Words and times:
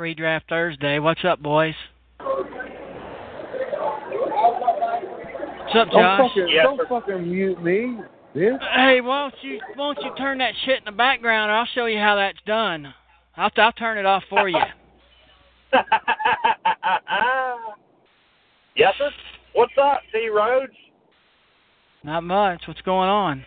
Pre-draft 0.00 0.48
Thursday. 0.48 0.98
What's 0.98 1.22
up, 1.26 1.42
boys? 1.42 1.74
What's 2.16 2.40
up, 5.76 5.88
Josh? 5.90 5.92
Don't 5.92 6.28
fucking, 6.30 6.48
Yes, 6.48 6.64
don't 6.64 6.88
fucking 6.88 7.30
mute 7.30 7.62
me, 7.62 7.98
bitch. 8.34 8.58
Hey, 8.74 9.02
why 9.02 9.28
don't 9.28 9.34
you 9.42 9.60
why 9.74 9.92
don't 9.92 10.02
you 10.02 10.14
turn 10.16 10.38
that 10.38 10.54
shit 10.64 10.78
in 10.78 10.86
the 10.86 10.92
background? 10.92 11.52
I'll 11.52 11.68
show 11.74 11.84
you 11.84 11.98
how 11.98 12.16
that's 12.16 12.38
done. 12.46 12.94
I'll 13.36 13.50
I'll 13.58 13.72
turn 13.72 13.98
it 13.98 14.06
off 14.06 14.22
for 14.30 14.48
you. 14.48 14.56
yes, 18.74 18.94
sir. 18.96 19.10
What's 19.52 19.74
up, 19.78 20.00
T. 20.14 20.30
Rhodes? 20.30 20.72
Not 22.04 22.22
much. 22.22 22.62
What's 22.66 22.80
going 22.80 23.10
on? 23.10 23.44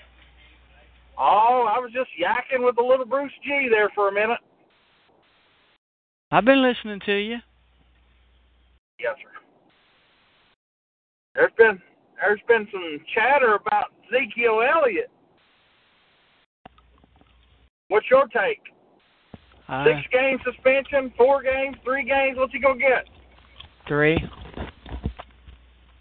Oh, 1.17 1.67
I 1.67 1.79
was 1.79 1.89
just 1.91 2.11
yakking 2.21 2.63
with 2.63 2.75
the 2.75 2.83
little 2.83 3.07
Bruce 3.07 3.33
G 3.43 3.69
there 3.71 3.89
for 3.95 4.09
a 4.09 4.13
minute. 4.13 4.37
I've 6.33 6.45
been 6.45 6.63
listening 6.63 6.99
to 7.05 7.13
you. 7.13 7.37
Yes, 8.99 9.13
sir. 9.21 9.29
There's 11.35 11.51
been 11.59 11.79
there's 12.19 12.39
been 12.47 12.67
some 12.71 12.99
chatter 13.13 13.53
about 13.53 13.91
Ezekiel 14.07 14.63
Elliott. 14.67 15.11
What's 17.89 18.07
your 18.09 18.25
take? 18.29 18.61
Uh, 19.69 19.85
Six 19.85 19.99
game 20.11 20.39
suspension, 20.43 21.13
four 21.15 21.43
games, 21.43 21.75
three 21.83 22.03
games. 22.03 22.35
What's 22.39 22.51
he 22.51 22.59
gonna 22.59 22.79
get? 22.79 23.05
three. 23.87 24.17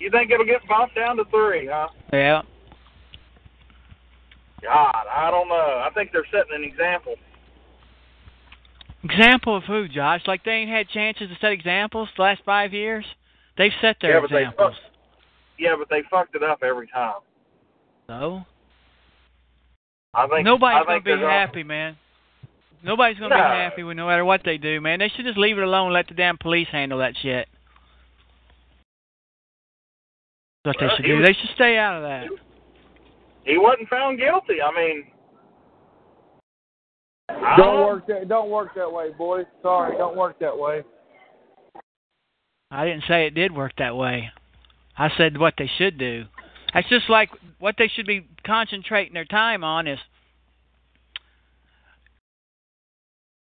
You 0.00 0.10
think 0.10 0.30
it'll 0.30 0.46
get 0.46 0.66
bumped 0.66 0.94
down 0.94 1.18
to 1.18 1.24
three, 1.26 1.68
huh? 1.70 1.88
Yeah. 2.10 2.40
God, 4.62 5.04
I 5.14 5.30
don't 5.30 5.48
know. 5.50 5.82
I 5.84 5.90
think 5.92 6.10
they're 6.10 6.24
setting 6.32 6.54
an 6.54 6.64
example. 6.64 7.16
Example 9.04 9.56
of 9.56 9.64
who, 9.64 9.88
Josh? 9.88 10.22
Like 10.26 10.44
they 10.44 10.52
ain't 10.52 10.70
had 10.70 10.88
chances 10.88 11.28
to 11.28 11.36
set 11.40 11.52
examples 11.52 12.08
the 12.16 12.22
last 12.22 12.42
five 12.44 12.72
years. 12.72 13.04
They've 13.58 13.72
set 13.80 13.96
their 14.00 14.18
Yeah, 14.18 14.24
examples. 14.24 14.74
Yeah, 15.58 15.74
but 15.78 15.88
they 15.90 16.02
fucked 16.10 16.34
it 16.34 16.42
up 16.42 16.62
every 16.62 16.86
time. 16.88 17.20
So 18.08 18.44
I 20.14 20.26
think 20.28 20.44
nobody's 20.44 20.76
I 20.76 20.84
gonna 20.84 20.94
think 20.96 21.04
be 21.04 21.10
they're 21.16 21.30
happy, 21.30 21.62
man. 21.62 21.96
Nobody's 22.84 23.18
gonna 23.18 23.34
be 23.34 23.38
happy 23.40 23.82
with 23.82 23.96
no 23.96 24.06
matter 24.06 24.24
what 24.24 24.42
they 24.44 24.58
do, 24.58 24.80
man. 24.80 24.98
They 24.98 25.08
should 25.08 25.24
just 25.24 25.38
leave 25.38 25.58
it 25.58 25.64
alone 25.64 25.86
and 25.86 25.94
let 25.94 26.08
the 26.08 26.14
damn 26.14 26.38
police 26.38 26.68
handle 26.70 26.98
that 26.98 27.14
shit. 27.20 27.48
That's 30.64 30.76
what 30.76 30.80
Well, 30.86 30.90
they 30.90 30.96
should 30.96 31.06
do. 31.06 31.16
was- 31.18 31.26
They 31.26 31.32
should 31.34 31.50
stay 31.54 31.76
out 31.76 31.96
of 31.96 32.02
that. 32.02 32.28
He 33.44 33.58
wasn't 33.58 33.88
found 33.88 34.18
guilty. 34.18 34.62
I 34.62 34.70
mean, 34.72 35.11
Don't 37.56 37.86
work 37.86 38.06
that. 38.06 38.28
Don't 38.28 38.50
work 38.50 38.74
that 38.74 38.90
way, 38.90 39.10
boys. 39.16 39.46
Sorry, 39.62 39.96
don't 39.96 40.16
work 40.16 40.38
that 40.40 40.56
way. 40.56 40.82
I 42.70 42.86
didn't 42.86 43.04
say 43.06 43.26
it 43.26 43.34
did 43.34 43.54
work 43.54 43.72
that 43.78 43.96
way. 43.96 44.30
I 44.96 45.10
said 45.16 45.38
what 45.38 45.54
they 45.58 45.70
should 45.78 45.98
do. 45.98 46.24
That's 46.72 46.88
just 46.88 47.10
like 47.10 47.30
what 47.58 47.74
they 47.78 47.88
should 47.88 48.06
be 48.06 48.26
concentrating 48.46 49.12
their 49.12 49.26
time 49.26 49.62
on 49.62 49.86
is 49.86 49.98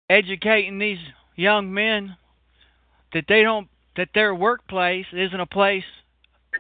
educating 0.09 0.77
these 0.77 0.99
young 1.35 1.73
men 1.73 2.17
that 3.13 3.25
they 3.27 3.41
don't 3.41 3.67
that 3.95 4.09
their 4.13 4.35
workplace 4.35 5.05
isn't 5.11 5.39
a 5.39 5.45
place 5.45 5.83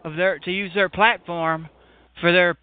of 0.03 0.15
their 0.15 0.39
to 0.39 0.51
use 0.51 0.71
their 0.73 0.89
platform 0.89 1.69
for 2.19 2.31
their 2.31 2.57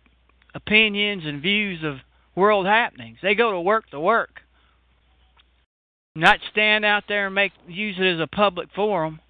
opinions 0.55 1.23
and 1.25 1.41
views 1.43 1.85
of 1.85 1.97
world 2.35 2.67
happenings. 2.67 3.19
They 3.23 3.35
go 3.35 3.53
to 3.53 3.61
work 3.61 3.89
to 3.91 4.01
work. 4.01 4.42
Not 6.15 6.39
stand 6.51 6.85
out 6.85 7.05
there 7.09 7.27
and 7.27 7.35
make 7.35 7.53
use 7.67 7.97
it 7.99 8.15
as 8.15 8.21
a 8.21 8.27
public 8.27 8.69
forum. 8.75 9.21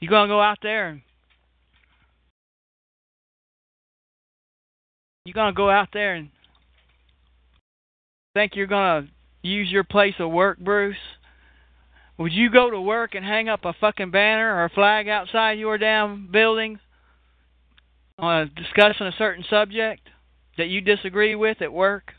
You're 0.00 0.10
gonna 0.10 0.28
go 0.28 0.40
out 0.40 0.58
there 0.62 0.88
and 0.88 1.00
you're 5.24 5.32
gonna 5.32 5.54
go 5.54 5.70
out 5.70 5.88
there 5.92 6.14
and 6.14 6.28
think 8.34 8.52
you're 8.54 8.66
gonna 8.66 9.08
use 9.42 9.70
your 9.70 9.84
place 9.84 10.14
of 10.18 10.30
work, 10.30 10.58
Bruce? 10.58 10.96
Would 12.18 12.32
you 12.32 12.50
go 12.50 12.70
to 12.70 12.80
work 12.80 13.14
and 13.14 13.24
hang 13.24 13.48
up 13.48 13.64
a 13.64 13.72
fucking 13.72 14.10
banner 14.10 14.56
or 14.56 14.64
a 14.64 14.70
flag 14.70 15.08
outside 15.08 15.58
your 15.58 15.78
damn 15.78 16.30
building 16.30 16.78
on 18.18 18.50
discussing 18.54 19.06
a 19.06 19.12
certain 19.16 19.44
subject 19.48 20.02
that 20.58 20.68
you 20.68 20.82
disagree 20.82 21.34
with 21.34 21.62
at 21.62 21.72
work? 21.72 22.12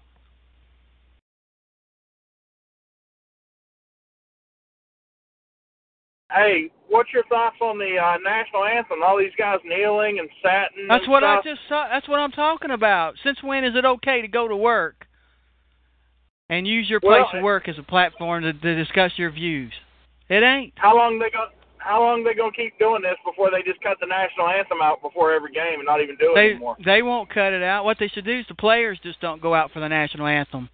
Hey, 6.31 6.69
what's 6.89 7.13
your 7.13 7.23
thoughts 7.25 7.55
on 7.61 7.77
the 7.77 7.95
uh, 7.97 8.17
national 8.23 8.65
anthem? 8.65 9.01
All 9.03 9.17
these 9.17 9.31
guys 9.37 9.59
kneeling 9.63 10.19
and 10.19 10.29
satin. 10.43 10.87
That's 10.87 11.03
and 11.03 11.11
what 11.11 11.23
I 11.23 11.37
just 11.43 11.61
saw. 11.69 11.87
That's 11.89 12.07
what 12.07 12.19
I'm 12.19 12.31
talking 12.31 12.71
about. 12.71 13.15
Since 13.23 13.41
when 13.41 13.63
is 13.63 13.75
it 13.75 13.85
okay 13.85 14.21
to 14.21 14.27
go 14.27 14.47
to 14.47 14.55
work 14.55 15.07
and 16.49 16.67
use 16.67 16.89
your 16.89 16.99
place 16.99 17.23
Well, 17.31 17.39
of 17.39 17.43
work 17.43 17.69
as 17.69 17.77
a 17.77 17.83
platform 17.83 18.43
to, 18.43 18.53
to 18.53 18.75
discuss 18.75 19.11
your 19.15 19.31
views? 19.31 19.71
It 20.29 20.43
ain't. 20.43 20.73
How 20.75 20.95
long 20.97 21.17
they 21.17 21.29
going 21.29 21.49
How 21.77 22.01
long 22.01 22.25
they 22.25 22.33
gonna 22.33 22.51
keep 22.51 22.77
doing 22.77 23.01
this 23.01 23.15
before 23.25 23.49
they 23.49 23.63
just 23.63 23.81
cut 23.81 23.97
the 24.01 24.07
national 24.07 24.49
anthem 24.49 24.79
out 24.83 25.01
before 25.01 25.31
every 25.31 25.53
game 25.53 25.79
and 25.79 25.85
not 25.85 26.01
even 26.01 26.17
do 26.17 26.33
it 26.33 26.35
They 26.35 26.49
anymore? 26.51 26.75
they 26.83 27.01
won't 27.01 27.29
cut 27.29 27.53
it 27.53 27.63
out. 27.63 27.85
What 27.85 27.97
they 27.99 28.09
should 28.09 28.25
do 28.25 28.39
is 28.39 28.45
the 28.49 28.55
players 28.55 28.99
just 29.01 29.21
don't 29.21 29.41
go 29.41 29.55
out 29.55 29.71
for 29.71 29.79
the 29.79 29.87
national 29.87 30.27
anthem. 30.27 30.67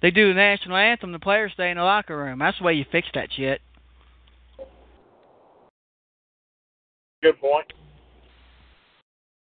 They 0.00 0.10
do 0.10 0.28
the 0.28 0.34
national 0.34 0.78
anthem. 0.78 1.12
The 1.12 1.18
players 1.18 1.52
stay 1.52 1.70
in 1.70 1.76
the 1.76 1.84
locker 1.84 2.16
room. 2.16 2.38
That's 2.38 2.58
the 2.58 2.64
way 2.64 2.72
you 2.74 2.86
fix 2.90 3.08
that 3.14 3.28
shit. 3.36 3.60
Good 7.24 7.40
point. 7.40 7.72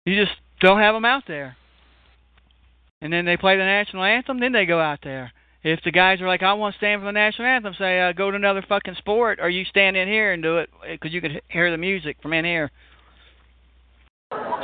You 0.04 0.16
just 0.16 0.36
don't 0.60 0.80
have 0.80 0.96
them 0.96 1.04
out 1.04 1.22
there. 1.28 1.56
And 3.00 3.12
then 3.12 3.24
they 3.24 3.36
play 3.36 3.56
the 3.56 3.64
national 3.64 4.02
anthem. 4.02 4.40
Then 4.40 4.50
they 4.50 4.66
go 4.66 4.80
out 4.80 4.98
there. 5.04 5.32
If 5.62 5.78
the 5.84 5.92
guys 5.92 6.20
are 6.20 6.26
like, 6.26 6.42
I 6.42 6.54
want 6.54 6.74
to 6.74 6.78
stand 6.78 7.02
for 7.02 7.04
the 7.06 7.12
national 7.12 7.46
anthem, 7.46 7.74
say, 7.78 8.00
uh, 8.00 8.12
go 8.12 8.32
to 8.32 8.36
another 8.36 8.64
fucking 8.68 8.96
sport, 8.98 9.38
or 9.40 9.48
you 9.48 9.64
stand 9.66 9.96
in 9.96 10.08
here 10.08 10.32
and 10.32 10.42
do 10.42 10.58
it 10.58 10.70
because 10.90 11.12
you 11.12 11.20
can 11.20 11.38
hear 11.46 11.70
the 11.70 11.76
music 11.76 12.16
from 12.20 12.32
in 12.32 12.44
here. 12.44 12.72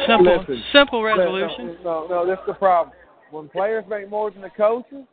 Simple, 0.09 0.39
Listen, 0.41 0.65
simple 0.75 1.01
No, 1.01 1.17
resolution. 1.17 1.77
No, 1.85 2.09
no, 2.09 2.27
that's 2.27 2.43
the 2.49 2.55
problem. 2.55 2.97
When 3.31 3.49
players 3.49 3.85
make 3.89 4.11
more 4.11 4.33
than 4.33 4.43
the 4.43 4.51
coaches, 4.51 5.05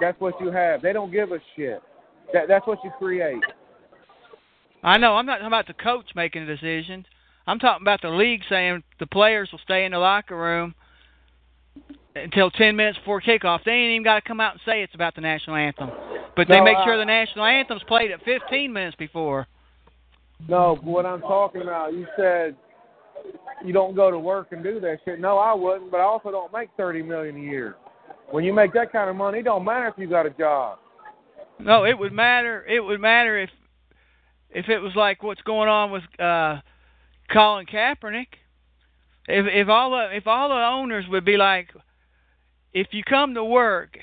that's 0.00 0.18
what 0.18 0.40
you 0.40 0.50
have. 0.50 0.80
They 0.80 0.94
don't 0.94 1.12
give 1.12 1.32
a 1.32 1.38
shit. 1.54 1.82
That 2.32 2.48
that's 2.48 2.66
what 2.66 2.78
you 2.82 2.90
create. 2.98 3.42
I 4.82 4.96
know. 4.96 5.16
I'm 5.16 5.26
not 5.26 5.34
talking 5.34 5.46
about 5.46 5.66
the 5.66 5.74
coach 5.74 6.06
making 6.14 6.46
the 6.46 6.54
decisions. 6.54 7.04
I'm 7.50 7.58
talking 7.58 7.82
about 7.82 8.00
the 8.00 8.10
league 8.10 8.42
saying 8.48 8.84
the 9.00 9.06
players 9.06 9.48
will 9.50 9.58
stay 9.64 9.84
in 9.84 9.90
the 9.90 9.98
locker 9.98 10.36
room 10.36 10.72
until 12.14 12.48
10 12.48 12.76
minutes 12.76 12.98
before 12.98 13.20
kickoff. 13.20 13.64
They 13.64 13.72
ain't 13.72 13.90
even 13.90 14.04
got 14.04 14.22
to 14.22 14.28
come 14.28 14.40
out 14.40 14.52
and 14.52 14.60
say 14.64 14.84
it's 14.84 14.94
about 14.94 15.16
the 15.16 15.20
national 15.20 15.56
anthem. 15.56 15.90
But 16.36 16.46
they 16.46 16.58
No, 16.58 16.64
make 16.64 16.76
I- 16.76 16.84
sure 16.84 16.96
the 16.96 17.04
national 17.04 17.44
anthem's 17.44 17.82
played 17.82 18.12
at 18.12 18.22
15 18.22 18.72
minutes 18.72 18.94
before. 18.96 19.48
No, 20.48 20.76
what 20.82 21.04
I'm 21.04 21.20
talking 21.22 21.62
about, 21.62 21.92
you 21.92 22.06
said 22.16 22.54
you 23.64 23.72
don't 23.72 23.96
go 23.96 24.12
to 24.12 24.18
work 24.18 24.52
and 24.52 24.62
do 24.62 24.78
that 24.78 25.00
shit. 25.04 25.18
No, 25.18 25.36
I 25.36 25.52
wouldn't, 25.52 25.90
but 25.90 25.98
I 25.98 26.04
also 26.04 26.30
don't 26.30 26.52
make 26.52 26.70
thirty 26.76 27.02
million 27.02 27.36
a 27.36 27.40
year. 27.40 27.76
When 28.30 28.44
you 28.44 28.54
make 28.54 28.72
that 28.74 28.90
kind 28.92 29.10
of 29.10 29.16
money, 29.16 29.40
it 29.40 29.44
don't 29.44 29.64
matter 29.64 29.88
if 29.88 29.94
you 29.98 30.06
got 30.08 30.24
a 30.24 30.30
job. 30.30 30.78
No, 31.58 31.84
it 31.84 31.98
would 31.98 32.12
matter. 32.12 32.64
It 32.64 32.80
would 32.80 33.00
matter 33.00 33.38
if 33.38 33.50
if 34.50 34.68
it 34.70 34.78
was 34.78 34.94
like 34.96 35.22
what's 35.22 35.42
going 35.42 35.68
on 35.68 35.90
with 35.90 36.04
uh 36.18 36.60
Colin 37.32 37.66
Kaepernick. 37.66 38.26
If 39.28 39.46
if 39.46 39.68
all 39.68 39.92
the 39.92 40.16
if 40.16 40.26
all 40.26 40.48
the 40.48 40.54
owners 40.54 41.06
would 41.08 41.24
be 41.24 41.36
like, 41.36 41.68
if 42.72 42.88
you 42.92 43.02
come 43.04 43.34
to 43.34 43.44
work 43.44 43.98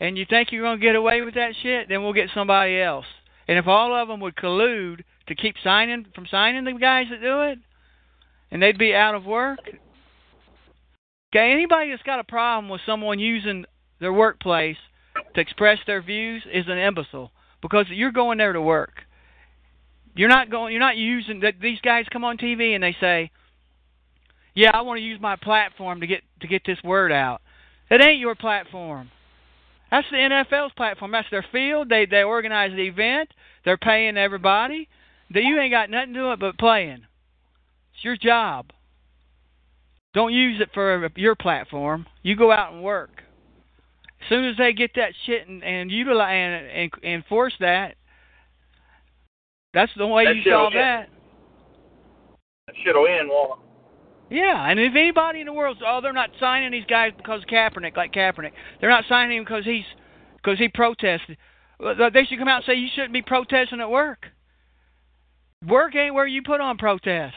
and 0.00 0.18
you 0.18 0.26
think 0.28 0.52
you're 0.52 0.62
gonna 0.62 0.80
get 0.80 0.96
away 0.96 1.22
with 1.22 1.34
that 1.34 1.54
shit, 1.62 1.88
then 1.88 2.02
we'll 2.02 2.12
get 2.12 2.30
somebody 2.34 2.80
else. 2.80 3.06
And 3.48 3.58
if 3.58 3.66
all 3.66 3.94
of 3.94 4.08
them 4.08 4.20
would 4.20 4.36
collude 4.36 5.02
to 5.28 5.34
keep 5.34 5.56
signing 5.62 6.06
from 6.14 6.26
signing 6.30 6.64
the 6.64 6.72
guys 6.72 7.06
that 7.10 7.20
do 7.20 7.42
it, 7.42 7.58
and 8.50 8.62
they'd 8.62 8.78
be 8.78 8.94
out 8.94 9.14
of 9.14 9.24
work. 9.24 9.60
Okay, 11.34 11.52
anybody 11.52 11.90
that's 11.90 12.02
got 12.02 12.20
a 12.20 12.24
problem 12.24 12.68
with 12.68 12.80
someone 12.86 13.18
using 13.18 13.64
their 14.00 14.12
workplace 14.12 14.76
to 15.34 15.40
express 15.40 15.78
their 15.86 16.02
views 16.02 16.44
is 16.52 16.66
an 16.68 16.78
imbecile 16.78 17.32
because 17.62 17.86
you're 17.88 18.12
going 18.12 18.38
there 18.38 18.52
to 18.52 18.60
work. 18.60 19.05
You're 20.16 20.30
not 20.30 20.50
going. 20.50 20.72
You're 20.72 20.80
not 20.80 20.96
using 20.96 21.40
that. 21.40 21.54
These 21.60 21.80
guys 21.80 22.06
come 22.10 22.24
on 22.24 22.38
TV 22.38 22.74
and 22.74 22.82
they 22.82 22.96
say, 22.98 23.30
"Yeah, 24.54 24.70
I 24.72 24.80
want 24.80 24.98
to 24.98 25.04
use 25.04 25.20
my 25.20 25.36
platform 25.36 26.00
to 26.00 26.06
get 26.06 26.22
to 26.40 26.46
get 26.46 26.62
this 26.64 26.82
word 26.82 27.12
out." 27.12 27.42
It 27.90 28.02
ain't 28.02 28.18
your 28.18 28.34
platform. 28.34 29.10
That's 29.90 30.08
the 30.10 30.16
NFL's 30.16 30.72
platform. 30.72 31.12
That's 31.12 31.30
their 31.30 31.44
field. 31.52 31.90
They 31.90 32.06
they 32.06 32.22
organize 32.22 32.72
the 32.72 32.88
event. 32.88 33.30
They're 33.64 33.76
paying 33.76 34.16
everybody. 34.16 34.88
That 35.34 35.42
you 35.42 35.58
ain't 35.60 35.72
got 35.72 35.90
nothing 35.90 36.14
to 36.14 36.20
do 36.20 36.32
it 36.32 36.40
but 36.40 36.58
playing. 36.58 37.06
It's 37.94 38.04
your 38.04 38.16
job. 38.16 38.70
Don't 40.14 40.32
use 40.32 40.60
it 40.62 40.70
for 40.72 41.10
your 41.16 41.34
platform. 41.34 42.06
You 42.22 42.36
go 42.36 42.50
out 42.50 42.72
and 42.72 42.82
work. 42.82 43.22
As 44.22 44.28
soon 44.30 44.46
as 44.46 44.56
they 44.56 44.72
get 44.72 44.92
that 44.94 45.12
shit 45.26 45.46
and, 45.46 45.62
and 45.62 45.90
utilize 45.90 46.32
and, 46.32 46.90
and 46.92 47.04
enforce 47.04 47.52
that, 47.60 47.96
that's 49.76 49.92
the 49.98 50.06
way 50.06 50.24
That 50.24 50.36
you 50.36 50.42
shit'll 50.42 50.70
that. 50.70 51.10
That 52.66 52.76
shit'll 52.82 53.06
end, 53.06 53.28
won't 53.28 53.60
it? 53.60 54.34
Yeah, 54.34 54.68
and 54.68 54.80
if 54.80 54.94
anybody 54.96 55.40
in 55.40 55.46
the 55.46 55.52
world, 55.52 55.82
oh, 55.86 56.00
they're 56.02 56.14
not 56.14 56.30
signing 56.40 56.72
these 56.72 56.86
guys 56.88 57.12
because 57.14 57.42
of 57.42 57.48
Kaepernick, 57.48 57.94
like 57.94 58.12
Kaepernick. 58.14 58.52
They're 58.80 58.88
not 58.88 59.04
signing 59.06 59.36
him 59.36 59.44
because 59.44 59.66
he's 59.66 59.84
because 60.36 60.58
he 60.58 60.68
protested. 60.68 61.36
They 61.78 62.24
should 62.24 62.38
come 62.38 62.48
out 62.48 62.56
and 62.56 62.64
say 62.64 62.74
you 62.74 62.88
shouldn't 62.94 63.12
be 63.12 63.20
protesting 63.20 63.82
at 63.82 63.90
work. 63.90 64.28
Work 65.68 65.94
ain't 65.94 66.14
where 66.14 66.26
you 66.26 66.42
put 66.42 66.62
on 66.62 66.78
protest. 66.78 67.36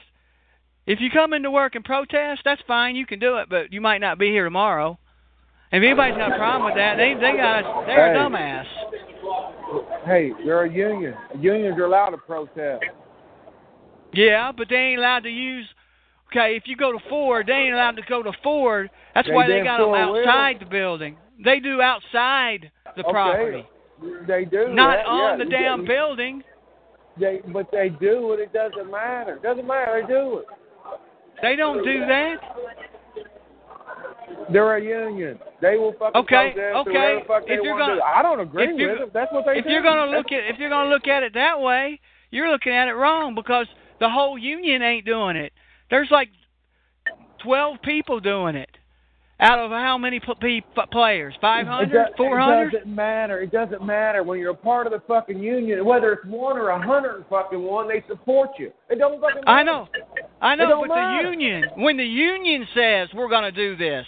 If 0.87 1.01
you 1.01 1.09
come 1.11 1.33
into 1.33 1.51
work 1.51 1.75
and 1.75 1.83
protest, 1.83 2.41
that's 2.45 2.61
fine. 2.65 2.95
You 2.95 3.05
can 3.05 3.19
do 3.19 3.35
it, 3.37 3.49
but 3.49 3.73
you 3.73 3.81
might 3.81 3.99
not 3.99 4.17
be 4.17 4.29
here 4.29 4.45
tomorrow. 4.45 4.97
If 5.71 5.83
anybody's 5.83 6.17
got 6.17 6.31
a 6.31 6.37
problem 6.37 6.65
with 6.65 6.75
that, 6.75 6.95
they 6.97 7.13
they 7.13 7.37
got 7.37 7.59
a, 7.59 7.85
they're 7.85 8.13
a 8.13 8.17
dumbass. 8.17 8.65
Hey, 10.05 10.31
they're 10.43 10.63
a 10.63 10.71
union. 10.71 11.13
Unions 11.39 11.77
are 11.77 11.85
allowed 11.85 12.09
to 12.09 12.17
protest. 12.17 12.83
Yeah, 14.11 14.51
but 14.51 14.67
they 14.69 14.75
ain't 14.75 14.99
allowed 14.99 15.23
to 15.23 15.29
use. 15.29 15.67
Okay, 16.31 16.55
if 16.55 16.63
you 16.65 16.75
go 16.75 16.91
to 16.91 16.99
Ford, 17.09 17.47
they 17.47 17.53
ain't 17.53 17.73
allowed 17.73 17.95
to 17.97 18.01
go 18.07 18.23
to 18.23 18.31
Ford. 18.43 18.89
That's 19.13 19.27
They 19.27 19.33
why 19.33 19.47
they 19.47 19.63
got 19.63 19.77
them 19.77 19.87
sure 19.87 20.11
will. 20.13 20.27
outside 20.27 20.57
the 20.59 20.65
building. 20.65 21.17
They 21.43 21.59
do 21.59 21.81
outside 21.81 22.71
the 22.95 23.03
Okay, 23.03 23.11
property, 23.11 23.65
They 24.27 24.45
do. 24.45 24.69
not 24.69 24.97
that, 24.97 25.05
on 25.05 25.39
yeah. 25.39 25.45
the 25.45 25.49
damn 25.49 25.85
building. 25.85 26.43
They, 27.19 27.41
but 27.51 27.69
they 27.71 27.89
do 27.89 28.33
it. 28.33 28.39
It 28.39 28.53
doesn't 28.53 28.89
matter. 28.89 29.35
It 29.35 29.43
doesn't 29.43 29.67
matter. 29.67 30.01
They 30.01 30.07
do 30.07 30.37
it. 30.39 30.45
They 31.41 31.55
don't 31.55 31.83
do 31.83 31.99
that. 32.07 32.35
They're 34.51 34.77
a 34.77 34.81
union. 34.81 35.39
They 35.61 35.77
will 35.77 35.93
fucking 35.93 36.21
Okay, 36.21 36.35
okay. 36.49 36.73
whatever 36.73 37.19
the 37.19 37.25
fuck 37.27 37.43
If 37.47 37.63
you're 37.63 37.77
gonna- 37.77 37.95
do. 37.95 38.01
I 38.01 38.21
don't 38.21 38.39
agree 38.39 38.63
if 38.63 38.77
you're- 38.77 38.91
with 38.93 38.99
them. 38.99 39.11
That's 39.13 39.31
what 39.31 39.45
they 39.45 39.57
If 39.59 39.65
do. 39.65 39.71
you're 39.71 39.81
gonna 39.83 40.11
look 40.11 40.31
at 40.31 40.43
if 40.45 40.57
you're 40.59 40.69
gonna 40.69 40.89
look 40.89 41.07
at 41.07 41.23
it 41.23 41.33
that 41.33 41.59
way, 41.59 41.99
you're 42.31 42.49
looking 42.49 42.73
at 42.73 42.87
it 42.87 42.93
wrong 42.93 43.35
because 43.35 43.67
the 43.99 44.09
whole 44.09 44.37
union 44.37 44.81
ain't 44.81 45.05
doing 45.05 45.35
it. 45.35 45.53
There's 45.89 46.09
like 46.11 46.29
twelve 47.39 47.81
people 47.83 48.19
doing 48.19 48.55
it 48.55 48.69
out 49.41 49.57
of 49.57 49.71
how 49.71 49.97
many 49.97 50.19
p- 50.19 50.33
p- 50.41 50.61
players? 50.91 51.33
Five 51.39 51.65
It 51.67 51.93
It 51.93 51.93
doesn't 51.93 52.85
matter. 52.87 53.39
It 53.39 53.51
doesn't 53.51 53.81
matter 53.85 54.21
when 54.21 54.37
you're 54.37 54.51
a 54.51 54.55
part 54.55 54.85
of 54.85 54.91
the 54.91 54.99
fucking 55.07 55.39
union. 55.39 55.85
Whether 55.85 56.11
it's 56.11 56.25
one 56.25 56.57
or 56.57 56.69
a 56.69 56.79
hundred 56.81 57.23
fucking 57.29 57.61
one, 57.61 57.87
they 57.87 58.03
support 58.09 58.49
you. 58.59 58.71
It 58.89 58.99
don't 58.99 59.21
fucking. 59.21 59.43
Matter. 59.45 59.49
I 59.49 59.63
know. 59.63 59.87
I 60.41 60.55
know, 60.55 60.81
but 60.81 60.89
matter. 60.95 61.23
the 61.23 61.29
union, 61.31 61.69
when 61.77 61.95
the 61.97 62.03
union 62.05 62.67
says 62.73 63.07
we're 63.13 63.29
going 63.29 63.43
to 63.43 63.51
do 63.51 63.75
this, 63.77 64.05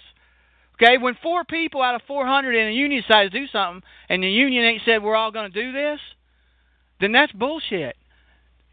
okay, 0.81 0.97
when 0.97 1.15
four 1.21 1.43
people 1.43 1.81
out 1.81 1.95
of 1.95 2.01
400 2.07 2.53
in 2.55 2.67
a 2.67 2.71
union 2.71 3.01
decide 3.01 3.31
to 3.31 3.39
do 3.39 3.47
something, 3.47 3.83
and 4.09 4.23
the 4.23 4.29
union 4.29 4.63
ain't 4.65 4.81
said 4.85 5.03
we're 5.03 5.15
all 5.15 5.31
going 5.31 5.51
to 5.51 5.63
do 5.63 5.71
this, 5.71 5.99
then 6.99 7.11
that's 7.11 7.31
bullshit. 7.33 7.95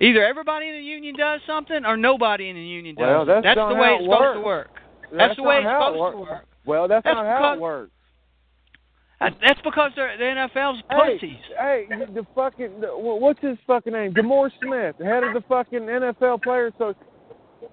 Either 0.00 0.24
everybody 0.24 0.68
in 0.68 0.76
the 0.76 0.82
union 0.82 1.16
does 1.16 1.40
something, 1.46 1.84
or 1.84 1.96
nobody 1.96 2.48
in 2.48 2.56
the 2.56 2.62
union 2.62 2.94
does. 2.94 3.02
Well, 3.02 3.26
that's 3.26 3.44
that's 3.44 3.58
the 3.58 3.74
way 3.74 3.96
it's 3.98 4.04
supposed 4.04 4.36
to 4.36 4.40
work. 4.40 4.70
That's, 5.12 5.36
the 5.36 5.42
way 5.42 5.56
it's 5.58 5.66
supposed 5.66 6.14
to 6.14 6.20
work. 6.20 6.44
Well, 6.64 6.86
that's, 6.86 7.02
That's 7.04 7.14
not 7.16 7.26
how 7.26 7.54
it 7.54 7.60
works. 7.60 7.90
That's 9.20 9.60
because 9.64 9.90
they're, 9.96 10.16
the 10.16 10.22
NFL's 10.22 10.82
pussies. 10.88 11.42
hey, 11.58 11.86
the 11.88 12.24
fucking 12.36 12.80
the, 12.80 12.88
what's 12.88 13.40
his 13.40 13.58
fucking 13.66 13.92
name? 13.92 14.14
Demore 14.14 14.50
Smith, 14.62 14.94
head 15.02 15.24
of 15.24 15.34
the 15.34 15.42
fucking 15.48 15.80
NFL 15.80 16.42
players. 16.42 16.72
So 16.78 16.94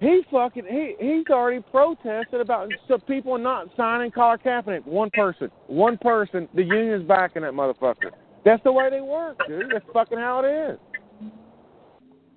he 0.00 0.22
fucking 0.30 0.64
he 0.68 0.94
he's 0.98 1.26
already 1.30 1.62
protested 1.70 2.40
about 2.40 2.70
so 2.88 2.98
people 2.98 3.38
not 3.38 3.68
signing 3.76 4.10
Colin 4.10 4.38
Kaepernick. 4.38 4.86
One 4.86 5.10
person, 5.10 5.50
one 5.68 5.96
person. 5.98 6.48
The 6.54 6.62
union's 6.62 7.06
backing 7.06 7.42
that 7.42 7.52
motherfucker. 7.52 8.10
That's 8.44 8.62
the 8.62 8.72
way 8.72 8.90
they 8.90 9.00
work, 9.00 9.38
dude. 9.48 9.70
That's 9.72 9.84
fucking 9.92 10.18
how 10.18 10.44
it 10.44 10.72
is. 10.72 10.78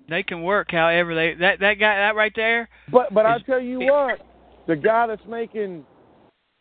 They 0.08 0.22
can 0.22 0.42
work 0.42 0.68
however 0.70 1.14
they 1.14 1.34
that 1.34 1.60
that 1.60 1.74
guy 1.74 1.96
that 1.96 2.16
right 2.16 2.32
there. 2.34 2.68
But 2.90 3.12
but 3.12 3.26
I 3.26 3.38
tell 3.40 3.60
you 3.60 3.80
what, 3.80 4.20
the 4.66 4.76
guy 4.76 5.06
that's 5.06 5.26
making 5.28 5.84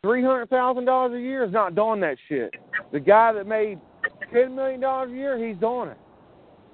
three 0.01 0.23
hundred 0.23 0.49
thousand 0.49 0.85
dollars 0.85 1.13
a 1.15 1.21
year 1.21 1.43
is 1.43 1.51
not 1.51 1.75
doing 1.75 1.99
that 2.01 2.17
shit. 2.27 2.53
The 2.91 2.99
guy 2.99 3.33
that 3.33 3.47
made 3.47 3.79
ten 4.33 4.55
million 4.55 4.81
dollars 4.81 5.11
a 5.11 5.15
year, 5.15 5.47
he's 5.47 5.57
doing 5.57 5.89
it. 5.89 5.97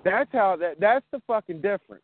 That's 0.03 0.29
how 0.31 0.55
that. 0.57 0.79
That's 0.79 1.05
the 1.11 1.21
fucking 1.27 1.61
difference. 1.61 2.03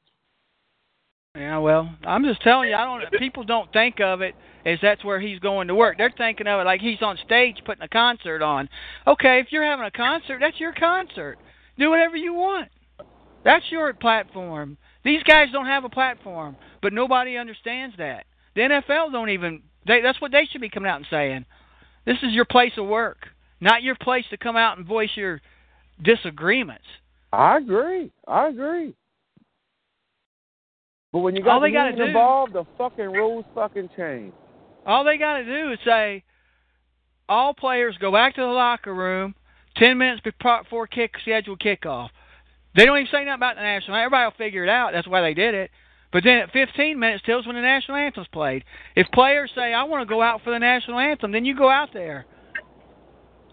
Yeah, 1.36 1.60
well, 1.60 1.90
I'm 2.04 2.26
just 2.26 2.42
telling 2.42 2.70
you, 2.70 2.76
I 2.76 2.84
don't. 2.84 3.20
People 3.20 3.46
don't 3.46 3.72
think 3.72 4.02
of 4.02 4.22
it 4.22 4.36
as 4.66 4.80
that's 4.82 5.04
where 5.04 5.20
he's 5.20 5.40
going 5.40 5.70
to 5.70 5.76
work. 5.76 5.98
They're 5.98 6.14
thinking 6.16 6.46
of 6.46 6.60
it 6.60 6.66
like 6.66 6.82
he's 6.82 7.02
on 7.02 7.18
stage 7.26 7.62
putting 7.66 7.84
a 7.84 7.88
concert 7.88 8.42
on. 8.42 8.68
Okay, 9.08 9.40
if 9.40 9.48
you're 9.50 9.64
having 9.64 9.86
a 9.86 9.92
concert, 9.92 10.40
that's 10.42 10.60
your 10.60 10.74
concert. 10.74 11.38
Do 11.80 11.90
whatever 11.90 12.18
you 12.18 12.34
want. 12.34 12.68
That's 13.46 13.64
your 13.72 13.94
platform. 13.94 14.78
These 15.06 15.24
guys 15.24 15.48
don't 15.54 15.68
have 15.68 15.86
a 15.86 15.90
platform, 15.90 16.58
but 16.82 16.92
nobody 16.92 17.38
understands 17.38 17.96
that. 17.98 18.26
The 18.56 18.62
NFL 18.62 19.14
don't 19.14 19.30
even. 19.30 19.62
They, 19.88 20.02
that's 20.02 20.20
what 20.20 20.34
they 20.34 20.48
should 20.52 20.62
be 20.62 20.70
coming 20.70 20.92
out 20.92 20.98
and 20.98 21.08
saying. 21.10 21.46
This 22.06 22.18
is 22.24 22.34
your 22.34 22.46
place 22.46 22.74
of 22.78 22.88
work, 22.88 23.28
not 23.62 23.84
your 23.84 23.96
place 23.96 24.26
to 24.32 24.38
come 24.38 24.58
out 24.58 24.78
and 24.78 24.86
voice 24.86 25.12
your 25.16 25.40
disagreements. 26.04 26.84
I 27.32 27.58
agree. 27.58 28.12
I 28.28 28.50
agree. 28.50 28.94
But 31.14 31.20
when 31.20 31.36
you 31.36 31.44
got 31.44 31.56
All 31.56 31.60
they 31.60 31.72
gotta 31.72 31.90
union 31.90 32.06
do- 32.06 32.10
involved, 32.10 32.54
the 32.54 32.66
fucking 32.78 33.12
rules 33.12 33.46
fucking 33.54 33.90
change. 33.98 34.34
All 34.86 35.04
they 35.04 35.18
got 35.18 35.38
to 35.38 35.46
do 35.46 35.72
is 35.74 35.80
say, 35.86 36.24
all 37.30 37.54
players 37.54 37.96
go 38.00 38.12
back 38.12 38.36
to 38.36 38.42
the 38.42 38.48
locker 38.48 38.94
room 38.94 39.36
ten 39.78 39.98
minutes 39.98 40.22
before 40.24 40.88
kick 40.88 41.12
scheduled 41.22 41.60
kickoff. 41.60 42.10
They 42.76 42.86
don't 42.86 42.98
even 42.98 43.12
say 43.12 43.26
nothing 43.26 43.34
about 43.34 43.56
the 43.56 43.62
national. 43.62 43.96
Anthem. 43.98 44.06
Everybody 44.06 44.26
will 44.26 44.38
figure 44.46 44.64
it 44.64 44.70
out. 44.70 44.92
That's 44.94 45.08
why 45.08 45.22
they 45.22 45.34
did 45.34 45.54
it. 45.54 45.72
But 46.14 46.24
then 46.24 46.38
at 46.40 46.52
15 46.52 46.98
minutes 47.00 47.24
tells 47.26 47.46
when 47.46 47.56
the 47.56 47.62
national 47.62 47.98
anthem's 47.98 48.28
played. 48.34 48.64
If 48.96 49.08
players 49.14 49.52
say, 49.56 49.74
"I 49.74 49.84
want 49.84 50.02
to 50.08 50.10
go 50.14 50.22
out 50.22 50.42
for 50.44 50.52
the 50.52 50.60
national 50.60 51.00
anthem," 51.00 51.32
then 51.32 51.46
you 51.46 51.56
go 51.56 51.70
out 51.70 51.90
there. 51.94 52.26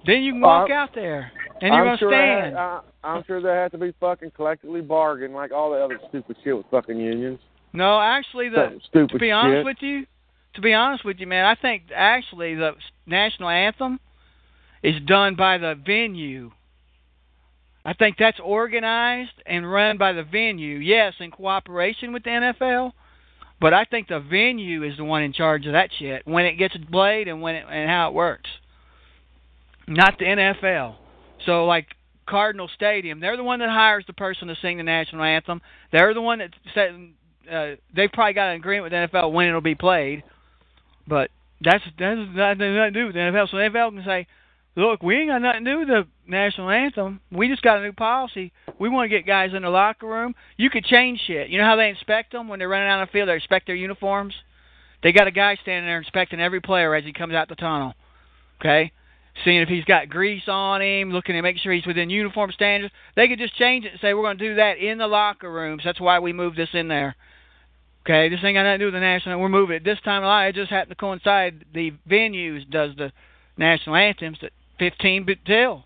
Then 0.07 0.23
you 0.23 0.33
can 0.33 0.41
walk 0.41 0.71
Uh, 0.71 0.75
out 0.75 0.95
there 0.95 1.31
and 1.61 1.75
you're 1.75 1.83
I'm 1.83 1.87
gonna 1.87 1.99
sure 1.99 2.11
stand. 2.13 2.57
I, 2.59 2.81
I'm 3.05 3.25
sure 3.25 3.41
that 3.41 3.53
has 3.55 3.71
to 3.73 3.79
be 3.79 3.93
fucking 4.01 4.31
collectively 4.33 4.81
bargained 4.81 5.35
like 5.35 5.53
all 5.53 5.71
the 5.71 5.77
other 5.85 6.01
stupid 6.09 6.37
shit 6.43 6.57
with 6.57 6.67
fucking 6.71 6.97
unions. 6.99 7.41
No, 7.73 8.01
actually, 8.01 8.49
the 8.49 8.81
stupid 8.89 9.11
to 9.11 9.19
be 9.19 9.31
honest 9.31 9.59
shit. 9.59 9.65
with 9.65 9.77
you, 9.81 10.07
to 10.55 10.61
be 10.61 10.75
honest 10.75 11.05
with 11.05 11.19
you, 11.19 11.27
man, 11.27 11.45
I 11.45 11.55
think 11.55 11.85
actually 11.95 12.55
the 12.55 12.73
national 13.07 13.49
anthem 13.49 14.01
is 14.83 15.01
done 15.07 15.35
by 15.37 15.59
the 15.59 15.75
venue. 15.75 16.51
I 17.85 17.95
think 17.95 18.17
that's 18.19 18.39
organized 18.43 19.43
and 19.47 19.71
run 19.71 19.99
by 19.99 20.13
the 20.13 20.23
venue. 20.23 20.77
Yes, 20.79 21.15
in 21.21 21.31
cooperation 21.31 22.13
with 22.13 22.25
the 22.25 22.31
NFL, 22.31 22.93
but 23.61 23.73
I 23.73 23.85
think 23.85 24.09
the 24.09 24.21
venue 24.21 24.83
is 24.83 24.97
the 24.97 25.05
one 25.05 25.23
in 25.23 25.33
charge 25.33 25.67
of 25.67 25.73
that 25.73 25.91
shit 25.99 26.27
when 26.27 26.45
it 26.45 26.55
gets 26.55 26.77
played 26.91 27.29
and 27.29 27.41
when 27.41 27.55
it, 27.55 27.65
and 27.69 27.89
how 27.89 28.09
it 28.09 28.15
works. 28.15 28.51
Not 29.87 30.19
the 30.19 30.27
NFL. 30.27 30.97
So 31.47 31.65
like 31.65 31.87
Cardinal 32.27 32.69
Stadium, 32.75 33.21
they're 33.21 33.37
the 33.37 33.43
one 33.43 33.61
that 33.61 33.71
hires 33.71 34.05
the 34.07 34.13
person 34.13 34.49
to 34.49 34.57
sing 34.61 34.77
the 34.77 34.83
national 34.83 35.23
anthem. 35.23 35.63
They're 35.91 36.15
the 36.15 36.21
one 36.21 36.41
that 36.41 36.51
uh, 37.51 37.77
they've 37.95 38.13
probably 38.13 38.35
got 38.35 38.51
an 38.51 38.57
agreement 38.57 38.85
with 38.85 38.93
the 38.93 39.19
NFL 39.19 39.33
when 39.33 39.49
it'll 39.49 39.61
be 39.61 39.75
played. 39.75 40.23
But 41.07 41.31
that's 41.61 41.83
that's 41.99 42.21
nothing 42.35 42.59
to 42.59 42.91
do 42.91 43.07
with 43.07 43.15
the 43.15 43.21
NFL. 43.21 43.51
So 43.51 43.57
the 43.57 43.65
NFL 43.65 43.95
can 43.95 44.05
say, 44.05 44.27
"Look, 44.77 45.03
we 45.03 45.17
ain't 45.17 45.31
got 45.31 45.43
nothing 45.43 45.65
to 45.65 45.71
do 45.71 45.79
with 45.79 45.89
the 45.89 46.07
national 46.27 46.71
anthem. 46.71 47.21
We 47.33 47.49
just 47.49 47.63
got 47.63 47.79
a 47.79 47.83
new 47.83 47.93
policy. 47.93 48.53
We 48.79 48.89
want 48.89 49.11
to 49.11 49.17
get 49.17 49.27
guys 49.27 49.51
in 49.55 49.63
the 49.63 49.71
locker 49.71 50.07
room. 50.07 50.35
You 50.57 50.71
could 50.71 50.85
change 50.85 51.21
shit. 51.27 51.49
You 51.49 51.59
know 51.59 51.65
how 51.65 51.77
they 51.77 51.89
inspect 51.89 52.33
them 52.33 52.49
when 52.49 52.59
they're 52.59 52.69
running 52.69 52.89
out 52.89 53.01
on 53.01 53.07
the 53.07 53.13
field? 53.13 53.29
They 53.29 53.35
inspect 53.35 53.67
their 53.67 53.77
uniforms. 53.77 54.35
They 55.03 55.13
got 55.13 55.27
a 55.27 55.33
guy 55.33 55.57
standing 55.63 55.87
there 55.87 55.99
inspecting 55.99 56.41
every 56.41 56.61
player 56.61 56.95
as 56.95 57.05
he 57.05 57.13
comes 57.13 57.35
out 57.35 57.49
the 57.49 57.55
tunnel. 57.55 57.95
Okay, 58.61 58.93
seeing 59.45 59.61
if 59.61 59.69
he's 59.69 59.85
got 59.85 60.09
grease 60.09 60.49
on 60.49 60.83
him, 60.83 61.13
looking 61.13 61.37
to 61.37 61.43
make 61.43 61.59
sure 61.59 61.73
he's 61.73 61.87
within 61.87 62.11
uniform 62.11 62.51
standards. 62.53 62.93
They 63.17 63.29
could 63.29 63.39
just 63.39 63.57
change 63.57 63.85
it 63.85 63.93
and 63.93 64.01
say 64.01 64.15
we're 64.15 64.23
going 64.23 64.39
to 64.39 64.49
do 64.49 64.55
that 64.57 64.79
in 64.79 64.99
the 64.99 65.07
locker 65.07 65.51
rooms. 65.51 65.83
That's 65.85 66.01
why 66.01 66.19
we 66.19 66.33
moved 66.33 66.57
this 66.57 66.71
in 66.73 66.89
there. 66.89 67.17
Okay, 68.05 68.29
this 68.29 68.41
ain't 68.43 68.57
got 68.57 68.63
nothing 68.63 68.79
to 68.79 68.79
do 68.79 68.85
with 68.87 68.95
the 68.95 69.01
national. 69.01 69.39
We're 69.41 69.49
moving 69.49 69.77
it 69.77 69.85
this 69.85 69.99
time. 70.05 70.23
Of 70.23 70.29
life. 70.29 70.51
It 70.51 70.55
just 70.55 70.71
happened 70.71 70.91
to 70.91 70.97
coincide. 70.97 71.65
The 71.75 71.93
venues 72.09 72.69
does 72.71 72.93
the 72.97 73.13
national 73.59 73.97
anthems 73.97 74.39
at 74.43 74.53
15 74.79 75.27
bit 75.27 75.39
till. 75.47 75.85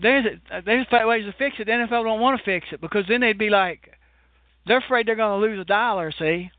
There's 0.00 0.24
a, 0.26 0.62
there's 0.62 0.86
ways 0.90 1.24
to 1.24 1.34
fix 1.38 1.56
it. 1.58 1.66
The 1.66 1.72
NFL 1.72 2.04
don't 2.04 2.20
want 2.20 2.38
to 2.38 2.44
fix 2.44 2.66
it 2.72 2.80
because 2.80 3.04
then 3.08 3.20
they'd 3.20 3.38
be 3.38 3.50
like, 3.50 3.90
they're 4.66 4.78
afraid 4.78 5.06
they're 5.06 5.16
going 5.16 5.40
to 5.40 5.46
lose 5.46 5.60
a 5.60 5.64
dollar. 5.64 6.12
See, 6.18 6.50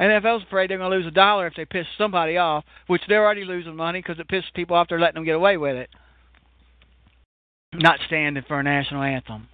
NFL's 0.00 0.44
afraid 0.44 0.70
they're 0.70 0.78
going 0.78 0.90
to 0.90 0.96
lose 0.96 1.06
a 1.06 1.12
dollar 1.12 1.46
if 1.46 1.54
they 1.54 1.64
piss 1.64 1.86
somebody 1.96 2.36
off, 2.36 2.64
which 2.86 3.02
they're 3.08 3.24
already 3.24 3.44
losing 3.44 3.76
money 3.76 4.00
because 4.00 4.18
it 4.18 4.28
pisses 4.28 4.52
people 4.54 4.76
off. 4.76 4.88
They're 4.88 5.00
letting 5.00 5.14
them 5.14 5.24
get 5.24 5.36
away 5.36 5.56
with 5.56 5.76
it, 5.76 5.90
not 7.72 8.00
standing 8.06 8.44
for 8.46 8.60
a 8.60 8.62
national 8.62 9.02
anthem. 9.02 9.48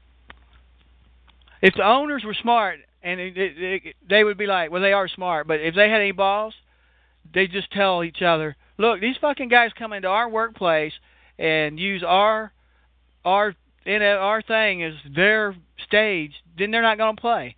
If 1.62 1.74
the 1.74 1.86
owners 1.86 2.24
were 2.24 2.34
smart, 2.34 2.80
and 3.02 3.20
it, 3.20 3.36
it, 3.36 3.52
it, 3.56 3.96
they 4.08 4.24
would 4.24 4.36
be 4.36 4.46
like, 4.46 4.70
well, 4.70 4.82
they 4.82 4.92
are 4.92 5.08
smart, 5.08 5.46
but 5.46 5.60
if 5.60 5.74
they 5.74 5.88
had 5.88 6.00
any 6.00 6.12
balls, 6.12 6.54
they 7.32 7.46
just 7.46 7.70
tell 7.72 8.04
each 8.04 8.20
other, 8.20 8.56
look, 8.78 9.00
these 9.00 9.16
fucking 9.20 9.48
guys 9.48 9.70
come 9.78 9.92
into 9.92 10.08
our 10.08 10.28
workplace 10.28 10.92
and 11.38 11.78
use 11.78 12.02
our 12.06 12.52
our 13.24 13.54
in 13.86 14.02
our 14.02 14.42
thing 14.42 14.82
as 14.82 14.94
their 15.14 15.56
stage, 15.86 16.32
then 16.58 16.70
they're 16.70 16.82
not 16.82 16.98
going 16.98 17.16
to 17.16 17.20
play. 17.20 17.56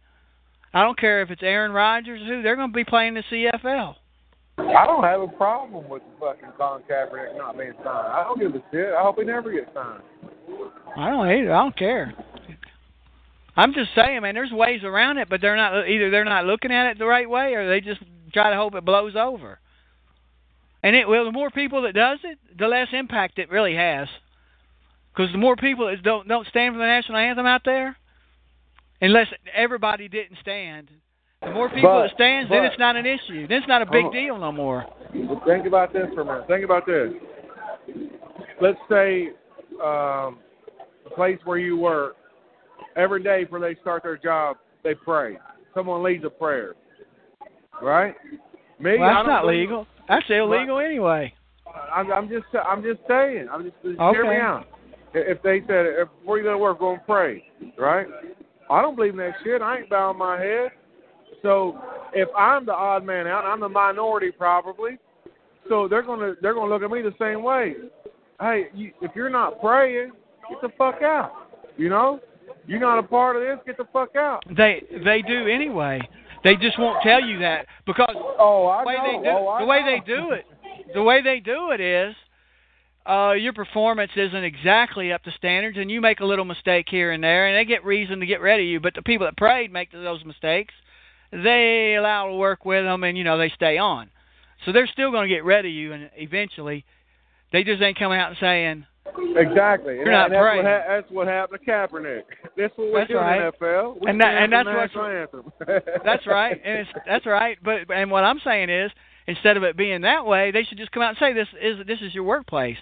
I 0.73 0.83
don't 0.83 0.99
care 0.99 1.23
if 1.23 1.31
it's 1.31 1.43
Aaron 1.43 1.73
Rodgers 1.73 2.23
or 2.23 2.27
who, 2.27 2.43
they're 2.43 2.57
going 2.57 2.71
to 2.71 2.75
be 2.75 2.85
playing 2.85 3.15
the 3.15 3.23
CFL. 3.31 3.95
I 4.59 4.87
don't 4.87 5.03
have 5.03 5.21
a 5.21 5.29
problem 5.29 5.89
with 5.89 6.03
the 6.03 6.21
fucking 6.21 6.51
Colin 6.57 6.83
Kaepernick 6.91 7.37
not 7.37 7.59
being 7.59 7.73
signed. 7.85 7.89
I 7.89 8.23
don't 8.25 8.39
give 8.39 8.55
a 8.55 8.63
shit. 8.71 8.93
I 8.93 9.03
hope 9.03 9.19
he 9.19 9.25
never 9.25 9.53
gets 9.53 9.69
signed. 9.75 10.03
I 10.97 11.11
don't 11.11 11.27
hate 11.27 11.45
it. 11.45 11.51
I 11.51 11.63
don't 11.63 11.77
care. 11.77 12.15
I'm 13.57 13.73
just 13.73 13.91
saying, 13.95 14.23
man. 14.23 14.35
There's 14.35 14.51
ways 14.51 14.83
around 14.83 15.19
it, 15.19 15.29
but 15.29 15.41
they're 15.41 15.57
not 15.57 15.89
either. 15.89 16.11
They're 16.11 16.25
not 16.25 16.45
looking 16.45 16.73
at 16.73 16.91
it 16.91 16.99
the 16.99 17.07
right 17.07 17.29
way, 17.29 17.55
or 17.55 17.69
they 17.69 17.81
just 17.81 18.01
try 18.33 18.51
to 18.51 18.57
hope 18.57 18.75
it 18.75 18.85
blows 18.85 19.15
over. 19.17 19.59
And 20.83 20.95
it 20.97 21.09
well, 21.09 21.25
the 21.25 21.33
more 21.33 21.51
people 21.51 21.83
that 21.83 21.95
does 21.95 22.19
it, 22.25 22.39
the 22.59 22.67
less 22.67 22.89
impact 22.93 23.39
it 23.39 23.51
really 23.51 23.75
has. 23.77 24.09
Because 25.15 25.31
the 25.33 25.39
more 25.39 25.57
people 25.57 25.87
that 25.87 26.03
don't 26.03 26.27
don't 26.27 26.47
stand 26.49 26.75
for 26.75 26.79
the 26.79 26.85
national 26.85 27.19
anthem 27.19 27.47
out 27.47 27.63
there, 27.65 27.97
unless 29.01 29.29
everybody 29.55 30.09
didn't 30.09 30.39
stand, 30.41 30.91
the 31.41 31.53
more 31.53 31.69
people 31.69 31.89
But- 31.91 32.09
that 32.09 32.15
stands, 32.15 32.49
but- 32.49 32.57
then 32.57 32.65
it's 32.65 32.79
not 32.79 32.97
an 32.97 33.07
issue. 33.07 33.47
Then 33.47 33.59
it's 33.59 33.69
not 33.69 33.83
a 33.83 33.87
big 33.87 34.07
Oh. 34.07 34.13
deal 34.13 34.37
no 34.39 34.51
more. 34.51 34.85
Think 35.47 35.67
about 35.67 35.93
this 35.93 36.13
for 36.13 36.23
a 36.23 36.25
minute. 36.25 36.47
Think 36.49 36.65
about 36.65 36.87
this. 36.87 37.13
Let's 38.61 38.79
say 38.89 39.31
um, 39.83 40.39
the 41.05 41.11
place 41.15 41.39
where 41.45 41.59
you 41.59 41.77
work, 41.77 42.17
every 42.97 43.23
day 43.23 43.45
before 43.45 43.61
they 43.61 43.77
start 43.81 44.03
their 44.03 44.17
job, 44.17 44.57
they 44.83 44.95
pray. 44.95 45.39
Someone 45.75 46.03
leads 46.03 46.25
a 46.25 46.31
prayer. 46.31 46.75
Right? 47.83 48.15
Me, 48.79 48.99
Well, 48.99 49.15
that's 49.15 49.27
not 49.27 49.47
legal. 49.47 49.87
That's 50.09 50.25
illegal 50.29 50.79
anyway. 50.79 51.33
I'm, 51.93 52.13
I'm 52.13 52.29
just, 52.29 52.45
I'm 52.67 52.83
just 52.83 53.01
saying. 53.09 53.49
I'm 53.51 53.65
just, 53.65 53.77
just 53.83 53.99
hear 53.99 54.25
me 54.25 54.31
Okay. 54.31 54.41
out. 54.41 54.67
If 55.15 55.43
they 55.43 55.61
said, 55.61 55.87
if, 55.87 56.09
before 56.21 56.39
you 56.39 56.45
go 56.45 56.53
to 56.53 56.59
work, 56.59 56.81
go 56.81 56.93
and 56.95 57.05
pray, 57.07 57.45
right? 57.79 58.07
I 58.69 58.83
don't 58.83 58.97
believe 58.97 59.13
in 59.13 59.19
that 59.19 59.35
shit. 59.45 59.63
I 59.63 59.79
ain't 59.79 59.91
bowing 59.91 60.19
my 60.19 60.41
head. 60.41 60.71
So 61.43 61.81
if 62.13 62.29
I'm 62.37 62.67
the 62.67 62.73
odd 62.73 63.05
man 63.05 63.27
out, 63.27 63.45
I'm 63.45 63.61
the 63.61 63.69
minority 63.69 64.33
probably. 64.33 64.99
So 65.69 65.87
they're 65.89 66.03
gonna, 66.03 66.35
they're 66.43 66.55
gonna 66.55 66.73
look 66.73 66.83
at 66.83 66.91
me 66.91 67.03
the 67.03 67.15
same 67.19 67.43
way. 67.43 67.75
Hey, 68.41 68.65
you, 68.75 68.93
if 69.03 69.13
you're 69.15 69.31
not 69.31 69.61
praying, 69.61 70.13
get 70.49 70.61
the 70.63 70.71
fuck 70.77 71.03
out. 71.03 71.33
You 71.77 71.89
know, 71.89 72.21
you're 72.67 72.81
not 72.81 72.99
a 72.99 73.03
part 73.03 73.37
of 73.37 73.43
this. 73.43 73.59
Get 73.67 73.77
the 73.77 73.87
fuck 73.93 74.17
out. 74.17 74.43
They 74.57 74.83
they 75.05 75.23
do 75.23 75.47
anyway. 75.49 76.01
They 76.45 76.57
just 76.57 76.79
won't 76.79 77.03
tell 77.03 77.21
you 77.25 77.39
that 77.41 77.67
because 77.87 78.15
Oh, 78.39 78.67
I 78.67 78.83
the 78.83 78.87
way 78.89 78.95
know. 78.97 79.03
they 79.23 79.25
do 79.25 79.31
oh, 79.31 79.49
I 79.49 79.61
the 79.61 79.67
way 79.67 79.81
know. 79.81 79.87
they 79.87 80.01
do 80.07 80.31
it 80.33 80.45
the 80.95 81.03
way 81.03 81.23
they 81.23 81.41
do 81.41 81.71
it 81.71 81.81
is 81.81 82.15
uh 83.07 83.33
your 83.33 83.53
performance 83.55 84.11
isn't 84.17 84.45
exactly 84.45 85.13
up 85.13 85.23
to 85.25 85.31
standards 85.33 85.79
and 85.79 85.91
you 85.91 86.01
make 86.03 86.21
a 86.21 86.25
little 86.25 86.45
mistake 86.45 86.87
here 86.91 87.13
and 87.13 87.25
there 87.25 87.47
and 87.47 87.57
they 87.57 87.65
get 87.65 87.85
reason 87.85 88.21
to 88.21 88.27
get 88.27 88.41
rid 88.43 88.61
of 88.61 88.67
you 88.67 88.81
but 88.81 88.93
the 88.95 89.01
people 89.03 89.27
that 89.27 89.37
prayed 89.37 89.73
make 89.73 89.91
those 89.93 90.23
mistakes 90.25 90.75
they 91.33 91.95
allow 91.99 92.29
to 92.29 92.35
work 92.35 92.65
with 92.67 92.85
them 92.85 93.03
and 93.05 93.17
you 93.17 93.25
know 93.25 93.39
they 93.39 93.49
stay 93.51 93.79
on 93.79 94.11
so 94.67 94.73
they're 94.73 94.87
still 94.87 95.11
going 95.11 95.27
to 95.29 95.35
get 95.35 95.45
rid 95.45 95.65
of 95.65 95.73
you 95.73 95.93
and 95.95 96.11
eventually 96.17 96.85
they 97.53 97.65
just 97.65 97.81
ain't 97.83 97.99
coming 97.99 98.19
out 98.19 98.29
and 98.31 98.39
saying 98.41 98.87
Exactly. 99.37 99.95
You're 99.97 100.11
and 100.11 100.13
not 100.13 100.31
that's, 100.31 100.57
what 100.57 100.65
ha- 100.65 100.85
that's 100.89 101.11
what 101.11 101.27
happened 101.29 101.61
to 101.65 101.71
Kaepernick. 101.71 102.23
That's 102.57 102.73
what 102.77 102.93
we're 102.93 103.01
That's 103.01 103.09
doing 103.11 103.21
right. 103.23 103.41
in 103.47 103.53
NFL. 103.53 104.01
We 104.01 104.11
And 104.11 104.21
that- 104.21 104.35
and 104.43 104.53
that's 104.53 104.67
national 104.67 105.05
anthem. 105.07 105.53
That's 106.05 106.27
right, 106.27 106.61
and 106.65 106.79
it's 106.81 106.91
that's 107.07 107.27
right. 107.27 107.59
But 107.63 107.91
and 107.95 108.11
what 108.11 108.25
I'm 108.25 108.41
saying 108.45 108.71
is, 108.71 108.91
instead 109.27 109.57
of 109.57 109.63
it 109.63 109.77
being 109.77 110.03
that 110.03 110.25
way, 110.27 110.51
they 110.51 110.65
should 110.65 110.79
just 110.79 110.91
come 110.93 111.03
out 111.03 111.11
and 111.11 111.19
say 111.19 111.33
this 111.33 111.49
is 111.61 111.87
this 111.87 111.99
is 112.01 112.15
your 112.15 112.25
workplace. 112.25 112.79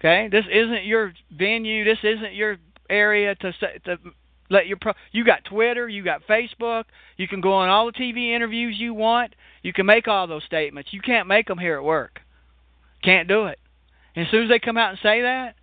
Okay, 0.00 0.28
this 0.30 0.44
isn't 0.50 0.84
your 0.84 1.12
venue. 1.36 1.84
This 1.84 1.98
isn't 2.02 2.34
your 2.34 2.58
area 2.90 3.34
to 3.36 3.52
to 3.86 3.98
let 4.50 4.66
your 4.66 4.76
pro. 4.80 4.92
You 5.12 5.24
got 5.24 5.44
Twitter, 5.44 5.88
you 5.88 6.04
got 6.04 6.22
Facebook. 6.28 6.84
You 7.16 7.26
can 7.26 7.40
go 7.40 7.52
on 7.54 7.68
all 7.68 7.86
the 7.86 7.92
TV 7.92 8.34
interviews 8.34 8.76
you 8.78 8.94
want. 8.94 9.34
You 9.62 9.72
can 9.72 9.86
make 9.86 10.08
all 10.08 10.26
those 10.26 10.44
statements. 10.44 10.92
You 10.92 11.00
can't 11.00 11.26
make 11.26 11.46
them 11.46 11.58
here 11.58 11.76
at 11.76 11.84
work. 11.84 12.20
Can't 13.02 13.28
do 13.28 13.46
it. 13.46 13.58
And 14.14 14.26
as 14.26 14.30
soon 14.30 14.44
as 14.44 14.48
they 14.48 14.58
come 14.58 14.76
out 14.76 14.90
and 14.90 14.98
say 15.02 15.22
that, 15.22 15.54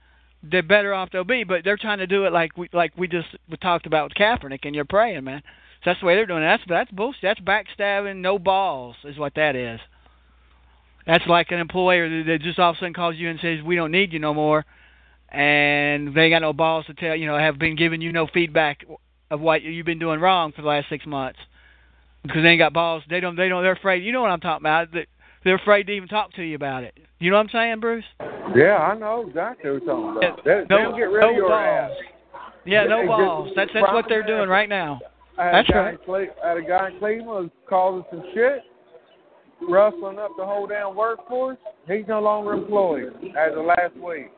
they're 0.44 0.64
better 0.64 0.94
off 0.94 1.10
they'll 1.12 1.24
be. 1.24 1.44
But 1.44 1.64
they're 1.64 1.78
trying 1.78 2.00
to 2.00 2.08
do 2.08 2.26
it 2.26 2.34
like 2.34 2.58
we 2.58 2.70
like 2.74 2.94
we 2.98 3.08
just 3.08 3.28
we 3.50 3.58
talked 3.58 3.86
about 3.86 4.10
with 4.10 4.14
Kaepernick, 4.14 4.60
and 4.64 4.76
you're 4.76 4.86
praying, 4.86 5.24
man. 5.24 5.42
So 5.84 5.92
that's 5.92 6.00
the 6.00 6.06
way 6.06 6.16
they're 6.16 6.26
doing 6.26 6.44
it. 6.44 6.48
That's 6.48 6.64
that's 6.68 6.92
bullshit. 6.92 7.22
That's 7.24 7.40
backstabbing, 7.40 8.18
no 8.18 8.40
balls, 8.40 8.96
is 9.04 9.18
what 9.18 9.36
that 9.36 9.56
is. 9.56 9.80
That's 11.06 11.26
like 11.28 11.52
an 11.52 11.60
employer 11.60 12.24
that- 12.24 12.42
just 12.42 12.58
all 12.58 12.72
of 12.72 12.78
a 12.78 12.80
sudden 12.80 12.94
calls 12.94 13.16
you 13.16 13.30
and 13.30 13.40
says 13.40 13.62
we 13.62 13.76
don't 13.76 13.92
need 13.92 14.12
you 14.14 14.20
no 14.20 14.34
more, 14.34 14.66
and 15.30 16.14
they 16.16 16.30
got 16.30 16.42
no 16.42 16.54
balls 16.54 16.86
to 16.88 16.94
tell 16.94 17.16
you 17.16 17.28
know 17.28 17.38
have 17.38 17.60
been 17.60 17.76
giving 17.76 18.02
you 18.02 18.12
no 18.12 18.28
feedback 18.28 18.86
of 19.30 19.42
what 19.42 19.62
you've 19.64 19.86
been 19.86 20.00
doing 20.00 20.20
wrong 20.20 20.52
for 20.52 20.62
the 20.62 20.68
last 20.68 20.88
six 20.90 21.06
months 21.06 21.40
because 22.24 22.44
they 22.44 22.50
ain't 22.50 22.60
got 22.60 22.74
balls. 22.74 23.04
They 23.10 23.20
don't. 23.20 23.36
They 23.36 23.50
don't. 23.50 23.64
They're 23.64 23.74
afraid. 23.74 24.04
You 24.04 24.12
know 24.12 24.22
what 24.22 24.32
I'm 24.32 24.40
talking 24.40 24.64
about? 24.64 24.92
That 24.94 25.08
they're 25.46 25.56
afraid 25.56 25.84
to 25.88 25.94
even 25.94 26.10
talk 26.10 26.34
to 26.34 26.44
you 26.44 26.56
about 26.56 26.84
it. 26.84 26.98
You 27.20 27.32
know 27.32 27.38
what 27.38 27.44
I'm 27.44 27.50
saying, 27.54 27.80
Bruce? 27.80 28.04
Yeah, 28.56 28.78
I 28.78 28.98
know 28.98 29.26
exactly 29.26 29.72
what 29.72 29.84
you're 29.84 29.96
talking 29.96 30.18
about. 30.18 30.44
They, 30.44 30.64
no, 30.70 30.78
they'll 30.82 30.98
get 30.98 31.04
rid 31.04 31.22
no 31.22 31.30
of 31.30 31.36
your 31.36 31.50
balls. 31.50 31.92
ass. 31.92 32.42
Yeah, 32.66 32.84
They 32.84 32.90
no 32.90 33.06
balls. 33.06 33.52
That's 33.56 33.72
that's 33.74 33.94
what 33.94 34.06
they're 34.10 34.26
doing 34.26 34.50
right 34.50 34.68
now. 34.68 35.00
That's 35.38 35.70
right. 35.70 36.04
Cle- 36.04 36.28
I 36.44 36.48
had 36.50 36.58
a 36.58 36.62
guy 36.62 36.90
in 36.90 37.00
Cleveland 37.00 37.52
causing 37.70 38.04
some 38.10 38.24
shit, 38.34 38.64
rustling 39.70 40.18
up 40.18 40.32
the 40.38 40.46
whole 40.46 40.66
damn 40.66 40.96
workforce. 40.96 41.58
He's 41.88 42.08
no 42.08 42.22
longer 42.22 42.54
employed 42.54 43.14
as 43.38 43.54
of 43.56 43.66
last 43.66 43.96
week. 43.96 44.32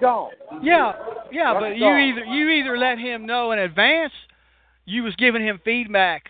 Gone. 0.00 0.30
Yeah, 0.62 0.92
yeah, 1.32 1.52
That's 1.52 1.64
but 1.64 1.76
you 1.76 1.86
either 1.86 2.24
you 2.24 2.48
either 2.50 2.78
let 2.78 2.98
him 2.98 3.26
know 3.26 3.52
in 3.52 3.58
advance 3.58 4.12
you 4.84 5.02
was 5.02 5.14
giving 5.16 5.42
him 5.42 5.60
feedback 5.64 6.24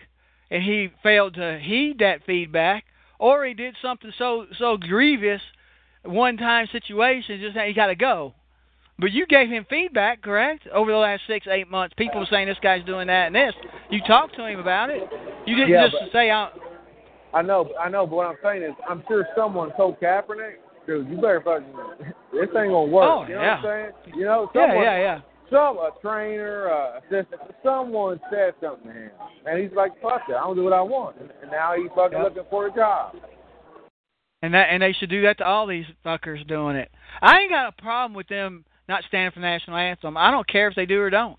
and 0.51 0.61
he 0.63 0.89
failed 1.01 1.35
to 1.35 1.59
heed 1.59 1.97
that 1.99 2.23
feedback, 2.25 2.83
or 3.21 3.45
he 3.45 3.53
did 3.53 3.75
something 3.81 4.11
so 4.17 4.47
so 4.57 4.75
grievous, 4.77 5.41
one 6.03 6.35
time 6.37 6.67
situation, 6.71 7.39
just 7.39 7.55
now 7.55 7.65
he 7.65 7.73
got 7.73 7.87
to 7.87 7.95
go. 7.95 8.33
But 8.99 9.11
you 9.11 9.25
gave 9.25 9.49
him 9.49 9.65
feedback, 9.69 10.21
correct? 10.21 10.67
Over 10.67 10.91
the 10.91 10.97
last 10.97 11.21
six, 11.27 11.47
eight 11.49 11.69
months, 11.69 11.93
people 11.97 12.19
were 12.19 12.27
saying 12.29 12.47
this 12.47 12.57
guy's 12.61 12.83
doing 12.85 13.07
that 13.07 13.27
and 13.27 13.35
this. 13.35 13.53
You 13.89 13.99
talked 14.05 14.35
to 14.35 14.45
him 14.45 14.59
about 14.59 14.89
it. 14.89 15.03
You 15.45 15.55
didn't 15.55 15.69
Yeah, 15.71 15.85
just 15.87 15.95
but- 16.01 16.11
say, 16.11 16.29
I, 16.29 16.49
I 17.33 17.41
know, 17.41 17.69
I 17.79 17.89
know, 17.89 18.05
but 18.05 18.15
what 18.15 18.27
I'm 18.27 18.35
saying 18.43 18.63
is, 18.63 18.73
I'm 18.89 19.03
sure 19.07 19.25
someone 19.37 19.71
told 19.77 19.99
Kaepernick, 20.01 20.55
dude, 20.85 21.07
you 21.09 21.15
better 21.15 21.41
fucking, 21.43 21.73
this 22.33 22.41
ain't 22.41 22.51
gonna 22.51 22.83
work. 22.85 23.09
Oh, 23.09 23.25
you 23.27 23.35
know 23.35 23.41
yeah. 23.41 23.61
what 23.61 23.71
I'm 23.71 23.91
saying? 24.03 24.17
You 24.19 24.25
know, 24.25 24.51
yeah, 24.53 24.67
someone, 24.67 24.83
yeah, 24.83 24.97
yeah. 24.97 25.19
Some 25.51 25.77
a 25.77 25.91
trainer, 26.01 26.69
uh, 26.71 26.99
assistant, 26.99 27.41
someone 27.63 28.19
said 28.31 28.53
something 28.61 28.87
to 28.87 28.93
him, 28.93 29.11
and 29.45 29.61
he's 29.61 29.71
like, 29.73 29.91
"Fuck 30.01 30.21
it, 30.29 30.33
I'm 30.33 30.43
gonna 30.43 30.55
do 30.55 30.63
what 30.63 30.73
I 30.73 30.81
want." 30.81 31.17
And, 31.17 31.51
now 31.51 31.73
he's 31.75 31.91
fucking 31.91 32.17
Yep. 32.17 32.23
looking 32.23 32.49
for 32.49 32.67
a 32.67 32.71
job. 32.71 33.15
And 34.41 34.53
that 34.53 34.69
and 34.69 34.81
they 34.81 34.93
should 34.93 35.09
do 35.09 35.21
that 35.23 35.37
to 35.39 35.45
all 35.45 35.67
these 35.67 35.85
fuckers 36.03 36.45
doing 36.47 36.75
it. 36.75 36.89
I 37.21 37.41
ain't 37.41 37.51
got 37.51 37.73
a 37.77 37.81
problem 37.81 38.13
with 38.13 38.27
them 38.27 38.65
not 38.87 39.03
standing 39.03 39.31
for 39.31 39.39
the 39.39 39.45
national 39.45 39.77
anthem. 39.77 40.17
I 40.17 40.31
don't 40.31 40.47
care 40.47 40.67
if 40.67 40.75
they 40.75 40.85
do 40.85 41.01
or 41.01 41.09
don't. 41.09 41.37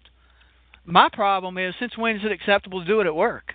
My 0.85 1.09
problem 1.09 1.59
is 1.59 1.75
since 1.79 1.97
when 1.97 2.17
is 2.17 2.25
it 2.25 2.33
acceptable 2.33 2.81
to 2.81 2.87
do 2.87 3.01
it 3.01 3.07
at 3.07 3.15
work? 3.15 3.55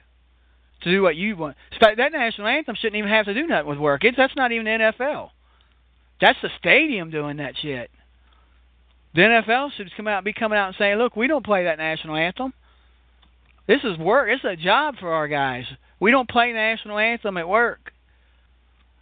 To 0.82 0.92
do 0.92 1.02
what 1.02 1.16
you 1.16 1.36
want. 1.36 1.56
In 1.72 1.80
fact, 1.80 1.98
That 1.98 2.12
national 2.12 2.48
anthem 2.48 2.76
shouldn't 2.76 2.98
even 2.98 3.10
have 3.10 3.26
to 3.26 3.34
do 3.34 3.48
nothing 3.48 3.68
with 3.68 3.80
work. 3.80 4.04
It's 4.04 4.18
that's 4.18 4.36
not 4.36 4.52
even 4.52 4.66
the 4.66 4.72
NFL. 4.72 5.32
That's 6.20 6.40
the 6.42 6.50
stadium 6.58 7.10
doing 7.10 7.38
that 7.38 7.58
shit. 7.58 7.92
The 9.18 9.24
NFL 9.24 9.72
should 9.76 9.90
come 9.98 10.08
out 10.08 10.24
be 10.24 10.32
coming 10.32 10.60
out 10.60 10.68
and 10.68 10.76
saying, 10.78 11.00
Look, 11.00 11.16
we 11.16 11.26
don't 11.26 11.44
play 11.44 11.64
that 11.64 11.80
national 11.80 12.16
anthem. 12.16 12.54
This 13.68 13.80
is 13.84 13.98
work. 13.98 14.30
It's 14.30 14.44
a 14.46 14.56
job 14.56 14.94
for 15.00 15.12
our 15.12 15.28
guys. 15.28 15.64
We 16.00 16.12
don't 16.12 16.30
play 16.30 16.54
national 16.54 17.00
anthem 17.00 17.36
at 17.38 17.50
work. 17.50 17.92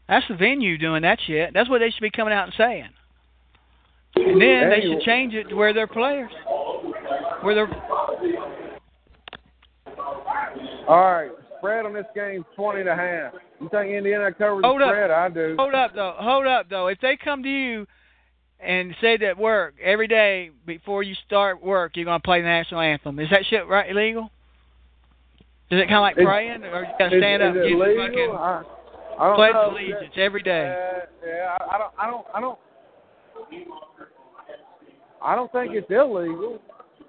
That's 0.08 0.26
the 0.30 0.36
venue 0.36 0.78
doing 0.78 1.02
that 1.02 1.20
shit. 1.28 1.54
That's 1.54 1.70
what 1.70 1.80
they 1.80 1.90
should 1.90 2.00
be 2.00 2.12
coming 2.12 2.34
out 2.34 2.46
and 2.46 2.54
saying. 2.58 2.90
And 4.16 4.42
then 4.42 4.70
they 4.70 4.80
should 4.84 5.02
change 5.02 5.34
it 5.34 5.50
to 5.50 5.56
where 5.56 5.74
they're 5.74 5.86
players. 5.86 6.32
Where 7.42 7.54
they're 7.54 7.68
All 10.88 11.12
right, 11.12 11.32
spread 11.58 11.86
on 11.86 11.94
this 11.94 12.06
game 12.16 12.46
twenty 12.56 12.80
and 12.80 12.90
a 12.90 12.96
half. 12.96 13.34
You 13.60 13.68
think 13.68 13.92
Indiana 13.92 14.32
covers 14.32 14.64
Hold 14.64 14.80
the 14.80 14.86
up. 14.86 15.12
I 15.12 15.28
do. 15.28 15.58
Hold 15.60 15.76
up 15.76 15.94
though. 15.94 16.14
Hold 16.18 16.48
up 16.48 16.70
though. 16.70 16.88
If 16.88 17.02
they 17.02 17.18
come 17.22 17.44
to 17.44 17.50
you 17.50 17.86
and 18.60 18.96
say 19.02 19.18
that 19.18 19.38
work 19.38 19.76
every 19.84 20.08
day 20.08 20.52
before 20.66 21.04
you 21.04 21.16
start 21.26 21.62
work, 21.64 21.96
you're 21.96 22.06
gonna 22.06 22.20
play 22.20 22.42
the 22.42 22.48
national 22.48 22.82
anthem. 22.82 23.20
Is 23.20 23.30
that 23.30 23.46
shit 23.50 23.68
right 23.68 23.90
illegal? 23.90 24.30
Is 25.72 25.80
it 25.82 25.86
kind 25.88 25.96
of 25.96 26.02
like 26.02 26.18
Is- 26.18 26.26
praying, 26.26 26.64
or 26.64 26.82
you 26.82 26.88
gotta 27.00 27.18
stand 27.20 27.42
is 27.44 27.50
up 27.50 27.56
it 27.56 27.62
and 27.62 27.70
get 27.70 27.78
the 27.78 27.86
legal? 27.86 28.08
fucking 28.08 28.32
I, 28.38 28.64
I 29.20 29.28
don't 29.28 29.36
pledge 29.36 29.54
know. 29.54 29.72
allegiance 29.72 30.14
every 30.18 30.42
day? 30.44 30.66
Uh, 30.68 31.06
yeah, 31.26 31.58
I, 31.60 31.76
I 31.76 31.78
don't. 31.78 31.94
I 32.00 32.10
don't. 32.10 32.26
I 32.36 32.42
don't. 32.42 32.60
I 35.22 35.36
don't 35.36 35.52
think 35.52 35.72
it's 35.74 35.90
illegal. 35.90 36.60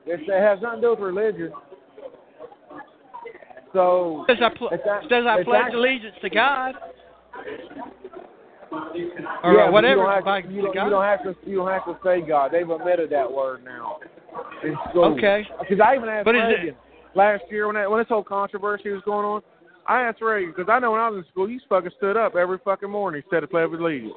It's, 0.07 0.23
it 0.26 0.41
has 0.41 0.61
nothing 0.62 0.81
to 0.81 0.87
do 0.87 0.91
with 0.93 1.00
religion. 1.00 1.53
So 3.73 4.25
Says 4.29 4.38
I, 4.41 4.49
pl- 4.57 4.71
It's 4.73 4.85
that- 4.87 5.03
says 5.11 5.25
I 5.29 5.38
it's 5.41 5.45
pledge 5.45 5.65
that- 5.71 5.75
allegiance 5.75 6.15
to 6.23 6.31
God, 6.31 6.75
or 8.73 9.54
yeah, 9.54 9.70
whatever. 9.70 10.02
You 10.02 10.06
don't, 10.06 10.25
have 10.25 10.44
to, 10.44 10.52
you, 10.52 10.62
don't, 10.62 10.75
you 10.75 10.90
don't 10.90 11.02
have 11.04 11.23
to. 11.23 11.37
You 11.44 11.56
don't 11.56 11.68
have 11.68 11.85
to 11.87 11.99
say 12.04 12.20
God. 12.20 12.52
They've 12.52 12.68
omitted 12.68 13.11
that 13.11 13.30
word 13.30 13.64
now 13.64 13.99
in 14.64 14.76
school. 14.90 15.04
Okay. 15.16 15.46
Because 15.61 15.85
I 15.85 15.96
even 15.96 16.08
asked 16.08 16.25
But 16.25 16.37
is 16.37 16.42
it- 16.44 16.54
Reagan 16.54 16.76
last 17.16 17.44
year 17.50 17.66
when 17.66 17.76
that, 17.76 17.90
when 17.90 17.99
this 17.99 18.08
whole 18.08 18.23
controversy 18.23 18.90
was 18.90 19.02
going 19.04 19.25
on. 19.25 19.42
I 19.88 20.02
asked 20.02 20.20
Reagan 20.20 20.52
because 20.54 20.70
I 20.70 20.78
know 20.78 20.92
when 20.92 21.00
I 21.00 21.08
was 21.08 21.25
in 21.25 21.30
school, 21.30 21.49
you 21.49 21.61
fucking 21.68 21.92
stood 21.96 22.16
up 22.16 22.35
every 22.35 22.58
fucking 22.64 22.90
morning, 22.90 23.23
said 23.30 23.42
the 23.42 23.46
pledge 23.46 23.66
of 23.66 23.73
allegiance, 23.73 24.14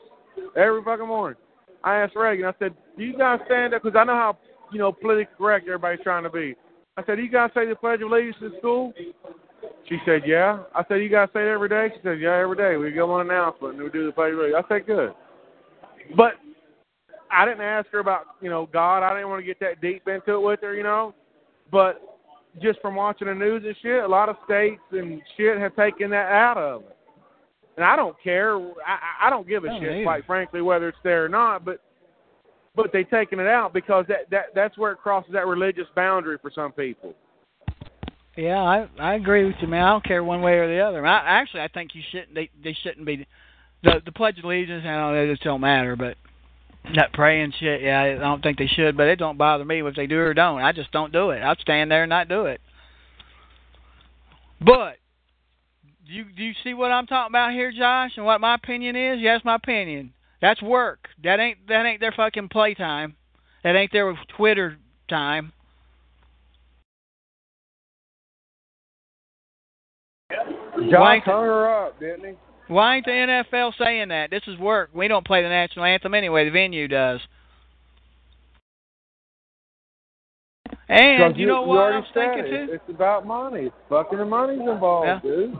every 0.57 0.83
fucking 0.83 1.07
morning. 1.07 1.39
I 1.83 1.97
asked 1.97 2.15
Reagan. 2.15 2.45
I 2.45 2.53
said, 2.59 2.73
"Do 2.97 3.03
you 3.03 3.17
guys 3.17 3.39
stand 3.45 3.73
up?" 3.73 3.83
Because 3.83 3.97
I 3.97 4.03
know 4.03 4.15
how 4.15 4.37
you 4.71 4.79
know 4.79 4.91
politically 4.91 5.33
correct 5.37 5.67
everybody's 5.67 6.03
trying 6.03 6.23
to 6.23 6.29
be. 6.29 6.55
I 6.97 7.03
said, 7.05 7.17
"Do 7.17 7.21
you 7.21 7.29
guys 7.29 7.51
say 7.53 7.67
the 7.67 7.75
pledge 7.75 8.01
of 8.01 8.11
allegiance 8.11 8.35
in 8.41 8.53
school?" 8.57 8.93
She 9.87 9.97
said, 10.05 10.21
"Yeah." 10.25 10.59
I 10.75 10.83
said, 10.87 10.95
"You 11.01 11.09
guys 11.09 11.29
say 11.33 11.41
it 11.41 11.47
every 11.51 11.69
day?" 11.69 11.89
She 11.95 12.01
said, 12.03 12.19
"Yeah, 12.19 12.35
every 12.37 12.55
day. 12.55 12.77
We 12.77 12.91
go 12.91 13.11
on 13.11 13.21
announcement 13.25 13.75
and 13.75 13.83
we 13.83 13.89
do 13.89 14.05
the 14.05 14.11
pledge 14.11 14.33
of. 14.33 14.39
I 14.39 14.67
said, 14.67 14.85
"Good." 14.85 15.13
But 16.15 16.33
I 17.31 17.45
didn't 17.45 17.61
ask 17.61 17.87
her 17.91 17.99
about 17.99 18.25
you 18.41 18.49
know 18.49 18.67
God. 18.71 19.03
I 19.03 19.13
didn't 19.13 19.29
want 19.29 19.41
to 19.41 19.45
get 19.45 19.59
that 19.61 19.81
deep 19.81 20.07
into 20.07 20.33
it 20.33 20.41
with 20.41 20.61
her, 20.61 20.75
you 20.75 20.83
know. 20.83 21.13
But 21.71 22.01
just 22.61 22.79
from 22.81 22.95
watching 22.95 23.27
the 23.27 23.35
news 23.35 23.63
and 23.65 23.75
shit, 23.81 24.03
a 24.03 24.07
lot 24.07 24.29
of 24.29 24.35
states 24.45 24.81
and 24.91 25.21
shit 25.37 25.57
have 25.57 25.75
taken 25.75 26.09
that 26.11 26.31
out 26.31 26.57
of 26.57 26.81
it. 26.83 26.95
And 27.77 27.85
I 27.85 27.95
don't 27.95 28.15
care. 28.21 28.57
I, 28.57 28.61
I- 28.87 29.27
I 29.27 29.29
don't 29.29 29.47
give 29.47 29.63
a 29.65 29.67
I 29.67 29.71
don't 29.71 29.81
shit, 29.81 29.91
either. 29.91 30.03
quite 30.03 30.25
frankly, 30.25 30.61
whether 30.61 30.89
it's 30.89 30.97
there 31.03 31.25
or 31.25 31.29
not. 31.29 31.63
But 31.65 31.81
but 32.75 32.91
they 32.93 33.03
taking 33.03 33.39
it 33.39 33.47
out 33.47 33.73
because 33.73 34.05
that 34.07 34.29
that 34.31 34.45
that's 34.55 34.77
where 34.77 34.91
it 34.93 34.97
crosses 34.99 35.31
that 35.33 35.47
religious 35.47 35.87
boundary 35.95 36.37
for 36.41 36.51
some 36.53 36.71
people. 36.71 37.13
Yeah, 38.39 38.61
I 38.61 38.87
I 38.97 39.15
agree 39.15 39.43
with 39.43 39.57
you, 39.61 39.67
man. 39.67 39.83
I 39.83 39.89
don't 39.89 40.05
care 40.05 40.23
one 40.23 40.41
way 40.41 40.53
or 40.53 40.67
the 40.67 40.79
other. 40.79 41.05
I 41.05 41.41
actually 41.41 41.61
I 41.61 41.67
think 41.67 41.93
you 41.93 42.01
shouldn't. 42.09 42.33
They 42.33 42.49
they 42.63 42.73
shouldn't 42.83 43.05
be. 43.05 43.27
The 43.83 44.01
the 44.05 44.13
Pledge 44.13 44.39
of 44.39 44.45
Allegiance. 44.45 44.83
I 44.85 44.95
don't 44.95 45.13
know. 45.13 45.23
It 45.23 45.31
just 45.31 45.43
don't 45.43 45.59
matter. 45.59 45.97
But 45.97 46.15
that 46.95 47.11
praying 47.11 47.53
shit. 47.59 47.81
Yeah, 47.81 48.01
I 48.01 48.15
don't 48.15 48.41
think 48.41 48.57
they 48.57 48.67
should. 48.67 48.95
But 48.95 49.07
it 49.07 49.17
don't 49.17 49.37
bother 49.37 49.65
me 49.65 49.81
if 49.85 49.95
they 49.95 50.07
do 50.07 50.19
or 50.19 50.33
don't. 50.33 50.61
I 50.61 50.71
just 50.71 50.91
don't 50.91 51.11
do 51.11 51.31
it. 51.31 51.41
I'd 51.41 51.59
stand 51.59 51.91
there 51.91 52.03
and 52.03 52.09
not 52.09 52.29
do 52.29 52.45
it. 52.45 52.61
But 54.61 54.95
do 56.07 56.13
you 56.13 56.23
do 56.23 56.41
you 56.41 56.53
see 56.63 56.73
what 56.73 56.91
I'm 56.91 57.07
talking 57.07 57.31
about 57.31 57.51
here, 57.51 57.73
Josh? 57.73 58.11
And 58.15 58.25
what 58.25 58.39
my 58.39 58.55
opinion 58.55 58.95
is? 58.95 59.19
Yes, 59.19 59.41
my 59.43 59.55
opinion. 59.55 60.13
That's 60.41 60.61
work. 60.61 61.09
That 61.25 61.41
ain't 61.41 61.67
that 61.67 61.85
ain't 61.85 61.99
their 61.99 62.13
fucking 62.13 62.47
playtime. 62.47 63.17
That 63.65 63.75
ain't 63.75 63.91
their 63.91 64.17
Twitter 64.37 64.77
time. 65.09 65.51
John 70.89 71.01
Why- 71.01 71.19
hung 71.19 71.43
her 71.45 71.85
up, 71.85 71.99
didn't 71.99 72.25
he? 72.25 72.33
Why 72.67 72.97
ain't 72.97 73.05
the 73.05 73.11
NFL 73.11 73.73
saying 73.79 74.09
that? 74.09 74.29
This 74.29 74.43
is 74.47 74.57
work. 74.59 74.91
We 74.93 75.07
don't 75.07 75.25
play 75.25 75.41
the 75.41 75.49
national 75.49 75.85
anthem 75.85 76.13
anyway. 76.13 76.45
The 76.45 76.51
venue 76.51 76.87
does. 76.87 77.19
And 80.87 81.17
Because 81.17 81.39
you 81.39 81.47
know 81.47 81.61
what 81.63 81.93
I'm 81.93 82.03
thinking 82.13 82.45
it. 82.45 82.67
too? 82.67 82.73
It's 82.73 82.89
about 82.89 83.25
money. 83.25 83.65
It's 83.65 83.75
fucking 83.89 84.17
the 84.17 84.25
money's 84.25 84.59
involved, 84.59 85.07
Yeah. 85.07 85.19
dude. 85.31 85.57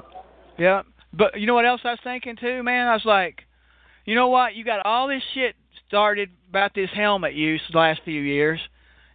Yeah. 0.58 0.82
But 1.14 1.40
you 1.40 1.48
know 1.48 1.56
what 1.56 1.66
else 1.66 1.82
I 1.84 1.92
was 1.92 2.00
thinking 2.04 2.36
too, 2.36 2.62
man? 2.64 2.88
I 2.88 2.94
was 2.94 3.06
like, 3.06 3.46
you 4.06 4.16
know 4.16 4.28
what? 4.28 4.54
You 4.56 4.64
got 4.64 4.86
all 4.86 5.08
this 5.08 5.24
shit 5.34 5.56
started 5.88 6.30
about 6.50 6.74
this 6.76 6.90
helmet 6.92 7.34
use 7.34 7.62
the 7.72 7.78
last 7.78 8.02
few 8.04 8.22
years, 8.22 8.60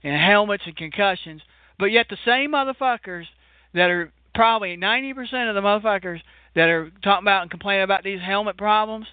and 0.02 0.14
helmets 0.20 0.64
and 0.66 0.76
concussions. 0.76 1.42
But 1.78 1.86
yet 1.86 2.06
the 2.08 2.16
same 2.24 2.52
motherfuckers 2.52 3.26
that 3.74 3.90
are 3.90 4.12
probably 4.34 4.76
90% 4.76 5.48
of 5.48 5.54
the 5.54 5.60
motherfuckers 5.60 6.20
that 6.54 6.68
are 6.68 6.90
talking 7.02 7.24
about 7.24 7.42
and 7.42 7.50
complaining 7.50 7.84
about 7.84 8.04
these 8.04 8.20
helmet 8.20 8.56
problems 8.56 9.06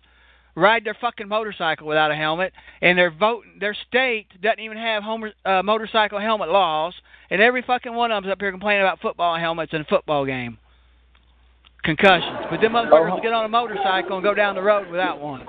ride 0.56 0.84
their 0.84 0.98
fucking 1.00 1.28
motorcycle 1.28 1.88
without 1.88 2.12
a 2.12 2.16
helmet, 2.16 2.52
and 2.82 2.98
their 2.98 3.12
vote, 3.12 3.44
their 3.60 3.76
state 3.88 4.28
doesn't 4.42 4.60
even 4.60 4.78
have 4.78 5.04
home, 5.04 5.32
uh, 5.46 5.64
motorcycle 5.64 6.20
helmet 6.20 6.50
laws, 6.50 6.94
and 7.30 7.42
every 7.42 7.62
fucking 7.62 7.94
one 7.94 8.12
of 8.12 8.24
them's 8.24 8.32
up 8.32 8.40
here 8.40 8.52
complaining 8.52 8.82
about 8.82 9.00
football 9.00 9.38
helmets 9.38 9.72
in 9.74 9.82
a 9.82 9.86
football 9.86 10.26
game. 10.26 10.58
Concussions, 11.84 12.46
but 12.52 12.62
them 12.62 12.74
motherfuckers 12.74 13.12
will 13.12 13.22
get 13.22 13.34
on 13.34 13.44
a 13.44 13.50
motorcycle 13.50 14.18
and 14.18 14.24
go 14.24 14.36
down 14.36 14.54
the 14.54 14.62
road 14.62 14.88
without 14.92 15.20
one. 15.20 15.42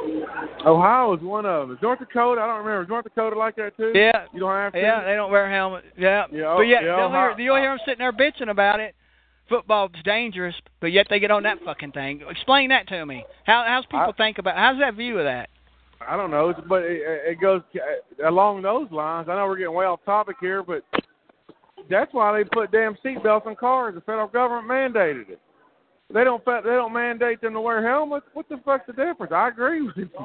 Ohio 0.65 1.15
is 1.15 1.21
one 1.21 1.45
of 1.45 1.69
them. 1.69 1.77
Is 1.77 1.83
North 1.83 1.99
Dakota? 1.99 2.41
I 2.41 2.47
don't 2.47 2.65
remember. 2.65 2.85
Is 2.85 2.89
North 2.89 3.05
Dakota 3.05 3.37
like 3.37 3.55
that 3.57 3.77
too? 3.77 3.93
Yeah, 3.95 4.25
You 4.33 4.41
don't 4.41 4.51
have 4.51 4.73
to. 4.73 4.81
yeah, 4.81 5.05
they 5.05 5.15
don't 5.15 5.31
wear 5.31 5.51
helmets. 5.51 5.89
Yeah, 5.99 6.25
Yeah, 6.33 6.55
but 6.57 6.63
yet 6.63 6.85
yeah, 6.85 7.11
hear, 7.11 7.39
you'll 7.39 7.57
hear 7.57 7.73
them 7.73 7.81
sitting 7.85 7.99
there 7.99 8.13
bitching 8.13 8.49
about 8.49 8.81
it. 8.81 8.95
Football's 9.53 9.91
dangerous, 10.05 10.55
but 10.81 10.93
yet 10.93 11.07
they 11.11 11.21
get 11.21 11.31
on 11.31 11.43
that 11.43 11.59
fucking 11.63 11.93
thing. 11.93 12.23
Explain 12.31 12.71
that 12.71 12.89
to 12.89 13.05
me. 13.05 13.23
How 13.45 13.65
how's 13.67 13.85
people 13.85 14.01
I- 14.09 14.13
think 14.17 14.39
about? 14.39 14.57
How's 14.57 14.79
that 14.79 14.95
view 14.95 15.19
of 15.19 15.25
that? 15.25 15.51
I 16.09 16.17
don't 16.17 16.31
know, 16.31 16.53
but 16.69 16.83
it, 16.83 17.03
it 17.05 17.41
goes 17.41 17.61
uh, 17.77 18.29
along 18.29 18.63
those 18.63 18.91
lines. 18.91 19.29
I 19.29 19.37
know 19.37 19.47
we're 19.47 19.59
getting 19.59 19.75
way 19.75 19.85
off 19.85 20.01
topic 20.05 20.37
here, 20.41 20.63
but 20.63 20.83
that's 21.91 22.13
why 22.13 22.37
they 22.37 22.45
put 22.45 22.73
damn 22.73 22.97
seatbelts 23.05 23.47
in 23.47 23.55
cars. 23.55 23.95
The 23.95 24.01
federal 24.01 24.27
government 24.27 24.69
mandated 24.69 25.29
it. 25.29 25.41
They 26.13 26.25
don't 26.25 26.43
they 26.45 26.61
don't 26.63 26.93
mandate 26.95 27.41
them 27.43 27.53
to 27.53 27.61
wear 27.61 27.87
helmets. 27.87 28.27
What 28.33 28.49
the 28.49 28.57
fuck's 28.65 28.87
the 28.87 28.95
difference? 28.95 29.33
I 29.35 29.49
agree 29.49 29.83
with 29.83 29.97
you. 29.97 30.09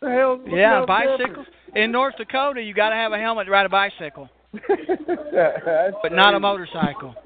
The 0.00 0.10
hell? 0.10 0.38
the 0.38 0.52
Yeah, 0.56 0.74
hell's 0.76 0.86
bicycles 0.86 1.46
in 1.74 1.90
North 1.90 2.14
Dakota, 2.16 2.62
you 2.62 2.72
got 2.72 2.90
to 2.90 2.94
have 2.94 3.10
a 3.12 3.18
helmet 3.18 3.46
to 3.46 3.50
ride 3.50 3.66
a 3.66 3.68
bicycle, 3.68 4.28
but 4.52 6.12
not 6.12 6.34
a 6.34 6.38
motorcycle. 6.38 7.16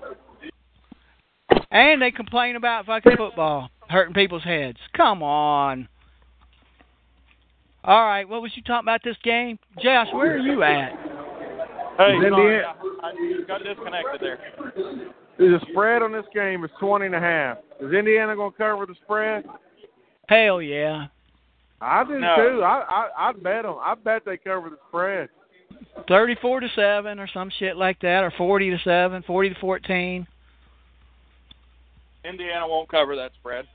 And 1.71 2.03
they 2.03 2.11
complain 2.11 2.57
about 2.57 2.87
fucking 2.87 3.17
football 3.17 3.71
hurting 3.89 4.15
people's 4.15 4.45
heads. 4.45 4.79
Come 4.97 5.23
on. 5.23 5.89
All 7.85 8.05
right, 8.05 8.29
what 8.29 8.43
was 8.43 8.53
you 8.55 8.63
talking 8.63 8.85
about 8.85 9.01
this 9.03 9.17
game, 9.25 9.59
Josh? 9.83 10.07
Where 10.13 10.35
are 10.35 10.39
you 10.39 10.63
at? 10.63 10.93
Hey, 11.99 12.17
Is 12.17 12.31
sorry, 12.31 12.65
I, 12.65 12.73
I 13.03 13.13
got 13.47 13.63
disconnected 13.65 14.21
there. 14.21 14.39
The 15.39 15.59
spread 15.71 16.03
on 16.03 16.13
this 16.13 16.25
game 16.33 16.65
is 16.65 16.71
twenty 16.79 17.07
and 17.07 17.15
a 17.15 17.21
half. 17.21 17.59
Is 17.81 17.93
Indiana 17.93 18.37
going 18.37 18.53
to 18.53 18.57
cover 18.57 18.87
the 18.87 18.95
spread? 19.03 19.45
Hell 20.29 20.63
yeah. 20.63 21.07
I 21.81 22.05
do 22.05 22.19
No. 22.21 22.37
too. 22.37 22.63
I 22.63 22.85
I 22.89 23.31
I 23.31 23.33
bet 23.33 23.65
them. 23.65 23.77
I 23.81 23.95
bet 23.95 24.23
they 24.25 24.37
cover 24.37 24.71
the 24.71 24.77
spread. 24.89 25.29
34 26.07 26.61
to 26.61 26.69
7 26.77 27.19
or 27.19 27.27
some 27.27 27.51
shit 27.59 27.77
like 27.77 27.99
that 28.01 28.23
or 28.23 28.31
40 28.39 28.71
to 28.71 28.79
7, 28.85 29.23
40 29.23 29.49
to 29.49 29.55
14. 29.61 30.27
Indiana 32.25 32.67
won't 32.67 32.89
cover 32.89 33.17
that 33.17 33.33
spread. 33.39 33.67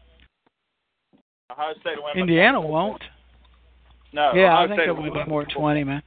Ohio 1.52 1.74
State 1.82 1.98
will 1.98 2.06
win. 2.06 2.20
Indiana 2.20 2.60
won't. 2.60 3.02
No. 4.14 4.32
Yeah, 4.34 4.54
Ohio 4.54 4.66
I 4.66 4.68
think 4.68 4.80
State 4.80 4.86
they'll 4.88 5.02
win 5.02 5.14
by 5.14 5.26
more 5.26 5.44
than 5.44 5.54
20, 5.54 5.84
man. 5.84 6.04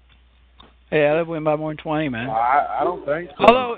Yeah, 0.90 1.14
they'll 1.14 1.24
win 1.24 1.44
by 1.44 1.56
more 1.56 1.70
than 1.70 1.78
20, 1.78 2.08
man. 2.08 2.28
I 2.30 2.78
I 2.80 2.84
don't 2.84 3.04
think 3.04 3.30
so. 3.38 3.44
Although 3.44 3.76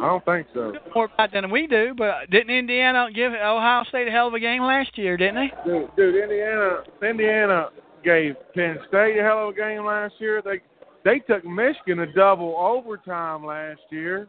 I 0.00 0.06
don't 0.06 0.24
think 0.24 0.46
so. 0.54 0.72
more 0.94 1.06
about 1.12 1.32
than 1.32 1.50
we 1.50 1.66
do, 1.66 1.92
but 1.96 2.30
didn't 2.30 2.50
Indiana 2.50 3.08
give 3.12 3.32
Ohio 3.32 3.84
State 3.88 4.06
a 4.06 4.10
hell 4.10 4.28
of 4.28 4.34
a 4.34 4.40
game 4.40 4.62
last 4.62 4.96
year, 4.96 5.16
didn't 5.16 5.34
they? 5.34 5.52
Dude, 5.64 5.90
dude, 5.96 6.22
Indiana, 6.22 6.82
Indiana 7.02 7.68
gave 8.04 8.36
Penn 8.54 8.78
State 8.88 9.18
a 9.18 9.22
hell 9.22 9.48
of 9.48 9.54
a 9.54 9.56
game 9.56 9.84
last 9.84 10.14
year. 10.18 10.40
They 10.42 10.60
they 11.04 11.18
took 11.20 11.44
Michigan 11.44 12.00
a 12.00 12.12
double 12.12 12.54
overtime 12.56 13.44
last 13.44 13.80
year. 13.90 14.28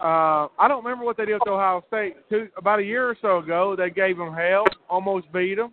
Uh, 0.00 0.48
I 0.58 0.68
don't 0.68 0.84
remember 0.84 1.04
what 1.04 1.16
they 1.16 1.24
did 1.24 1.34
with 1.34 1.48
Ohio 1.48 1.84
State. 1.88 2.16
Two, 2.28 2.48
about 2.56 2.80
a 2.80 2.82
year 2.82 3.08
or 3.08 3.16
so 3.22 3.38
ago, 3.38 3.74
they 3.76 3.90
gave 3.90 4.16
them 4.16 4.34
hell, 4.34 4.64
almost 4.88 5.32
beat 5.32 5.56
them. 5.56 5.72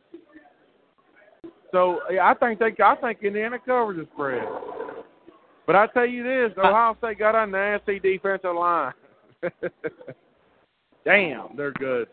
So 1.72 2.00
yeah, 2.12 2.30
I 2.30 2.34
think 2.34 2.60
they, 2.60 2.72
I 2.84 2.96
think 2.96 3.20
Indiana 3.24 3.58
covers 3.60 3.98
the 3.98 4.08
spread. 4.14 4.44
But 5.66 5.76
I 5.76 5.88
tell 5.88 6.06
you 6.06 6.24
this, 6.24 6.58
Ohio 6.58 6.96
State 6.98 7.20
got 7.20 7.36
a 7.36 7.48
nasty 7.48 8.00
defensive 8.00 8.56
line. 8.56 8.94
Damn, 11.06 11.56
they're 11.56 11.72
good. 11.72 12.08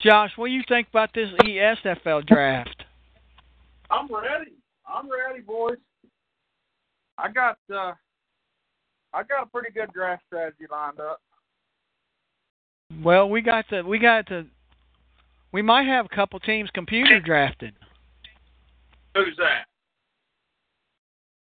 Josh, 0.00 0.30
what 0.36 0.46
do 0.46 0.52
you 0.52 0.62
think 0.68 0.88
about 0.88 1.10
this 1.12 1.28
ESFL 1.42 2.26
draft? 2.26 2.84
I'm 3.90 4.06
ready. 4.12 4.52
I'm 4.86 5.08
ready, 5.10 5.40
boys. 5.40 5.76
I 7.18 7.28
got 7.30 7.58
uh 7.72 7.92
I 9.12 9.22
got 9.22 9.42
a 9.42 9.46
pretty 9.46 9.72
good 9.72 9.92
draft 9.92 10.22
strategy 10.26 10.64
lined 10.70 11.00
up. 11.00 11.20
Well, 13.02 13.28
we 13.28 13.42
got 13.42 13.68
to 13.70 13.82
we 13.82 13.98
got 13.98 14.26
to 14.28 14.46
we 15.52 15.62
might 15.62 15.86
have 15.86 16.06
a 16.06 16.14
couple 16.14 16.38
teams 16.40 16.70
computer 16.72 17.20
drafted. 17.20 17.74
Who's 19.14 19.36
that? 19.38 19.66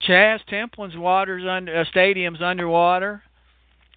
Chaz 0.07 0.41
Templin's 0.49 0.97
water's 0.97 1.45
under 1.47 1.81
uh, 1.81 1.85
stadium's 1.91 2.43
underwater. 2.43 3.23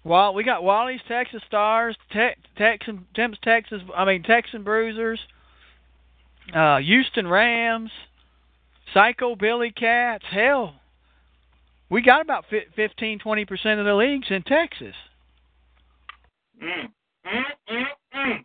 While 0.02 0.34
we 0.34 0.44
got 0.44 0.62
Wally's 0.62 1.00
Texas 1.08 1.42
Stars, 1.46 1.96
Te- 2.12 2.36
Texan 2.58 3.06
Temps 3.14 3.38
Texas, 3.42 3.80
I 3.96 4.04
mean 4.04 4.22
Texan 4.22 4.62
Bruisers, 4.62 5.18
uh, 6.54 6.76
Houston 6.78 7.26
Rams, 7.26 7.90
Psycho 8.92 9.34
Billy 9.34 9.72
Cats. 9.72 10.24
Hell, 10.30 10.74
we 11.94 12.02
got 12.02 12.20
about 12.22 12.44
fi- 12.50 12.66
15, 12.74 13.20
20 13.20 13.44
percent 13.44 13.78
of 13.78 13.86
the 13.86 13.94
leagues 13.94 14.26
in 14.28 14.42
Texas. 14.42 14.96
Mm. 16.60 16.88
Mm, 17.24 17.42
mm, 17.70 17.84
mm. 18.16 18.44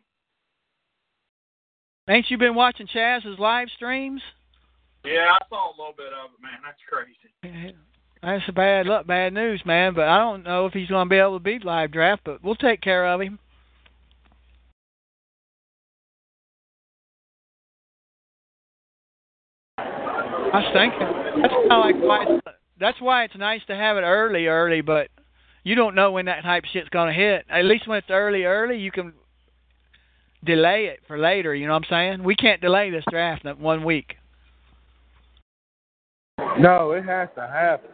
Ain't 2.08 2.30
you 2.30 2.38
been 2.38 2.54
watching 2.54 2.88
Chaz's 2.88 3.40
live 3.40 3.68
streams? 3.76 4.22
Yeah, 5.04 5.34
I 5.34 5.40
saw 5.50 5.72
a 5.72 5.76
little 5.78 5.96
bit 5.98 6.14
of 6.14 6.30
it, 6.32 6.42
man. 6.42 6.60
That's 6.64 6.78
crazy. 6.88 7.76
That's 8.22 8.44
a 8.48 8.52
bad 8.52 8.86
luck, 8.86 9.08
bad 9.08 9.34
news, 9.34 9.64
man. 9.66 9.96
But 9.96 10.08
I 10.08 10.20
don't 10.20 10.44
know 10.44 10.68
if 10.68 10.74
he's 10.74 10.90
going 10.90 11.08
to 11.08 11.10
be 11.10 11.18
able 11.18 11.40
to 11.40 11.44
beat 11.44 11.66
live 11.66 11.92
draft, 11.92 12.22
but 12.26 12.44
we'll 12.44 12.56
take 12.56 12.82
care 12.82 13.08
of 13.08 13.20
him. 13.20 13.40
I 19.78 20.52
was 20.54 20.72
thinking 20.74 21.42
that's 21.42 21.54
kind 21.54 21.72
of 21.72 21.80
like 21.80 21.96
why 21.96 22.59
that's 22.80 23.00
why 23.02 23.24
it's 23.24 23.38
nice 23.38 23.62
to 23.68 23.76
have 23.76 23.98
it 23.98 24.02
early, 24.02 24.48
early. 24.48 24.82
But 24.82 25.10
you 25.64 25.76
don't 25.76 25.96
know 25.96 26.12
when 26.12 26.26
that 26.26 26.44
type 26.44 26.64
of 26.64 26.70
shit's 26.72 26.90
going 26.90 27.14
to 27.14 27.20
hit. 27.20 27.46
At 27.50 27.66
least 27.66 27.88
when 27.88 27.98
it's 27.98 28.10
early, 28.10 28.44
early, 28.44 28.78
you 28.78 28.92
can 28.92 29.14
delay 30.44 30.86
it 30.86 31.00
for 31.08 31.18
later. 31.18 31.54
You 31.54 31.68
know 31.68 31.74
what 31.74 31.86
I'm 31.86 31.90
saying? 31.90 32.24
We 32.24 32.36
can't 32.36 32.62
delay 32.62 32.90
this 32.90 33.04
draft 33.10 33.46
one 33.58 33.84
week. 33.84 34.16
No, 36.58 36.92
it 36.92 37.06
has 37.06 37.30
to 37.36 37.42
happen. 37.42 37.90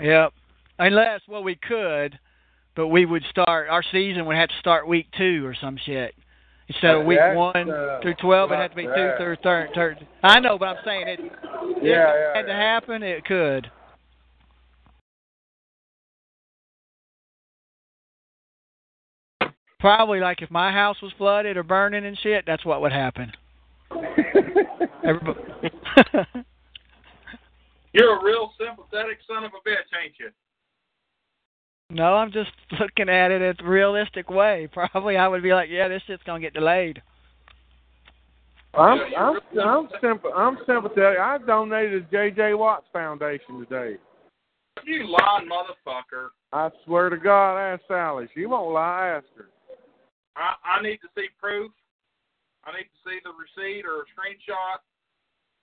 Yep. 0.00 0.32
Unless, 0.78 1.20
well, 1.28 1.42
we 1.42 1.56
could, 1.56 2.18
but 2.74 2.88
we 2.88 3.04
would 3.04 3.24
start 3.30 3.68
our 3.68 3.82
season 3.92 4.24
would 4.26 4.36
have 4.36 4.48
to 4.48 4.58
start 4.58 4.88
week 4.88 5.06
two 5.16 5.44
or 5.44 5.54
some 5.60 5.76
shit 5.84 6.14
instead 6.70 6.94
of 6.94 7.04
week 7.04 7.18
That's, 7.18 7.36
one 7.36 7.70
uh, 7.70 7.98
through 8.00 8.14
twelve. 8.14 8.52
It 8.52 8.56
had 8.56 8.68
to 8.70 8.76
be 8.76 8.84
two 8.84 8.88
that. 8.88 9.16
through 9.18 9.36
third. 9.42 9.70
third. 9.74 10.06
I 10.22 10.38
know, 10.40 10.56
but 10.58 10.68
I'm 10.68 10.76
saying 10.84 11.08
it. 11.08 11.18
if 11.20 11.32
Yeah, 11.82 12.12
it 12.12 12.16
yeah, 12.20 12.36
had 12.36 12.46
to 12.46 12.52
happen, 12.52 13.02
it 13.02 13.24
could. 13.24 13.70
Probably 19.80 20.20
like 20.20 20.42
if 20.42 20.50
my 20.50 20.70
house 20.70 20.96
was 21.02 21.12
flooded 21.16 21.56
or 21.56 21.62
burning 21.62 22.04
and 22.04 22.18
shit, 22.22 22.44
that's 22.46 22.64
what 22.64 22.82
would 22.82 22.92
happen. 22.92 23.32
Everybody. 25.04 25.40
You're 27.92 28.20
a 28.20 28.24
real 28.24 28.52
sympathetic 28.58 29.18
son 29.26 29.42
of 29.42 29.50
a 29.52 29.68
bitch, 29.68 29.90
ain't 30.00 30.12
you? 30.20 30.28
No, 31.90 32.14
I'm 32.14 32.30
just 32.32 32.50
looking 32.80 33.08
at 33.08 33.30
it 33.30 33.42
in 33.42 33.54
a 33.66 33.68
realistic 33.68 34.30
way. 34.30 34.68
Probably 34.72 35.16
I 35.16 35.28
would 35.28 35.42
be 35.42 35.52
like, 35.52 35.68
yeah, 35.70 35.88
this 35.88 36.02
shit's 36.06 36.22
gonna 36.24 36.40
get 36.40 36.54
delayed. 36.54 37.02
I'm 38.74 38.98
Yeah, 39.10 39.18
I'm 39.20 39.38
I'm 39.60 39.88
symp- 40.00 40.24
I'm 40.36 40.58
sympathetic. 40.66 41.18
I 41.18 41.38
donated 41.44 42.08
to 42.10 42.30
J.J. 42.30 42.54
Watt's 42.54 42.86
Foundation 42.92 43.58
today. 43.68 43.96
You 44.84 45.08
lying 45.08 45.48
motherfucker. 45.48 46.28
I 46.52 46.70
swear 46.84 47.10
to 47.10 47.16
God, 47.16 47.58
ask 47.58 47.82
Sally. 47.88 48.28
She 48.34 48.46
won't 48.46 48.72
lie. 48.72 49.08
Ask 49.16 49.26
her. 49.36 49.46
I, 50.36 50.54
I 50.78 50.82
need 50.82 50.98
to 50.98 51.08
see 51.16 51.26
proof. 51.40 51.70
I 52.64 52.70
need 52.72 52.84
to 52.84 52.98
see 53.04 53.18
the 53.24 53.30
receipt 53.30 53.84
or 53.84 54.02
a 54.02 54.04
screenshot. 54.14 54.78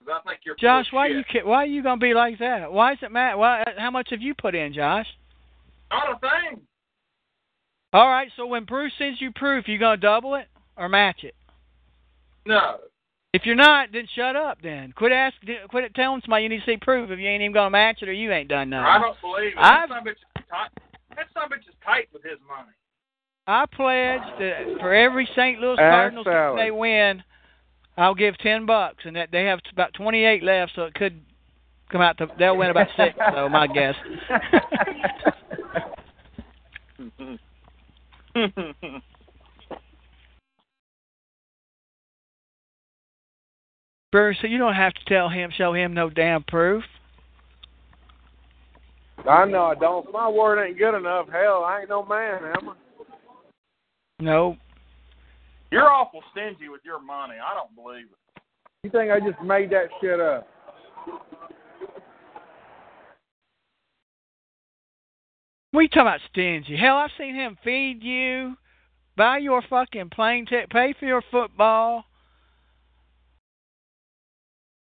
'Cause 0.05 0.21
I 0.23 0.29
think 0.29 0.41
you're 0.45 0.55
Josh, 0.57 0.85
why 0.91 1.07
shit. 1.07 1.25
you 1.33 1.45
why 1.47 1.63
are 1.63 1.65
you 1.65 1.81
gonna 1.81 1.99
be 1.99 2.13
like 2.13 2.37
that? 2.39 2.71
Why 2.71 2.91
is 2.91 2.99
it 3.01 3.11
Matt? 3.11 3.37
Why? 3.39 3.63
How 3.77 3.89
much 3.89 4.09
have 4.11 4.21
you 4.21 4.35
put 4.35 4.53
in, 4.53 4.73
Josh? 4.73 5.07
Not 5.91 6.11
a 6.11 6.19
thing. 6.19 6.61
All 7.93 8.07
right, 8.09 8.29
so 8.35 8.45
when 8.45 8.65
Bruce 8.65 8.91
sends 8.97 9.21
you 9.21 9.31
proof, 9.33 9.67
you 9.67 9.77
gonna 9.77 9.97
double 9.97 10.35
it 10.35 10.47
or 10.77 10.89
match 10.89 11.23
it? 11.23 11.35
No. 12.45 12.77
If 13.33 13.45
you're 13.45 13.55
not, 13.55 13.89
then 13.93 14.07
shut 14.15 14.35
up. 14.35 14.59
Then 14.61 14.91
quit 14.93 15.11
ask, 15.11 15.35
quit 15.69 15.93
telling 15.95 16.21
somebody 16.21 16.43
you 16.43 16.49
need 16.49 16.59
to 16.59 16.65
see 16.65 16.77
proof 16.77 17.09
if 17.11 17.19
you 17.19 17.27
ain't 17.27 17.41
even 17.41 17.53
gonna 17.53 17.69
match 17.69 18.01
it 18.01 18.09
or 18.09 18.13
you 18.13 18.31
ain't 18.31 18.49
done 18.49 18.69
nothing. 18.69 18.85
I 18.85 18.99
don't 18.99 19.21
believe 19.21 19.53
it. 19.53 19.57
I've- 19.57 19.89
That 19.89 19.89
son 19.89 19.97
of 19.99 20.05
a 20.05 20.09
bitch 20.09 20.13
is 20.13 20.45
tight. 20.49 20.69
That 21.15 21.27
son 21.33 21.43
of 21.45 21.51
a 21.51 21.55
bitch 21.55 21.67
is 21.69 21.75
tight 21.85 22.09
with 22.13 22.23
his 22.23 22.39
money. 22.47 22.71
I 23.47 23.65
pledge 23.65 24.21
that 24.39 24.79
for 24.79 24.93
every 24.93 25.25
St. 25.35 25.59
Louis 25.59 25.77
Cardinals 25.77 26.25
team 26.25 26.33
Sally. 26.33 26.61
they 26.63 26.71
win, 26.71 27.23
I'll 27.97 28.15
give 28.15 28.37
ten 28.39 28.65
bucks, 28.65 29.05
and 29.05 29.15
that 29.15 29.31
they 29.31 29.45
have 29.45 29.59
about 29.71 29.93
twenty-eight 29.93 30.43
left, 30.43 30.73
so 30.75 30.83
it 30.83 30.93
could 30.95 31.21
come 31.89 32.01
out 32.01 32.17
to 32.17 32.27
they'll 32.37 32.57
win 32.57 32.69
about 32.71 32.87
six. 32.97 33.17
so 33.33 33.47
my 33.49 33.67
guess. 33.67 33.95
Bruce, 44.11 44.37
so 44.41 44.47
you 44.47 44.57
don't 44.57 44.73
have 44.73 44.93
to 44.93 45.05
tell 45.07 45.29
him, 45.29 45.51
show 45.55 45.73
him 45.73 45.93
no 45.93 46.09
damn 46.09 46.43
proof. 46.43 46.83
I 49.29 49.45
know 49.45 49.65
I 49.65 49.75
don't. 49.75 50.07
If 50.07 50.13
my 50.13 50.29
word 50.29 50.63
ain't 50.63 50.77
good 50.77 50.97
enough, 50.97 51.27
hell, 51.29 51.63
I 51.63 51.81
ain't 51.81 51.89
no 51.89 52.05
man, 52.05 52.43
am 52.43 52.69
I? 52.69 52.73
No, 54.19 54.57
You're 55.71 55.91
awful 55.91 56.23
stingy 56.31 56.69
with 56.69 56.81
your 56.83 56.99
money. 56.99 57.35
I 57.35 57.53
don't 57.53 57.75
believe 57.75 58.05
it. 58.05 58.41
You 58.83 58.89
think 58.89 59.11
I 59.11 59.19
just 59.19 59.41
made 59.43 59.69
that 59.71 59.89
shit 60.01 60.19
up? 60.19 60.47
What 65.77 65.81
are 65.81 65.83
you 65.83 65.89
talking 65.89 66.01
about 66.07 66.19
stingy? 66.31 66.75
Hell, 66.75 66.95
I've 66.97 67.11
seen 67.19 67.35
him 67.35 67.55
feed 67.63 68.01
you, 68.01 68.57
buy 69.15 69.37
your 69.37 69.61
fucking 69.69 70.09
plane 70.09 70.47
ticket, 70.47 70.71
pay 70.71 70.95
for 70.99 71.05
your 71.05 71.21
football. 71.29 72.03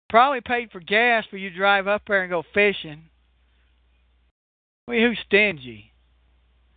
Probably 0.09 0.39
paid 0.39 0.71
for 0.71 0.79
gas 0.79 1.25
for 1.29 1.35
you 1.35 1.49
to 1.49 1.55
drive 1.57 1.85
up 1.89 2.03
there 2.07 2.21
and 2.21 2.29
go 2.29 2.43
fishing. 2.53 3.09
Well, 4.87 4.97
who's 4.97 5.19
stingy? 5.25 5.91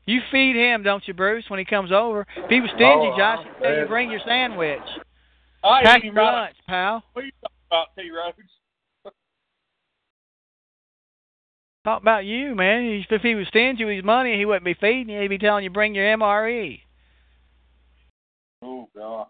You 0.05 0.21
feed 0.33 0.57
him, 0.57 0.83
don't 0.83 1.07
you, 1.07 1.15
Bruce, 1.15 1.45
when 1.47 1.61
he 1.61 1.65
comes 1.65 1.93
over? 1.93 2.27
If 2.39 2.51
he 2.51 2.61
was 2.61 2.71
stingy, 2.71 3.13
Oh, 3.13 3.17
Josh, 3.17 3.47
he'd 3.63 3.83
you 3.83 3.87
bring 3.87 4.11
your 4.11 4.21
sandwich. 4.27 4.81
I 5.63 5.85
Pack 5.85 6.03
your 6.03 6.15
lunch, 6.15 6.57
pal. 6.67 7.05
What 7.13 7.23
are 7.23 7.25
you 7.25 7.33
talking 7.41 7.57
about, 7.71 7.87
T. 7.97 8.11
Rhodes? 8.11 8.51
Talk 11.89 12.03
about 12.03 12.27
you, 12.27 12.55
man. 12.55 13.03
If 13.09 13.23
he 13.23 13.35
was 13.35 13.49
stingy 13.49 13.81
you 13.81 13.87
his 13.87 14.05
money, 14.05 14.37
he 14.37 14.45
wouldn't 14.45 14.67
be 14.67 14.75
feeding 14.75 15.09
you. 15.09 15.23
He'd 15.23 15.29
be 15.29 15.39
telling 15.39 15.65
you 15.65 15.71
bring 15.71 15.95
your. 15.95 16.05
MRE. 16.05 16.81
Oh, 18.63 18.87
God. 18.95 19.29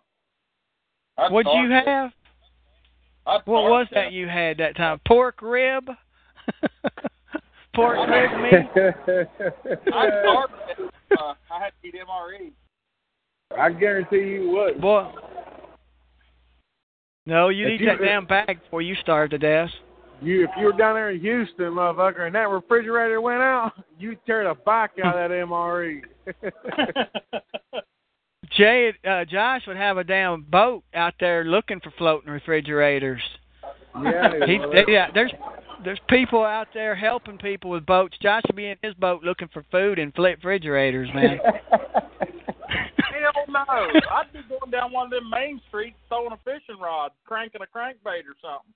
I'd 1.16 1.30
What'd 1.30 1.52
you 1.54 1.68
start- 1.68 1.86
have? 1.86 2.10
I'd 3.28 3.40
What 3.44 3.60
start 3.60 3.70
was 3.70 3.86
that 3.92 4.10
you 4.10 4.26
had 4.26 4.58
that 4.58 4.76
time? 4.76 5.00
Pork 5.06 5.40
rib? 5.40 5.88
Pork 7.76 7.96
rib 8.08 8.40
meat? 8.40 8.70
I 9.94 10.08
started. 10.08 10.90
Uh, 11.16 11.34
I 11.52 11.60
had 11.60 11.70
to 11.80 11.86
eat 11.88 11.94
MRE. 11.94 12.50
I 13.56 13.70
guarantee 13.70 14.16
you 14.32 14.50
would. 14.50 14.80
Boy. 14.80 15.12
No, 17.24 17.50
you 17.50 17.68
If 17.68 17.74
eat 17.74 17.80
you- 17.82 17.86
that 17.86 18.00
damn 18.00 18.26
bag 18.26 18.60
before 18.64 18.82
you 18.82 18.96
starve 18.96 19.30
to 19.30 19.38
death. 19.38 19.70
You, 20.20 20.44
if 20.44 20.50
you 20.58 20.66
were 20.66 20.72
down 20.72 20.94
there 20.94 21.10
in 21.10 21.20
Houston, 21.20 21.66
motherfucker, 21.72 22.26
and 22.26 22.34
that 22.34 22.48
refrigerator 22.48 23.20
went 23.20 23.40
out, 23.42 23.72
you'd 23.98 24.18
tear 24.26 24.44
the 24.44 24.54
bike 24.54 24.90
out 25.04 25.16
of 25.16 25.30
that. 25.30 25.34
MRE. 25.34 26.00
Jay, 28.56 28.92
uh, 29.08 29.24
Josh 29.26 29.62
would 29.66 29.76
have 29.76 29.98
a 29.98 30.04
damn 30.04 30.42
boat 30.42 30.82
out 30.94 31.14
there 31.20 31.44
looking 31.44 31.80
for 31.80 31.92
floating 31.98 32.30
refrigerators. 32.30 33.20
yeah, 34.02 34.32
He, 34.46 34.58
they- 34.58 34.92
yeah, 34.92 35.08
there's 35.12 35.32
there's 35.84 36.00
people 36.08 36.42
out 36.44 36.66
there 36.74 36.96
helping 36.96 37.38
people 37.38 37.70
with 37.70 37.86
boats. 37.86 38.16
Josh 38.20 38.42
would 38.48 38.56
be 38.56 38.66
in 38.66 38.76
his 38.82 38.94
boat 38.94 39.22
looking 39.22 39.48
for 39.52 39.64
food 39.70 40.00
and 40.00 40.12
flip 40.14 40.38
refrigerators, 40.38 41.08
man. 41.14 41.38
Hell 41.70 43.44
no. 43.48 43.60
I'd 43.68 44.32
be 44.32 44.40
going 44.48 44.70
down 44.72 44.92
one 44.92 45.06
of 45.06 45.10
them 45.12 45.30
main 45.30 45.60
streets 45.68 45.96
throwing 46.08 46.32
a 46.32 46.36
fishing 46.38 46.80
rod, 46.82 47.12
cranking 47.24 47.60
a 47.62 47.66
crankbait 47.78 48.24
or 48.26 48.34
something. 48.42 48.72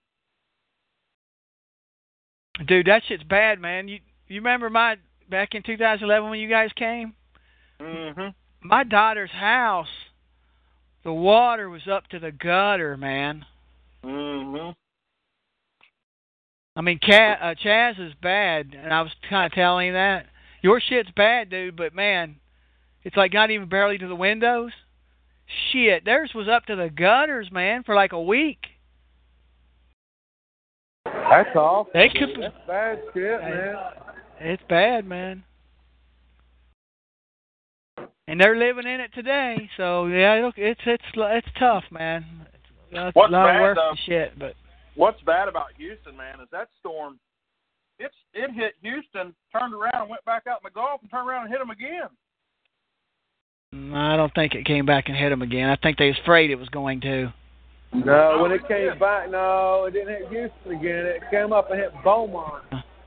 Dude, 2.67 2.87
that 2.87 3.03
shit's 3.09 3.23
bad, 3.25 3.61
man. 3.61 3.89
You 3.89 3.99
you 4.29 4.41
remember 4.41 4.71
my 4.71 4.97
back 5.29 5.55
in 5.55 5.63
2011 5.63 6.29
when 6.31 6.39
you 6.39 6.49
guys 6.49 6.71
came? 6.77 7.15
Mm-hmm. 7.81 8.29
my 8.69 8.85
daughter's 8.85 9.33
house 9.33 9.89
the 11.03 11.13
water 11.13 11.69
was 11.69 11.89
up 11.91 12.07
to 12.09 12.21
the 12.21 12.31
gutter, 12.31 12.97
man. 12.97 13.45
Mhm. 14.05 14.75
I 16.77 16.81
mean, 16.81 16.99
Cat, 17.01 17.39
uh, 17.43 17.55
Chaz 17.55 17.99
is 17.99 18.15
bad, 18.15 18.75
and 18.75 18.95
I 18.95 19.03
was 19.03 19.13
kind 19.29 19.47
of 19.47 19.53
telling 19.53 19.89
him 19.89 19.95
that 19.95 20.27
your 20.63 20.81
shit's 20.81 21.11
bad, 21.11 21.51
dude. 21.51 21.77
But 21.77 21.95
man, 21.95 22.37
it's 23.03 23.17
like 23.17 23.33
not 23.33 23.51
even 23.51 23.69
barely 23.69 23.99
to 23.99 24.07
the 24.07 24.15
windows. 24.15 24.73
Shit, 25.71 26.05
theirs 26.05 26.33
was 26.35 26.49
up 26.49 26.67
to 26.67 26.77
the 26.77 26.89
gutters, 26.89 27.51
man, 27.51 27.83
for 27.83 27.95
like 27.95 28.13
a 28.13 28.23
week. 28.23 28.59
That's 31.33 31.57
awful. 31.57 31.91
They 31.95 32.09
could. 32.11 32.29
That's 32.41 32.55
bad 32.67 32.99
shit, 33.15 33.41
man. 33.41 33.75
It's 34.41 34.63
bad, 34.69 35.07
man. 35.07 35.45
And 38.29 38.41
they're 38.41 38.57
living 38.57 38.87
in 38.87 39.01
it 39.01 39.13
today, 39.15 39.69
so 39.77 40.07
yeah, 40.07 40.35
look, 40.45 40.55
it's 40.57 40.81
it's 40.87 41.03
it's 41.15 41.49
tough, 41.59 41.85
man. 41.91 42.25
It's 42.91 43.17
What's 43.17 43.31
a 43.31 43.33
lot 43.33 43.47
bad, 43.47 43.61
worse 43.63 43.79
though- 43.79 43.95
shit, 44.07 44.39
but 44.39 44.55
What's 44.95 45.21
bad 45.23 45.49
about 45.49 45.69
Houston, 45.79 46.17
man, 46.17 46.41
is 46.41 46.49
that 46.53 46.69
storm. 46.79 47.19
It's 47.99 48.15
it 48.35 48.51
hit 48.53 48.75
Houston, 48.83 49.35
turned 49.53 49.75
around, 49.75 50.03
and 50.03 50.11
went 50.11 50.25
back 50.27 50.43
out 50.47 50.59
in 50.63 50.65
the 50.65 50.71
Gulf, 50.71 51.01
and 51.01 51.11
turned 51.11 51.29
around 51.29 51.45
and 51.45 51.51
hit 51.51 51.61
them 51.61 51.71
again. 51.71 52.09
mm, 53.75 53.95
I 53.95 54.17
don't 54.17 54.35
think 54.35 54.55
it 54.55 54.67
came 54.67 54.85
back 54.85 55.09
and 55.09 55.17
hit 55.17 55.31
them 55.31 55.43
again. 55.43 55.71
I 55.71 55.77
think 55.77 55.97
they 55.97 56.09
was 56.09 56.19
afraid 56.23 56.51
it 56.51 56.57
was 56.57 56.69
going 56.69 57.01
to. 57.03 57.33
No, 57.93 58.39
when 58.43 58.53
it 58.53 58.67
came 58.67 58.99
back, 58.99 59.31
no, 59.31 59.85
it 59.87 59.93
didn't 59.93 60.09
hit 60.09 60.29
Houston 60.31 60.79
again. 60.81 61.07
It 61.07 61.23
came 61.31 61.53
up 61.53 61.71
and 61.71 61.79
hit 61.79 61.93
Beaumont. 62.03 62.65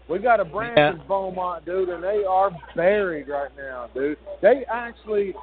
We 0.08 0.19
got 0.19 0.39
a 0.39 0.45
branch 0.45 0.78
Yeah. 0.78 0.91
in 0.91 1.02
Beaumont, 1.08 1.65
dude, 1.65 1.89
and 1.89 2.04
they 2.04 2.24
are 2.24 2.52
buried 2.76 3.28
right 3.28 3.50
now, 3.58 3.88
dude. 3.93 4.17
They 4.41 4.63
actually, 4.71 5.34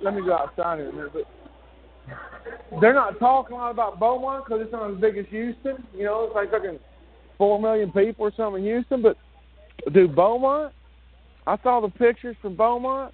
let 0.00 0.14
me 0.14 0.22
go 0.22 0.32
outside 0.32 0.78
here 0.78 0.88
a 0.88 0.92
minute, 0.92 1.12
but 1.12 2.80
they're 2.80 2.94
not 2.94 3.18
talking 3.18 3.54
a 3.54 3.58
lot 3.58 3.70
about 3.70 4.00
Beaumont 4.00 4.46
because 4.46 4.62
it's 4.62 4.72
not 4.72 4.90
as 4.90 4.96
big 4.96 5.18
as 5.18 5.26
Houston. 5.28 5.86
You 5.94 6.04
know, 6.04 6.24
it's 6.24 6.34
like 6.34 6.50
fucking 6.50 6.78
four 7.36 7.60
million 7.60 7.92
people 7.92 8.26
or 8.26 8.32
something 8.34 8.64
in 8.64 8.70
Houston. 8.70 9.02
But 9.02 9.18
dude, 9.92 10.16
Beaumont, 10.16 10.72
I 11.46 11.58
saw 11.62 11.80
the 11.80 11.88
pictures 11.90 12.36
from 12.40 12.56
Beaumont. 12.56 13.12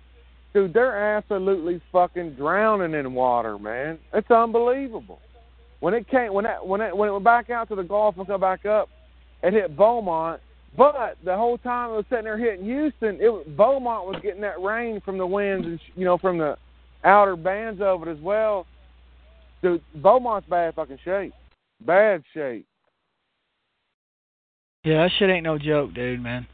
Dude, 0.55 0.73
they're 0.73 1.17
absolutely 1.17 1.81
fucking 1.93 2.35
drowning 2.35 2.99
in 2.99 3.13
water, 3.13 3.59
man. 3.59 3.99
It's 4.15 4.31
unbelievable. 4.31 5.21
When 5.81 5.95
it 5.95 6.09
came, 6.09 6.33
when 6.33 6.45
that, 6.45 6.67
when 6.67 6.81
it, 6.81 6.97
when 6.97 7.09
it 7.09 7.13
went 7.13 7.25
back 7.25 7.51
out 7.51 7.69
to 7.69 7.75
the 7.75 7.83
Gulf 7.83 8.17
and 8.17 8.27
come 8.27 8.41
back 8.41 8.67
up, 8.67 8.89
it 9.43 9.53
hit 9.53 9.77
Beaumont. 9.77 10.41
But 10.77 11.17
the 11.25 11.37
whole 11.37 11.59
time 11.59 11.91
it 11.91 11.97
was 11.97 12.05
sitting 12.09 12.25
there 12.25 12.39
hitting 12.39 12.65
Houston, 12.65 13.19
it 13.21 13.57
Beaumont 13.57 14.07
was 14.07 14.21
getting 14.23 14.41
that 14.43 14.61
rain 14.61 15.01
from 15.05 15.19
the 15.19 15.27
winds 15.27 15.67
and 15.67 15.81
you 15.95 16.05
know 16.05 16.19
from 16.19 16.39
the 16.39 16.57
outer 17.05 17.37
bands 17.37 17.81
of 17.81 18.03
it 18.03 18.09
as 18.09 18.19
well. 18.21 18.67
Dude, 19.63 19.83
Beaumont's 19.95 20.49
bad 20.49 20.75
fucking 20.75 20.99
shape, 21.05 21.33
bad 21.85 22.23
shape. 22.35 22.67
Yeah, 24.85 25.03
that 25.03 25.11
shit 25.19 25.31
ain't 25.31 25.45
no 25.45 25.59
joke, 25.59 25.95
dude, 25.95 26.23
man. 26.23 26.47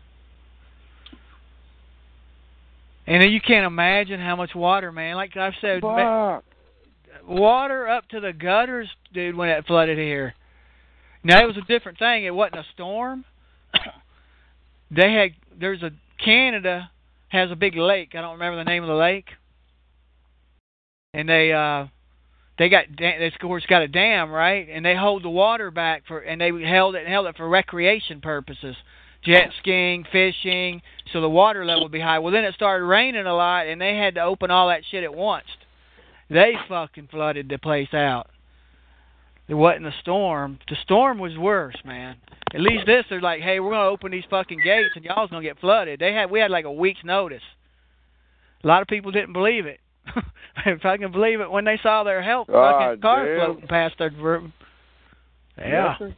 And 3.07 3.31
you 3.31 3.41
can't 3.41 3.67
imagine 3.67 4.19
how 4.19 4.37
much 4.37 4.55
water, 4.55 4.91
man. 4.91 5.17
Like 5.17 5.37
I've 5.37 5.53
said, 5.61 5.83
ma- 5.83 6.41
water 7.27 7.89
up 7.89 8.09
to 8.09 8.21
the 8.21 8.33
gutters, 8.33 8.89
dude, 9.13 9.37
when 9.37 9.49
it 9.49 9.67
flooded 9.67 9.99
here. 9.99 10.35
Now 11.23 11.43
it 11.43 11.47
was 11.47 11.57
a 11.57 11.73
different 11.73 11.99
thing. 11.99 12.25
It 12.25 12.35
wasn't 12.35 12.57
a 12.57 12.65
storm. 12.75 13.25
they 14.91 15.13
had 15.13 15.31
there's 15.59 15.83
a 15.83 15.91
Canada 16.23 16.91
has 17.29 17.51
a 17.51 17.57
big 17.57 17.77
lake. 17.77 18.11
I 18.15 18.21
don't 18.21 18.35
remember 18.35 18.57
the 18.57 18.65
name 18.65 18.83
of 18.83 18.89
the 18.89 18.95
lake. 18.95 19.27
And 21.13 21.29
they 21.29 21.53
uh 21.53 21.87
they 22.59 22.69
got 22.69 22.85
they 22.99 23.27
of 23.27 23.41
course 23.41 23.65
got 23.67 23.83
a 23.83 23.89
dam, 23.89 24.31
right? 24.31 24.69
And 24.71 24.85
they 24.85 24.95
hold 24.95 25.25
the 25.25 25.31
water 25.31 25.71
back 25.71 26.05
for 26.07 26.21
and 26.21 26.41
they 26.41 26.51
held 26.67 26.95
it 26.95 27.01
and 27.05 27.09
held 27.09 27.27
it 27.27 27.37
for 27.37 27.49
recreation 27.49 28.21
purposes. 28.21 28.77
Jet 29.25 29.51
skiing, 29.61 30.05
fishing, 30.13 30.83
so 31.13 31.21
the 31.21 31.29
water 31.29 31.65
level 31.65 31.85
would 31.85 31.93
be 31.93 32.01
high. 32.01 32.19
Well 32.19 32.33
then 32.33 32.45
it 32.45 32.55
started 32.55 32.85
raining 32.85 33.27
a 33.27 33.35
lot 33.35 33.67
and 33.67 33.81
they 33.81 33.97
had 33.97 34.15
to 34.17 34.23
open 34.23 34.51
all 34.51 34.69
that 34.69 34.83
shit 34.91 35.05
at 35.05 35.15
once. 35.15 35.47
They 36.31 36.55
fucking 36.69 37.09
flooded 37.11 37.49
the 37.49 37.59
place 37.59 37.93
out. 37.93 38.29
It 39.47 39.55
wasn't 39.55 39.87
a 39.87 39.95
storm. 40.01 40.59
The 40.69 40.77
storm 40.83 41.19
was 41.19 41.37
worse, 41.37 41.77
man. 41.85 42.17
At 42.55 42.61
least 42.61 42.87
this, 42.87 43.05
they're 43.11 43.21
like, 43.21 43.43
hey, 43.43 43.61
we're 43.61 43.73
gonna 43.73 43.91
open 43.91 44.11
these 44.11 44.25
fucking 44.31 44.61
gates 44.65 44.91
and 44.95 45.05
y'all's 45.05 45.31
gonna 45.31 45.43
get 45.43 45.61
flooded. 45.61 46.01
They 46.01 46.13
had, 46.13 46.31
we 46.31 46.41
had 46.41 46.51
like 46.51 46.65
a 46.65 46.73
week's 46.73 47.05
notice. 47.05 47.43
A 48.63 48.67
lot 48.67 48.81
of 48.81 48.89
people 48.89 49.11
didn't 49.11 49.35
believe 49.35 49.67
it. 49.67 49.81
if 50.67 50.85
I 50.85 50.97
can 50.97 51.13
believe 51.13 51.41
it, 51.41 51.51
when 51.51 51.65
they 51.65 51.79
saw 51.83 52.05
their 52.05 52.23
help 52.23 52.49
God 52.49 52.73
fucking 52.73 53.03
car 53.03 53.27
damn. 53.27 53.45
floating 53.45 53.69
past 53.69 53.95
their 53.99 54.11
room. 54.11 54.53
Yeah. 55.59 55.97
Yes. 56.01 56.13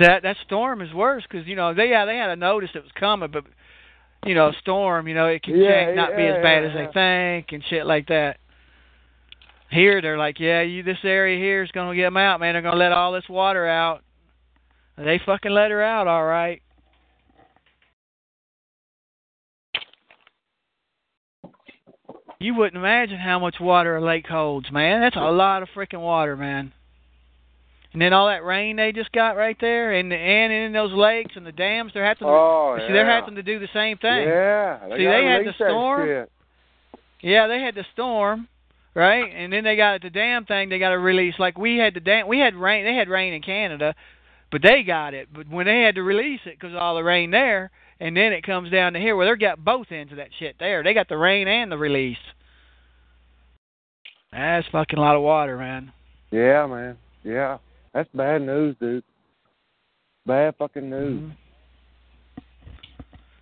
That 0.00 0.22
that 0.22 0.36
storm 0.46 0.80
is 0.80 0.92
worse 0.94 1.22
because 1.28 1.46
you 1.46 1.54
know 1.54 1.74
they 1.74 1.90
yeah 1.90 2.06
they 2.06 2.16
had 2.16 2.30
a 2.30 2.36
notice 2.36 2.70
it 2.74 2.82
was 2.82 2.92
coming, 2.98 3.30
but 3.30 3.44
you 4.24 4.34
know 4.34 4.52
storm 4.60 5.08
you 5.08 5.14
know 5.14 5.26
it 5.26 5.42
can 5.42 5.56
Yeah, 5.58 5.86
change, 5.86 5.96
not 5.96 6.16
be 6.16 6.22
as 6.22 6.42
bad 6.42 6.62
yeah, 6.62 6.68
as 6.68 6.74
yeah. 6.74 6.86
they 6.86 6.92
think 6.92 7.52
and 7.52 7.64
shit 7.68 7.86
like 7.86 8.06
that. 8.08 8.38
Here 9.70 10.02
they're 10.02 10.18
like, 10.18 10.38
yeah, 10.38 10.60
you 10.60 10.82
this 10.82 10.98
area 11.02 11.38
here 11.38 11.62
is 11.62 11.70
gonna 11.70 11.96
get 11.96 12.02
them 12.04 12.16
out, 12.18 12.40
man. 12.40 12.54
They're 12.54 12.62
gonna 12.62 12.76
let 12.76 12.92
all 12.92 13.12
this 13.12 13.28
water 13.28 13.66
out. 13.66 14.02
They 14.98 15.18
fucking 15.24 15.50
let 15.50 15.70
her 15.70 15.82
out, 15.82 16.06
all 16.06 16.24
right. 16.24 16.60
You 22.38 22.54
wouldn't 22.54 22.76
imagine 22.76 23.18
how 23.18 23.38
much 23.38 23.56
water 23.60 23.96
a 23.96 24.04
lake 24.04 24.26
holds, 24.26 24.70
man. 24.70 25.00
That's 25.00 25.16
a 25.16 25.20
lot 25.20 25.62
of 25.62 25.68
freaking 25.74 26.00
water, 26.02 26.36
man. 26.36 26.72
And 27.92 28.00
then 28.00 28.12
all 28.12 28.28
that 28.28 28.44
rain 28.44 28.76
they 28.76 28.92
just 28.92 29.12
got 29.12 29.36
right 29.36 29.56
there, 29.60 29.92
and 29.92 30.12
and 30.12 30.52
in 30.52 30.72
those 30.72 30.92
lakes 30.92 31.32
and 31.36 31.46
the 31.46 31.52
dams, 31.52 31.92
they're 31.92 32.04
having 32.04 32.26
to 32.26 32.32
Oh, 32.32 32.76
see 32.78 32.92
they're 32.92 33.04
having 33.04 33.34
to 33.34 33.42
do 33.42 33.58
the 33.58 33.68
same 33.74 33.98
thing. 33.98 34.28
Yeah, 34.28 34.78
they 34.88 34.96
See, 34.96 35.04
they 35.04 35.24
had 35.24 35.44
the 35.44 35.52
storm. 35.54 36.26
Yeah, 37.20 37.46
they 37.46 37.60
had 37.60 37.74
the 37.74 37.84
storm, 37.92 38.48
right? 38.94 39.30
And 39.34 39.52
then 39.52 39.62
they 39.62 39.76
got 39.76 40.00
the 40.00 40.10
dam 40.10 40.46
thing. 40.46 40.70
They 40.70 40.78
got 40.78 40.90
to 40.90 40.98
release. 40.98 41.34
Like 41.38 41.58
we 41.58 41.76
had 41.76 41.94
the 41.94 42.00
dam. 42.00 42.28
We 42.28 42.38
had 42.38 42.54
rain. 42.54 42.84
They 42.84 42.94
had 42.94 43.10
rain 43.10 43.34
in 43.34 43.42
Canada, 43.42 43.94
but 44.50 44.62
they 44.62 44.82
got 44.82 45.12
it. 45.12 45.28
But 45.32 45.48
when 45.48 45.66
they 45.66 45.82
had 45.82 45.96
to 45.96 46.02
release 46.02 46.40
it 46.46 46.58
because 46.58 46.74
all 46.74 46.94
the 46.94 47.04
rain 47.04 47.30
there, 47.30 47.70
and 48.00 48.16
then 48.16 48.32
it 48.32 48.42
comes 48.42 48.70
down 48.70 48.94
to 48.94 48.98
here, 48.98 49.16
where 49.16 49.30
they 49.30 49.38
got 49.38 49.62
both 49.62 49.92
ends 49.92 50.12
of 50.12 50.16
that 50.16 50.30
shit 50.38 50.56
there. 50.58 50.82
They 50.82 50.94
got 50.94 51.10
the 51.10 51.18
rain 51.18 51.46
and 51.46 51.70
the 51.70 51.78
release. 51.78 52.16
That's 54.32 54.66
fucking 54.72 54.98
a 54.98 55.02
lot 55.02 55.14
of 55.14 55.22
water, 55.22 55.58
man. 55.58 55.92
Yeah, 56.30 56.66
man. 56.66 56.96
Yeah, 57.22 57.58
that's 57.94 58.08
bad 58.14 58.42
news, 58.42 58.76
dude. 58.80 59.04
Bad 60.26 60.54
fucking 60.56 60.88
news. 60.88 61.20
Mhm. 61.20 61.32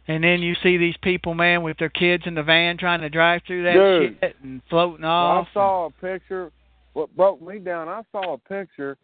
And 0.09 0.25
then 0.25 0.41
you 0.43 0.55
see 0.57 0.77
these 0.77 0.97
people, 1.03 1.35
man, 1.35 1.63
with 1.63 1.77
their 1.79 1.89
kids 1.89 2.27
in 2.27 2.35
the 2.35 2.43
van 2.43 2.77
trying 2.77 3.01
to 3.03 3.09
drive 3.09 3.43
through 3.47 3.63
that 3.65 3.75
Dude. 3.75 4.19
shit 4.21 4.37
and 4.43 4.61
floating 4.69 5.05
off. 5.05 5.49
I 5.51 5.53
saw 5.55 5.87
a 5.87 5.91
picture. 5.91 6.51
What 6.95 7.15
broke 7.17 7.41
me 7.41 7.61
down? 7.61 7.89
I 7.89 8.03
saw 8.11 8.33
a 8.33 8.39
picture 8.39 8.97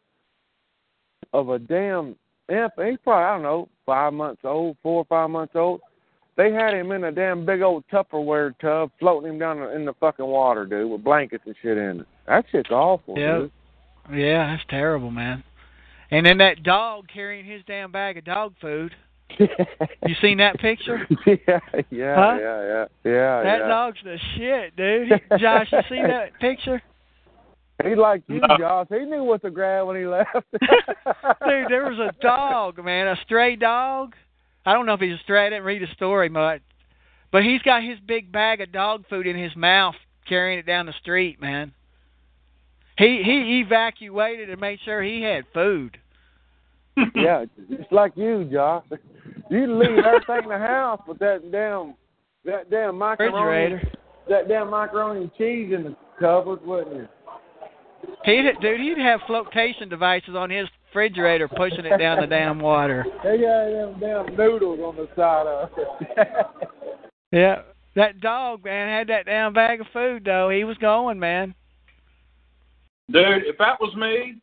of 1.33 1.51
a 1.51 1.59
damn 1.61 2.17
imp. 2.49 2.73
He's 2.83 2.99
probably 3.05 3.25
I 3.25 3.35
don't 3.35 3.43
know 3.43 3.69
five 3.85 4.13
months 4.15 4.41
old, 4.45 4.77
four 4.83 4.99
or 5.03 5.05
five 5.05 5.31
months 5.31 5.55
old. 5.55 5.81
They 6.37 6.53
had 6.53 6.75
him 6.75 6.91
in 6.93 7.05
a 7.05 7.13
damn 7.13 7.47
big 7.47 7.63
old 7.63 7.85
Tupperware 7.89 8.59
tub, 8.59 8.91
floating 8.99 9.31
him 9.31 9.39
down 9.39 9.63
in 9.75 9.85
the 9.85 9.95
fucking 9.95 10.27
water, 10.27 10.67
dude, 10.67 10.91
with 10.91 11.05
blankets 11.05 11.45
and 11.47 11.55
shit 11.63 11.79
in 11.79 12.01
it. 12.01 12.07
That 12.27 12.45
shit's 12.51 12.71
awful, 12.71 13.17
Yeah. 13.17 13.39
dude. 13.39 13.53
Yeah, 14.12 14.47
that's 14.55 14.64
terrible, 14.69 15.11
man. 15.11 15.42
And 16.11 16.25
then 16.25 16.38
that 16.38 16.62
dog 16.62 17.07
carrying 17.12 17.45
his 17.45 17.62
damn 17.66 17.90
bag 17.92 18.16
of 18.19 18.25
dog 18.25 18.55
food. 18.61 18.95
You 20.07 20.14
seen 20.23 20.38
that 20.38 20.59
picture? 20.61 21.07
yeah, 21.27 21.59
yeah, 21.90 22.14
Huh? 22.14 22.37
yeah, 22.40 22.62
yeah, 22.62 22.85
yeah. 23.05 23.42
that 23.42 23.59
yeah. 23.61 23.66
dog's 23.69 23.99
the 24.05 24.19
shit, 24.37 24.77
dude. 24.77 25.09
He- 25.09 25.37
Josh, 25.38 25.66
you 25.73 25.81
seen 25.88 26.05
that 26.05 26.33
picture? 26.40 26.81
He 27.83 27.95
liked 27.97 28.31
you, 28.31 28.40
No. 28.40 28.57
Josh. 28.57 28.87
He 28.88 29.01
knew 29.01 29.25
what 29.25 29.42
to 29.42 29.51
grab 29.51 29.88
when 29.88 29.97
he 29.97 30.07
left. 30.07 30.33
Dude, 30.53 31.66
there 31.69 31.90
was 31.90 31.99
a 31.99 32.12
dog, 32.23 32.83
man, 32.83 33.09
a 33.09 33.16
stray 33.25 33.57
dog. 33.57 34.14
I 34.64 34.73
don't 34.73 34.87
know 34.87 34.95
if 34.95 35.01
he's 35.01 35.14
a 35.19 35.23
stray. 35.25 35.47
I 35.47 35.51
didn't 35.51 35.64
read 35.64 35.83
the 35.83 35.92
story 35.95 36.29
much, 36.29 36.62
but 37.33 37.42
he's 37.42 37.61
got 37.62 37.83
his 37.83 37.99
big 38.07 38.31
bag 38.33 38.61
of 38.61 38.73
dog 38.73 39.05
food 39.11 39.27
in 39.27 39.37
his 39.37 39.55
mouth, 39.57 39.97
carrying 40.29 40.59
it 40.61 40.66
down 40.66 40.87
the 40.87 40.95
street, 41.01 41.40
man. 41.40 41.73
He 42.99 43.23
he 43.25 43.63
evacuated 43.65 44.51
and 44.51 44.61
made 44.61 44.79
sure 44.85 45.03
he 45.03 45.23
had 45.23 45.45
food. 45.53 45.99
yeah, 47.15 47.45
just 47.71 47.93
like 47.93 48.13
you, 48.17 48.49
Josh. 48.51 48.85
You 49.51 49.79
leave 49.79 49.99
everything 49.99 50.45
in 50.45 50.49
the 50.49 50.59
house, 50.59 51.01
but 51.07 51.19
that 51.19 51.53
damn, 51.53 51.95
that 52.45 52.71
damn 52.71 52.97
macaroni, 52.97 53.83
that 54.29 54.49
damn 54.49 54.71
macaroni 54.71 55.23
and 55.23 55.35
cheese 55.35 55.73
in 55.75 55.85
the 55.85 55.97
cupboard, 56.19 56.65
wouldn't 56.65 56.97
you? 56.97 57.09
He'd 58.25 58.51
dude, 58.61 58.81
he'd 58.81 58.99
have 58.99 59.21
flotation 59.27 59.89
devices 59.89 60.35
on 60.35 60.51
his 60.51 60.67
refrigerator 60.89 61.49
pushing 61.49 61.85
it 61.85 61.99
down 61.99 62.21
the 62.21 62.27
damn 62.27 62.59
water. 62.59 63.05
They 63.23 63.39
got 63.39 63.71
them 63.71 64.01
damn 64.01 64.37
noodles 64.37 64.81
on 64.81 64.97
the 64.97 65.09
side 65.15 65.47
of 65.47 65.71
it. 65.77 66.47
Yeah. 67.33 67.63
That 67.97 68.21
dog, 68.21 68.65
man, 68.65 68.89
had 68.89 69.09
that 69.09 69.27
damn 69.27 69.53
bag 69.53 69.81
of 69.81 69.89
food 69.93 70.25
though. 70.25 70.49
He 70.49 70.65
was 70.65 70.77
going, 70.79 71.19
man. 71.19 71.55
Dude, 73.11 73.47
if 73.47 73.57
that 73.59 73.81
was 73.81 73.95
me, 73.95 74.40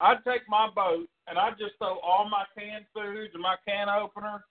I'd 0.00 0.24
take 0.26 0.42
my 0.48 0.68
boat 0.74 1.08
and 1.28 1.38
I'd 1.38 1.58
just 1.58 1.74
throw 1.78 1.98
all 1.98 2.28
my 2.28 2.44
canned 2.56 2.84
foods 2.92 3.30
and 3.34 3.42
my 3.42 3.56
can 3.66 3.88
opener 3.88 4.44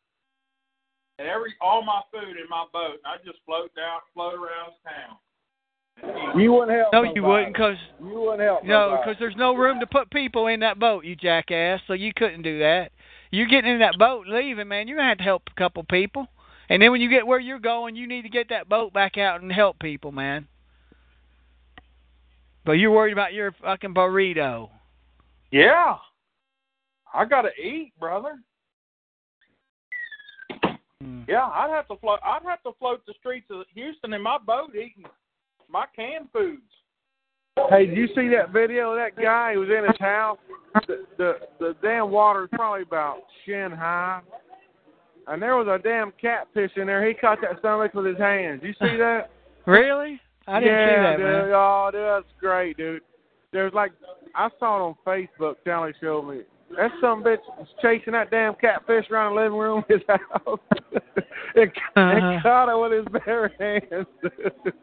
and 1.20 1.28
every 1.28 1.54
all 1.62 1.84
my 1.84 2.02
food 2.12 2.38
in 2.38 2.50
my 2.50 2.66
boat, 2.74 2.98
and 3.04 3.14
I'd 3.14 3.24
just 3.24 3.40
float 3.46 3.72
down, 3.76 4.00
float 4.14 4.34
around 4.34 4.74
town. 4.84 5.18
You 6.40 6.54
wouldn't 6.54 6.72
help. 6.72 6.94
No, 6.94 7.02
nobody. 7.04 7.20
you 7.20 7.24
wouldn't, 7.24 7.56
cause 7.56 7.76
You 8.00 8.22
wouldn't 8.22 8.42
help. 8.42 8.64
no, 8.64 8.98
because 9.00 9.18
there's 9.20 9.36
no 9.36 9.54
room 9.54 9.80
to 9.82 9.86
put 9.86 10.10
people 10.10 10.48
in 10.48 10.62
that 10.62 10.80
boat, 10.80 11.06
you 11.06 11.16
jackass. 11.16 11.82
So 11.86 11.94
you 11.94 12.12
couldn't 12.16 12.42
do 12.42 12.60
that. 12.60 12.92
You're 13.30 13.48
getting 13.48 13.72
in 13.72 13.80
that 13.80 14.00
boat, 14.00 14.26
leaving, 14.28 14.68
man. 14.68 14.88
You're 14.88 14.98
gonna 14.98 15.10
have 15.10 15.20
to 15.20 15.24
help 15.24 15.44
a 15.56 15.60
couple 15.60 15.84
people, 15.84 16.28
and 16.70 16.82
then 16.82 16.92
when 16.92 17.02
you 17.02 17.10
get 17.10 17.28
where 17.28 17.40
you're 17.40 17.60
going, 17.60 17.96
you 17.96 18.08
need 18.08 18.24
to 18.24 18.30
get 18.30 18.50
that 18.50 18.68
boat 18.68 18.94
back 18.94 19.18
out 19.18 19.42
and 19.42 19.52
help 19.52 19.80
people, 19.80 20.12
man. 20.12 20.48
But 22.66 22.74
you're 22.74 22.92
worried 22.92 23.14
about 23.14 23.34
your 23.34 23.54
fucking 23.62 23.94
burrito. 23.94 24.70
Yeah, 25.52 25.96
I 27.14 27.26
gotta 27.26 27.50
eat, 27.62 27.94
brother. 28.00 28.40
Mm. 31.04 31.28
Yeah, 31.28 31.46
I'd 31.46 31.72
have 31.72 31.88
to 31.88 31.96
float. 31.98 32.20
I'd 32.24 32.44
have 32.46 32.62
to 32.64 32.72
float 32.80 33.06
the 33.06 33.14
streets 33.20 33.48
of 33.50 33.66
Houston 33.74 34.14
in 34.14 34.22
my 34.22 34.38
boat 34.38 34.76
eating 34.76 35.06
my 35.70 35.86
canned 35.96 36.28
foods. 36.32 36.62
Hey, 37.70 37.86
did 37.86 37.98
you 37.98 38.08
see 38.16 38.30
that 38.30 38.52
video 38.54 38.92
of 38.92 38.98
that 38.98 39.22
guy 39.22 39.54
who 39.54 39.62
was 39.62 39.70
in 39.70 39.86
his 39.86 40.00
house? 40.00 40.38
The 40.88 41.06
the, 41.18 41.34
the 41.60 41.76
damn 41.82 42.12
water 42.12 42.44
is 42.44 42.50
probably 42.54 42.84
about 42.84 43.18
shin 43.46 43.72
high, 43.72 44.22
and 45.28 45.42
there 45.42 45.58
was 45.58 45.68
a 45.68 45.82
damn 45.82 46.14
catfish 46.22 46.72
in 46.78 46.88
there. 46.88 47.06
He 47.08 47.14
caught 47.14 47.40
that 47.42 47.60
stomach 47.60 47.94
with 47.94 48.06
his 48.06 48.18
hands. 48.18 48.62
You 48.64 48.74
see 48.74 48.98
that? 48.98 49.32
Really? 49.66 50.20
I 50.48 50.60
didn't 50.60 50.76
yeah, 50.76 50.88
see 50.88 51.02
that, 51.02 51.18
dude. 51.18 51.26
man. 51.26 51.52
Oh, 51.54 51.90
dude, 51.92 52.02
that's 52.02 52.34
great, 52.40 52.78
dude. 52.78 53.02
There's 53.54 53.74
like 53.74 53.92
I 54.36 54.50
saw 54.60 54.78
it 54.78 54.82
on 54.82 54.96
Facebook. 55.06 55.56
Sally 55.66 55.94
showed 56.02 56.24
me. 56.24 56.42
That 56.78 56.90
some 57.02 57.22
bitch 57.22 57.40
was 57.58 57.68
chasing 57.82 58.14
that 58.14 58.32
damn 58.32 58.56
catfish 58.56 59.06
around 59.12 59.36
the 59.36 59.42
living 59.42 59.58
room 59.60 59.80
of 59.80 59.86
his 59.90 60.02
house. 60.08 60.60
and, 61.56 61.70
Uh-huh. 61.96 62.00
and 62.02 62.42
caught 62.44 62.70
it 62.70 62.80
with 62.82 62.94
his 63.06 63.24
bare 63.26 63.52
hands. 63.60 64.08
dude. 64.22 64.74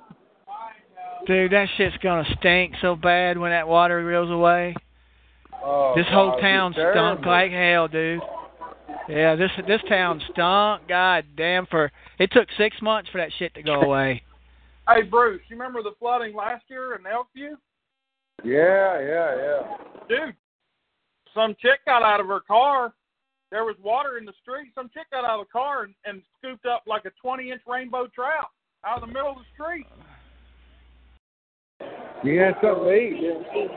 Dude, 1.27 1.53
that 1.53 1.69
shit's 1.77 1.97
gonna 2.03 2.25
stink 2.39 2.75
so 2.81 2.95
bad 2.95 3.39
when 3.39 3.51
that 3.51 3.67
water 3.67 4.09
goes 4.11 4.31
away. 4.31 4.75
Oh, 5.63 5.95
This 5.97 6.07
whole 6.09 6.31
God, 6.33 6.41
town 6.41 6.73
stunk 6.75 7.27
like 7.27 7.51
hell, 7.51 7.89
dude. 7.89 8.21
Yeah, 9.09 9.35
this 9.35 9.51
this 9.67 9.81
town 9.89 10.21
stunk. 10.33 10.83
God 10.89 11.25
damn, 11.37 11.67
for 11.67 11.91
it 12.19 12.31
took 12.33 12.49
six 12.57 12.81
months 12.83 13.11
for 13.11 13.19
that 13.19 13.31
shit 13.39 13.55
to 13.55 13.63
go 13.63 13.81
away. 13.83 14.23
Hey, 14.89 15.03
Bruce, 15.03 15.43
you 15.49 15.57
remember 15.57 15.83
the 15.83 15.93
flooding 15.99 16.35
last 16.35 16.65
year 16.69 16.95
in 16.95 17.03
Elkview? 17.03 17.57
Yeah, 18.43 19.01
yeah, 19.01 19.37
yeah. 19.37 19.77
Dude, 20.09 20.35
some 21.35 21.55
chick 21.61 21.81
got 21.85 22.03
out 22.03 22.21
of 22.21 22.27
her 22.27 22.41
car. 22.41 22.95
There 23.51 23.65
was 23.65 23.77
water 23.83 24.17
in 24.17 24.25
the 24.25 24.33
street. 24.41 24.73
Some 24.75 24.89
chick 24.95 25.11
got 25.11 25.25
out 25.25 25.41
of 25.41 25.47
the 25.47 25.53
car 25.53 25.85
and, 25.85 25.95
and 26.07 26.23
scooped 26.39 26.65
up 26.65 26.85
like 26.87 27.05
a 27.05 27.11
20 27.21 27.51
inch 27.51 27.61
rainbow 27.67 28.07
trout 28.15 28.47
out 28.85 29.03
of 29.03 29.09
the 29.09 29.13
middle 29.13 29.31
of 29.31 29.37
the 29.37 29.45
street. 29.55 29.87
You 32.25 32.41
had 32.41 32.55
something 32.63 32.85
to 32.85 32.95
eat. 32.95 33.21
didn't 33.21 33.47
you? 33.55 33.69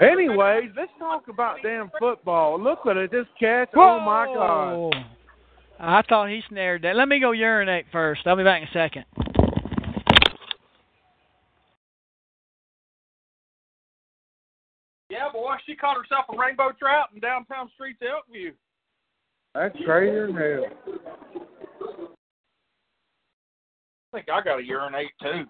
Anyways, 0.00 0.70
let's 0.76 0.92
talk 0.98 1.28
about 1.28 1.58
damn 1.62 1.90
football. 1.98 2.62
Look 2.62 2.86
at 2.86 2.96
it, 2.96 3.10
this 3.10 3.26
catch. 3.38 3.70
Oh 3.76 4.00
my 4.00 4.26
God. 4.32 4.94
I 5.78 6.02
thought 6.08 6.30
he 6.30 6.40
snared 6.48 6.82
that. 6.82 6.96
Let 6.96 7.08
me 7.08 7.20
go 7.20 7.32
urinate 7.32 7.86
first. 7.92 8.22
I'll 8.26 8.36
be 8.36 8.44
back 8.44 8.62
in 8.62 8.68
a 8.68 8.72
second. 8.72 9.04
Yeah, 15.16 15.32
boy, 15.32 15.54
she 15.64 15.74
caught 15.74 15.96
herself 15.96 16.26
a 16.28 16.36
rainbow 16.36 16.72
trout 16.78 17.08
in 17.14 17.20
downtown 17.20 17.70
streets 17.74 18.02
of 18.02 18.08
Elkview. 18.08 18.52
That's 19.54 19.74
crazy 19.86 20.14
as 20.14 20.28
hell. 20.36 20.66
I 24.12 24.16
think 24.18 24.26
I 24.30 24.44
got 24.44 24.56
to 24.56 24.62
urinate 24.62 25.12
too. 25.22 25.46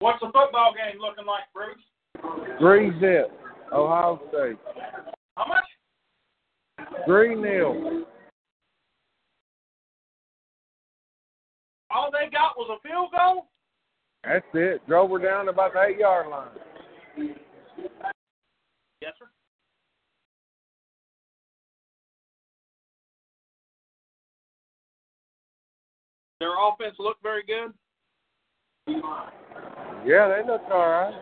What's 0.00 0.20
the 0.20 0.26
football 0.26 0.74
game 0.74 1.00
looking 1.00 1.24
like, 1.24 1.44
Bruce? 1.54 1.78
Three 2.58 2.90
zip. 3.00 3.32
Ohio 3.72 4.20
State. 4.28 4.58
How 5.38 5.46
much? 5.46 5.64
Three 7.06 7.34
nil. 7.34 8.04
All 11.94 12.10
they 12.10 12.30
got 12.30 12.56
was 12.56 12.78
a 12.78 12.88
field 12.88 13.10
goal? 13.12 13.48
That's 14.24 14.44
it. 14.54 14.86
Drove 14.86 15.10
her 15.10 15.18
down 15.18 15.44
to 15.46 15.50
about 15.50 15.74
the 15.74 15.82
eight 15.82 15.98
yard 15.98 16.28
line. 16.28 16.48
Yes, 19.00 19.12
sir. 19.18 19.26
Their 26.40 26.50
offense 26.50 26.96
looked 26.98 27.22
very 27.22 27.42
good. 27.44 27.72
Yeah, 30.06 30.28
they 30.28 30.42
looked 30.46 30.70
all 30.72 30.88
right. 30.88 31.14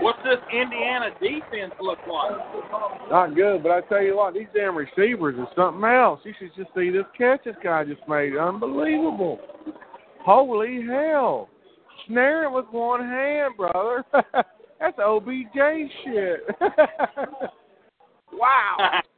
What's 0.00 0.18
this 0.24 0.38
Indiana 0.52 1.10
defense 1.20 1.72
look 1.80 1.98
like? 2.10 2.36
Not 3.10 3.34
good, 3.34 3.62
but 3.62 3.72
I 3.72 3.80
tell 3.82 4.02
you 4.02 4.16
what, 4.16 4.34
these 4.34 4.48
damn 4.54 4.76
receivers 4.76 5.38
is 5.38 5.46
something 5.56 5.84
else. 5.84 6.20
You 6.24 6.34
should 6.38 6.54
just 6.56 6.70
see 6.74 6.90
this 6.90 7.04
catch 7.16 7.44
this 7.44 7.56
guy 7.62 7.84
just 7.84 8.00
made. 8.08 8.36
Unbelievable. 8.36 9.38
Holy 10.20 10.84
hell. 10.86 11.48
Snaring 12.06 12.52
with 12.52 12.66
one 12.70 13.00
hand, 13.00 13.56
brother. 13.56 14.04
That's 14.80 14.98
OBJ 14.98 15.56
shit. 16.04 16.40
wow. 18.32 19.00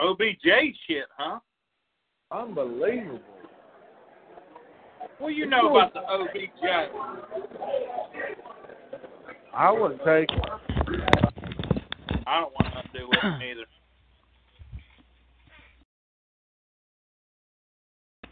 OBJ 0.00 0.46
shit, 0.86 1.06
huh? 1.16 1.38
Unbelievable. 2.32 3.20
What 5.20 5.28
do 5.28 5.34
you 5.34 5.46
know 5.46 5.68
about 5.76 5.92
the 5.92 6.00
OBJ? 6.00 6.90
I 9.54 9.70
wouldn't 9.70 10.00
take 10.04 10.28
it. 10.30 10.40
I 12.26 12.40
don't 12.40 12.52
want 12.54 12.72
to 12.92 12.98
do 12.98 13.08
with 13.08 13.18
him 13.22 13.40
either. 13.42 13.64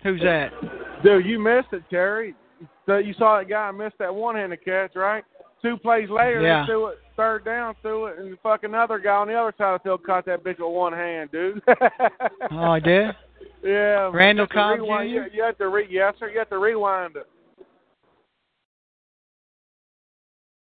Who's 0.03 0.21
that? 0.23 0.51
Dude, 1.05 1.27
you 1.27 1.39
missed 1.39 1.69
it, 1.73 1.83
Terry. 1.91 2.35
So 2.87 2.97
you 2.99 3.13
saw 3.19 3.39
that 3.39 3.49
guy 3.49 3.71
miss 3.71 3.93
that 3.99 4.15
one 4.15 4.37
handed 4.37 4.65
catch, 4.65 4.95
right? 4.97 5.25
Two 5.61 5.77
plays 5.77 6.09
later, 6.09 6.41
Yeah. 6.41 6.63
they 6.63 6.67
threw 6.69 6.87
it 6.89 6.99
third 7.17 7.45
down, 7.45 7.75
threw 7.83 8.07
it, 8.07 8.19
and 8.19 8.33
the 8.33 8.37
fucking 8.43 8.75
other 8.75 8.99
guy 8.99 9.17
on 9.17 9.27
the 9.29 9.35
other 9.35 9.53
side 9.59 9.75
of 9.75 9.81
the 9.83 9.89
field 9.89 10.05
caught 10.05 10.25
that 10.27 10.43
bitch 10.45 10.59
with 10.61 10.73
one 10.73 10.93
hand, 10.93 11.31
dude. 11.33 11.61
Oh, 12.51 12.71
I 12.71 12.81
did. 12.81 13.15
Yeah. 13.63 14.11
Randall 14.13 14.15
you 14.15 14.41
have 14.41 14.49
to 14.49 14.55
Cobb 14.55 14.81
rewind- 14.81 15.11
Jr.? 15.11 15.15
You, 15.15 15.25
you 15.35 15.43
have 15.43 15.59
to 15.59 15.69
re 15.69 15.87
yes 15.91 16.15
sir, 16.19 16.29
you 16.31 16.39
have 16.39 16.51
to 16.51 16.59
rewind 16.59 17.17
it. 17.17 17.27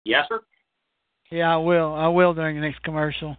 Yes, 0.06 0.26
sir. 0.30 0.40
Yeah, 1.30 1.54
I 1.54 1.58
will. 1.58 1.94
I 1.94 2.08
will 2.08 2.34
during 2.34 2.56
the 2.56 2.62
next 2.62 2.82
commercial. 2.84 3.36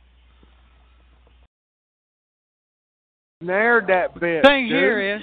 Snared 3.42 3.86
that 3.86 4.14
bitch. 4.14 4.42
Thing 4.42 4.68
dude. 4.68 4.76
here 4.76 5.16
is, 5.16 5.22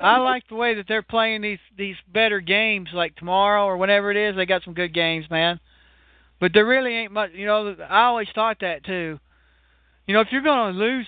I 0.00 0.18
like 0.18 0.46
the 0.48 0.54
way 0.54 0.74
that 0.74 0.84
they're 0.86 1.02
playing 1.02 1.40
these 1.40 1.58
these 1.76 1.96
better 2.12 2.40
games, 2.40 2.90
like 2.92 3.16
tomorrow 3.16 3.64
or 3.64 3.76
whenever 3.76 4.10
it 4.10 4.16
is. 4.16 4.36
They 4.36 4.46
got 4.46 4.62
some 4.64 4.74
good 4.74 4.94
games, 4.94 5.26
man. 5.30 5.58
But 6.40 6.52
there 6.52 6.66
really 6.66 6.92
ain't 6.94 7.12
much. 7.12 7.30
You 7.34 7.46
know, 7.46 7.74
I 7.88 8.04
always 8.04 8.28
thought 8.34 8.58
that 8.60 8.84
too. 8.84 9.18
You 10.06 10.14
know, 10.14 10.20
if 10.20 10.28
you're 10.30 10.42
gonna 10.42 10.76
lose, 10.78 11.06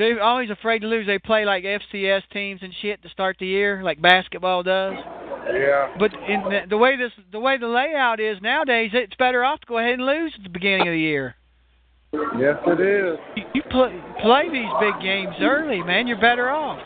they're 0.00 0.22
always 0.22 0.48
afraid 0.50 0.78
to 0.80 0.86
lose. 0.88 1.06
They 1.06 1.18
play 1.18 1.44
like 1.44 1.62
FCS 1.62 2.22
teams 2.32 2.60
and 2.62 2.72
shit 2.80 3.02
to 3.02 3.08
start 3.10 3.36
the 3.38 3.46
year, 3.46 3.82
like 3.84 4.00
basketball 4.00 4.62
does. 4.62 4.94
Yeah. 5.52 5.94
But 5.98 6.12
in 6.14 6.40
the, 6.42 6.60
the 6.70 6.76
way 6.78 6.96
this, 6.96 7.12
the 7.30 7.38
way 7.40 7.58
the 7.58 7.66
layout 7.68 8.18
is 8.18 8.38
nowadays, 8.40 8.90
it's 8.94 9.14
better 9.16 9.44
off 9.44 9.60
to 9.60 9.66
go 9.66 9.78
ahead 9.78 9.94
and 9.94 10.06
lose 10.06 10.32
at 10.36 10.42
the 10.42 10.48
beginning 10.48 10.88
of 10.88 10.92
the 10.92 10.98
year. 10.98 11.34
Yes 12.38 12.56
it 12.66 12.80
is. 12.80 13.18
You, 13.36 13.44
you 13.54 13.62
play 13.70 14.00
play 14.22 14.48
these 14.50 14.70
big 14.80 15.00
games 15.02 15.34
early, 15.40 15.82
man. 15.82 16.06
You're 16.06 16.20
better 16.20 16.50
off. 16.50 16.78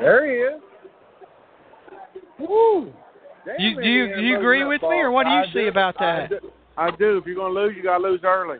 There 0.00 0.26
he 0.30 0.54
is. 0.56 0.62
Woo. 2.38 2.92
Damn, 3.46 3.56
You- 3.58 3.82
do 3.82 3.88
you- 3.88 4.14
do 4.16 4.22
you 4.22 4.36
agree 4.38 4.64
with 4.64 4.82
me, 4.82 4.96
or 5.00 5.10
what 5.10 5.24
do 5.24 5.30
you 5.30 5.36
I 5.38 5.46
see 5.52 5.66
about 5.68 6.00
I 6.00 6.04
that? 6.28 6.28
do. 6.30 6.52
I 6.76 6.90
do. 6.90 7.16
If 7.18 7.26
you're 7.26 7.36
gonna 7.36 7.54
lose, 7.54 7.74
you 7.76 7.82
gotta 7.82 8.02
lose 8.02 8.20
early. 8.22 8.58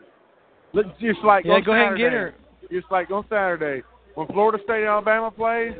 Look, 0.73 0.87
just 0.99 1.21
like 1.23 1.45
Yeah, 1.45 1.61
go 1.61 1.73
ahead 1.73 1.89
and 1.89 1.99
get 1.99 2.13
her. 2.13 2.35
Just 2.71 2.87
like 2.91 3.11
on 3.11 3.25
Saturday 3.29 3.83
when 4.15 4.27
Florida 4.29 4.59
State 4.65 4.81
and 4.81 4.89
Alabama 4.89 5.31
plays, 5.31 5.73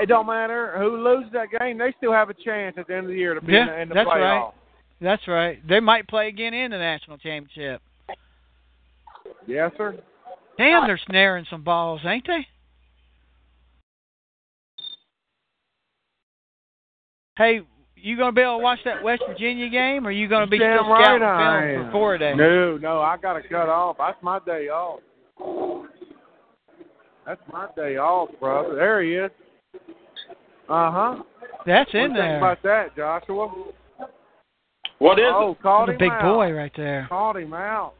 it 0.00 0.06
don't 0.06 0.26
matter 0.26 0.78
who 0.78 1.02
loses 1.02 1.32
that 1.32 1.48
game. 1.58 1.78
They 1.78 1.92
still 1.98 2.12
have 2.12 2.30
a 2.30 2.34
chance 2.34 2.76
at 2.78 2.86
the 2.86 2.94
end 2.94 3.06
of 3.06 3.12
the 3.12 3.16
year 3.16 3.34
to 3.34 3.40
be 3.40 3.52
Yeah, 3.52 3.62
in 3.62 3.66
the, 3.66 3.80
in 3.80 3.88
the 3.88 3.94
that's 3.94 4.06
right. 4.06 4.52
That's 5.00 5.28
right. 5.28 5.66
They 5.66 5.80
might 5.80 6.06
play 6.08 6.28
again 6.28 6.54
in 6.54 6.70
the 6.70 6.78
national 6.78 7.18
championship. 7.18 7.80
Yes, 9.46 9.72
sir. 9.76 9.98
Damn, 10.58 10.86
they're 10.86 11.00
snaring 11.08 11.46
some 11.50 11.62
balls, 11.62 12.02
ain't 12.04 12.26
they? 12.26 12.46
Hey, 17.36 17.62
you 17.96 18.18
gonna 18.18 18.32
be 18.32 18.42
able 18.42 18.58
to 18.58 18.62
watch 18.62 18.80
that 18.84 19.02
West 19.02 19.22
Virginia 19.26 19.70
game, 19.70 20.06
or 20.06 20.10
you 20.10 20.28
gonna 20.28 20.46
be 20.46 20.58
Damn 20.58 20.80
still 20.80 20.90
right 20.90 21.18
scouting 21.18 21.74
film 21.74 21.86
for 21.86 21.92
four 21.92 22.18
days? 22.18 22.36
No, 22.36 22.76
no, 22.76 23.00
I 23.00 23.16
got 23.16 23.34
to 23.34 23.48
cut 23.48 23.68
off. 23.68 23.96
That's 23.98 24.22
my 24.22 24.38
day 24.40 24.68
off. 24.68 25.00
That's 27.26 27.40
my 27.52 27.66
day 27.76 27.96
off, 27.96 28.28
brother. 28.40 28.74
There 28.74 29.02
he 29.02 29.14
is. 29.14 29.30
Uh 30.68 30.90
huh. 30.90 31.22
That's 31.66 31.92
What 31.92 31.94
in 31.94 32.02
you 32.02 32.08
think 32.08 32.16
there. 32.16 32.36
about 32.38 32.62
that, 32.62 32.96
Joshua? 32.96 33.52
What 34.98 35.18
is 35.18 35.24
oh, 35.28 35.56
called 35.62 35.88
The 35.88 35.92
him 35.92 35.98
big 35.98 36.10
out. 36.12 36.22
boy 36.34 36.52
right 36.52 36.72
there. 36.76 37.06
Called 37.08 37.36
him 37.36 37.52
out. 37.54 37.94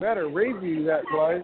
Better 0.00 0.28
review 0.28 0.84
that 0.86 1.02
play. 1.12 1.42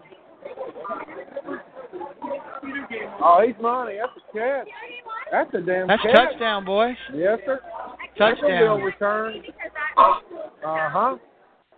Oh, 3.23 3.43
he's 3.45 3.55
money. 3.61 3.95
That's 3.99 4.11
a 4.17 4.37
catch. 4.37 4.67
That's 5.31 5.53
a 5.53 5.61
damn 5.61 5.87
That's 5.87 6.01
catch. 6.01 6.15
touchdown, 6.15 6.65
boys. 6.65 6.95
Yes, 7.13 7.39
sir. 7.45 7.59
That's 8.19 8.37
a 8.39 8.41
Touchdown. 8.41 8.81
return. 8.81 9.41
Uh 9.97 10.19
huh. 10.65 11.15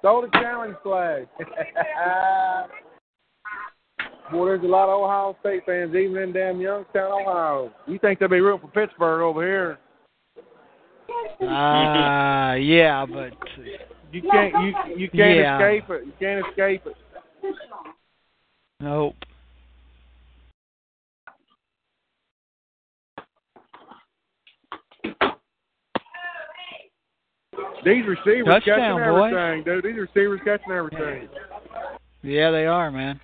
Throw 0.03 0.21
the 0.21 0.27
challenge 0.33 0.75
flag. 0.83 1.27
Boy, 4.31 4.45
there's 4.47 4.63
a 4.63 4.67
lot 4.67 4.89
of 4.89 5.01
Ohio 5.01 5.37
State 5.39 5.63
fans, 5.65 5.95
even 5.95 6.17
in 6.17 6.33
damn 6.33 6.59
Youngstown, 6.59 7.21
Ohio. 7.21 7.71
You 7.87 7.97
think 7.99 8.19
they'll 8.19 8.27
be 8.27 8.41
rooting 8.41 8.67
for 8.67 8.73
Pittsburgh 8.73 9.21
over 9.21 9.41
here? 9.41 9.77
Ah, 11.41 12.55
yeah, 12.55 13.05
but 13.05 13.31
You 14.11 14.21
can't. 14.29 14.53
You 14.61 14.73
you 14.97 15.09
can't 15.09 15.39
Yeah. 15.39 15.57
escape 15.57 15.89
it. 15.89 16.05
You 16.05 16.13
can't 16.19 16.45
escape 16.47 16.85
it. 16.85 16.97
nope. 18.81 19.15
These 27.85 28.05
receivers 28.07 28.45
Touchdown, 28.47 28.99
catching 28.99 29.13
boys. 29.13 29.33
everything, 29.33 29.63
dude. 29.63 29.83
These 29.83 30.01
receivers 30.01 30.39
catching 30.45 30.71
everything. 30.71 31.29
Yeah, 32.21 32.51
they 32.51 32.65
are, 32.65 32.91
man. 32.91 33.19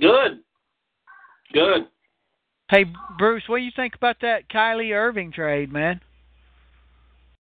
Good. 0.00 0.40
Good. 1.52 1.86
Hey, 2.70 2.86
Bruce, 3.18 3.42
what 3.46 3.58
do 3.58 3.64
you 3.64 3.70
think 3.76 3.94
about 3.94 4.16
that 4.22 4.48
Kyrie 4.48 4.94
Irving 4.94 5.30
trade, 5.32 5.70
man? 5.70 6.00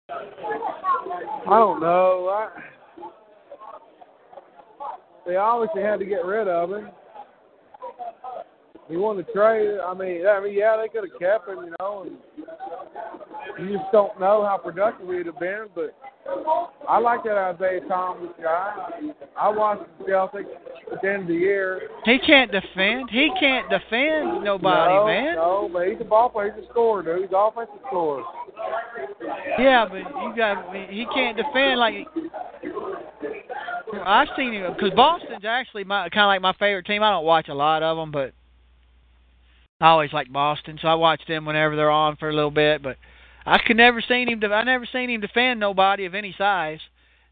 I 0.09 0.15
don't 1.49 1.79
know. 1.79 2.29
I, 2.29 2.49
they 5.27 5.35
obviously 5.35 5.83
had 5.83 5.99
to 5.99 6.05
get 6.05 6.25
rid 6.25 6.47
of 6.47 6.71
him. 6.71 6.89
He 8.93 8.99
wanted 8.99 9.25
to 9.25 9.33
trade. 9.33 9.79
I 9.83 9.91
mean, 9.95 10.27
I 10.27 10.39
mean, 10.39 10.53
yeah, 10.53 10.77
they 10.77 10.87
could 10.87 11.09
have 11.09 11.19
kept 11.19 11.49
him, 11.49 11.65
you 11.65 11.73
know. 11.79 12.05
And 13.57 13.67
you 13.67 13.79
just 13.79 13.91
don't 13.91 14.19
know 14.19 14.45
how 14.45 14.59
productive 14.63 15.09
he'd 15.09 15.25
have 15.25 15.39
been. 15.39 15.65
But 15.73 15.97
I 16.87 16.99
like 16.99 17.23
that 17.23 17.35
Isaiah 17.35 17.81
Thomas 17.87 18.29
guy. 18.39 18.71
I 19.35 19.49
watched 19.49 19.89
the 19.97 20.05
Celtics 20.05 20.45
at 20.91 21.01
the 21.01 21.09
end 21.11 21.23
of 21.23 21.27
the 21.29 21.33
year. 21.33 21.89
He 22.05 22.19
can't 22.19 22.51
defend. 22.51 23.09
He 23.09 23.31
can't 23.39 23.67
defend 23.67 24.43
nobody, 24.43 24.93
no, 24.93 25.05
man. 25.07 25.35
No, 25.37 25.69
but 25.73 25.87
he's 25.87 25.97
a 25.99 26.03
ball 26.03 26.29
player. 26.29 26.53
He's 26.55 26.65
a 26.65 26.69
scorer, 26.69 27.01
dude. 27.01 27.21
He's 27.21 27.29
an 27.29 27.35
offensive 27.35 27.73
scorer. 27.87 28.21
Yeah, 29.57 29.87
but 29.89 29.97
you 29.97 30.33
got 30.37 30.71
he 30.91 31.07
can't 31.15 31.35
defend 31.35 31.79
like 31.79 31.95
I've 34.05 34.27
seen 34.37 34.53
him 34.53 34.71
because 34.71 34.91
Boston's 34.95 35.45
actually 35.45 35.83
my 35.83 36.09
kind 36.09 36.25
of 36.25 36.27
like 36.27 36.41
my 36.41 36.53
favorite 36.59 36.85
team. 36.85 37.01
I 37.01 37.09
don't 37.09 37.25
watch 37.25 37.47
a 37.47 37.55
lot 37.55 37.81
of 37.81 37.97
them, 37.97 38.11
but 38.11 38.33
I 39.83 39.89
always 39.89 40.13
like 40.13 40.31
Boston, 40.31 40.79
so 40.81 40.87
I 40.87 40.93
watch 40.95 41.23
them 41.27 41.43
whenever 41.43 41.75
they're 41.75 41.91
on 41.91 42.15
for 42.15 42.29
a 42.29 42.33
little 42.33 42.51
bit. 42.51 42.81
But 42.81 42.95
I 43.45 43.57
could 43.57 43.75
never 43.75 44.01
seen 44.01 44.29
him. 44.29 44.41
I 44.49 44.63
never 44.63 44.87
seen 44.89 45.09
him 45.09 45.19
defend 45.19 45.59
nobody 45.59 46.05
of 46.05 46.15
any 46.15 46.33
size. 46.37 46.79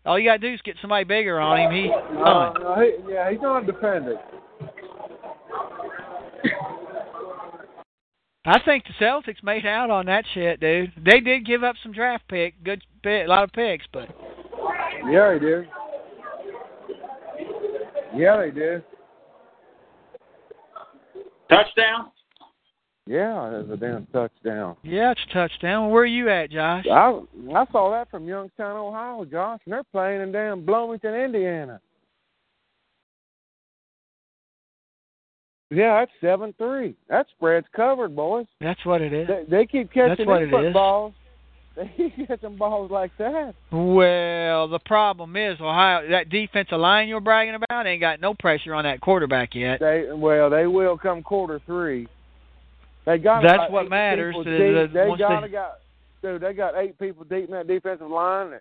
All 0.06 0.20
you 0.20 0.28
gotta 0.28 0.39
do 0.39 0.54
is 0.54 0.62
get 0.62 0.76
somebody 0.82 1.06
bigger 1.06 1.39
on 1.39 1.58
him. 1.62 1.72
He's 1.72 1.89
Uh, 1.89 2.52
no, 2.60 2.76
he, 2.82 3.14
yeah, 3.14 3.32
he's 3.32 3.39
not 3.39 3.64
a 3.64 3.66
defender. 3.66 4.18
I 8.43 8.60
think 8.66 8.84
the 8.84 9.06
Celtics 9.06 9.41
made 9.43 9.66
out 9.66 9.89
on 9.89 10.08
that 10.08 10.26
shit, 10.34 10.60
dude. 10.60 10.91
They 10.97 11.22
did 11.22 11.45
give 11.45 11.64
up 11.64 11.78
some 11.82 11.93
draft 11.93 12.28
pick, 12.28 12.62
good 12.66 12.84
pick, 13.02 13.28
a 13.28 13.30
lot 13.30 13.45
of 13.45 13.54
picks, 13.54 13.86
but 13.93 14.10
Yeah, 15.10 15.32
they 15.32 15.39
did. 15.39 15.68
Yeah, 18.14 18.38
they 18.41 18.52
did. 18.52 18.84
Touchdown. 21.49 22.12
Yeah, 23.12 23.47
it 23.47 23.68
was 23.68 23.72
a 23.74 23.76
damn 23.78 24.05
touchdown. 24.14 24.78
yeah, 24.84 25.12
it's 25.12 25.20
a 25.30 25.34
touchdown. 25.34 25.89
Where 25.89 26.03
are 26.03 26.05
you 26.05 26.30
at, 26.30 26.49
Josh? 26.49 26.86
I 26.89 27.20
I 27.53 27.66
saw 27.70 27.91
that 27.91 28.09
from 28.09 28.26
Youngstown, 28.26 28.78
Ohio, 28.78 29.26
Josh, 29.26 29.59
and 29.66 29.74
they're 29.74 29.84
playing 29.91 30.22
in 30.22 30.32
damn 30.32 30.66
Bloomington, 30.66 31.14
Indiana. 31.14 31.82
Yeah, 35.72 35.99
that's 35.99 36.12
seven 36.22 36.53
three. 36.57 36.95
That 37.09 37.26
spread's 37.36 37.68
covered, 37.76 38.16
boys. 38.16 38.45
That's 38.62 38.86
what 38.86 39.01
it 39.01 39.12
is. 39.12 39.28
They, 39.28 39.43
they 39.49 39.66
keep 39.66 39.91
catching 39.91 40.26
these 40.26 40.38
it 40.38 40.43
is. 40.43 40.51
footballs. 40.51 41.14
They 41.74 41.89
keep 41.95 42.28
catching 42.28 42.57
balls 42.57 42.91
like 42.91 43.12
that. 43.18 43.53
Well, 43.72 44.68
the 44.68 44.80
problem 44.86 45.38
is 45.38 45.57
Ohio. 45.62 46.09
That 46.09 46.30
defensive 46.30 46.78
line 46.78 47.07
you're 47.07 47.22
bragging 47.22 47.55
about 47.55 47.88
ain't 47.88 48.01
got 48.01 48.20
no 48.20 48.34
pressure 48.34 48.74
on 48.74 48.84
that 48.84 48.99
quarterback 48.99 49.55
yet. 49.55 49.80
They 49.80 50.07
well, 50.14 50.49
they 50.49 50.68
will 50.68 50.97
come 50.97 51.24
quarter 51.24 51.62
three. 51.66 52.07
They 53.06 53.18
got 53.18 53.41
That's 53.41 53.72
what 53.72 53.89
matters, 53.89 54.36
is 54.36 54.45
deep. 54.45 54.93
They 54.93 55.16
gotta 55.18 55.47
they- 55.47 55.52
got 55.52 55.80
dude. 56.22 56.41
They 56.41 56.54
got 56.54 56.76
eight 56.78 56.97
people 56.99 57.24
deep 57.24 57.45
in 57.45 57.52
that 57.52 57.68
defensive 57.68 58.10
line. 58.10 58.60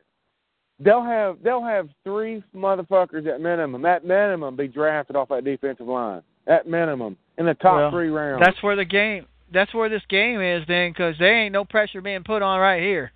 They'll 0.79 1.05
have 1.05 1.43
they'll 1.43 1.65
have 1.65 1.89
three 2.05 2.43
motherfuckers 2.55 3.27
at 3.27 3.41
minimum. 3.41 3.85
At 3.85 4.05
minimum, 4.05 4.57
be 4.57 4.67
drafted 4.67 5.15
off 5.15 5.29
that 5.29 5.45
defensive 5.45 5.87
line. 5.87 6.23
At 6.47 6.67
minimum, 6.67 7.19
in 7.37 7.47
the 7.47 7.55
top 7.55 7.77
Well, 7.77 7.91
three 7.91 8.09
rounds. 8.09 8.43
That's 8.45 8.63
where 8.63 8.77
the 8.77 8.85
game. 8.85 9.27
That's 9.53 9.75
where 9.75 9.89
this 9.89 10.03
game 10.09 10.41
is 10.41 10.65
then, 10.69 10.93
because 10.93 11.17
there 11.19 11.37
ain't 11.37 11.53
no 11.53 11.65
pressure 11.65 12.01
being 12.01 12.23
put 12.23 12.41
on 12.41 12.61
right 12.61 12.81
here. 12.83 13.13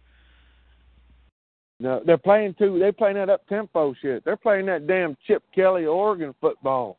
no, 1.80 2.02
they're 2.04 2.18
playing 2.18 2.54
too. 2.58 2.78
They 2.78 2.92
playing 2.92 3.16
that 3.16 3.30
up 3.30 3.46
tempo 3.48 3.94
shit. 4.02 4.24
They're 4.24 4.36
playing 4.36 4.66
that 4.66 4.86
damn 4.86 5.16
Chip 5.26 5.42
Kelly 5.54 5.86
Oregon 5.86 6.34
football. 6.40 6.98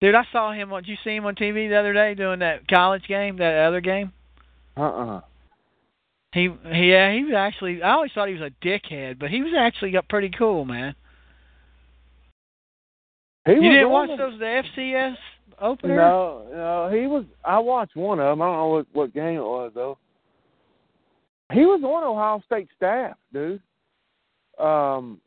Dude, 0.00 0.14
I 0.14 0.24
saw 0.30 0.52
him. 0.52 0.70
Did 0.70 0.86
you 0.88 0.96
see 1.02 1.16
him 1.16 1.26
on 1.26 1.34
TV 1.34 1.68
the 1.68 1.76
other 1.76 1.92
day 1.92 2.14
doing 2.14 2.38
that 2.38 2.68
college 2.68 3.06
game, 3.08 3.36
that 3.38 3.66
other 3.66 3.80
game? 3.80 4.12
Uh 4.76 4.82
uh 4.82 5.20
He, 6.32 6.48
he, 6.72 6.90
yeah, 6.92 7.12
he 7.12 7.24
was 7.24 7.34
actually. 7.34 7.82
I 7.82 7.92
always 7.92 8.12
thought 8.12 8.28
he 8.28 8.34
was 8.34 8.42
a 8.52 8.64
dickhead, 8.64 9.18
but 9.18 9.30
he 9.30 9.42
was 9.42 9.52
actually 9.58 9.90
got 9.90 10.08
pretty 10.08 10.30
cool, 10.30 10.64
man. 10.64 10.94
He 13.44 13.54
You 13.54 13.72
didn't 13.72 13.90
watch 13.90 14.10
the- 14.10 14.16
those 14.16 14.38
the 14.38 14.44
FCS 14.76 15.16
opener? 15.60 15.96
No, 15.96 16.46
no, 16.52 16.90
he 16.96 17.06
was. 17.06 17.24
I 17.44 17.58
watched 17.58 17.96
one 17.96 18.20
of 18.20 18.26
them. 18.26 18.42
I 18.42 18.46
don't 18.46 18.56
know 18.56 18.68
what 18.68 18.86
what 18.92 19.14
game 19.14 19.38
it 19.38 19.42
was 19.42 19.72
though. 19.74 19.98
He 21.52 21.60
was 21.60 21.82
on 21.82 22.04
Ohio 22.04 22.42
State 22.44 22.68
staff, 22.76 23.16
dude. 23.32 23.60
Um, 24.58 25.18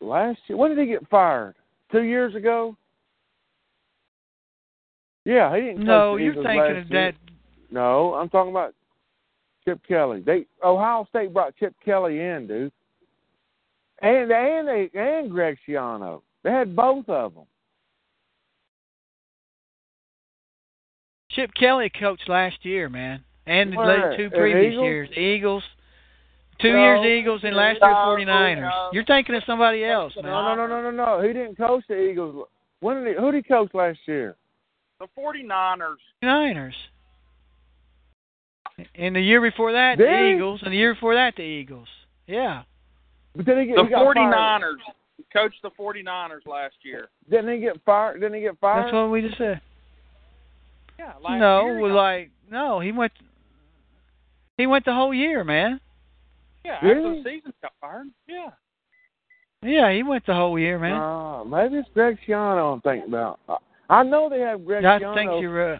last 0.00 0.40
year, 0.48 0.58
when 0.58 0.74
did 0.74 0.78
he 0.80 0.86
get 0.92 1.08
fired? 1.08 1.54
Two 1.92 2.02
years 2.02 2.34
ago. 2.34 2.76
Yeah, 5.30 5.54
he 5.54 5.62
didn't. 5.62 5.76
coach 5.78 5.86
No, 5.86 6.16
you're 6.16 6.34
thinking 6.34 6.56
last 6.58 6.70
of 6.70 6.90
year. 6.90 7.12
that. 7.12 7.14
No, 7.70 8.14
I'm 8.14 8.28
talking 8.28 8.50
about 8.50 8.74
Chip 9.64 9.80
Kelly. 9.86 10.22
They 10.26 10.46
Ohio 10.64 11.06
State 11.08 11.32
brought 11.32 11.54
Chip 11.56 11.72
Kelly 11.84 12.18
in, 12.18 12.48
dude. 12.48 12.72
And 14.02 14.32
and 14.32 14.66
they 14.66 14.90
and 14.94 15.30
Greg 15.30 15.56
Schiano. 15.68 16.22
They 16.42 16.50
had 16.50 16.74
both 16.74 17.08
of 17.08 17.34
them. 17.34 17.44
Chip 21.30 21.50
Kelly 21.54 21.90
coached 22.00 22.28
last 22.28 22.64
year, 22.64 22.88
man, 22.88 23.22
and 23.46 23.72
the 23.72 24.14
two 24.16 24.30
previous 24.30 24.72
Eagles? 24.72 24.84
years. 24.84 25.08
Eagles, 25.16 25.62
two 26.60 26.72
No, 26.72 26.82
years 26.82 27.06
Eagles, 27.06 27.40
and 27.44 27.54
last 27.54 27.78
year 27.80 27.94
49ers. 27.94 28.60
no. 28.62 28.90
You're 28.92 29.04
thinking 29.04 29.36
of 29.36 29.44
somebody 29.46 29.84
else, 29.84 30.12
man. 30.16 30.24
No, 30.24 30.56
no, 30.56 30.66
no, 30.66 30.82
no, 30.82 30.90
no, 30.90 31.18
no. 31.18 31.22
He 31.24 31.32
didn't 31.32 31.56
coach 31.56 31.84
the 31.88 32.00
Eagles. 32.00 32.48
When 32.80 33.04
did 33.04 33.14
he? 33.14 33.20
Who 33.20 33.30
did 33.30 33.44
he 33.44 33.48
coach 33.48 33.72
last 33.74 34.00
year? 34.06 34.34
The 35.00 35.06
49ers. 35.18 35.96
49ers. 36.22 36.72
And 38.94 39.14
the 39.16 39.20
year 39.20 39.40
before 39.42 39.72
that, 39.72 39.98
Did 39.98 40.08
the? 40.08 40.34
Eagles, 40.36 40.60
and 40.62 40.72
the 40.72 40.76
year 40.76 40.94
before 40.94 41.14
that, 41.14 41.34
the 41.36 41.42
Eagles. 41.42 41.88
Yeah. 42.26 42.62
But 43.34 43.46
then 43.46 43.58
he, 43.60 43.66
get- 43.66 43.76
The 43.76 43.84
he 43.84 43.90
got 43.90 44.14
fired. 44.14 44.60
49ers. 44.62 44.76
coached 45.32 45.60
the 45.62 45.70
49ers 45.70 46.46
last 46.46 46.74
year. 46.82 47.08
Didn't 47.28 47.52
he 47.54 47.60
get 47.60 47.76
fired? 47.84 48.20
Didn't 48.20 48.34
he 48.34 48.40
get 48.42 48.58
fired? 48.60 48.84
That's 48.86 48.92
what 48.94 49.10
we 49.10 49.22
just 49.22 49.36
said. 49.38 49.60
Yeah, 50.98 51.12
no, 51.38 51.64
year. 51.64 51.78
he 51.86 51.92
like 51.92 52.30
no, 52.50 52.78
he 52.80 52.92
went. 52.92 53.12
He 54.58 54.66
went 54.66 54.84
the 54.84 54.92
whole 54.92 55.14
year, 55.14 55.44
man. 55.44 55.80
yeah, 56.62 56.74
after 56.74 56.88
Really? 56.94 57.22
the 57.22 57.30
season 57.30 57.54
got 57.62 57.72
fired. 57.80 58.06
Yeah. 58.28 58.50
Yeah, 59.62 59.90
he 59.92 60.02
went 60.02 60.26
the 60.26 60.34
whole 60.34 60.58
year, 60.58 60.78
man. 60.78 61.00
Uh, 61.00 61.44
maybe 61.44 61.76
it's 61.76 61.88
Greg 61.94 62.18
Schiano 62.26 62.74
I'm 62.74 62.80
thinking 62.82 63.08
about. 63.08 63.40
I, 63.90 64.02
know 64.02 64.28
they 64.30 64.40
have 64.40 64.64
Greg 64.64 64.84
I 64.84 64.98
think 65.14 65.30
you're. 65.40 65.74
Uh, 65.74 65.78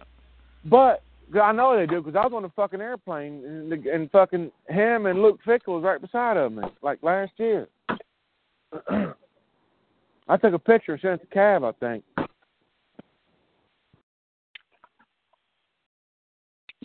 but 0.65 1.03
I 1.41 1.53
know 1.53 1.77
they 1.77 1.87
do 1.87 2.03
because 2.03 2.17
I 2.17 2.27
was 2.27 2.33
on 2.35 2.43
the 2.43 2.51
fucking 2.51 2.81
airplane 2.81 3.45
and, 3.45 3.71
the, 3.73 3.91
and 3.93 4.11
fucking 4.11 4.51
him 4.69 5.07
and 5.07 5.23
Luke 5.23 5.41
Fickell 5.47 5.75
was 5.75 5.85
right 5.85 6.01
beside 6.01 6.37
of 6.37 6.53
me 6.53 6.65
like 6.83 6.99
last 7.03 7.33
year. 7.37 7.69
I 10.29 10.37
took 10.37 10.55
a 10.55 10.59
picture 10.59 10.93
and 10.93 11.01
sent 11.01 11.21
it 11.23 11.31
to 11.31 11.37
Cav, 11.37 11.69
I 11.69 11.73
think. 11.79 12.05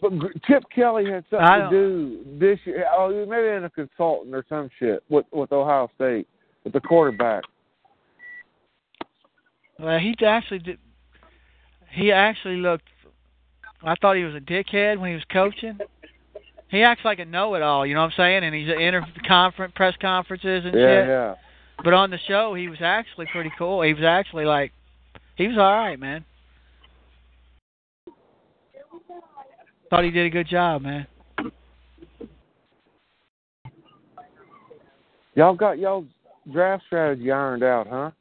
But 0.02 0.12
Chip 0.46 0.64
Kelly 0.74 1.10
had 1.10 1.24
something 1.30 1.48
to 1.48 1.70
do 1.70 2.26
this 2.40 2.60
year. 2.66 2.86
Oh, 2.96 3.10
maybe 3.26 3.48
in 3.48 3.64
a 3.64 3.70
consultant 3.70 4.36
or 4.36 4.46
some 4.50 4.70
shit 4.78 5.04
with 5.10 5.26
with 5.32 5.52
Ohio 5.52 5.90
State 5.96 6.28
with 6.64 6.74
the 6.74 6.82
quarterback. 6.82 7.44
well, 9.80 9.98
he 9.98 10.16
actually 10.26 10.60
did. 10.60 10.80
He 11.96 12.12
actually 12.12 12.58
looked. 12.58 12.84
I 13.82 13.96
thought 14.02 14.18
he 14.18 14.24
was 14.24 14.36
a 14.36 14.40
dickhead 14.40 15.00
when 15.00 15.10
he 15.10 15.16
was 15.16 15.24
coaching. 15.32 15.80
He 16.70 16.84
acts 16.84 17.06
like 17.06 17.20
a 17.20 17.26
know-it-all, 17.26 17.86
you 17.86 17.94
know 17.94 18.02
what 18.02 18.08
I'm 18.08 18.18
saying? 18.18 18.44
And 18.44 18.54
he's 18.54 18.68
at 18.70 18.78
inter 18.82 19.06
conference 19.28 19.72
press 19.76 19.94
conferences 20.02 20.66
and 20.66 20.74
Yeah, 20.76 21.02
shit. 21.02 21.08
yeah. 21.08 21.36
But 21.84 21.94
on 21.94 22.10
the 22.10 22.18
show, 22.28 22.54
he 22.54 22.68
was 22.68 22.80
actually 22.82 23.28
pretty 23.28 23.52
cool. 23.58 23.82
He 23.82 23.94
was 23.94 24.04
actually 24.04 24.46
like, 24.46 24.74
he 25.36 25.48
was 25.48 25.58
all 25.58 25.72
right, 25.72 26.00
man. 26.00 26.26
Thought 29.90 30.04
he 30.04 30.12
did 30.12 30.26
a 30.26 30.30
good 30.30 30.48
job, 30.48 30.82
man. 30.82 31.08
Y'all 35.36 35.54
got 35.54 35.78
y'all's 35.78 36.06
draft 36.52 36.84
strategy 36.88 37.32
ironed 37.32 37.64
out, 37.64 37.88
huh? 37.88 38.12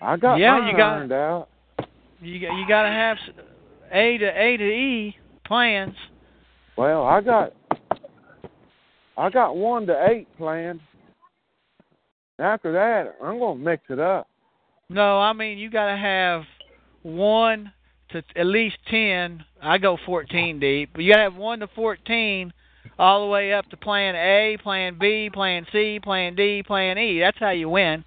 I 0.00 0.16
got 0.16 0.36
Yeah, 0.36 0.58
mine 0.58 0.68
you 0.68 0.76
got- 0.76 1.12
out. 1.12 1.48
You 2.20 2.40
got- 2.40 2.56
you 2.56 2.66
got 2.68 2.82
to 2.82 2.88
have 2.88 3.18
A 3.92 4.18
to 4.18 4.26
A 4.26 4.56
to 4.56 4.64
E 4.64 5.16
plans. 5.44 5.94
Well, 6.76 7.04
I 7.06 7.20
got 7.20 7.52
I 9.18 9.30
got 9.30 9.56
one 9.56 9.86
to 9.86 10.06
eight 10.10 10.28
planned. 10.36 10.80
After 12.38 12.72
that, 12.72 13.16
I'm 13.24 13.38
gonna 13.38 13.58
mix 13.58 13.84
it 13.88 13.98
up. 13.98 14.28
No, 14.90 15.18
I 15.18 15.32
mean 15.32 15.56
you 15.56 15.70
got 15.70 15.86
to 15.86 15.96
have 15.96 16.42
one 17.02 17.72
to 18.10 18.22
at 18.36 18.46
least 18.46 18.76
ten. 18.90 19.42
I 19.62 19.78
go 19.78 19.96
fourteen 20.04 20.60
deep, 20.60 20.90
but 20.92 21.02
you 21.02 21.10
got 21.12 21.16
to 21.18 21.22
have 21.24 21.36
one 21.36 21.60
to 21.60 21.66
fourteen, 21.68 22.52
all 22.98 23.24
the 23.24 23.30
way 23.30 23.54
up 23.54 23.68
to 23.70 23.76
Plan 23.78 24.14
A, 24.14 24.58
Plan 24.62 24.98
B, 25.00 25.30
Plan 25.32 25.66
C, 25.72 25.98
Plan 26.02 26.34
D, 26.34 26.62
Plan 26.62 26.98
E. 26.98 27.18
That's 27.20 27.38
how 27.38 27.50
you 27.50 27.70
win. 27.70 28.04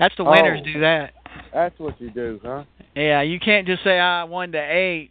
That's 0.00 0.14
the 0.16 0.24
winners 0.24 0.60
Oh. 0.62 0.64
do 0.72 0.80
that. 0.80 1.12
That's 1.52 1.78
what 1.78 2.00
you 2.00 2.10
do, 2.10 2.40
huh? 2.44 2.64
Yeah, 2.94 3.22
you 3.22 3.38
can't 3.40 3.66
just 3.66 3.82
say 3.84 3.98
I 3.98 4.24
one 4.24 4.52
to 4.52 4.58
eight. 4.58 5.10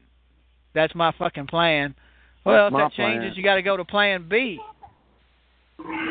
That's 0.74 0.94
my 0.96 1.12
fucking 1.18 1.48
plan. 1.48 1.96
Well, 2.46 2.70
That's 2.70 2.92
if 2.92 2.92
that 2.92 2.94
changes, 2.96 3.22
plan. 3.22 3.34
you 3.36 3.44
got 3.44 3.56
to 3.56 3.62
go 3.62 3.76
to 3.78 3.86
Plan 3.86 4.28
B. 4.30 4.60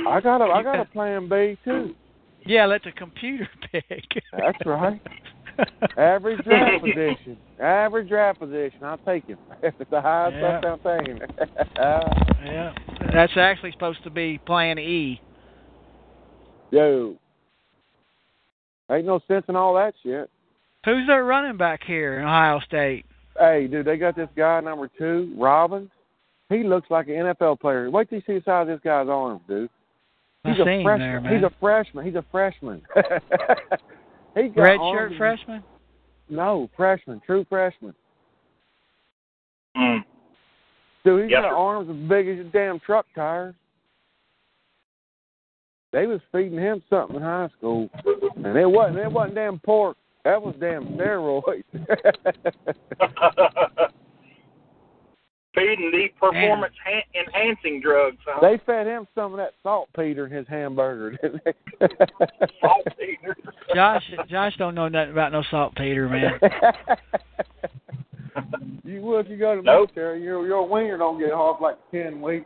I 0.09 0.21
got 0.21 0.41
a 0.41 0.45
I 0.53 0.63
got 0.63 0.81
a 0.81 0.85
plan 0.85 1.29
B 1.29 1.57
too. 1.65 1.95
Yeah, 2.45 2.67
let 2.67 2.83
the 2.85 2.93
computer 2.93 3.49
pick. 3.73 4.05
That's 4.33 4.59
right. 4.65 5.01
Average 5.99 6.45
draft 6.45 6.83
position. 6.85 7.37
Average 7.59 8.09
draft 8.09 8.39
position. 8.39 8.79
I'll 8.83 8.99
take 8.99 9.27
him. 9.27 9.39
If 9.63 9.75
it's 9.81 9.91
the 9.91 10.01
highest 10.01 10.37
Yeah. 10.37 10.61
touchdown 10.61 10.79
thing. 10.81 11.19
yeah, 12.45 12.73
that's 13.13 13.33
actually 13.37 13.73
supposed 13.73 14.03
to 14.05 14.11
be 14.11 14.39
Plan 14.47 14.79
E. 14.79 15.21
Yo. 16.71 17.17
Ain't 18.91 19.07
no 19.07 19.21
sense 19.27 19.45
in 19.49 19.57
all 19.57 19.75
that 19.75 19.95
shit. 20.03 20.31
Who's 20.85 21.07
their 21.07 21.25
running 21.25 21.57
back 21.57 21.81
here 21.85 22.19
in 22.19 22.25
Ohio 22.25 22.61
State? 22.61 23.05
Hey, 23.39 23.67
dude, 23.67 23.85
they 23.87 23.97
got 23.97 24.15
this 24.17 24.29
guy 24.37 24.61
number 24.61 24.89
two, 24.99 25.35
Dobbins. 25.39 25.91
He 26.49 26.63
looks 26.63 26.89
like 26.91 27.09
an 27.09 27.15
NFL 27.15 27.61
player. 27.61 27.91
Wait 27.91 28.09
till 28.09 28.19
you 28.19 28.23
see 28.27 28.35
the 28.39 28.43
size 28.45 28.63
of 28.63 28.69
this 28.69 28.81
guy's 28.85 29.09
arms, 29.09 29.41
dude. 29.49 29.69
I 30.45 30.51
He's 30.51 30.61
a 30.61 30.65
freshman. 30.65 31.23
there. 31.25 31.35
He's 31.35 31.43
a 31.45 31.51
freshman. 31.61 32.05
He's 32.07 32.15
a 32.15 32.25
freshman. 32.31 32.83
he 34.37 34.43
got 34.49 34.63
red 34.63 34.79
shirt 34.93 35.13
as- 35.13 35.19
freshman. 35.19 35.65
No, 36.29 36.71
freshman, 36.77 37.21
true 37.27 37.45
freshman. 37.49 37.95
Mm. 39.77 40.05
Dude, 41.05 41.23
he's 41.25 41.31
Yes, 41.31 41.43
got 41.43 41.53
arms 41.53 41.89
as 41.91 42.09
big 42.09 42.29
as 42.29 42.37
your 42.37 42.45
damn 42.45 42.81
truck 42.81 43.07
tires. 43.15 43.55
They 45.97 46.07
was 46.07 46.21
feeding 46.31 46.59
him 46.59 46.83
something 46.91 47.17
in 47.17 47.23
high 47.23 47.49
school, 47.57 47.89
and 48.37 48.55
it 48.55 48.71
wasn't. 48.71 48.99
It 48.99 49.11
wasn't 49.11 49.37
damn 49.37 49.59
pork. 49.61 49.97
That 50.27 50.43
was 50.43 50.55
damn 50.61 50.85
steroids. 50.89 51.65
Feeding 55.55 55.91
the 55.91 56.09
performance 56.21 56.75
han- 56.85 57.01
enhancing 57.15 57.81
drugs. 57.81 58.19
Huh? 58.27 58.41
they 58.43 58.61
fed 58.67 58.87
him 58.87 59.07
some 59.15 59.33
of 59.33 59.39
that 59.39 59.55
saltpeter 59.63 60.27
in 60.27 60.33
his 60.33 60.47
hamburger. 60.49 61.17
didn't 61.23 61.41
they? 61.47 61.55
Saltpeter. 62.61 63.35
Josh, 63.75 64.03
Josh 64.29 64.55
don't 64.59 64.75
know 64.75 64.89
nothing 64.89 65.13
about 65.13 65.33
no 65.33 65.43
saltpeter, 65.51 66.11
man. 66.11 66.39
you 68.85 69.01
would 69.01 69.25
if 69.25 69.31
you 69.31 69.39
go 69.39 69.57
to 69.57 69.63
Nope. 69.63 69.93
military. 69.97 70.23
Your 70.23 70.47
your 70.47 70.69
wiener 70.69 70.99
don't 70.99 71.19
get 71.19 71.33
hard 71.33 71.63
like 71.63 71.79
ten 71.91 72.21
weeks. 72.21 72.45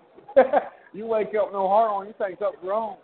you 0.92 1.07
wake 1.07 1.34
up 1.34 1.51
no 1.53 1.66
heart 1.66 1.90
on. 1.90 2.07
You 2.07 2.14
think 2.16 2.38
something's 2.38 2.62
wrong. 2.64 2.98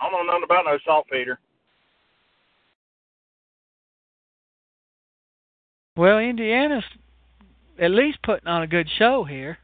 I 0.00 0.10
don't 0.10 0.26
know 0.26 0.32
nothing 0.32 0.44
about 0.44 0.64
no 0.64 0.78
saltpeter. 0.84 1.38
Well, 5.96 6.18
Indiana's 6.18 6.84
at 7.78 7.90
least 7.90 8.18
putting 8.22 8.48
on 8.48 8.62
a 8.62 8.66
good 8.66 8.88
show 8.98 9.24
here. 9.24 9.58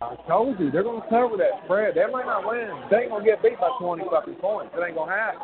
I 0.00 0.16
told 0.26 0.58
you 0.58 0.70
they're 0.70 0.82
gonna 0.82 1.04
cover 1.08 1.36
that 1.36 1.64
spread. 1.64 1.94
They 1.94 2.10
might 2.10 2.26
not 2.26 2.46
win. 2.46 2.70
They 2.90 2.98
ain't 2.98 3.10
gonna 3.10 3.24
get 3.24 3.42
beat 3.42 3.58
by 3.60 3.70
twenty 3.80 4.04
fucking 4.10 4.36
points. 4.36 4.74
It 4.76 4.82
ain't 4.82 4.96
gonna 4.96 5.12
happen. 5.12 5.40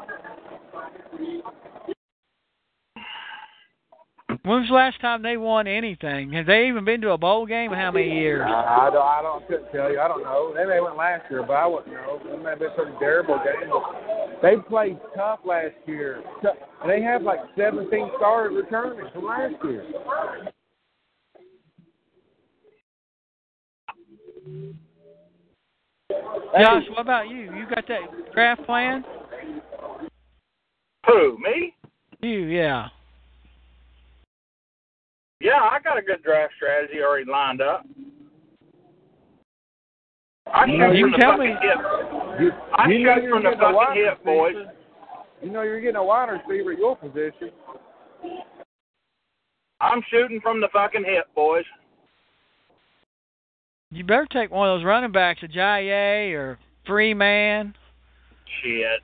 When 4.43 4.61
was 4.61 4.69
the 4.69 4.75
last 4.75 4.99
time 5.03 5.23
they 5.23 5.37
won 5.37 5.67
anything? 5.67 6.33
Have 6.33 6.47
they 6.47 6.69
even 6.69 6.87
been 6.87 7.03
to 7.03 7.11
a 7.11 7.19
bowl 7.19 7.45
game 7.45 7.73
how 7.73 7.91
many 7.91 8.11
years? 8.11 8.41
I, 8.43 8.89
I 8.89 8.91
don't. 8.91 9.03
I 9.03 9.21
don't. 9.21 9.47
Couldn't 9.47 9.71
tell 9.71 9.93
you. 9.93 10.01
I 10.01 10.09
don't 10.09 10.23
know. 10.23 10.55
They 10.57 10.65
may 10.65 10.77
have 10.77 10.85
went 10.85 10.97
last 10.97 11.31
year, 11.31 11.43
but 11.43 11.53
I 11.55 11.67
wouldn't 11.67 11.93
know. 11.93 12.19
It 12.25 12.43
may 12.43 12.51
have 12.51 12.59
been 12.59 12.69
a 12.69 12.75
pretty 12.75 12.93
terrible 12.99 13.39
game. 13.45 13.71
They 14.41 14.57
played 14.67 14.99
tough 15.15 15.41
last 15.45 15.75
year. 15.87 16.23
And 16.81 16.91
they 16.91 17.03
have 17.03 17.23
like 17.23 17.41
17 17.55 17.91
starters 18.17 18.57
returning 18.57 19.11
from 19.13 19.27
last 19.27 19.55
year. 19.63 19.85
Josh, 26.59 26.83
what 26.89 27.01
about 27.01 27.29
you? 27.29 27.55
You 27.55 27.67
got 27.69 27.87
that 27.89 28.33
draft 28.33 28.65
plan? 28.65 29.05
Who? 31.07 31.39
Me? 31.39 31.75
You, 32.23 32.47
yeah. 32.47 32.89
Yeah, 35.41 35.61
I 35.71 35.79
got 35.83 35.99
a 35.99 36.03
good 36.03 36.23
draft 36.23 36.53
strategy 36.57 37.01
already 37.03 37.31
lined 37.31 37.61
up. 37.63 37.87
I 40.53 40.65
You 40.67 40.73
shoot 40.73 40.79
know, 40.79 40.93
you 40.93 41.05
from 41.05 41.13
the 41.13 41.19
tell 41.19 41.31
fucking 41.33 41.47
me- 41.47 41.61
hip. 41.63 42.41
You, 42.41 42.51
I 42.75 42.89
you 42.89 42.99
know 43.05 43.15
shoot 43.15 43.23
you're 43.23 43.35
from 43.35 43.43
the 43.45 43.51
getting 43.51 43.59
a 43.61 43.63
fucking 43.63 43.75
wide 43.77 43.97
hip, 43.97 44.25
boys. 44.25 44.55
receiver. 44.55 44.73
You 45.43 45.51
know 45.51 45.63
you're 45.63 45.81
getting 45.81 45.97
a 45.97 46.05
wide 46.05 46.29
receiver 46.29 46.73
at 46.73 46.79
your 46.79 46.97
position. 46.97 47.51
I'm 49.81 50.03
shooting 50.11 50.41
from 50.43 50.61
the 50.61 50.69
fucking 50.73 51.05
hip, 51.05 51.27
boys. 51.35 51.65
You 53.91 54.05
better 54.05 54.27
take 54.31 54.51
one 54.51 54.69
of 54.69 54.79
those 54.79 54.85
running 54.85 55.11
backs, 55.13 55.41
Ajayi 55.41 56.33
or 56.35 56.59
Freeman. 56.87 57.75
Shit. 58.63 59.01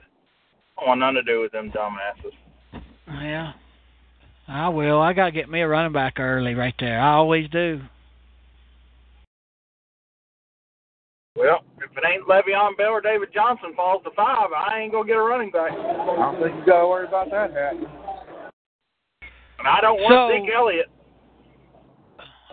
I 0.78 0.87
want 0.87 1.01
nothing 1.01 1.14
to 1.16 1.22
do 1.22 1.41
with 1.41 1.53
them 1.53 1.70
dumbasses. 1.72 2.82
Yeah. 3.09 3.53
I 4.49 4.68
will. 4.68 5.01
I 5.01 5.12
gotta 5.12 5.32
get 5.32 5.49
me 5.51 5.61
a 5.61 5.68
running 5.68 5.92
back 5.92 6.20
early 6.20 6.55
right 6.55 6.74
there. 6.78 7.01
I 7.01 7.14
always 7.14 7.49
do. 7.51 7.80
Well, 11.36 11.64
if 11.78 11.90
it 11.97 12.05
ain't 12.09 12.26
Le'Veon 12.26 12.76
Bell 12.78 12.92
or 12.92 13.01
David 13.01 13.28
Johnson 13.34 13.74
falls 13.74 14.03
to 14.05 14.11
five, 14.16 14.49
I 14.57 14.80
ain't 14.80 14.92
gonna 14.92 15.07
get 15.07 15.16
a 15.16 15.22
running 15.22 15.51
back. 15.51 15.72
I 15.72 15.76
don't 15.76 16.40
think 16.40 16.57
you 16.57 16.66
got 16.66 16.80
to 16.80 16.88
worry 16.88 17.07
about 17.07 17.30
that 17.30 17.53
happening. 17.53 17.90
And 19.59 19.68
I 19.68 19.80
don't 19.80 20.01
want 20.01 20.12
So- 20.12 20.30
Zeke 20.30 20.55
Elliott. 20.55 20.90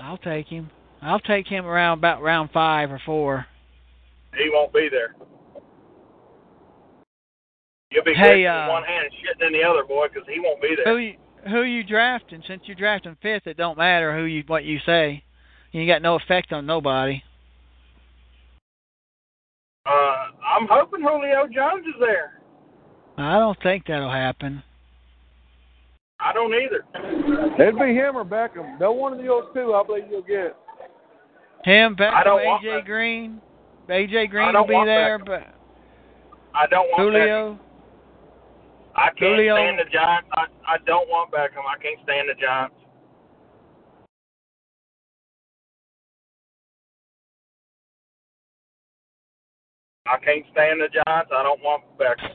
I'll 0.02 0.18
take 0.18 0.48
him. 0.48 0.70
I'll 1.02 1.20
take 1.20 1.48
him 1.48 1.66
around 1.66 2.00
about 2.00 2.22
round 2.22 2.52
five 2.52 2.91
or 2.91 3.00
four. 3.06 3.46
He 4.36 4.50
won't 4.50 4.74
be 4.74 4.89
there. 4.89 5.16
You'll 7.91 8.04
be 8.04 8.14
Hey, 8.16 8.46
uh, 8.46 8.64
in 8.64 8.70
one 8.70 8.84
hand 8.84 9.06
and 9.06 9.14
shitting 9.14 9.48
in 9.48 9.54
the 9.54 9.64
other, 9.64 9.84
boy, 9.84 10.08
because 10.08 10.28
he 10.28 10.39
won't 10.39 10.62
be 10.62 10.76
there. 10.76 10.86
Who 10.86 10.98
you 10.98 11.16
who 11.50 11.64
you 11.64 11.84
drafting? 11.84 12.44
Since 12.48 12.64
you're 12.66 12.76
drafting 12.76 13.18
fifth, 13.22 13.48
it 13.48 13.58
don't 13.58 13.78
matter 13.78 14.16
who 14.16 14.24
you 14.24 14.44
what 14.48 14.64
you 14.64 14.80
say. 14.86 15.24
You 15.72 15.82
ain't 15.82 15.89
got 15.89 16.02
no 16.02 16.16
effect 16.16 16.54
on 16.54 16.66
nobody. 16.66 17.22
Uh, 19.86 19.89
I'm 19.89 20.68
hoping 20.70 21.02
Julio 21.02 21.48
Jones 21.54 21.86
is 21.88 22.00
there. 22.00 22.39
I 23.18 23.38
don't 23.39 23.58
think 23.62 23.86
that'll 23.88 24.12
happen. 24.12 24.64
I 26.20 26.32
don't 26.32 26.54
either. 26.54 26.86
It'd 27.60 27.78
be 27.78 27.94
him 27.94 28.16
or 28.16 28.24
Beckham. 28.24 28.80
No 28.80 28.94
one 28.94 29.14
of 29.14 29.20
those 29.20 29.44
two, 29.54 29.74
I 29.74 29.84
believe 29.86 30.06
you'll 30.10 30.22
get. 30.22 30.56
Him, 31.66 31.96
Beckham, 31.96 32.14
I 32.14 32.24
AJ. 32.64 32.86
Green. 32.86 33.41
AJ 33.89 34.30
Green 34.30 34.54
will 34.54 34.66
be 34.66 34.82
there, 34.86 35.20
Beckham. 35.20 35.26
but 35.26 35.48
I 36.56 36.68
don't 36.68 36.88
want 36.89 37.14
Beckham. 37.14 37.60
Julio. 38.94 39.02
I 39.02 39.06
can't 39.08 39.20
Julio. 39.20 39.56
stand 39.56 39.80
the 39.80 39.89
Giants. 39.91 40.30
I, 40.34 40.46
I 40.68 40.78
don't 40.86 41.10
want 41.10 41.32
Beckham. 41.32 41.66
I 41.66 41.82
can't 41.82 42.00
stand 42.04 42.30
the 42.30 42.36
Giants. 42.39 42.76
I 50.08 50.18
can't 50.20 50.46
stand 50.52 50.82
the 50.82 50.89
Giants. 50.91 51.32
I 51.34 51.44
don't 51.44 51.62
want 51.64 51.84
Beckham. 51.98 52.30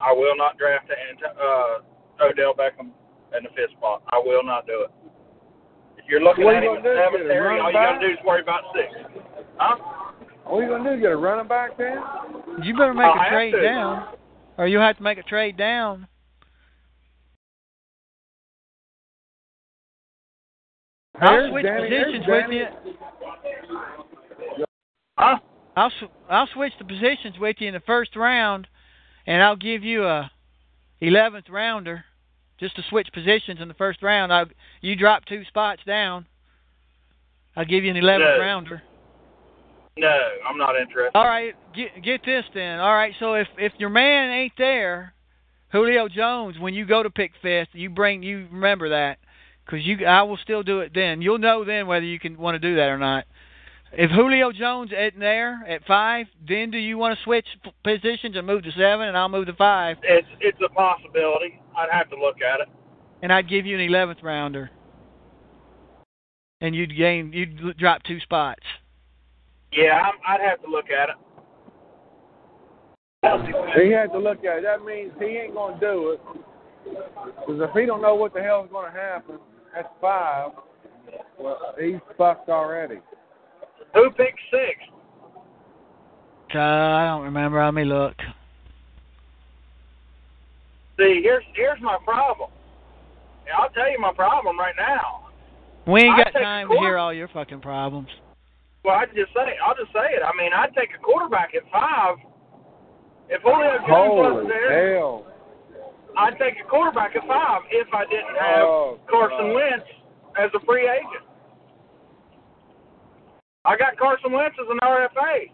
I 0.00 0.12
will 0.12 0.36
not 0.36 0.58
draft 0.58 0.86
Ant- 0.90 1.24
uh, 1.24 2.24
Odell 2.24 2.54
Beckham 2.54 2.92
in 3.36 3.42
the 3.42 3.48
fifth 3.56 3.72
spot. 3.78 4.02
I 4.12 4.20
will 4.24 4.44
not 4.44 4.66
do 4.66 4.84
it. 4.86 4.90
If 5.96 6.04
you're 6.08 6.20
looking 6.22 6.44
What 6.44 6.56
at 6.56 6.62
you 6.62 6.76
him 6.76 6.82
gonna 6.82 6.88
at 6.90 6.94
do, 6.94 7.00
seventh, 7.02 7.22
get 7.22 7.30
a 7.30 7.34
Terry, 7.34 7.58
running 7.58 7.62
all 7.62 7.72
you 7.72 7.78
got 7.78 7.98
to 7.98 8.06
do 8.06 8.12
is 8.12 8.18
worry 8.24 8.42
about 8.42 8.62
six. 8.76 8.88
Huh? 9.56 9.76
What 10.44 10.60
are 10.60 10.62
you 10.62 10.68
gonna 10.68 10.90
do? 10.90 10.96
is 10.96 11.02
Get 11.02 11.12
a 11.12 11.16
running 11.16 11.48
back 11.48 11.76
then? 11.76 11.98
You 12.62 12.76
better 12.76 12.94
make 12.94 13.06
I'll 13.06 13.26
a 13.26 13.30
trade 13.30 13.52
to. 13.52 13.62
down, 13.62 14.14
or 14.58 14.66
you 14.66 14.78
have 14.78 14.96
to 14.96 15.02
make 15.02 15.18
a 15.18 15.22
trade 15.22 15.56
down. 15.56 16.08
I'll 21.20 21.48
switch 21.50 21.64
Danny- 21.64 21.88
positions 21.88 22.26
with 22.26 22.50
you. 22.50 22.64
Danny- 22.64 22.96
Huh? 25.18 25.38
I'll 25.76 25.90
sw- 25.90 26.10
I'll 26.28 26.46
switch 26.48 26.76
the 26.78 26.84
positions 26.84 27.38
with 27.38 27.60
you 27.60 27.68
in 27.68 27.74
the 27.74 27.80
first 27.80 28.14
round, 28.14 28.68
and 29.26 29.42
I'll 29.42 29.56
give 29.56 29.82
you 29.82 30.04
a 30.06 30.30
eleventh 31.00 31.48
rounder 31.48 32.04
just 32.58 32.76
to 32.76 32.82
switch 32.82 33.08
positions 33.12 33.60
in 33.60 33.68
the 33.68 33.74
first 33.74 34.02
round. 34.02 34.32
I 34.32 34.44
you 34.80 34.94
drop 34.96 35.24
two 35.24 35.44
spots 35.44 35.82
down. 35.84 36.26
I'll 37.56 37.64
give 37.64 37.84
you 37.84 37.90
an 37.90 37.96
eleventh 37.96 38.36
No. 38.36 38.40
rounder. 38.40 38.82
No, 39.98 40.18
I'm 40.48 40.56
not 40.56 40.76
interested. 40.80 41.16
All 41.16 41.24
right, 41.26 41.54
get 41.74 42.02
get 42.02 42.24
this 42.24 42.44
then. 42.54 42.78
All 42.78 42.94
right, 42.94 43.12
so 43.18 43.34
if 43.34 43.48
if 43.58 43.72
your 43.78 43.90
man 43.90 44.30
ain't 44.30 44.52
there, 44.56 45.12
Julio 45.72 46.08
Jones, 46.08 46.56
when 46.58 46.72
you 46.72 46.86
go 46.86 47.02
to 47.02 47.10
pick 47.10 47.32
fifth, 47.42 47.68
you 47.72 47.90
bring 47.90 48.22
you 48.22 48.46
remember 48.52 48.90
that 48.90 49.18
because 49.66 49.84
you 49.84 50.06
I 50.06 50.22
will 50.22 50.38
still 50.42 50.62
do 50.62 50.80
it 50.80 50.92
then. 50.94 51.20
You'll 51.20 51.38
know 51.38 51.64
then 51.64 51.88
whether 51.88 52.04
you 52.06 52.20
can 52.20 52.38
want 52.38 52.54
to 52.54 52.58
do 52.60 52.76
that 52.76 52.88
or 52.88 52.98
not. 52.98 53.24
If 53.92 54.10
Julio 54.10 54.52
Jones 54.52 54.90
isn't 54.92 55.18
there 55.18 55.64
at 55.66 55.84
five, 55.86 56.26
then 56.46 56.70
do 56.70 56.76
you 56.78 56.96
want 56.98 57.16
to 57.18 57.24
switch 57.24 57.46
positions 57.82 58.36
and 58.36 58.46
move 58.46 58.62
to 58.64 58.70
seven, 58.72 59.08
and 59.08 59.16
I'll 59.16 59.30
move 59.30 59.46
to 59.46 59.54
five, 59.54 59.96
It's 60.02 60.28
it's 60.40 60.58
a 60.64 60.68
possibility. 60.68 61.58
I'd 61.76 61.88
have 61.90 62.08
to 62.10 62.16
look 62.16 62.36
at 62.42 62.60
it. 62.60 62.68
and 63.22 63.32
I'd 63.32 63.48
give 63.48 63.66
you 63.66 63.74
an 63.74 63.80
eleventh 63.80 64.18
rounder, 64.22 64.70
and 66.60 66.74
you'd 66.74 66.94
gain 66.96 67.32
you'd 67.32 67.78
drop 67.78 68.02
two 68.04 68.20
spots. 68.20 68.62
Yeah, 69.72 70.00
I'm, 70.00 70.14
I'd 70.26 70.40
have 70.40 70.62
to 70.62 70.70
look 70.70 70.86
at 70.90 71.10
it. 71.10 71.16
He 73.82 73.90
had 73.92 74.12
to 74.12 74.18
look 74.18 74.44
at 74.44 74.58
it. 74.58 74.62
That 74.62 74.84
means 74.84 75.12
he 75.18 75.26
ain't 75.26 75.54
gonna 75.54 75.78
do 75.80 76.10
it. 76.10 76.20
Because 76.84 77.60
if 77.60 77.70
he 77.74 77.84
don't 77.84 78.00
know 78.00 78.14
what 78.14 78.32
the 78.32 78.40
hell's 78.40 78.68
gonna 78.72 78.92
happen 78.92 79.38
at 79.76 79.92
five, 80.00 80.52
well, 81.38 81.74
he's 81.80 81.96
fucked 82.16 82.48
already. 82.48 82.98
Who 83.94 84.10
picked 84.10 84.40
six? 84.50 84.78
Uh, 86.54 86.58
I 86.58 87.06
don't 87.06 87.22
remember. 87.22 87.62
Let 87.62 87.74
me 87.74 87.84
look. 87.84 88.14
See, 90.98 91.20
here's 91.22 91.44
here's 91.54 91.80
my 91.80 91.98
problem. 92.04 92.50
I'll 93.56 93.70
tell 93.70 93.90
you 93.90 93.98
my 93.98 94.12
problem 94.12 94.58
right 94.58 94.74
now. 94.78 95.28
We 95.86 96.02
ain't 96.02 96.16
got 96.16 96.32
time 96.38 96.68
to 96.68 96.78
hear 96.78 96.98
all 96.98 97.12
your 97.12 97.28
fucking 97.28 97.60
problems. 97.60 98.08
Well, 98.84 98.96
I 98.96 99.06
just 99.06 99.32
say 99.34 99.56
I'll 99.64 99.74
just 99.74 99.92
say 99.92 100.14
it. 100.14 100.22
I 100.22 100.30
mean, 100.36 100.52
I'd 100.54 100.74
take 100.74 100.90
a 100.94 101.02
quarterback 101.02 101.54
at 101.54 101.62
five. 101.70 102.16
If 103.28 103.42
Julio 103.42 103.76
Jones 103.84 103.88
Holy 103.90 104.32
wasn't 104.32 104.48
there, 104.48 104.96
hell. 104.96 105.26
I'd 106.16 106.38
take 106.38 106.54
a 106.64 106.68
quarterback 106.68 107.14
at 107.16 107.26
five 107.26 107.62
if 107.70 107.88
I 107.92 108.04
didn't 108.06 108.34
have 108.40 108.64
Oh, 108.64 108.98
Carson 109.10 109.52
God. 109.52 109.54
Wentz 109.54 109.86
as 110.40 110.50
a 110.54 110.64
free 110.64 110.88
agent. 110.88 111.24
I 113.64 113.76
got 113.76 113.98
Carson 113.98 114.32
Wentz 114.32 114.56
as 114.60 114.66
an 114.70 114.78
RFA, 114.82 115.50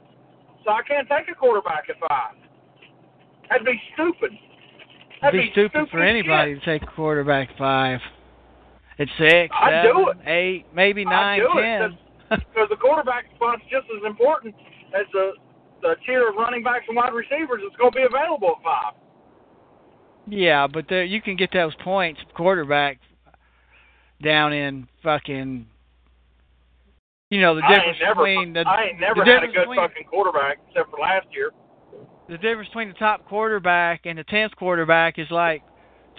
so 0.64 0.70
I 0.70 0.83
can't 0.87 1.09
take 1.09 1.29
a 1.31 1.35
quarterback 1.35 1.89
at 1.91 1.97
five. 2.09 2.37
That'd 3.51 3.66
be 3.66 3.81
stupid. 3.95 4.31
It'd 4.33 5.22
That'd 5.22 5.41
be 5.41 5.51
stupid 5.53 5.89
for 5.91 6.01
anybody 6.03 6.55
shit. 6.55 6.62
to 6.62 6.79
take 6.79 6.83
a 6.89 6.93
quarterback 6.95 7.49
five. 7.59 7.99
At 8.99 9.09
six, 9.18 9.53
I'd 9.61 9.83
do 9.83 10.07
seven, 10.14 10.29
eight, 10.29 10.66
maybe 10.72 11.03
I'd 11.05 11.11
nine, 11.11 11.41
do 11.41 11.49
it, 11.59 11.62
ten. 11.62 11.99
Because 12.39 12.68
the 12.70 12.76
quarterback 12.76 13.26
spot's 13.37 13.62
just 13.70 13.87
as 13.97 14.05
important 14.07 14.55
as 14.95 15.07
the 15.12 15.32
the 15.82 15.97
tier 16.07 16.28
of 16.30 16.37
running 16.37 16.62
backs 16.62 16.85
and 16.89 16.97
wide 16.97 17.12
receivers 17.12 17.61
that's 17.62 17.76
going 17.76 17.93
to 17.93 17.97
be 17.97 18.03
available 18.03 18.57
at 18.57 18.62
five. 18.64 18.95
yeah, 20.26 20.66
but 20.66 20.87
there, 20.89 21.05
you 21.05 21.20
can 21.20 21.37
get 21.37 21.51
those 21.53 21.74
points 21.82 22.20
quarterback 22.35 22.99
down 24.22 24.53
in 24.53 24.89
fucking. 25.03 25.66
You 27.30 27.41
know 27.41 27.55
the 27.57 27.62
difference 27.62 27.99
never, 28.01 28.22
between 28.22 28.53
the, 28.53 28.61
I 28.61 28.85
ain't 28.91 29.01
never 29.01 29.24
had 29.24 29.43
a 29.43 29.47
good 29.49 29.61
between, 29.62 29.76
fucking 29.76 30.05
quarterback 30.09 30.59
except 30.68 30.91
for 30.91 31.01
last 31.01 31.26
year. 31.32 31.51
the 32.28 32.39
difference 32.39 32.68
between 32.68 32.89
the 32.89 32.95
top 32.95 33.26
quarterback 33.28 34.03
and 34.05 34.18
the 34.18 34.24
tenth 34.24 34.55
quarterback 34.57 35.18
is 35.18 35.26
like 35.30 35.62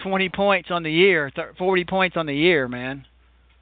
twenty 0.02 0.28
points 0.28 0.70
on 0.70 0.82
the 0.82 0.92
year, 0.92 1.32
forty 1.58 1.84
points 1.84 2.16
on 2.16 2.26
the 2.26 2.34
year, 2.34 2.68
man. 2.68 3.06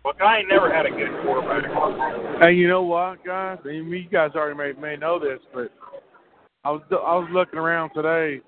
Look, 0.05 0.21
I 0.21 0.39
ain't 0.39 0.49
never 0.49 0.73
had 0.73 0.85
a 0.87 0.91
good 0.91 1.11
quarterback. 1.23 2.43
Hey, 2.43 2.53
you 2.53 2.69
know 2.69 2.83
what, 2.83 3.25
guys? 3.25 3.59
I 3.65 3.69
mean, 3.69 3.89
you 3.89 4.09
guys 4.11 4.33
already 4.35 4.57
may, 4.75 4.81
may 4.81 4.97
know 4.97 5.19
this, 5.19 5.39
but 5.55 5.71
I 6.65 6.71
was 6.71 6.83
I 6.91 6.95
was 7.17 7.29
looking 7.33 7.59
around 7.59 7.91
today. 7.95 8.41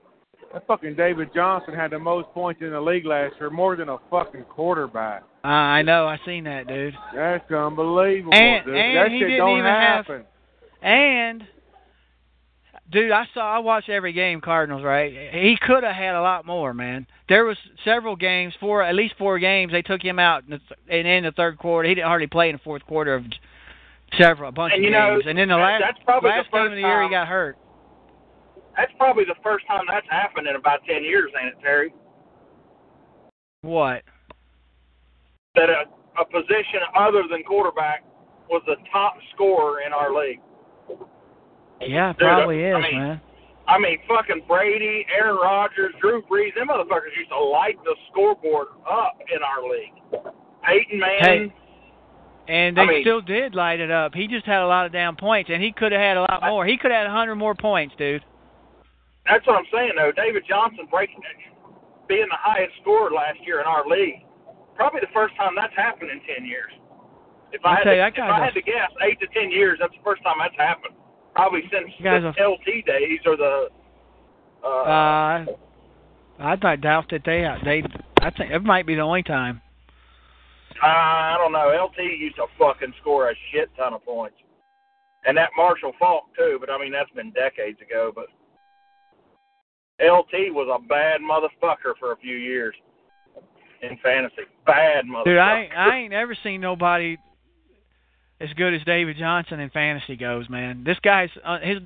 That 0.53 0.67
fucking 0.67 0.95
David 0.97 1.31
Johnson 1.35 1.75
had 1.75 1.91
the 1.91 1.99
most 1.99 2.29
points 2.33 2.61
in 2.63 2.71
the 2.71 2.81
league 2.81 3.05
last 3.07 3.35
year, 3.41 3.51
more 3.51 3.75
than 3.75 3.89
a 3.89 3.97
fucking 4.11 4.45
quarterback. 4.45 5.23
Uh, 5.45 5.49
I 5.49 5.83
know, 5.83 6.07
I 6.07 6.19
seen 6.27 6.45
that, 6.45 6.67
dude. 6.69 6.95
That's 7.15 7.51
unbelievable, 7.51 8.35
And- 8.35 8.65
dude. 8.65 8.75
and 8.77 8.97
that 8.97 9.11
he 9.11 9.19
shit 9.19 9.29
didn't 9.29 9.39
don't 9.39 9.59
even 9.59 9.65
have- 9.65 10.07
happen. 10.07 10.25
And 10.83 11.43
dude, 12.91 13.11
I 13.13 13.25
saw 13.35 13.57
I 13.57 13.59
watched 13.59 13.89
every 13.89 14.13
game 14.13 14.41
Cardinals, 14.41 14.83
right? 14.83 15.13
He 15.33 15.57
could 15.61 15.83
have 15.83 15.95
had 15.95 16.15
a 16.15 16.21
lot 16.23 16.47
more, 16.47 16.73
man. 16.75 17.07
There 17.29 17.45
was 17.45 17.57
several 17.85 18.17
games, 18.17 18.55
four 18.61 18.83
at 18.83 18.95
least 18.95 19.15
four 19.19 19.39
games 19.39 19.73
they 19.73 19.83
took 19.83 20.03
him 20.03 20.19
out 20.19 20.45
in 20.45 20.51
the, 20.51 20.59
th- 20.89 21.07
in 21.07 21.25
the 21.25 21.33
third 21.33 21.59
quarter. 21.59 21.89
He 21.89 21.95
didn't 21.95 22.07
hardly 22.09 22.27
play 22.29 22.49
in 22.49 22.55
the 22.57 22.63
fourth 22.63 22.85
quarter 22.87 23.15
of 23.15 23.25
several 24.19 24.49
a 24.49 24.53
bunch 24.53 24.73
And 24.75 24.83
of 24.83 24.85
you 24.85 24.91
know, 24.91 25.15
games. 25.17 25.25
and 25.29 25.39
then 25.39 25.49
the 25.49 25.57
last 25.57 25.83
that's 25.85 25.99
probably 26.05 26.31
the 26.31 26.37
last 26.37 26.53
game 26.53 26.67
of 26.67 26.73
the 26.73 26.79
year 26.81 27.03
he 27.03 27.11
got 27.11 27.27
hurt. 27.29 27.57
That's 28.77 28.93
probably 28.99 29.25
the 29.25 29.37
first 29.43 29.67
time 29.67 29.85
that's 29.89 30.07
happened 30.11 30.47
in 30.47 30.55
about 30.57 30.81
ten 30.87 31.03
years, 31.03 31.31
ain't 31.41 31.49
it, 31.49 31.61
Terry? 31.63 31.93
What? 33.63 34.03
That 35.55 35.71
a, 35.71 35.85
a 36.21 36.25
position 36.27 36.81
other 36.95 37.23
than 37.31 37.43
quarterback 37.43 38.05
was 38.49 38.63
the 38.67 38.77
top 38.93 39.17
scorer 39.35 39.81
in 39.81 39.93
our 39.93 40.15
league. 40.15 40.41
Yeah, 41.81 42.13
Dude, 42.13 42.19
probably 42.19 42.65
I 42.67 42.79
is, 42.79 42.83
mean, 42.83 43.01
man. 43.01 43.21
I 43.69 43.79
mean, 43.79 43.99
fucking 44.09 44.43
Brady, 44.47 45.05
Aaron 45.15 45.37
Rodgers, 45.37 45.93
Drew 46.01 46.23
Brees, 46.23 46.55
them 46.55 46.69
motherfuckers 46.69 47.15
used 47.17 47.31
to 47.31 47.39
light 47.41 47.77
the 47.85 47.95
scoreboard 48.11 48.69
up 48.89 49.19
in 49.29 49.43
our 49.43 49.69
league. 49.69 50.25
Peyton 50.65 50.99
Manning. 51.01 51.51
Hey, 51.51 51.55
And 52.49 52.77
they 52.77 52.83
I 52.83 52.87
mean- 52.87 53.03
still 53.03 53.21
did 53.21 53.55
light 53.55 53.81
it 53.81 53.91
up. 53.91 54.15
He 54.15 54.29
just 54.29 54.47
had 54.47 54.63
a 54.63 54.67
lot 54.67 54.87
of 54.87 54.93
damn 54.93 55.17
points, 55.17 55.51
and 55.53 55.61
he 55.63 55.73
could 55.73 55.91
have 55.93 56.01
had 56.01 56.17
a 56.17 56.21
lot 56.23 56.43
more. 56.45 56.65
He 56.65 56.77
could 56.79 56.93
have 56.93 56.99
had 56.99 57.07
a 57.09 57.13
hundred 57.13 57.35
more 57.37 57.55
points, 57.57 57.95
dude. 57.99 58.23
That's 59.29 59.45
what 59.47 59.57
I'm 59.59 59.67
saying, 59.73 59.93
though. 59.97 60.13
David 60.13 60.45
Johnson 60.49 60.87
breaking, 60.89 61.21
being 62.07 62.29
the 62.31 62.39
highest 62.39 62.75
scorer 62.83 63.11
last 63.11 63.39
year 63.45 63.61
in 63.61 63.67
our 63.67 63.85
league. 63.89 64.23
Probably 64.77 65.01
the 65.01 65.11
first 65.13 65.35
time 65.37 65.55
that's 65.57 65.75
happened 65.75 66.11
in 66.11 66.21
ten 66.23 66.47
years. 66.47 66.71
If 67.53 67.65
I 67.65 67.71
I'll 67.71 67.77
had 67.79 67.85
to, 67.85 67.97
you, 67.97 68.03
if 68.03 68.19
I 68.19 68.45
had 68.45 68.55
to 68.55 68.63
guess, 68.63 68.91
eight 69.03 69.19
to 69.21 69.27
ten 69.35 69.51
years, 69.51 69.79
that's 69.81 69.93
the 69.95 70.03
first 70.05 70.23
time 70.23 70.37
that's 70.39 70.55
happened. 70.57 70.95
Probably 71.37 71.61
since 71.71 71.93
the 72.01 72.33
LT 72.43 72.87
days 72.87 73.21
or 73.27 73.37
the. 73.37 73.69
Uh, 74.65 74.69
Uh, 74.69 75.45
I 76.41 76.57
I 76.63 76.77
doubt 76.77 77.11
that 77.11 77.23
they 77.27 77.47
they. 77.63 77.83
I 78.23 78.31
think 78.31 78.51
it 78.51 78.63
might 78.65 78.87
be 78.87 78.95
the 78.95 79.03
only 79.03 79.23
time. 79.23 79.61
I 80.83 81.37
don't 81.39 81.53
know. 81.53 81.69
LT 81.69 81.99
used 82.19 82.37
to 82.37 82.47
fucking 82.59 82.95
score 83.01 83.31
a 83.31 83.35
shit 83.53 83.69
ton 83.77 83.93
of 83.93 84.05
points, 84.05 84.37
and 85.27 85.37
that 85.37 85.51
Marshall 85.59 85.93
Faulk 85.99 86.25
too. 86.37 86.57
But 86.59 86.71
I 86.71 86.79
mean, 86.79 86.91
that's 86.91 87.11
been 87.11 87.33
decades 87.33 87.79
ago. 87.83 88.13
But 88.15 88.27
LT 90.03 90.55
was 90.55 90.69
a 90.73 90.83
bad 90.89 91.21
motherfucker 91.21 91.93
for 92.01 92.13
a 92.13 92.17
few 92.17 92.37
years 92.37 92.75
in 93.83 93.99
fantasy. 94.03 94.43
Bad 94.65 95.05
motherfucker. 95.05 95.25
Dude, 95.25 95.39
I 95.39 95.69
I 95.77 95.97
ain't 95.97 96.15
ever 96.15 96.35
seen 96.43 96.63
nobody 96.63 97.19
as 98.41 98.53
good 98.57 98.75
as 98.75 98.83
David 98.85 99.17
Johnson 99.19 99.61
in 99.61 99.71
fantasy 99.71 100.17
goes, 100.17 100.49
man. 100.49 100.85
This 100.85 100.99
guy's 101.03 101.31
uh, 101.45 101.59
his. 101.61 101.79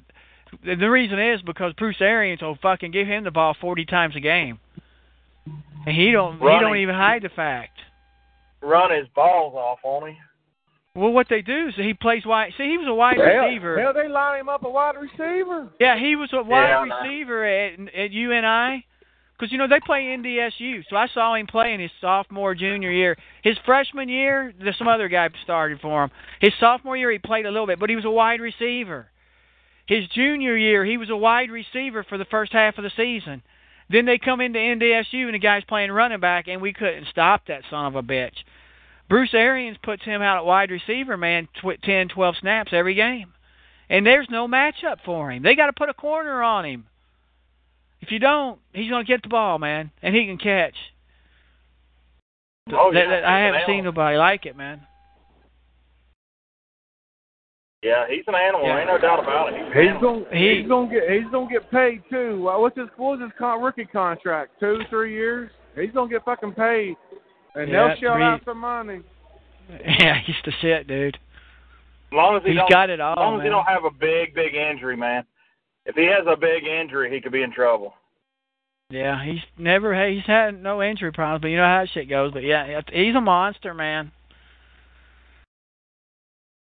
The 0.64 0.90
reason 0.90 1.20
is 1.20 1.40
because 1.42 1.72
Bruce 1.74 2.00
Arians 2.00 2.42
will 2.42 2.58
fucking 2.60 2.90
give 2.90 3.06
him 3.06 3.22
the 3.24 3.30
ball 3.30 3.54
forty 3.60 3.84
times 3.84 4.16
a 4.16 4.20
game, 4.20 4.58
and 5.86 5.96
he 5.96 6.10
don't 6.10 6.38
he 6.40 6.58
don't 6.60 6.76
even 6.78 6.94
hide 6.94 7.22
the 7.22 7.28
fact. 7.28 7.78
Run 8.60 8.90
his 8.94 9.06
balls 9.14 9.54
off 9.54 9.78
on 9.84 10.08
him. 10.08 10.16
Well, 10.96 11.12
what 11.12 11.28
they 11.30 11.40
do 11.40 11.68
is 11.68 11.74
he 11.76 11.94
plays 11.94 12.26
wide. 12.26 12.52
See, 12.58 12.64
he 12.68 12.76
was 12.76 12.88
a 12.88 12.94
wide 12.94 13.16
Hell, 13.16 13.44
receiver. 13.44 13.80
hell, 13.80 13.94
they 13.94 14.08
line 14.08 14.40
him 14.40 14.48
up 14.48 14.64
a 14.64 14.68
wide 14.68 14.96
receiver. 15.00 15.68
Yeah, 15.78 15.96
he 15.98 16.16
was 16.16 16.30
a 16.32 16.42
wide 16.42 16.68
Yeah, 16.68 16.78
I 16.94 17.04
receiver 17.04 17.44
at 17.44 17.94
at 17.94 18.10
UNI. 18.10 18.84
Because, 19.40 19.52
you 19.52 19.58
know, 19.58 19.68
they 19.68 19.80
play 19.80 20.02
NDSU. 20.02 20.84
So 20.90 20.96
I 20.96 21.08
saw 21.08 21.34
him 21.34 21.46
play 21.46 21.72
in 21.72 21.80
his 21.80 21.90
sophomore, 21.98 22.54
junior 22.54 22.90
year. 22.90 23.16
His 23.42 23.56
freshman 23.64 24.10
year, 24.10 24.52
there's 24.60 24.76
some 24.76 24.86
other 24.86 25.08
guy 25.08 25.30
started 25.42 25.80
for 25.80 26.04
him. 26.04 26.10
His 26.42 26.52
sophomore 26.60 26.94
year, 26.94 27.10
he 27.10 27.18
played 27.18 27.46
a 27.46 27.50
little 27.50 27.66
bit, 27.66 27.80
but 27.80 27.88
he 27.88 27.96
was 27.96 28.04
a 28.04 28.10
wide 28.10 28.42
receiver. 28.42 29.06
His 29.86 30.06
junior 30.08 30.58
year, 30.58 30.84
he 30.84 30.98
was 30.98 31.08
a 31.08 31.16
wide 31.16 31.50
receiver 31.50 32.04
for 32.04 32.18
the 32.18 32.26
first 32.26 32.52
half 32.52 32.76
of 32.76 32.84
the 32.84 32.92
season. 32.94 33.40
Then 33.88 34.04
they 34.04 34.18
come 34.18 34.42
into 34.42 34.58
NDSU, 34.58 35.24
and 35.24 35.32
the 35.32 35.38
guy's 35.38 35.64
playing 35.64 35.90
running 35.90 36.20
back, 36.20 36.46
and 36.46 36.60
we 36.60 36.74
couldn't 36.74 37.08
stop 37.10 37.46
that 37.46 37.62
son 37.70 37.86
of 37.86 37.96
a 37.96 38.02
bitch. 38.02 38.44
Bruce 39.08 39.32
Arians 39.32 39.78
puts 39.82 40.04
him 40.04 40.20
out 40.20 40.36
at 40.36 40.44
wide 40.44 40.70
receiver, 40.70 41.16
man, 41.16 41.48
tw- 41.62 41.82
10, 41.82 42.10
12 42.10 42.36
snaps 42.40 42.72
every 42.74 42.94
game. 42.94 43.32
And 43.88 44.06
there's 44.06 44.28
no 44.28 44.46
matchup 44.46 44.98
for 45.06 45.32
him. 45.32 45.42
They 45.42 45.54
got 45.54 45.66
to 45.66 45.72
put 45.72 45.88
a 45.88 45.94
corner 45.94 46.42
on 46.42 46.66
him. 46.66 46.84
If 48.02 48.10
you 48.10 48.18
don't, 48.18 48.58
he's 48.72 48.88
going 48.90 49.04
to 49.04 49.12
get 49.12 49.22
the 49.22 49.28
ball, 49.28 49.58
man, 49.58 49.90
and 50.02 50.14
he 50.14 50.24
can 50.26 50.38
catch. 50.38 50.74
Oh, 52.72 52.90
That- 52.92 53.00
yeah, 53.04 53.10
that- 53.10 53.24
I 53.24 53.40
haven't 53.40 53.62
seen 53.66 53.84
nobody 53.84 54.16
like 54.16 54.46
it, 54.46 54.56
man. 54.56 54.80
Yeah, 57.82 58.04
he's 58.10 58.24
an 58.26 58.34
animal. 58.34 58.66
Yeah. 58.66 58.78
Ain't 58.78 58.88
no 58.88 58.98
doubt 58.98 59.20
about 59.20 59.52
it. 59.54 59.56
He's, 59.74 59.90
He's 59.92 60.00
gonna 60.02 60.24
He- 60.30 60.58
he's 60.60 60.68
gonna 60.68 60.90
get 60.92 61.10
he's 61.10 61.30
gonna 61.32 61.50
get 61.50 61.70
paid 61.70 62.02
too. 62.10 62.46
Uh, 62.46 62.58
what's 62.60 62.76
his 62.76 62.88
what 62.98 63.18
was 63.18 63.20
his 63.22 63.32
con- 63.38 63.62
rookie 63.62 63.86
contract? 63.86 64.52
Two 64.60 64.82
three 64.90 65.14
years. 65.14 65.50
He's 65.74 65.90
gonna 65.92 66.10
get 66.10 66.22
fucking 66.24 66.52
paid, 66.52 66.94
and 67.54 67.70
Yeah, 67.70 67.88
they'll 67.88 67.96
shell 67.96 68.14
three- 68.16 68.22
out 68.24 68.44
some 68.44 68.58
money. 68.58 69.00
Yeah, 70.00 70.18
he's 70.26 70.36
the 70.44 70.50
shit, 70.60 70.88
dude. 70.88 71.14
As 71.14 72.12
long 72.12 72.36
as 72.36 72.42
he 72.42 72.50
He's 72.50 72.58
don't, 72.58 72.68
got 72.68 72.90
it 72.90 73.00
all, 73.00 73.12
As 73.12 73.16
long 73.18 73.36
as 73.40 73.44
he 73.44 73.48
don't 73.48 73.64
have 73.66 73.84
a 73.84 73.90
big, 73.90 74.34
big 74.34 74.54
injury, 74.56 74.96
man. 74.96 75.24
If 75.90 75.96
he 75.96 76.04
has 76.04 76.24
a 76.28 76.36
big 76.36 76.64
injury, 76.64 77.12
he 77.12 77.20
could 77.20 77.32
be 77.32 77.42
in 77.42 77.52
trouble. 77.52 77.94
Yeah, 78.90 79.24
he's 79.24 79.40
never 79.58 79.92
had, 79.92 80.12
he's 80.12 80.24
had 80.24 80.62
no 80.62 80.80
injury 80.80 81.10
problems, 81.10 81.42
but 81.42 81.48
you 81.48 81.56
know 81.56 81.64
how 81.64 81.80
that 81.80 81.88
shit 81.92 82.08
goes. 82.08 82.32
But 82.32 82.44
yeah, 82.44 82.80
he's 82.92 83.16
a 83.16 83.20
monster, 83.20 83.74
man. 83.74 84.12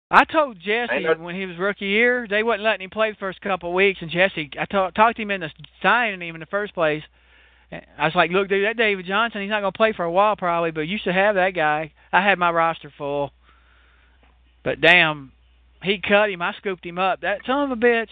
I 0.10 0.24
told 0.24 0.60
Jesse 0.60 1.06
when 1.20 1.36
he 1.36 1.46
was 1.46 1.58
rookie 1.58 1.88
year, 1.88 2.26
they 2.30 2.42
wasn't 2.42 2.64
letting 2.64 2.86
him 2.86 2.90
play 2.90 3.12
the 3.12 3.18
first 3.18 3.42
couple 3.42 3.70
of 3.70 3.76
weeks, 3.76 4.00
and 4.02 4.10
Jesse, 4.10 4.50
I 4.58 4.64
talked 4.64 4.96
talked 4.96 5.18
to 5.18 5.24
him 5.24 5.32
into 5.32 5.50
signing 5.82 6.22
him 6.22 6.36
in 6.36 6.40
the 6.40 6.46
first 6.46 6.74
place. 6.74 7.04
I 7.70 8.06
was 8.06 8.16
like, 8.16 8.32
look, 8.32 8.48
dude, 8.48 8.66
that 8.66 8.78
David 8.78 9.06
Johnson, 9.06 9.42
he's 9.42 9.50
not 9.50 9.60
gonna 9.60 9.74
play 9.74 9.92
for 9.92 10.06
a 10.06 10.12
while 10.12 10.38
probably, 10.38 10.72
but 10.72 10.88
you 10.88 11.00
should 11.04 11.16
have 11.16 11.36
that 11.36 11.52
guy. 11.52 11.92
I 12.14 12.22
had 12.22 12.40
my 12.40 12.52
roster 12.52 12.94
full, 12.98 13.32
but 14.64 14.80
damn, 14.80 15.34
he 15.84 16.00
cut 16.00 16.30
him. 16.30 16.42
I 16.42 16.54
scooped 16.54 16.86
him 16.86 16.98
up. 16.98 17.22
That 17.22 17.40
son 17.46 17.72
of 17.72 17.78
a 17.78 17.82
bitch. 17.82 18.08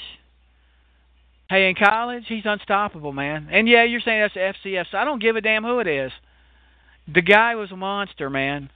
Hey, 1.50 1.68
in 1.70 1.76
college, 1.76 2.26
he's 2.28 2.44
unstoppable, 2.46 3.12
man. 3.12 3.48
And 3.52 3.68
yeah, 3.68 3.84
you're 3.84 4.02
saying 4.02 4.22
that's 4.22 4.58
FCS. 4.66 4.86
So 4.92 4.98
I 4.98 5.04
don't 5.06 5.22
give 5.22 5.36
a 5.36 5.42
damn 5.42 5.64
who 5.64 5.80
it 5.80 5.88
is. 5.88 6.12
The 7.12 7.22
guy 7.24 7.56
was 7.56 7.72
a 7.72 7.76
monster, 7.76 8.30
man. 8.30 8.70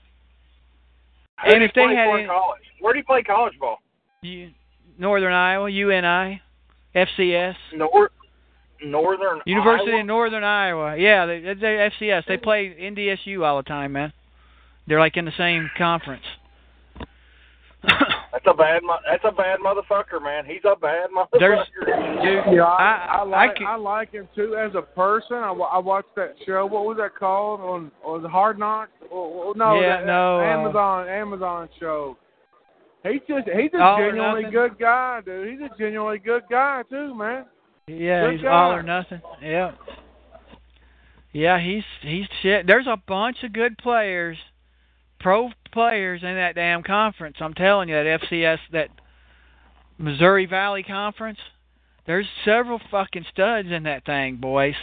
Did 1.44 1.54
And 1.54 1.62
he 1.62 1.66
if 1.68 1.74
they 1.74 1.84
play 1.84 1.94
had 1.94 2.08
any- 2.08 2.22
in 2.22 2.28
college? 2.28 2.62
Where 2.80 2.92
did 2.92 3.00
he 3.00 3.02
play 3.04 3.22
college 3.22 3.58
ball? 3.60 3.78
You, 4.22 4.50
Northern 4.98 5.32
Iowa, 5.32 5.70
UNI, 5.70 6.40
FCS, 6.94 7.54
North, 7.76 8.10
Northern 8.82 9.40
University 9.46 9.90
Iowa? 9.92 10.00
of 10.00 10.06
Northern 10.06 10.44
Iowa. 10.44 10.96
Yeah, 10.96 11.26
they, 11.26 11.40
they 11.40 11.90
FCS. 12.00 12.26
They 12.26 12.36
play 12.38 12.74
NDSU 12.80 13.44
all 13.44 13.56
the 13.58 13.62
time, 13.62 13.92
man. 13.92 14.12
They're 14.86 15.00
like 15.00 15.16
in 15.16 15.24
the 15.26 15.32
same 15.38 15.70
conference. 15.78 16.24
That's 18.44 18.54
a 18.54 18.56
bad. 18.58 18.82
That's 19.10 19.24
a 19.24 19.32
bad 19.32 19.58
motherfucker, 19.60 20.22
man. 20.22 20.44
He's 20.46 20.60
a 20.64 20.76
bad 20.76 21.08
There's- 21.38 21.66
motherfucker. 21.84 22.22
Dude, 22.44 22.54
Yeah, 22.56 22.64
I- 22.64 23.08
I, 23.10 23.16
I, 23.18 23.22
like 23.24 23.56
can- 23.56 23.66
I 23.66 23.76
like 23.76 24.12
him 24.12 24.28
too 24.34 24.56
as 24.56 24.74
a 24.74 24.82
person. 24.82 25.36
I, 25.36 25.50
I 25.52 25.78
watched 25.78 26.14
that 26.16 26.34
show. 26.46 26.66
What 26.66 26.84
was 26.84 26.96
that 26.98 27.14
called 27.16 27.60
on 27.60 27.90
on 28.04 28.24
Hard 28.30 28.58
Knocks? 28.58 28.90
Oh, 29.12 29.44
oh, 29.48 29.52
no, 29.56 29.80
Yeah, 29.80 29.98
that, 29.98 30.06
no, 30.06 30.38
uh, 30.40 30.42
Amazon 30.44 31.08
Amazon 31.08 31.68
show. 31.80 32.16
He's 33.02 33.20
just 33.28 33.46
he's 33.48 33.70
a 33.74 33.96
genuinely 33.98 34.50
good 34.50 34.78
guy, 34.78 35.20
dude. 35.24 35.48
He's 35.50 35.60
a 35.60 35.78
genuinely 35.78 36.18
good 36.18 36.42
guy 36.50 36.82
too, 36.88 37.14
man. 37.14 37.44
Yeah, 37.86 38.22
Good 38.24 38.32
he's 38.34 38.42
guy. 38.42 38.48
all 38.48 38.72
or 38.72 38.82
nothing. 38.82 39.20
Yeah. 39.42 39.72
Yeah, 41.32 41.60
he's 41.60 41.82
he's 42.00 42.26
shit. 42.42 42.66
There's 42.66 42.86
a 42.86 42.96
bunch 43.08 43.38
of 43.42 43.52
good 43.52 43.76
players, 43.78 44.38
pro 45.24 45.50
players 45.72 46.22
in 46.22 46.34
that 46.36 46.54
damn 46.54 46.82
conference. 46.84 47.38
I'm 47.40 47.54
telling 47.54 47.88
you, 47.88 47.94
that 47.96 48.20
FCS, 48.30 48.58
that 48.72 48.90
Missouri 49.98 50.46
Valley 50.46 50.82
Conference. 50.84 51.38
There's 52.06 52.26
several 52.44 52.78
fucking 52.90 53.24
studs 53.32 53.68
in 53.70 53.84
that 53.84 54.04
thing, 54.04 54.36
boys. 54.36 54.74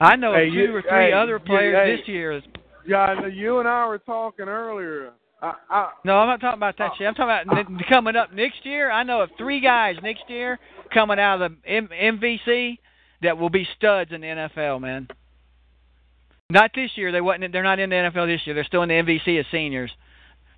I 0.00 0.16
know 0.16 0.32
Hey, 0.32 0.48
two 0.48 0.56
you- 0.56 0.74
or 0.76 0.80
three 0.82 0.90
hey, 0.90 1.12
other 1.12 1.34
you- 1.34 1.38
players 1.40 1.76
hey. 1.76 1.96
this 1.96 2.08
year. 2.08 2.42
Yeah, 2.86 3.26
you 3.26 3.58
and 3.60 3.68
I 3.68 3.86
were 3.86 3.98
talking 3.98 4.46
earlier. 4.48 5.12
I, 5.42 5.54
I 5.68 5.90
No, 6.04 6.16
I'm 6.18 6.28
not 6.28 6.40
talking 6.40 6.58
about 6.58 6.78
that 6.78 6.92
uh, 6.92 6.94
shit. 6.96 7.06
I'm 7.06 7.14
talking 7.14 7.48
about 7.48 7.58
uh, 7.58 7.70
n- 7.70 7.80
coming 7.90 8.16
up 8.16 8.32
next 8.32 8.64
year. 8.64 8.90
I 8.90 9.02
know 9.02 9.20
of 9.20 9.30
three 9.36 9.60
guys 9.60 9.96
next 10.02 10.24
year 10.28 10.58
coming 10.92 11.18
out 11.18 11.42
of 11.42 11.52
the 11.62 11.70
M- 11.70 11.88
MVC 12.18 12.78
that 13.22 13.36
will 13.38 13.50
be 13.50 13.68
studs 13.76 14.10
in 14.12 14.22
the 14.22 14.26
NFL, 14.28 14.80
man. 14.80 15.06
Not 16.52 16.70
this 16.74 16.90
year. 16.96 17.10
They 17.10 17.22
wasn't. 17.22 17.50
They're 17.50 17.62
not 17.62 17.78
in 17.78 17.88
the 17.88 17.96
NFL 17.96 18.26
this 18.26 18.42
year. 18.44 18.54
They're 18.54 18.64
still 18.64 18.82
in 18.82 18.88
the 18.90 18.94
MVC 19.00 19.40
as 19.40 19.46
seniors. 19.50 19.90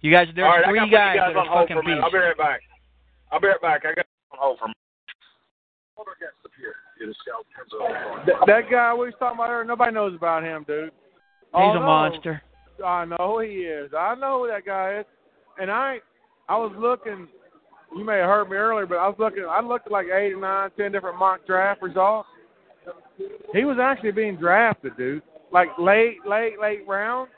You 0.01 0.11
guys, 0.11 0.27
there's 0.35 0.45
All 0.45 0.51
right, 0.51 0.67
I 0.67 0.71
three 0.71 0.79
got 0.81 0.85
to 0.85 0.91
put 0.91 0.97
guys, 0.97 1.15
you 1.15 1.21
guys 1.21 1.31
that 1.35 1.39
on 1.39 1.47
are 1.47 1.51
hold 1.55 1.63
fucking 1.69 1.77
for 1.77 1.83
a 1.83 1.85
beasts. 1.87 2.03
I'll 2.03 2.11
be 2.11 2.19
right 2.19 2.37
back. 2.37 2.61
I'll 3.31 3.41
be 3.41 3.47
right 3.47 3.63
back. 3.63 3.83
I 3.87 3.95
got 3.95 4.07
on 4.33 4.39
hold 4.43 4.59
for 4.59 4.65
a 4.65 4.69
minute. 4.69 4.75
that, 8.27 8.47
that 8.47 8.71
guy 8.71 8.93
we 8.93 9.07
was 9.07 9.15
talking 9.21 9.39
about 9.39 9.51
earlier, 9.51 9.65
nobody 9.65 9.93
knows 9.95 10.15
about 10.17 10.43
him, 10.43 10.65
dude. 10.67 10.85
He's 10.85 10.91
Oh, 11.55 11.71
a 11.71 11.75
no. 11.75 11.81
monster. 11.81 12.43
I 12.85 13.05
know 13.05 13.39
he 13.39 13.71
is. 13.71 13.93
I 13.97 14.17
know 14.17 14.43
who 14.43 14.49
that 14.49 14.67
guy 14.67 14.99
is. 14.99 15.07
And 15.61 15.71
I 15.71 15.99
I 16.49 16.57
was 16.57 16.73
looking 16.77 17.29
you 17.97 18.05
may 18.05 18.17
have 18.17 18.27
heard 18.29 18.51
me 18.51 18.57
earlier, 18.57 18.87
but 18.87 18.99
I 18.99 19.07
was 19.07 19.17
looking 19.21 19.45
I 19.49 19.61
looked 19.61 19.87
at 19.87 19.93
like 19.93 20.07
eight 20.07 20.33
or 20.33 20.41
nine, 20.41 20.71
ten 20.77 20.91
different 20.91 21.19
mock 21.21 21.47
draft 21.47 21.83
results. 21.83 22.29
He 23.53 23.65
was 23.65 23.79
actually 23.81 24.11
being 24.11 24.37
drafted, 24.37 24.97
dude. 24.97 25.23
Like 25.55 25.69
late, 25.79 26.19
late, 26.29 26.61
late 26.61 26.87
round. 26.87 27.29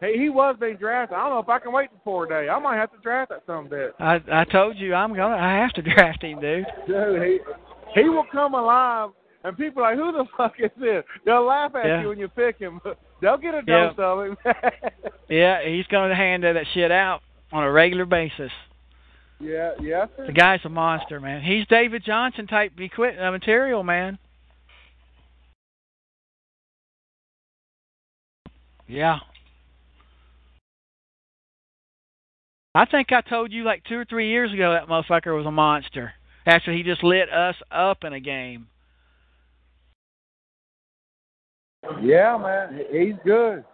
He 0.00 0.16
he 0.16 0.28
was 0.28 0.54
being 0.60 0.76
drafted. 0.76 1.16
I 1.16 1.22
don't 1.22 1.30
know 1.30 1.38
if 1.40 1.48
I 1.48 1.58
can 1.58 1.72
wait 1.72 1.88
for 1.90 1.98
four 2.04 2.26
days. 2.26 2.48
I 2.52 2.58
might 2.60 2.76
have 2.76 2.92
to 2.92 2.98
draft 2.98 3.30
that 3.30 3.42
some 3.46 3.68
bit. 3.68 3.94
I 3.98 4.20
I 4.30 4.44
told 4.44 4.76
you 4.76 4.94
I'm 4.94 5.12
gonna. 5.16 5.34
I 5.36 5.54
have 5.54 5.72
to 5.72 5.82
draft 5.94 6.22
him, 6.22 6.40
dude. 6.40 6.66
Dude, 6.86 7.22
he 7.22 7.38
he 8.00 8.08
will 8.08 8.26
come 8.30 8.54
alive 8.54 9.10
and 9.44 9.56
people 9.56 9.82
are 9.82 9.96
like, 9.96 9.98
Who 9.98 10.12
the 10.12 10.24
fuck 10.36 10.52
is 10.60 10.70
this? 10.78 11.02
They'll 11.24 11.44
laugh 11.46 11.74
at 11.74 11.86
Yeah. 11.86 12.02
you 12.02 12.08
when 12.10 12.18
you 12.18 12.28
pick 12.28 12.58
him, 12.58 12.80
but 12.84 12.98
they'll 13.20 13.38
get 13.38 13.54
a 13.54 13.62
Yeah. 13.66 13.90
dose 13.90 13.98
of 13.98 14.26
him. 14.26 14.36
Yeah, 15.30 15.58
he's 15.66 15.86
gonna 15.86 16.14
hand 16.14 16.44
that 16.44 16.56
shit 16.74 16.90
out 16.90 17.20
on 17.52 17.62
a 17.64 17.70
regular 17.70 18.04
basis. 18.06 18.52
yeah, 19.40 19.72
yeah. 19.80 20.06
sir. 20.16 20.26
The 20.26 20.32
guy's 20.32 20.60
a 20.64 20.68
monster, 20.68 21.20
man. 21.20 21.42
He's 21.42 21.66
David 21.66 22.02
Johnson 22.04 22.46
type 22.46 22.72
equip 22.78 23.18
uh, 23.20 23.30
material, 23.30 23.82
man. 23.82 24.18
Yeah. 28.88 29.18
I 32.74 32.86
think 32.86 33.12
I 33.12 33.20
told 33.20 33.52
you 33.52 33.64
like 33.64 33.82
two 33.84 33.96
or 33.96 34.04
three 34.04 34.30
years 34.30 34.52
ago 34.52 34.72
that 34.72 34.88
motherfucker 34.88 35.36
was 35.36 35.46
a 35.46 35.50
monster. 35.50 36.12
After 36.46 36.72
he 36.72 36.82
just 36.82 37.04
lit 37.04 37.30
us 37.30 37.56
up 37.70 38.04
in 38.04 38.12
a 38.14 38.20
game. 38.20 38.68
Yeah, 42.02 42.38
man, 42.40 42.80
he's 42.90 43.14
good. 43.24 43.64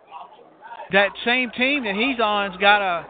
That 0.92 1.10
same 1.24 1.50
team 1.56 1.84
that 1.84 1.94
he's 1.94 2.20
on's 2.20 2.56
got 2.58 2.82
a 2.82 3.06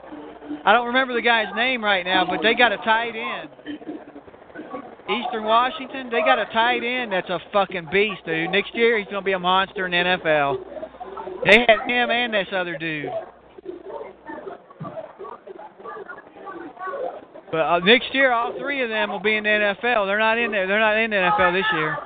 I 0.65 0.73
don't 0.73 0.87
remember 0.87 1.15
the 1.15 1.23
guy's 1.23 1.55
name 1.55 1.83
right 1.83 2.05
now, 2.05 2.25
but 2.27 2.41
they 2.43 2.55
got 2.55 2.73
a 2.73 2.77
tight 2.79 3.15
end. 3.15 3.51
Eastern 5.05 5.45
Washington, 5.45 6.09
they 6.11 6.21
got 6.21 6.39
a 6.39 6.47
tight 6.47 6.83
end 6.83 7.13
that's 7.13 7.29
a 7.29 7.39
fucking 7.53 7.89
beast, 7.93 8.23
dude. 8.27 8.51
Next 8.51 8.75
year 8.75 8.99
he's 8.99 9.07
gonna 9.07 9.23
be 9.23 9.33
a 9.33 9.39
monster 9.39 9.87
in 9.87 9.93
the 9.93 9.97
NFL. 9.99 10.84
They 11.45 11.65
had 11.69 11.89
him 11.89 12.11
and 12.11 12.33
this 12.33 12.49
other 12.53 12.79
dude. 12.79 13.11
But 17.53 17.61
uh, 17.61 17.79
next 17.81 18.13
year, 18.13 18.33
all 18.33 18.53
three 18.59 18.83
of 18.83 18.89
them 18.89 19.11
will 19.11 19.21
be 19.21 19.37
in 19.37 19.45
the 19.45 19.51
NFL. 19.51 20.07
They're 20.07 20.19
not 20.19 20.39
in 20.39 20.51
there. 20.51 20.67
They're 20.67 20.81
not 20.81 20.97
in 20.99 21.11
the 21.11 21.17
NFL 21.17 21.53
this 21.53 21.67
year. 21.73 21.97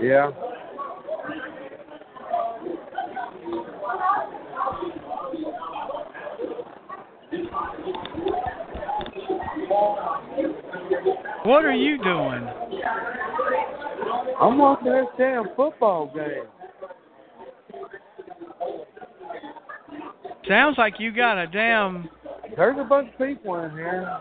Yeah. 0.00 0.30
What 11.48 11.64
are 11.64 11.72
you 11.72 11.96
doing? 11.96 12.46
I'm 14.38 14.58
watching 14.58 14.92
this 14.92 15.06
damn 15.16 15.46
football 15.56 16.12
game. 16.14 16.44
Sounds 20.46 20.76
like 20.76 21.00
you 21.00 21.10
got 21.10 21.38
a 21.38 21.46
damn 21.46 22.10
There's 22.54 22.76
a 22.78 22.84
bunch 22.84 23.08
of 23.14 23.26
people 23.26 23.58
in 23.60 23.70
here. 23.70 24.20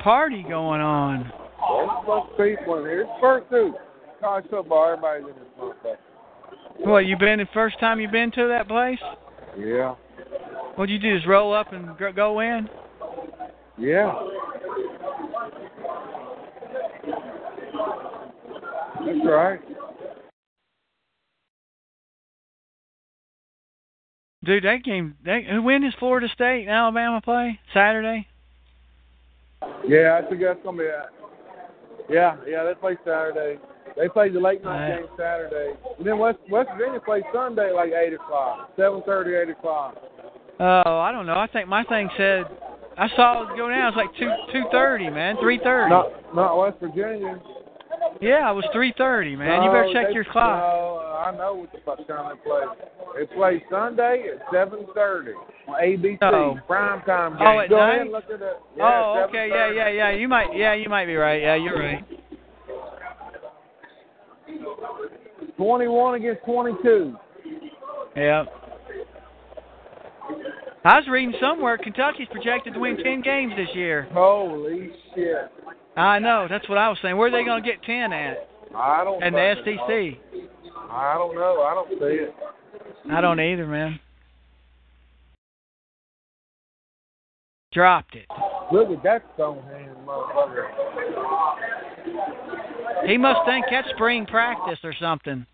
party 0.00 0.42
going 0.42 0.82
on. 0.82 1.32
There's 1.32 1.88
a 2.02 2.06
bunch 2.06 2.30
of 2.30 2.36
people 2.36 2.74
in 2.76 2.84
here. 2.84 3.00
It's 3.00 3.10
first 3.22 3.48
two. 3.48 3.72
College 4.20 4.44
football, 4.50 4.84
everybody's 4.92 5.28
in 5.28 5.42
this 5.42 5.48
motherfucker. 5.58 6.86
What, 6.86 7.06
you 7.06 7.16
been 7.16 7.38
the 7.38 7.48
first 7.54 7.80
time 7.80 8.00
you 8.00 8.08
been 8.10 8.30
to 8.32 8.48
that 8.48 8.68
place? 8.68 8.98
Yeah. 9.58 9.94
What'd 10.74 10.92
you 10.92 10.98
do, 10.98 11.16
just 11.16 11.26
roll 11.26 11.54
up 11.54 11.72
and 11.72 11.88
go 12.14 12.40
in? 12.40 12.68
Yeah. 13.78 14.12
That's 19.10 19.26
right. 19.26 19.60
Dude, 24.44 24.64
that 24.64 24.84
game, 24.84 25.16
that, 25.24 25.40
when 25.62 25.84
is 25.84 25.92
Florida 25.98 26.28
State 26.32 26.62
and 26.62 26.70
Alabama 26.70 27.20
play? 27.20 27.58
Saturday? 27.74 28.26
Yeah, 29.86 30.18
I 30.22 30.28
think 30.28 30.40
that's 30.40 30.58
gonna 30.64 30.78
be. 30.78 30.84
it. 30.84 30.94
Yeah, 32.08 32.36
yeah, 32.48 32.64
they 32.64 32.74
play 32.74 32.96
Saturday. 33.04 33.58
They 33.96 34.08
play 34.08 34.30
the 34.30 34.40
late 34.40 34.64
night 34.64 34.88
Right. 34.88 35.00
game 35.00 35.08
Saturday. 35.18 35.74
And 35.98 36.06
then 36.06 36.18
West 36.18 36.38
West 36.48 36.70
Virginia 36.76 37.00
plays 37.00 37.24
Sunday 37.34 37.72
like 37.72 37.92
eight 37.92 38.14
o'clock, 38.14 38.70
seven 38.76 39.02
thirty, 39.04 39.34
eight 39.34 39.50
o'clock. 39.50 39.96
Oh, 40.58 40.98
I 40.98 41.12
don't 41.12 41.26
know. 41.26 41.34
I 41.36 41.46
think 41.46 41.68
my 41.68 41.84
thing 41.84 42.08
said, 42.16 42.46
I 42.96 43.08
saw 43.16 43.42
it 43.42 43.56
go 43.56 43.68
down. 43.68 43.88
It's 43.88 43.96
like 43.96 44.14
2 44.18 44.30
2.30, 44.72 45.12
man, 45.14 45.36
3.30. 45.36 45.88
Not 45.88 46.34
not 46.34 46.58
West 46.58 46.76
Virginia. 46.80 47.40
Yeah, 48.20 48.50
it 48.50 48.54
was 48.54 48.64
3.30, 48.74 49.36
man. 49.38 49.62
you 49.62 49.70
better 49.70 49.90
check 49.92 50.08
they- 50.08 50.14
your 50.14 50.24
clock. 50.24 50.58
No, 50.58 50.98
I 51.24 51.36
know 51.36 51.54
what 51.54 51.72
the 51.72 51.78
fuck 51.84 52.06
time 52.08 52.36
they 52.36 52.48
play. 52.48 52.62
They 53.18 53.26
play 53.34 53.64
Sunday 53.70 54.24
at 54.32 54.40
seven 54.52 54.86
thirty 54.94 55.32
on 55.66 55.74
ABC 55.82 56.18
Oh. 56.22 56.56
prime 56.66 57.02
time 57.02 57.34
oh, 57.34 57.38
game. 57.38 57.46
Oh, 57.46 57.58
at 57.60 57.68
Go 57.68 57.76
night? 57.76 57.88
ahead 57.88 58.00
and 58.02 58.12
look 58.12 58.24
at 58.24 58.40
it. 58.40 58.56
Yeah, 58.76 59.02
oh, 59.04 59.26
okay, 59.28 59.48
yeah, 59.48 59.70
yeah, 59.72 59.88
yeah. 59.88 60.10
You 60.10 60.28
might, 60.28 60.54
yeah, 60.56 60.74
you 60.74 60.88
might 60.88 61.06
be 61.06 61.16
right. 61.16 61.42
Yeah, 61.42 61.56
you're 61.56 61.78
right. 61.78 62.04
Twenty-one 65.56 66.14
against 66.14 66.44
twenty-two. 66.44 67.16
Yeah. 68.16 68.44
I 70.84 70.96
was 70.98 71.04
reading 71.10 71.34
somewhere 71.40 71.76
Kentucky's 71.76 72.28
projected 72.30 72.72
to 72.74 72.80
win 72.80 72.96
10 72.96 73.20
games 73.20 73.52
this 73.54 73.68
year. 73.74 74.08
Holy 74.12 74.90
shit! 75.14 75.50
I 76.00 76.18
know. 76.18 76.46
That's 76.48 76.68
what 76.68 76.78
I 76.78 76.88
was 76.88 76.98
saying. 77.02 77.16
Where 77.16 77.28
are 77.28 77.30
they 77.30 77.44
going 77.44 77.62
to 77.62 77.68
get 77.68 77.82
10 77.82 78.12
at? 78.12 78.48
I 78.74 79.04
don't. 79.04 79.22
And 79.22 79.34
the. 79.34 79.54
SEC. 79.64 80.18
I 80.90 81.14
don't 81.14 81.34
know. 81.34 81.62
I 81.62 81.74
don't 81.74 81.88
see 81.90 82.24
it. 82.24 82.34
I 83.10 83.20
don't 83.20 83.38
either, 83.40 83.66
man. 83.66 84.00
Dropped 87.72 88.16
it. 88.16 88.26
Look 88.72 88.90
at 88.90 89.02
that 89.02 89.24
stone 89.34 89.62
hand, 89.64 89.96
motherfucker. 90.06 90.70
He 93.06 93.16
must 93.16 93.40
think 93.46 93.66
that's 93.70 93.88
spring 93.90 94.26
practice 94.26 94.78
or 94.82 94.94
something. 95.00 95.46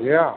Yeah. 0.00 0.34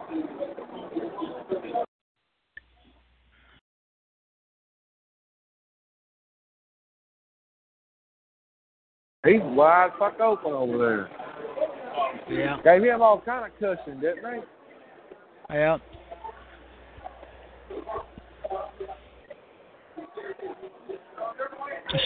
He's 9.25 9.41
wide 9.41 9.89
fuck 9.99 10.19
open 10.21 10.53
over 10.53 10.77
there. 10.77 11.09
Yeah. 12.29 12.57
Gave 12.63 12.83
him 12.83 13.01
all 13.01 13.19
kind 13.19 13.45
of 13.45 13.51
cushion, 13.59 13.99
didn't 13.99 14.23
they? 14.23 14.39
Yeah. 15.55 15.77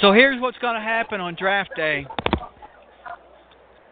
So 0.01 0.11
here's 0.11 0.41
what's 0.41 0.57
going 0.57 0.75
to 0.75 0.81
happen 0.81 1.21
on 1.21 1.35
draft 1.35 1.71
day. 1.75 2.07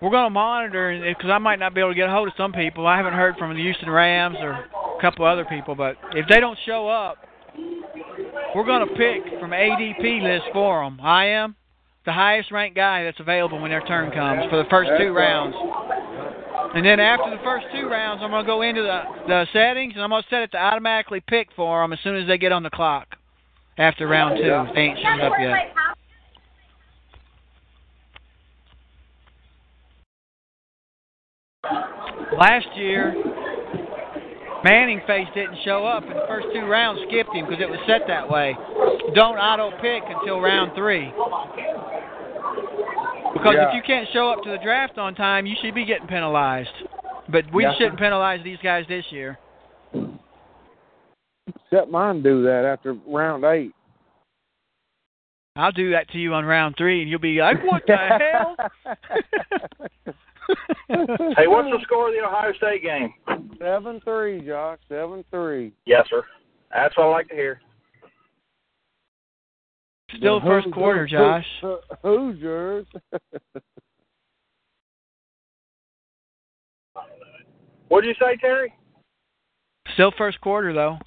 We're 0.01 0.09
going 0.09 0.25
to 0.25 0.29
monitor 0.31 0.99
because 1.15 1.29
I 1.29 1.37
might 1.37 1.59
not 1.59 1.75
be 1.75 1.81
able 1.81 1.91
to 1.91 1.95
get 1.95 2.09
a 2.09 2.11
hold 2.11 2.27
of 2.27 2.33
some 2.35 2.53
people. 2.53 2.87
I 2.87 2.97
haven't 2.97 3.13
heard 3.13 3.35
from 3.37 3.53
the 3.55 3.61
Houston 3.61 3.89
Rams 3.89 4.37
or 4.39 4.51
a 4.51 4.67
couple 4.99 5.25
other 5.25 5.45
people, 5.45 5.75
but 5.75 5.95
if 6.13 6.27
they 6.27 6.39
don't 6.39 6.57
show 6.65 6.87
up, 6.87 7.17
we're 8.55 8.65
going 8.65 8.87
to 8.87 8.95
pick 8.95 9.39
from 9.39 9.51
ADP 9.51 10.23
list 10.23 10.45
for 10.53 10.83
them. 10.83 10.99
I 11.01 11.25
am 11.25 11.55
the 12.05 12.11
highest 12.11 12.51
ranked 12.51 12.75
guy 12.75 13.03
that's 13.03 13.19
available 13.19 13.61
when 13.61 13.69
their 13.69 13.81
turn 13.81 14.11
comes 14.11 14.49
for 14.49 14.57
the 14.57 14.69
first 14.69 14.89
two 14.97 15.13
rounds. 15.13 15.55
And 16.73 16.85
then 16.85 16.99
after 16.99 17.29
the 17.29 17.43
first 17.43 17.65
two 17.73 17.87
rounds, 17.87 18.21
I'm 18.23 18.31
going 18.31 18.43
to 18.43 18.47
go 18.47 18.61
into 18.61 18.81
the, 18.81 19.01
the 19.27 19.47
settings 19.53 19.93
and 19.93 20.03
I'm 20.03 20.09
going 20.09 20.23
to 20.23 20.29
set 20.29 20.41
it 20.41 20.51
to 20.51 20.57
automatically 20.57 21.21
pick 21.27 21.49
for 21.55 21.83
them 21.83 21.93
as 21.93 21.99
soon 22.03 22.15
as 22.15 22.27
they 22.27 22.37
get 22.37 22.51
on 22.51 22.63
the 22.63 22.69
clock 22.69 23.07
after 23.77 24.07
round 24.07 24.37
two. 24.37 24.49
If 24.49 24.75
they 24.75 24.81
ain't 24.81 24.99
showed 24.99 25.21
up 25.21 25.33
yet. 25.39 25.73
Last 32.39 32.67
year, 32.75 33.13
Manning 34.63 35.01
face 35.07 35.27
didn't 35.33 35.57
show 35.65 35.85
up, 35.85 36.03
and 36.03 36.13
the 36.13 36.25
first 36.27 36.47
two 36.53 36.65
rounds 36.65 37.01
skipped 37.07 37.33
him 37.33 37.45
because 37.45 37.61
it 37.61 37.69
was 37.69 37.79
set 37.87 38.01
that 38.07 38.29
way. 38.29 38.55
Don't 39.15 39.37
auto 39.37 39.71
pick 39.81 40.03
until 40.05 40.39
round 40.39 40.71
three. 40.75 41.11
Because 43.33 43.55
Yeah. 43.55 43.69
if 43.69 43.75
you 43.75 43.81
can't 43.81 44.07
show 44.09 44.29
up 44.29 44.43
to 44.43 44.49
the 44.49 44.57
draft 44.57 44.97
on 44.97 45.15
time, 45.15 45.45
you 45.45 45.55
should 45.61 45.73
be 45.73 45.85
getting 45.85 46.07
penalized. 46.07 46.73
But 47.29 47.51
we 47.53 47.63
Yeah. 47.63 47.73
shouldn't 47.75 47.99
penalize 47.99 48.43
these 48.43 48.59
guys 48.59 48.85
this 48.87 49.11
year. 49.11 49.37
Except 51.47 51.89
mine 51.89 52.21
do 52.21 52.43
that 52.43 52.65
after 52.65 52.93
round 52.93 53.43
eight. 53.45 53.73
I'll 55.55 55.71
do 55.71 55.91
that 55.91 56.09
to 56.09 56.17
you 56.17 56.33
on 56.33 56.45
round 56.45 56.77
three, 56.77 57.01
and 57.01 57.09
you'll 57.09 57.19
be 57.19 57.41
like, 57.41 57.61
"What 57.63 57.85
the 57.85 57.97
hell?" 57.97 58.55
Hey, 61.37 61.47
what's 61.47 61.69
the 61.69 61.79
score 61.83 62.09
of 62.09 62.13
the 62.13 62.25
Ohio 62.25 62.51
State 62.53 62.83
game? 62.83 63.13
Seven 63.57 64.01
three, 64.01 64.41
Josh. 64.45 64.79
Seven 64.89 65.23
three. 65.31 65.71
Yes, 65.85 66.05
sir. 66.09 66.23
That's 66.71 66.95
what 66.97 67.05
I 67.05 67.09
like 67.09 67.29
to 67.29 67.35
hear. 67.35 67.61
Still 70.17 70.39
The 70.39 70.45
first 70.45 70.65
Hoos- 70.65 70.73
quarter, 70.73 71.07
Josh. 71.07 71.45
Ho- 71.61 71.79
Hoosiers. 72.03 72.85
What'd 77.87 78.07
you 78.07 78.15
say, 78.19 78.37
Terry? 78.37 78.73
Still 79.93 80.11
first 80.17 80.39
quarter 80.41 80.73
though. 80.73 80.97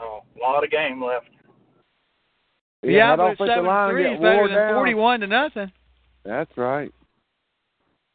Oh, 0.00 0.22
a 0.36 0.40
lot 0.40 0.62
of 0.64 0.70
game 0.70 1.02
left. 1.02 1.26
Yeah, 2.82 3.12
I 3.12 3.16
don't 3.16 3.30
it's 3.30 3.38
think 3.38 3.48
the 3.48 3.54
seven 3.54 3.66
line 3.66 3.90
three 3.90 4.12
is 4.14 4.20
better 4.20 4.46
than 4.46 4.56
down. 4.56 4.74
forty-one 4.74 5.20
to 5.20 5.26
nothing. 5.26 5.72
That's 6.24 6.50
right. 6.56 6.92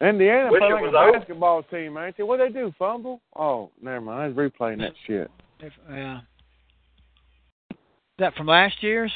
Indiana 0.02 0.52
Wish 0.52 0.60
play 0.62 0.70
it 0.70 0.74
like 0.74 0.84
a 0.84 0.98
over. 0.98 1.12
basketball 1.20 1.64
team, 1.64 1.98
ain't 1.98 2.16
they? 2.16 2.24
What 2.24 2.38
they 2.38 2.50
do? 2.50 2.72
Fumble? 2.80 3.20
Oh, 3.36 3.72
never 3.82 4.00
mind. 4.00 4.22
I 4.22 4.28
was 4.28 4.52
replaying 4.52 4.78
that 4.80 4.94
shit. 5.06 5.30
If, 5.60 5.74
yeah. 5.90 6.20
Is 7.72 7.78
that 8.20 8.36
from 8.36 8.48
last 8.48 8.82
year's? 8.82 9.12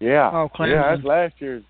Yeah. 0.00 0.30
Oh, 0.32 0.50
Clemson. 0.54 0.70
Yeah, 0.70 0.94
that's 0.94 1.04
last 1.04 1.34
year's. 1.38 1.62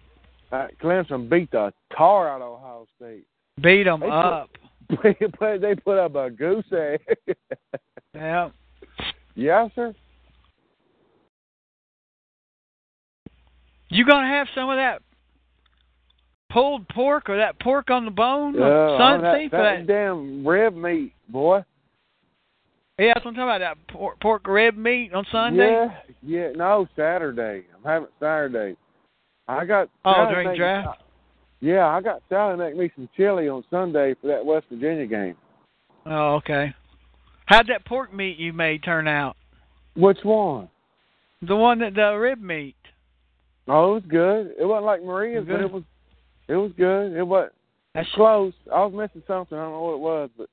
Uh, 0.51 0.67
Clemson 0.83 1.29
beat 1.29 1.51
the 1.51 1.73
tar 1.97 2.29
out 2.29 2.41
of 2.41 2.61
Ohio 2.61 2.87
State. 2.97 3.25
Beat 3.61 3.85
them 3.85 4.01
They 4.01 4.09
up. 4.09 4.51
they 5.03 5.15
put 5.15 5.61
they 5.61 5.75
put 5.75 5.99
up 5.99 6.15
a 6.15 6.31
goose 6.31 6.65
egg. 6.73 7.01
Yeah. 8.15 8.49
yes, 9.35 9.71
sir. 9.75 9.95
You 13.91 14.07
gonna 14.07 14.27
have 14.27 14.47
some 14.55 14.71
of 14.71 14.77
that 14.77 15.03
pulled 16.51 16.89
pork 16.89 17.29
or 17.29 17.37
that 17.37 17.61
pork 17.61 17.91
on 17.91 18.07
the 18.07 18.11
bone? 18.11 18.55
Yeah, 18.55 18.65
on 18.65 19.21
Sunday 19.21 19.49
that, 19.51 19.57
that 19.57 19.77
that. 19.81 19.87
damn 19.87 20.47
rib 20.47 20.75
meat, 20.75 21.13
boy. 21.29 21.63
Yeah, 22.99 23.13
that's 23.15 23.25
what 23.25 23.33
I'm 23.33 23.35
talking 23.35 23.43
about. 23.43 23.59
That 23.59 23.89
pork, 23.93 24.21
pork 24.21 24.47
rib 24.47 24.77
meat 24.77 25.13
on 25.13 25.27
Sunday. 25.31 25.71
Yeah, 25.71 25.99
yeah. 26.23 26.53
No, 26.57 26.89
Saturday. 26.97 27.67
I'm 27.77 27.85
having 27.85 28.09
Saturday. 28.19 28.77
I 29.49 29.65
got. 29.67 29.91
Oh, 30.05 30.29
during 30.31 30.57
draft? 30.57 31.03
Yeah, 31.61 31.87
I 31.87 32.01
got 32.01 32.23
Sally 32.29 32.57
make 32.57 32.77
me 32.77 32.91
some 32.95 33.09
chili 33.17 33.49
on 33.49 33.65
Sunday 33.71 34.15
for 34.21 34.29
that 34.29 34.45
West 34.45 34.67
Virginia 34.71 35.07
game. 35.07 35.37
Oh, 36.07 36.35
okay. 36.37 36.75
How'd 37.47 37.69
that 37.69 37.85
pork 37.85 38.15
meat 38.15 38.39
you 38.39 38.53
made 38.53 38.83
turn 38.83 39.07
out? 39.09 39.37
Which 39.95 40.19
one? 40.23 40.69
The 41.43 41.57
one 41.57 41.79
that 41.81 41.95
the 41.95 42.15
rib 42.15 42.41
meat. 42.41 42.77
Oh, 43.69 43.91
it 43.91 43.95
was 43.95 44.03
good. 44.09 44.55
It 44.59 44.65
wasn't 44.65 44.87
like 44.87 45.03
Maria's, 45.03 45.45
but 45.47 45.57
Good. 45.57 45.65
it 45.65 45.73
was. 45.73 45.83
It 46.49 46.57
was 46.57 46.73
good. 46.77 47.13
It 47.13 47.27
was. 47.27 47.51
That's 47.95 48.09
Close. 48.15 48.53
I 48.73 48.85
was 48.85 48.93
missing 48.95 49.23
something. 49.27 49.57
I 49.57 49.63
don't 49.63 49.73
know 49.73 49.83
what 49.83 49.95
it 49.95 50.01
was, 50.01 50.31
but 50.39 50.49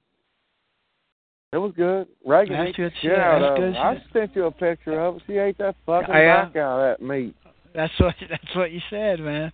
it 1.53 1.57
was 1.57 1.71
good. 1.77 2.07
Reagan 2.25 2.57
That's 2.57 2.75
good 2.75 2.91
shit. 3.01 3.11
shit 3.11 3.17
That's 3.17 3.59
good 3.59 3.69
it. 3.69 3.77
I 3.77 4.03
sent 4.11 4.35
you 4.35 4.45
a 4.45 4.51
picture 4.51 4.99
of 4.99 5.17
it. 5.17 5.21
She 5.27 5.37
ate 5.37 5.57
that 5.59 5.75
fucking 5.85 6.13
Yeah. 6.13 6.45
back 6.45 6.55
out 6.57 6.79
of 6.79 6.99
that 6.99 7.05
meat. 7.05 7.35
that's 7.75 7.93
what 7.99 8.15
that's 8.29 8.55
what 8.55 8.71
you 8.71 8.81
said, 8.89 9.19
man. 9.19 9.51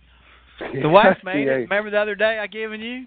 The 0.82 0.88
wife 0.88 1.18
made 1.24 1.46
it. 1.46 1.50
Remember 1.70 1.90
the 1.90 1.98
other 1.98 2.14
day 2.14 2.38
I 2.38 2.46
given 2.46 2.80
you 2.80 3.06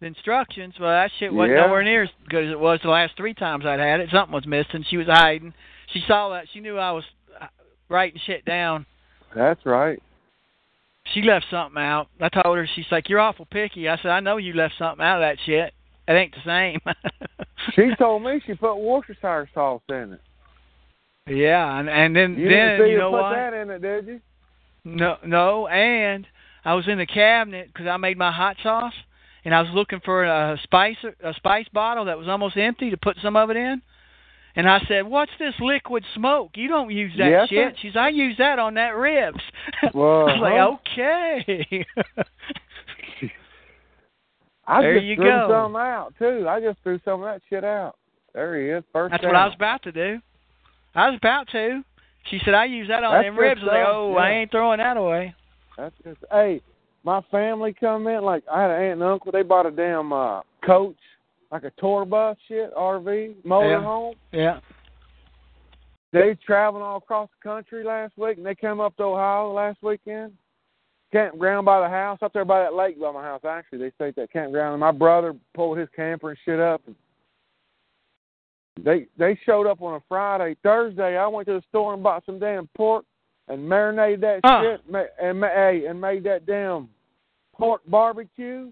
the 0.00 0.06
instructions? 0.06 0.74
Well, 0.80 0.90
that 0.90 1.10
shit 1.18 1.32
wasn't 1.32 1.56
Yeah. 1.58 1.66
nowhere 1.66 1.82
near 1.82 2.02
as 2.04 2.08
good 2.28 2.44
as 2.44 2.52
it 2.52 2.58
was 2.60 2.80
the 2.82 2.88
last 2.90 3.16
three 3.16 3.34
times 3.34 3.64
I'd 3.66 3.80
had 3.80 4.00
it. 4.00 4.10
Something 4.12 4.34
was 4.34 4.46
missing. 4.46 4.84
She 4.88 4.96
was 4.96 5.06
hiding. 5.08 5.54
She 5.92 6.02
saw 6.06 6.28
that. 6.30 6.44
She 6.52 6.60
knew 6.60 6.76
I 6.78 6.92
was 6.92 7.04
uh, 7.40 7.46
writing 7.88 8.20
shit 8.26 8.44
down. 8.44 8.86
That's 9.34 9.64
right. 9.66 10.00
She 11.14 11.22
left 11.22 11.46
something 11.50 11.82
out. 11.82 12.08
I 12.20 12.28
told 12.28 12.58
her. 12.58 12.68
She's 12.76 12.84
like, 12.92 13.08
"You're 13.08 13.18
awful 13.20 13.46
picky." 13.46 13.88
I 13.88 13.96
said, 13.96 14.10
"I 14.10 14.20
know 14.20 14.36
you 14.36 14.52
left 14.52 14.74
something 14.78 15.04
out 15.04 15.22
of 15.22 15.22
that 15.22 15.38
shit. 15.46 15.72
It 16.08 16.12
ain't 16.12 16.34
the 16.34 16.40
same." 16.44 16.80
She 17.74 17.90
told 17.98 18.22
me 18.22 18.40
she 18.46 18.54
put 18.54 18.76
Worcestershire 18.76 19.48
sauce 19.52 19.82
in 19.90 20.14
it. 20.14 20.20
yeah, 21.26 21.78
and 21.78 21.88
and 21.88 22.16
then 22.16 22.38
You 22.38 22.48
then 22.48 22.86
you 22.88 22.96
know 22.98 23.10
put 23.10 23.20
what? 23.22 23.30
that 23.34 23.52
in 23.52 23.68
it, 23.70 23.82
did 23.82 24.06
you? 24.06 24.20
No, 24.84 25.16
no, 25.26 25.66
and 25.66 26.26
I 26.64 26.74
was 26.74 26.88
in 26.88 26.98
the 26.98 27.04
cabinet 27.06 27.66
because 27.66 27.86
I 27.86 27.96
made 27.98 28.16
my 28.16 28.32
hot 28.32 28.56
sauce, 28.62 28.94
and 29.44 29.54
I 29.54 29.60
was 29.60 29.70
looking 29.74 30.00
for 30.04 30.24
a 30.24 30.58
spice 30.62 30.96
a 31.22 31.34
spice 31.34 31.66
bottle 31.74 32.06
that 32.06 32.16
was 32.16 32.28
almost 32.28 32.56
empty 32.56 32.90
to 32.90 32.96
put 32.96 33.16
some 33.22 33.36
of 33.36 33.50
it 33.50 33.56
in. 33.56 33.82
And 34.56 34.68
I 34.68 34.80
said, 34.88 35.06
"What's 35.06 35.32
this 35.38 35.54
liquid 35.60 36.04
smoke? 36.14 36.52
You 36.56 36.68
don't 36.68 36.90
use 36.90 37.12
that 37.18 37.28
Yes, 37.28 37.48
shit." 37.48 37.72
sir. 37.74 37.78
She's, 37.82 37.96
"I 37.96 38.08
use 38.08 38.36
that 38.38 38.58
on 38.58 38.74
that 38.74 38.96
ribs." 38.96 39.40
Well, 39.92 40.26
I 40.28 40.32
was 40.32 40.40
like, 40.40 40.60
"Okay." 40.96 41.86
I 44.68 44.82
There 44.82 44.94
just 44.96 45.06
you 45.06 45.16
threw 45.16 45.24
go. 45.24 45.48
some 45.50 45.76
out 45.76 46.14
too. 46.18 46.46
I 46.48 46.60
just 46.60 46.78
threw 46.82 47.00
some 47.04 47.22
of 47.22 47.26
that 47.26 47.40
shit 47.48 47.64
out. 47.64 47.96
There 48.34 48.60
he 48.60 48.68
is, 48.68 48.84
first 48.92 49.12
That's 49.12 49.22
down. 49.22 49.32
what 49.32 49.38
I 49.40 49.46
was 49.46 49.54
about 49.54 49.82
to 49.84 49.92
do. 49.92 50.20
I 50.94 51.08
was 51.10 51.16
about 51.16 51.48
to. 51.52 51.82
She 52.30 52.38
said, 52.44 52.52
"I 52.54 52.66
use 52.66 52.86
that 52.88 53.02
on 53.02 53.14
That's 53.14 53.26
them 53.26 53.38
ribs." 53.38 53.60
I 53.62 53.64
was 53.64 53.72
like, 53.72 53.82
stuff, 53.82 53.94
"Oh, 53.94 54.14
I 54.16 54.30
ain't 54.30 54.50
throwing 54.50 54.78
that 54.78 54.96
away." 54.98 55.34
That's 55.78 55.94
just 56.04 56.18
hey, 56.30 56.60
my 57.02 57.22
family 57.30 57.72
come 57.72 58.06
in 58.06 58.22
like 58.22 58.44
I 58.52 58.62
had 58.62 58.70
an 58.70 58.82
aunt 58.82 58.92
and 58.94 59.02
uncle. 59.02 59.32
They 59.32 59.42
bought 59.42 59.64
a 59.64 59.70
damn 59.70 60.12
uh, 60.12 60.42
coach, 60.64 60.98
like 61.50 61.64
a 61.64 61.72
tour 61.78 62.04
bus 62.04 62.36
shit, 62.46 62.74
RV, 62.74 63.36
motorhome. 63.46 64.14
Yeah. 64.32 64.60
They 66.12 66.36
traveling 66.44 66.82
all 66.82 66.96
across 66.98 67.28
the 67.38 67.48
country 67.48 67.84
last 67.84 68.16
week, 68.18 68.36
and 68.38 68.46
they 68.46 68.54
came 68.54 68.80
up 68.80 68.96
to 68.96 69.04
Ohio 69.04 69.52
last 69.52 69.78
weekend. 69.82 70.32
Campground 71.10 71.64
by 71.64 71.80
the 71.80 71.88
house, 71.88 72.18
up 72.20 72.32
there 72.34 72.44
by 72.44 72.60
that 72.60 72.74
lake 72.74 73.00
by 73.00 73.10
my 73.12 73.22
house. 73.22 73.40
Actually, 73.48 73.78
they 73.78 73.90
stayed 73.92 74.08
at 74.08 74.16
that 74.16 74.32
campground. 74.32 74.74
And 74.74 74.80
my 74.80 74.92
brother 74.92 75.34
pulled 75.54 75.78
his 75.78 75.88
camper 75.96 76.30
and 76.30 76.38
shit 76.44 76.60
up. 76.60 76.82
And 76.86 76.94
they 78.82 79.06
they 79.18 79.38
showed 79.44 79.66
up 79.66 79.82
on 79.82 79.94
a 79.94 80.02
Friday. 80.08 80.56
Thursday, 80.62 81.16
I 81.16 81.26
went 81.26 81.46
to 81.48 81.54
the 81.54 81.62
store 81.68 81.94
and 81.94 82.02
bought 82.02 82.24
some 82.26 82.38
damn 82.38 82.68
pork 82.76 83.04
and 83.48 83.66
marinated 83.68 84.20
that 84.20 84.40
Huh. 84.44 84.62
shit 84.62 84.80
and 85.20 85.40
ma- 85.40 85.48
hey, 85.48 85.86
and 85.86 86.00
made 86.00 86.24
that 86.24 86.46
damn 86.46 86.88
pork 87.56 87.80
barbecue. 87.88 88.70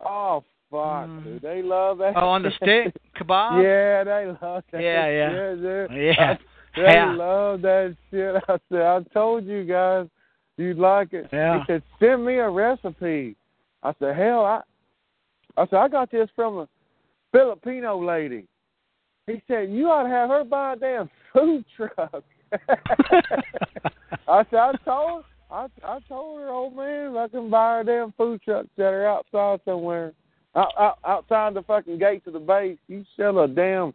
Oh 0.00 0.42
fuck, 0.70 1.06
Mm. 1.08 1.24
dude, 1.24 1.42
they 1.42 1.62
love 1.62 1.98
that. 1.98 2.14
Oh, 2.16 2.28
on 2.28 2.42
the 2.42 2.50
stick 2.52 2.94
kebab. 3.16 3.62
Yeah, 3.62 4.04
they 4.04 4.26
love 4.40 4.64
that. 4.72 4.80
Yeah, 4.82 5.08
yeah. 5.08 5.30
shit, 5.30 5.62
dude. 5.62 5.90
Yeah. 6.16 6.36
They 6.74 6.82
Yeah. 6.84 7.12
love 7.12 7.60
that 7.62 7.94
shit. 8.10 8.34
I 8.48 8.58
said, 8.70 8.80
I 8.80 9.00
told 9.12 9.44
you 9.44 9.64
guys 9.64 10.06
you'd 10.56 10.78
like 10.78 11.12
it. 11.12 11.28
Yeah. 11.32 11.58
He 11.60 11.64
said, 11.72 11.82
send 11.98 12.24
me 12.24 12.34
a 12.38 12.48
recipe. 12.48 13.36
I 13.82 13.92
said, 13.98 14.16
hell, 14.16 14.44
I. 14.44 14.60
I 15.56 15.66
said, 15.66 15.76
I 15.76 15.88
got 15.88 16.10
this 16.10 16.30
from 16.34 16.58
a 16.58 16.68
Filipino 17.30 18.02
lady. 18.02 18.46
He 19.26 19.42
said, 19.46 19.70
you 19.70 19.88
ought 19.88 20.04
to 20.04 20.08
have 20.08 20.30
her 20.30 20.44
buy 20.44 20.72
a 20.72 20.76
damn 20.76 21.10
food 21.32 21.64
truck. 21.76 22.24
I 24.28 24.44
said, 24.50 24.58
I 24.58 24.72
told, 24.84 25.24
I, 25.50 25.66
I 25.84 25.98
told 26.08 26.40
her, 26.40 26.48
old 26.48 26.74
man, 26.74 27.10
if 27.10 27.16
I 27.16 27.28
can 27.28 27.50
buy 27.50 27.80
a 27.80 27.84
damn 27.84 28.12
food 28.12 28.40
truck, 28.42 28.66
that 28.76 28.84
are 28.84 29.06
outside 29.06 29.60
somewhere, 29.64 30.12
out, 30.56 30.72
out, 30.78 30.98
outside 31.06 31.54
the 31.54 31.62
fucking 31.62 31.98
gates 31.98 32.26
of 32.26 32.32
the 32.32 32.38
base. 32.38 32.78
You 32.88 33.04
sell 33.16 33.38
a 33.40 33.48
damn, 33.48 33.92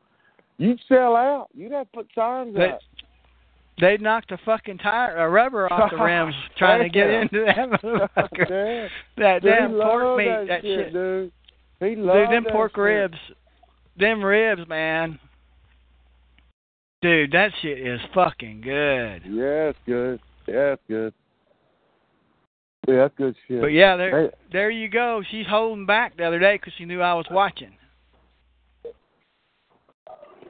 you'd 0.58 0.80
sell 0.88 1.16
out. 1.16 1.48
You'd 1.54 1.72
have 1.72 1.92
to 1.92 1.98
put 1.98 2.08
signs 2.14 2.56
They, 2.56 2.70
up. 2.70 2.80
They 3.80 3.98
knocked 3.98 4.32
a 4.32 4.38
fucking 4.46 4.80
tire, 4.80 5.18
a 5.18 5.30
rubber 5.30 5.72
off 5.72 5.92
the 5.92 5.98
rims 5.98 6.34
trying 6.58 6.84
to 6.84 6.90
get 6.90 7.08
Yeah. 7.10 7.22
into 7.22 7.46
that 7.46 7.82
motherfucker. 7.82 8.50
Yeah. 8.50 8.88
That 9.18 9.42
Dude, 9.44 9.52
damn 9.52 9.72
pork 9.74 10.18
meat, 10.18 10.26
that, 10.28 10.48
that 10.48 10.62
shit, 10.62 10.86
shit. 10.88 10.94
dude. 10.94 11.32
He 11.80 11.96
Dude, 11.96 12.06
them 12.08 12.46
pork 12.52 12.72
shit. 12.72 12.80
ribs, 12.80 13.18
them 13.98 14.24
ribs, 14.24 14.68
man. 14.68 15.20
Dude, 17.04 17.32
that 17.34 17.52
shit 17.62 17.78
is 17.80 18.00
fucking 18.16 18.62
good. 18.62 19.22
Yeah, 19.32 19.70
it's 19.70 19.80
good. 19.86 20.20
Yeah, 20.48 20.74
it's 20.74 20.82
good. 20.88 21.14
Yeah, 22.88 22.96
that's 22.96 23.14
good 23.18 23.36
shit. 23.48 23.62
But 23.62 23.68
yeah, 23.68 23.96
there, 23.98 24.22
Hey, 24.24 24.30
there 24.52 24.70
you 24.72 24.88
go. 24.90 25.22
She's 25.30 25.46
holding 25.48 25.86
back 25.86 26.18
the 26.18 26.24
other 26.24 26.40
day 26.40 26.56
because 26.56 26.74
she 26.78 26.86
knew 26.86 27.02
I 27.02 27.14
was 27.14 27.26
watching. 27.30 27.74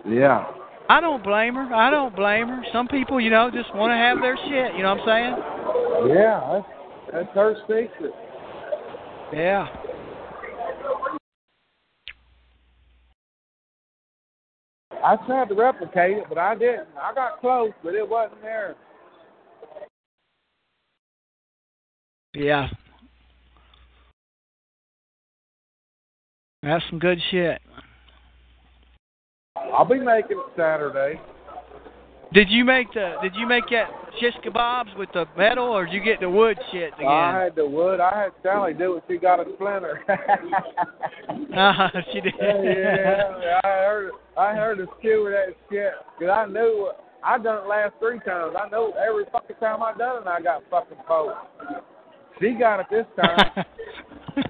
yeah. 0.08 0.46
I 0.90 1.02
don't 1.02 1.24
blame 1.24 1.56
her. 1.56 1.74
I 1.74 1.90
don't 1.90 2.16
blame 2.16 2.48
her. 2.48 2.64
Some 2.72 2.88
people, 2.88 3.20
you 3.20 3.30
know, 3.30 3.52
just 3.52 3.74
want 3.76 3.92
to 3.92 3.96
have 3.96 4.22
their 4.22 4.38
shit. 4.38 4.76
You 4.76 4.84
know 4.84 4.96
what 4.96 5.10
I'm 5.10 6.06
saying? 6.06 6.16
Yeah, 6.16 6.62
that's, 7.12 7.26
that's 7.26 7.36
her 7.36 7.56
secret. 7.64 8.14
Yeah. 9.34 9.68
I 15.04 15.16
tried 15.26 15.50
to 15.50 15.56
replicate 15.56 16.18
it, 16.18 16.24
but 16.30 16.38
I 16.38 16.56
didn't. 16.56 16.88
I 17.02 17.14
got 17.14 17.40
close, 17.40 17.72
but 17.84 17.94
it 17.94 18.08
wasn't 18.08 18.42
there. 18.42 18.76
Yeah. 22.34 22.68
That's 26.64 26.84
some 26.90 27.00
good 27.00 27.20
shit. 27.32 27.62
I'll 29.74 29.86
be 29.86 30.00
making 30.00 30.38
it 30.38 30.54
Saturday. 30.56 31.20
Did 32.34 32.50
you 32.50 32.66
make 32.66 32.92
the 32.94 33.16
did 33.22 33.34
you 33.36 33.48
make 33.48 33.64
that 33.72 33.90
shish 34.20 34.34
kebabs 34.46 34.98
with 34.98 35.10
the 35.14 35.26
metal 35.38 35.66
or 35.66 35.86
did 35.86 35.94
you 35.94 36.04
get 36.04 36.20
the 36.20 36.30
wood 36.30 36.58
shit 36.72 36.94
again? 36.96 37.08
I 37.08 37.44
had 37.44 37.56
the 37.56 37.66
wood. 37.66 38.00
I 38.02 38.24
had 38.24 38.32
Sally 38.44 38.74
do 38.74 38.98
it. 38.98 39.04
She 39.08 39.18
got 39.18 39.40
a 39.40 39.46
splinter. 39.56 40.04
Uh, 41.58 41.90
she 42.14 42.22
did. 42.22 42.34
yeah, 42.40 43.60
I 43.64 43.68
heard. 43.68 44.12
I 44.38 44.54
heard 44.54 44.78
the 44.78 44.86
skewer 45.00 45.32
that 45.32 45.56
shit 45.72 45.94
because 46.18 46.32
I 46.32 46.46
knew 46.46 46.92
I 47.24 47.38
done 47.38 47.64
it 47.64 47.68
last 47.68 47.94
three 48.00 48.20
times. 48.20 48.56
I 48.62 48.70
know 48.70 48.94
every 48.94 49.26
fucking 49.32 49.56
time 49.60 49.82
I 49.82 49.98
done 49.98 50.24
it, 50.24 50.28
I 50.28 50.42
got 50.42 50.62
fucking 50.70 50.98
poked. 51.08 51.36
She 52.40 52.52
got 52.52 52.82
it 52.82 52.86
this 52.92 53.06
time. 53.20 53.66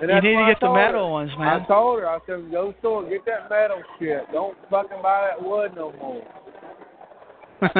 And 0.00 0.10
you 0.10 0.20
need 0.22 0.36
to 0.38 0.46
get 0.46 0.60
the 0.60 0.66
told 0.66 0.78
her. 0.78 0.84
metal 0.86 1.10
ones, 1.12 1.30
man. 1.38 1.60
I 1.62 1.66
told 1.66 2.00
her, 2.00 2.08
I 2.08 2.18
said, 2.26 2.50
go 2.50 2.72
store, 2.80 3.08
get 3.08 3.24
that 3.26 3.50
metal 3.50 3.82
shit. 3.98 4.22
Don't 4.32 4.56
fucking 4.70 5.02
buy 5.02 5.28
that 5.30 5.42
wood 5.46 5.72
no 5.76 5.92
more. 5.92 6.22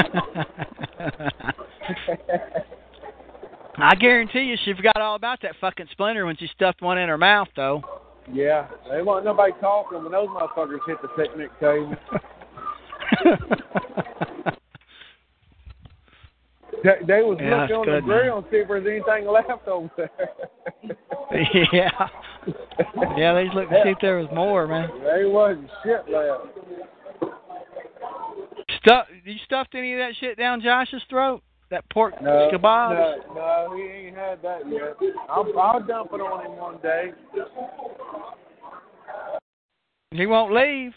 I 3.79 3.95
guarantee 3.95 4.41
you 4.41 4.57
she 4.65 4.75
forgot 4.75 4.99
all 5.01 5.15
about 5.15 5.41
that 5.43 5.55
fucking 5.61 5.87
splinter 5.93 6.27
when 6.27 6.37
she 6.37 6.47
stuffed 6.55 6.83
one 6.83 6.99
in 6.99 7.09
her 7.09 7.17
mouth 7.17 7.49
though. 7.57 7.83
yeah, 8.31 8.69
they 8.91 9.01
want 9.01 9.25
nobody 9.25 9.53
talking 9.61 10.03
when 10.03 10.13
those 10.13 10.29
motherfuckers 10.29 10.81
hit 10.87 11.01
the 11.01 11.09
picnic 11.09 11.51
table. 11.61 11.97
They, 16.83 16.97
they 17.07 17.21
was 17.23 17.37
Yeah, 17.41 17.63
looking 17.63 17.77
on 17.77 17.87
the 17.95 18.01
grill 18.01 18.39
and 18.39 18.47
see 18.51 18.57
if 18.59 18.69
there's 18.69 18.87
anything 18.87 19.29
left 19.31 19.69
over 19.69 19.91
there. 19.97 20.11
yeah. 21.73 21.91
Yeah, 23.17 23.35
they 23.35 23.45
was 23.45 23.53
looking 23.55 23.71
to 23.71 23.83
see 23.85 23.91
if 23.91 23.99
there 24.01 24.17
was 24.19 24.29
more, 24.35 24.67
man. 24.67 24.89
There 25.03 25.29
wasn't 25.29 25.71
shit 25.85 26.09
left. 26.09 26.47
Stuff 28.83 29.07
you 29.25 29.37
stuffed 29.45 29.75
any 29.75 29.93
of 29.93 29.99
that 29.99 30.13
shit 30.19 30.39
down 30.39 30.61
Josh's 30.63 31.03
throat? 31.11 31.43
That 31.71 31.89
pork 31.91 32.15
No, 32.21 32.51
kebab? 32.53 32.91
no, 32.91 33.35
no, 33.35 33.77
he 33.77 33.83
ain't 33.83 34.17
had 34.17 34.43
that 34.43 34.63
yet. 34.69 34.97
I'll, 35.29 35.47
I'll 35.59 35.83
dump 35.87 36.11
it 36.13 36.21
on 36.21 36.45
him 36.45 36.57
one 36.59 36.79
day. 36.83 37.13
He 40.13 40.27
won't 40.27 40.53
leave. 40.53 40.93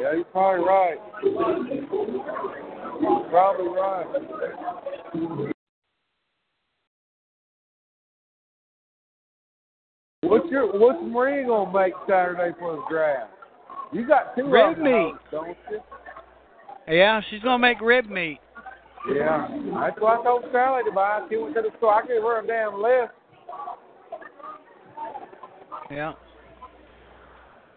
Yeah, 0.00 0.14
you're 0.14 0.24
probably 0.24 0.64
right. 0.64 0.98
You're 3.02 3.28
probably 3.28 3.68
right. 3.68 5.52
What's 10.28 10.50
your 10.50 10.78
what's 10.78 10.98
Marie 11.02 11.46
gonna 11.46 11.72
make 11.72 11.94
Saturday 12.06 12.54
for 12.58 12.76
the 12.76 12.82
draft? 12.90 13.32
You 13.92 14.06
got 14.06 14.36
two 14.36 14.50
them, 14.50 14.82
meat. 14.82 15.14
don't 15.30 15.56
you? 15.70 15.80
Yeah, 16.86 17.22
she's 17.30 17.42
gonna 17.42 17.58
make 17.58 17.80
rib 17.80 18.10
meat. 18.10 18.38
Yeah, 19.14 19.48
that's 19.80 19.98
what 20.00 20.20
I 20.20 20.22
told 20.22 20.44
Sally 20.52 20.82
to 20.84 20.92
buy. 20.92 21.26
She 21.30 21.38
went 21.38 21.54
to 21.54 21.62
the 21.62 21.70
store. 21.78 22.02
I 22.02 22.06
gave 22.06 22.20
her 22.20 22.42
a 22.42 22.46
damn 22.46 22.82
list. 22.82 23.12
Yeah. 25.90 26.12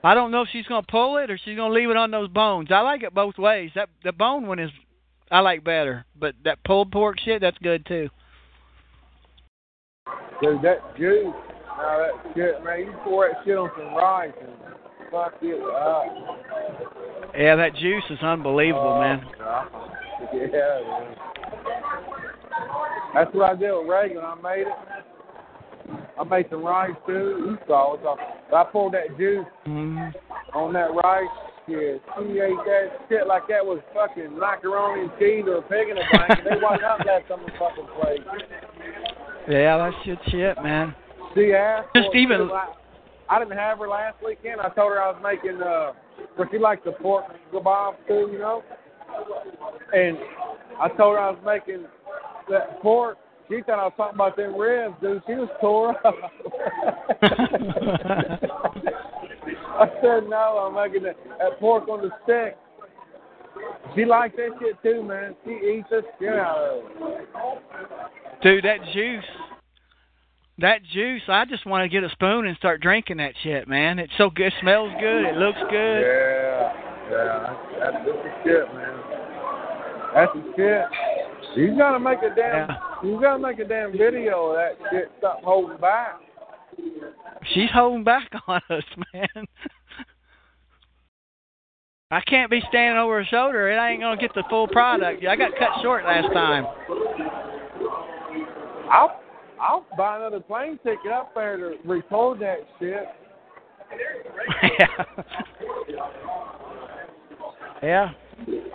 I 0.04 0.14
don't 0.14 0.32
know 0.32 0.42
if 0.42 0.50
she's 0.52 0.66
gonna 0.66 0.86
pull 0.90 1.18
it 1.18 1.32
or 1.32 1.38
she's 1.38 1.56
gonna 1.56 1.74
leave 1.74 1.90
it 1.90 1.96
on 1.96 2.12
those 2.12 2.28
bones. 2.28 2.68
I 2.70 2.82
like 2.82 3.04
it 3.04 3.14
both 3.14 3.38
ways. 3.38 3.72
That 3.76 3.88
the 4.04 4.12
bone 4.12 4.46
one 4.48 4.60
is 4.60 4.72
I 5.30 5.40
like 5.40 5.64
better, 5.64 6.06
but 6.20 6.36
that 6.44 6.62
pulled 6.66 6.92
pork 6.92 7.18
shit 7.24 7.40
that's 7.40 7.58
good 7.60 7.86
too. 7.86 8.10
Dude, 10.42 10.62
that 10.64 10.98
juice, 10.98 11.34
now 11.82 11.98
that 11.98 12.34
shit, 12.36 12.64
man, 12.64 12.80
you 12.80 12.94
pour 13.04 13.28
that 13.28 13.44
shit 13.46 13.58
on 13.58 13.70
some 13.78 13.94
rice 13.96 14.32
and 14.40 14.52
fuck 15.12 15.34
it 15.42 15.62
up. 15.62 16.06
Yeah, 17.38 17.56
that 17.56 17.76
juice 17.76 18.04
is 18.10 18.20
unbelievable, 18.22 18.94
Oh, 18.98 19.00
man. 19.00 19.26
God. 19.38 19.68
Yeah, 20.34 20.48
man. 20.48 21.16
That's 23.14 23.34
what 23.34 23.50
I 23.52 23.56
did 23.56 23.72
with 23.72 23.88
Reagan. 23.90 24.20
I 24.20 24.36
made 24.42 24.68
it. 24.68 24.74
I 26.20 26.24
made 26.24 26.46
some 26.52 26.64
rice 26.64 26.92
too. 27.08 27.44
You 27.50 27.58
saw 27.68 27.96
it. 27.96 28.02
So 28.04 28.56
I 28.56 28.64
poured 28.66 28.94
that 28.94 29.18
juice 29.18 29.46
Mhm. 29.68 30.14
on 30.54 30.74
that 30.74 30.94
rice. 31.04 31.28
Yeah, 31.68 31.98
she 32.18 32.40
ate 32.40 32.58
that 32.66 32.92
shit 33.10 33.28
like 33.28 33.48
that 33.48 33.66
was 33.66 33.80
fucking 33.94 34.38
macaroni 34.38 35.02
and 35.04 35.12
cheese 35.20 35.46
or 35.48 35.58
a 35.58 35.62
pig 35.64 35.90
in 35.90 35.98
a 35.98 36.02
blanket. 36.12 36.44
they 36.46 36.58
wasn't 36.62 36.84
up 36.84 37.00
that 37.06 37.24
some 37.28 37.42
fucking 37.58 37.88
place. 38.00 38.22
Yeah, 39.48 39.78
that's 39.78 39.96
good 40.06 40.20
shit, 40.30 40.62
man. 40.62 40.94
She 41.36 41.54
asked. 41.54 41.90
Just 41.96 42.16
even- 42.16 42.50
I, 42.52 42.74
I 43.30 43.40
didn't 43.40 43.58
have 43.58 43.80
her 43.80 43.88
last 43.88 44.18
weekend. 44.26 44.60
I 44.60 44.70
told 44.70 44.92
her 44.92 45.02
I 45.02 45.12
was 45.12 45.22
making, 45.24 45.62
uh, 45.62 45.94
but 46.38 46.50
she 46.52 46.58
likes 46.58 46.82
the 46.84 46.92
pork 46.92 47.26
kebab 47.54 47.96
too, 48.08 48.30
you 48.32 48.40
know. 48.40 48.64
And 49.94 50.18
I 50.80 50.88
told 50.90 51.16
her 51.16 51.20
I 51.20 51.32
was 51.32 51.40
making 51.46 51.86
that 52.50 52.82
pork. 52.82 53.18
She 53.50 53.62
thought 53.62 53.80
I 53.80 53.86
was 53.86 53.94
talking 53.98 54.16
about 54.16 54.36
them 54.38 54.56
ribs, 54.56 54.96
dude. 55.02 55.22
She 55.28 55.34
was 55.34 55.50
tore 55.60 55.96
up. 56.06 56.16
I 59.80 59.88
said 60.02 60.30
no. 60.30 60.70
I'm 60.70 60.76
making 60.76 61.04
that, 61.04 61.16
that 61.40 61.60
pork 61.60 61.88
on 61.88 62.02
the 62.02 62.12
stick. 62.24 62.58
She 63.96 64.06
likes 64.06 64.36
that 64.38 64.50
shit 64.60 64.82
too, 64.84 65.04
man. 65.04 65.36
She 65.46 65.52
eats 65.52 65.88
the 65.90 66.02
shit 66.20 66.34
out 66.34 66.58
of 66.58 66.84
it. 66.86 67.28
Dude, 68.42 68.64
that 68.64 68.78
juice. 68.94 69.24
That 70.60 70.84
juice, 70.94 71.24
I 71.28 71.46
just 71.46 71.66
want 71.66 71.84
to 71.84 71.90
get 71.90 72.04
a 72.04 72.10
spoon 72.12 72.46
and 72.46 72.56
start 72.58 72.82
drinking 72.82 73.18
that 73.18 73.34
shit, 73.42 73.68
man. 73.68 74.00
It's 74.00 74.14
so 74.18 74.30
good, 74.30 74.54
smells 74.62 74.92
good, 75.00 75.26
it 75.26 75.38
looks 75.38 75.60
good. 75.70 76.02
Yeah, 76.02 76.74
yeah, 77.10 77.56
that's, 77.80 77.96
that's 77.96 78.06
the 78.06 78.32
shit, 78.44 78.74
man. 78.76 79.12
That's 80.14 80.34
the 80.34 80.54
shit. 80.56 80.86
You 81.56 81.78
gotta 81.78 82.00
make 82.00 82.20
a 82.20 82.34
damn. 82.36 82.70
Yeah. 82.70 82.78
You 83.04 83.20
gotta 83.20 83.40
make 83.40 83.60
a 83.60 83.66
damn 83.66 83.92
video 83.92 84.52
of 84.52 84.56
that 84.56 84.78
shit. 84.92 85.12
Stop 85.18 85.44
holding 85.44 85.78
back. 85.78 86.20
She's 87.54 87.70
holding 87.74 88.04
back 88.04 88.30
on 88.48 88.62
us, 88.70 88.84
man. 89.14 89.46
I 92.12 92.20
can't 92.22 92.52
be 92.52 92.62
standing 92.68 92.98
over 92.98 93.24
her 93.24 93.26
shoulder. 93.26 93.70
It 93.70 93.82
ain't 93.82 94.02
gonna 94.02 94.20
get 94.20 94.34
the 94.34 94.44
full 94.50 94.68
product. 94.68 95.26
I 95.26 95.36
got 95.36 95.52
cut 95.58 95.70
short 95.82 96.04
last 96.04 96.32
time. 96.34 96.66
I'll 98.92 99.21
I'll 99.62 99.86
buy 99.98 100.18
another 100.18 100.40
plane 100.40 100.80
ticket 100.84 101.12
up 101.12 101.34
there 101.36 101.58
to 101.58 101.76
record 101.86 102.40
that 102.40 102.60
shit. 102.80 103.06
yeah. 104.80 105.04
Yeah. 107.84 108.10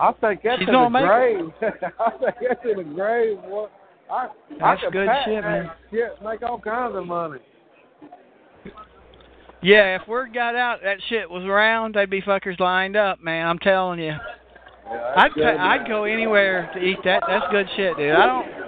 I'll 0.01 0.15
take 0.15 0.43
that 0.43 0.59
She's 0.59 0.67
to 0.67 0.73
the 0.73 0.89
grave. 0.89 1.51
I'll 1.99 2.19
take 2.19 2.49
that 2.49 2.63
to 2.63 2.75
the 2.77 2.85
grave. 2.85 3.41
Boy. 3.43 3.67
I, 4.11 4.15
I 4.15 4.29
That's 4.61 4.83
could 4.83 4.93
good 4.93 5.09
shit, 5.25 5.43
man. 5.43 5.71
Shit, 5.91 6.23
make 6.23 6.43
all 6.43 6.61
kinds 6.61 6.95
of 6.97 7.07
money. 7.07 7.41
Yeah, 9.63 10.01
if 10.01 10.07
word 10.07 10.33
got 10.33 10.55
out 10.55 10.81
that 10.85 10.99
shit 11.09 11.29
was 11.29 11.43
around, 11.43 11.95
they'd 11.97 12.11
be 12.11 12.23
fuckers 12.23 12.61
lined 12.61 12.95
up, 12.95 13.21
man. 13.21 13.47
I'm 13.49 13.59
telling 13.59 13.99
you. 13.99 14.13
Yeah, 14.89 15.13
I'd 15.17 15.31
that's 15.35 15.57
pa- 15.57 15.69
I'd 15.69 15.89
go 15.89 16.05
anywhere 16.05 16.71
to 16.75 16.81
eat 16.81 16.99
that. 17.05 17.25
That's 17.27 17.47
good 17.51 17.67
shit, 17.75 17.97
dude. 17.97 18.13
I 18.13 18.27
don't. 18.27 18.66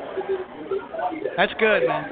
That's 1.38 1.54
good, 1.60 1.86
man. 1.86 2.10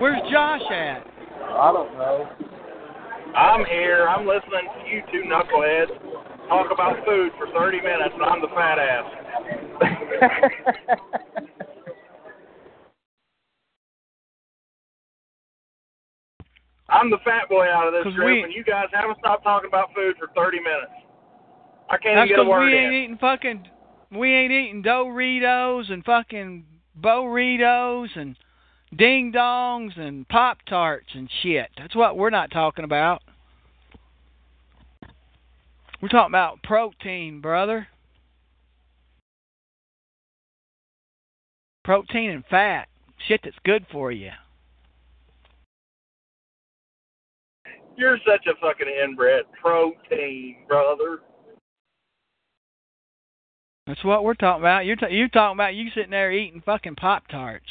Where's 0.00 0.20
Josh 0.32 0.62
at? 0.68 1.06
I 1.54 1.70
don't 1.72 1.96
know. 1.96 2.28
I'm 3.36 3.64
here. 3.66 4.08
I'm 4.08 4.26
listening 4.26 4.66
to 4.82 4.90
you 4.90 5.00
two 5.12 5.22
knuckleheads 5.28 5.94
talk 6.48 6.72
about 6.72 6.96
food 7.06 7.30
for 7.38 7.46
30 7.56 7.76
minutes, 7.80 8.14
and 8.14 8.22
I'm 8.24 8.40
the 8.40 8.48
fat 8.48 8.80
ass. 8.80 9.04
I'm 16.88 17.10
the 17.10 17.18
fat 17.24 17.48
boy 17.48 17.66
out 17.70 17.86
of 17.86 17.92
this 17.92 18.12
group, 18.14 18.26
we- 18.38 18.42
and 18.42 18.52
you 18.52 18.64
guys 18.64 18.86
haven't 18.92 19.18
stopped 19.20 19.44
talking 19.44 19.68
about 19.68 19.94
food 19.94 20.16
for 20.18 20.26
30 20.34 20.58
minutes. 20.58 20.90
I 21.90 21.96
can't 21.96 22.16
That's 22.16 22.28
even 22.30 22.38
get 22.38 22.38
a 22.40 22.44
because 22.44 22.50
word 22.50 22.64
we 22.64 22.74
ain't 22.76 22.92
in. 22.92 22.92
eating 23.04 23.18
fucking. 23.18 23.68
We 24.10 24.32
ain't 24.34 24.50
eating 24.50 24.82
Doritos 24.82 25.92
and 25.92 26.04
fucking 26.04 26.64
Burritos 27.00 28.08
and 28.16 28.36
Ding 28.96 29.32
Dongs 29.32 29.98
and 29.98 30.26
Pop 30.28 30.58
Tarts 30.68 31.08
and 31.14 31.28
shit. 31.42 31.68
That's 31.76 31.94
what 31.94 32.16
we're 32.16 32.30
not 32.30 32.50
talking 32.50 32.84
about. 32.84 33.22
We're 36.00 36.08
talking 36.08 36.30
about 36.30 36.62
protein, 36.62 37.40
brother. 37.40 37.88
Protein 41.84 42.30
and 42.30 42.44
fat. 42.46 42.88
Shit 43.26 43.40
that's 43.42 43.56
good 43.64 43.84
for 43.90 44.12
you. 44.12 44.30
You're 47.96 48.18
such 48.24 48.46
a 48.46 48.54
fucking 48.60 48.86
inbred 48.86 49.44
protein, 49.60 50.58
brother. 50.68 51.20
That's 53.88 54.04
what 54.04 54.22
we're 54.22 54.34
talking 54.34 54.60
about. 54.62 54.84
You're 54.84 54.96
ta- 54.96 55.06
you 55.06 55.28
talking 55.30 55.56
about 55.56 55.74
you 55.74 55.88
sitting 55.94 56.10
there 56.10 56.30
eating 56.30 56.60
fucking 56.60 56.96
Pop 56.96 57.26
Tarts. 57.28 57.64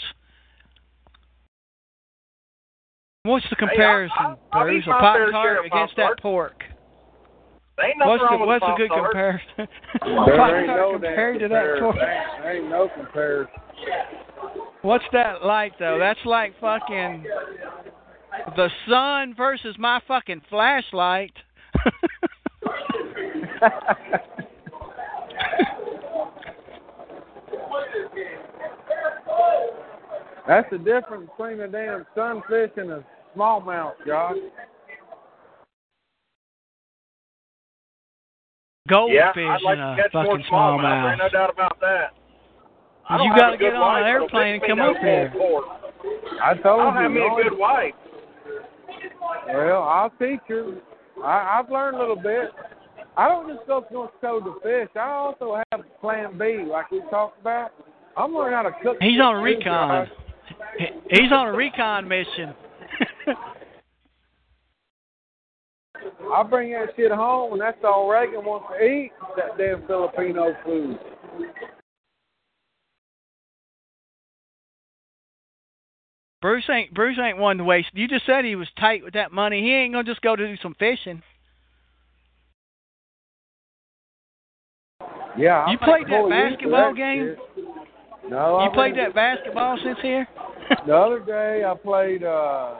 What's 3.21 3.47
the 3.51 3.55
Hey, 3.59 3.65
I- 3.65 3.69
comparison, 3.69 4.17
I- 4.19 4.35
I'll 4.51 4.63
Bruce? 4.63 4.87
A 4.87 4.89
Pop 4.89 5.15
fair 5.15 5.25
share 5.31 5.31
Tart 5.31 5.65
against 5.67 5.95
that 5.97 6.17
pork. 6.19 6.65
There 7.77 7.85
ain't 7.85 7.99
nothing 7.99 8.09
What's 8.09 8.21
the 8.21 8.25
wrong 8.29 8.39
with 8.39 8.47
what's 8.47 8.65
a 8.65 8.75
good 8.77 8.87
Tart. 8.87 9.11
comparison? 9.11 9.45
There 10.01 10.37
Pop 10.37 10.51
ain't 10.53 10.67
Tart 10.67 10.67
no 10.67 10.91
compared 10.93 11.39
to 11.39 11.47
that 11.49 11.79
pork. 11.79 11.95
There 11.97 12.51
ain't 12.55 12.69
no 12.69 12.89
comparison. 12.89 13.53
What's 14.81 15.05
that 15.11 15.45
like 15.45 15.77
though? 15.77 15.99
That's 15.99 16.25
like 16.25 16.59
fucking 16.59 17.27
the 18.55 18.71
sun 18.89 19.35
versus 19.35 19.77
my 19.77 19.99
fucking 20.07 20.41
flashlight. 20.49 21.33
That's 30.47 30.69
the 30.71 30.77
difference 30.77 31.29
between 31.37 31.59
a 31.59 31.67
damn 31.67 32.05
sunfish 32.15 32.71
and 32.77 32.91
a 32.91 33.05
smallmouth, 33.35 33.93
Josh. 34.05 34.37
Goldfish 38.87 39.15
yeah, 39.17 39.31
I'd 39.35 39.61
like 39.63 39.77
and 39.77 39.81
a 39.81 39.95
to 39.97 40.01
catch 40.03 40.13
more 40.13 40.25
fucking 40.25 40.45
smallmouth. 40.49 40.79
smallmouth. 40.79 41.11
Ain't 41.11 41.19
no 41.19 41.29
doubt 41.29 41.49
about 41.53 41.79
that. 41.81 42.13
I 43.09 43.23
You 43.23 43.31
gotta 43.35 43.57
get 43.57 43.73
on 43.73 44.01
an 44.01 44.07
airplane 44.07 44.55
and 44.55 44.63
come 44.63 44.79
up 44.79 44.95
here. 44.97 45.33
pulled. 45.35 45.63
I 46.41 46.53
told 46.55 46.81
I 46.81 46.83
don't 46.85 46.95
you. 46.95 47.01
have 47.01 47.11
me 47.11 47.21
a 47.21 47.49
good 47.49 47.57
wife. 47.59 47.93
Well, 49.47 49.83
I'll 49.83 50.09
teach 50.11 50.39
you. 50.47 50.81
I, 51.23 51.59
I've 51.59 51.69
learned 51.69 51.97
a 51.97 51.99
little 51.99 52.15
bit. 52.15 52.51
I 53.17 53.27
don't 53.27 53.53
just 53.53 53.65
go 53.67 53.81
to 53.81 54.09
go 54.21 54.39
to 54.39 54.59
fish. 54.61 54.89
I 54.95 55.09
also 55.09 55.61
have 55.71 55.81
Plan 55.99 56.37
B, 56.37 56.63
like 56.69 56.91
we 56.91 57.01
talked 57.09 57.41
about. 57.41 57.71
I'm 58.15 58.33
learning 58.33 58.55
how 58.55 58.63
to 58.63 58.71
cook. 58.83 58.97
He's 59.01 59.19
on 59.19 59.41
recon. 59.43 60.07
Josh. 60.07 60.26
He- 60.77 60.93
He's 61.21 61.31
on 61.31 61.47
a 61.47 61.53
recon 61.53 62.07
mission. 62.07 62.53
I 66.33 66.43
bring 66.43 66.71
that 66.73 66.89
shit 66.95 67.11
home, 67.11 67.53
and 67.53 67.61
that's 67.61 67.77
all 67.83 68.09
Reagan 68.09 68.43
wants 68.45 68.67
to 68.77 68.83
eat. 68.85 69.11
That 69.35 69.57
damn 69.57 69.85
Filipino 69.87 70.55
food. 70.63 70.99
Bruce 76.41 76.65
ain't 76.69 76.93
Bruce 76.93 77.17
ain't 77.19 77.37
one 77.37 77.57
to 77.57 77.63
waste. 77.63 77.89
You 77.93 78.07
just 78.07 78.25
said 78.25 78.45
he 78.45 78.55
was 78.55 78.67
tight 78.79 79.03
with 79.03 79.15
that 79.15 79.31
money. 79.31 79.61
He 79.61 79.73
ain't 79.73 79.93
gonna 79.93 80.03
just 80.03 80.21
go 80.21 80.35
to 80.35 80.47
do 80.47 80.55
some 80.61 80.75
fishing. 80.77 81.23
Yeah. 85.37 85.69
You 85.69 85.77
played 85.77 86.05
that 86.07 86.09
whole 86.11 86.25
week 86.29 86.33
of 86.35 86.49
basketball 86.51 86.93
that 86.93 86.97
game? 86.97 87.35
shit. 87.55 87.65
No. 88.29 88.59
You 88.63 88.69
I 88.69 88.73
played 88.73 88.95
mean, 88.95 89.03
that 89.05 89.15
basketball 89.15 89.77
since 89.83 89.97
here? 90.01 90.27
The 90.85 90.95
other 90.95 91.19
day 91.19 91.63
I 91.65 91.73
played 91.75 92.23
uh 92.23 92.79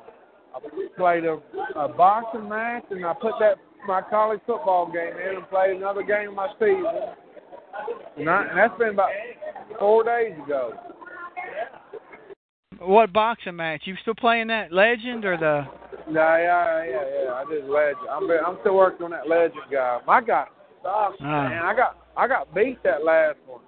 I 0.56 0.60
played 0.98 1.24
a, 1.26 1.38
a 1.76 1.88
boxing 1.88 2.50
match 2.50 2.84
and 2.90 3.06
I 3.06 3.14
put 3.14 3.34
that 3.40 3.58
my 3.88 4.02
college 4.02 4.40
football 4.46 4.92
game 4.92 5.14
in 5.18 5.38
and 5.38 5.50
played 5.50 5.78
another 5.78 6.04
game 6.04 6.30
of 6.30 6.36
my 6.36 6.48
season. 6.60 6.86
And, 8.18 8.30
I, 8.30 8.46
and 8.50 8.58
that's 8.58 8.78
been 8.80 8.90
about 8.90 9.10
four 9.80 10.04
days 10.04 10.34
ago. 10.44 10.74
what 12.80 13.14
boxing 13.14 13.56
match? 13.56 13.82
You 13.86 13.96
still 14.02 14.16
playing 14.16 14.48
that 14.48 14.74
legend 14.74 15.26
or 15.26 15.38
the 15.38 15.66
Yeah, 16.12 16.38
yeah, 16.38 16.84
yeah, 16.86 17.24
yeah. 17.26 17.34
I 17.34 17.46
did 17.50 17.66
legend. 17.70 18.10
I'm 18.10 18.30
I'm 18.30 18.58
still 18.62 18.76
working 18.76 19.06
on 19.06 19.12
that 19.12 19.30
legend 19.30 19.62
guy. 19.72 20.00
My 20.08 20.22
guy 20.22 20.46
sucks, 20.84 21.18
Ah. 21.22 21.50
man. 21.50 21.64
I 21.64 21.76
got 21.76 21.98
I 22.18 22.28
got 22.28 22.54
beat 22.54 22.82
that 22.84 23.04
last 23.06 23.38
one. 23.46 23.62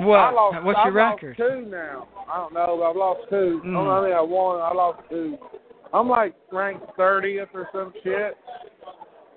I 0.00 0.04
What? 0.04 0.34
lost, 0.34 0.62
What's 0.64 0.78
I 0.78 0.84
your 0.88 0.92
lost 0.94 1.22
record? 1.22 1.36
two 1.36 1.62
now. 1.70 2.06
I 2.32 2.36
don't 2.36 2.54
know, 2.54 2.76
but 2.78 2.90
I've 2.90 2.96
lost 2.96 3.20
two. 3.30 3.60
I 3.62 3.66
don't 3.66 3.74
Mm. 3.74 3.86
how 3.90 4.00
many 4.02 4.14
I 4.14 4.20
won. 4.20 4.60
I 4.60 4.72
lost 4.72 5.00
two. 5.10 5.38
I'm 5.92 6.08
like 6.08 6.34
ranked 6.52 6.86
30th 6.96 7.48
or 7.54 7.68
some 7.72 7.92
shit. 8.04 8.36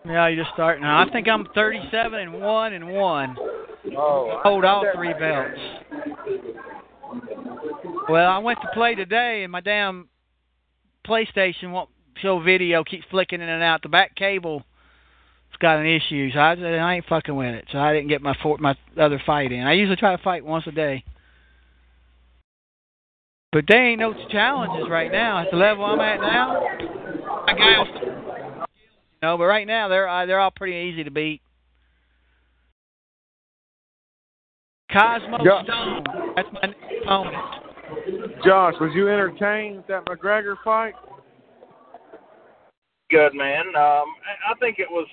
Yeah, 0.05 0.27
you're 0.27 0.43
just 0.43 0.53
starting. 0.53 0.83
now. 0.83 0.99
I 1.01 1.09
think 1.09 1.27
I'm 1.27 1.45
37 1.53 2.19
and 2.19 2.41
one 2.41 2.73
and 2.73 2.91
one. 2.93 3.37
Oh, 3.97 4.39
Hold 4.43 4.65
I- 4.65 4.67
all 4.69 4.85
three 4.93 5.13
belts. 5.13 5.59
Well, 8.09 8.29
I 8.29 8.37
went 8.39 8.59
to 8.61 8.67
play 8.73 8.95
today, 8.95 9.43
and 9.43 9.51
my 9.51 9.61
damn 9.61 10.09
PlayStation 11.05 11.71
won't 11.71 11.89
show 12.17 12.39
video. 12.39 12.83
Keeps 12.83 13.05
flicking 13.09 13.41
in 13.41 13.49
and 13.49 13.63
out. 13.63 13.81
The 13.81 13.89
back 13.89 14.15
cable 14.15 14.63
got 15.61 15.79
an 15.79 15.85
issue, 15.85 16.31
so 16.31 16.39
I, 16.39 16.55
said, 16.55 16.79
I 16.79 16.95
ain't 16.95 17.05
fucking 17.05 17.35
with 17.35 17.53
it. 17.53 17.65
So 17.71 17.77
I 17.77 17.93
didn't 17.93 18.09
get 18.09 18.21
my 18.21 18.35
for, 18.41 18.57
my 18.57 18.75
other 18.99 19.21
fight 19.25 19.51
in. 19.51 19.61
I 19.61 19.73
usually 19.73 19.95
try 19.95 20.15
to 20.15 20.21
fight 20.21 20.43
once 20.43 20.65
a 20.67 20.71
day. 20.71 21.03
But 23.51 23.65
they 23.67 23.75
ain't 23.75 23.99
no 23.99 24.13
challenges 24.29 24.89
right 24.89 25.11
now 25.11 25.39
at 25.39 25.51
the 25.51 25.57
level 25.57 25.85
I'm 25.85 25.99
at 25.99 26.21
now. 26.21 26.63
I 27.47 27.53
guess. 27.53 28.65
No, 29.21 29.37
but 29.37 29.43
right 29.43 29.67
now 29.67 29.87
they're 29.87 30.07
uh, 30.07 30.25
they're 30.25 30.39
all 30.39 30.51
pretty 30.51 30.89
easy 30.89 31.03
to 31.03 31.11
beat. 31.11 31.41
Cosmo 34.91 35.37
Yeah. 35.43 35.63
Stone, 35.63 36.03
that's 36.35 36.47
my 36.53 36.73
opponent. 37.03 37.35
Josh, 38.45 38.73
was 38.79 38.91
you 38.95 39.09
entertained 39.09 39.77
with 39.77 39.87
that 39.87 40.05
McGregor 40.05 40.55
fight? 40.63 40.93
Good 43.09 43.33
man. 43.33 43.67
Um, 43.67 43.75
I 43.75 44.51
I 44.51 44.53
think 44.59 44.79
it 44.79 44.87
was 44.89 45.07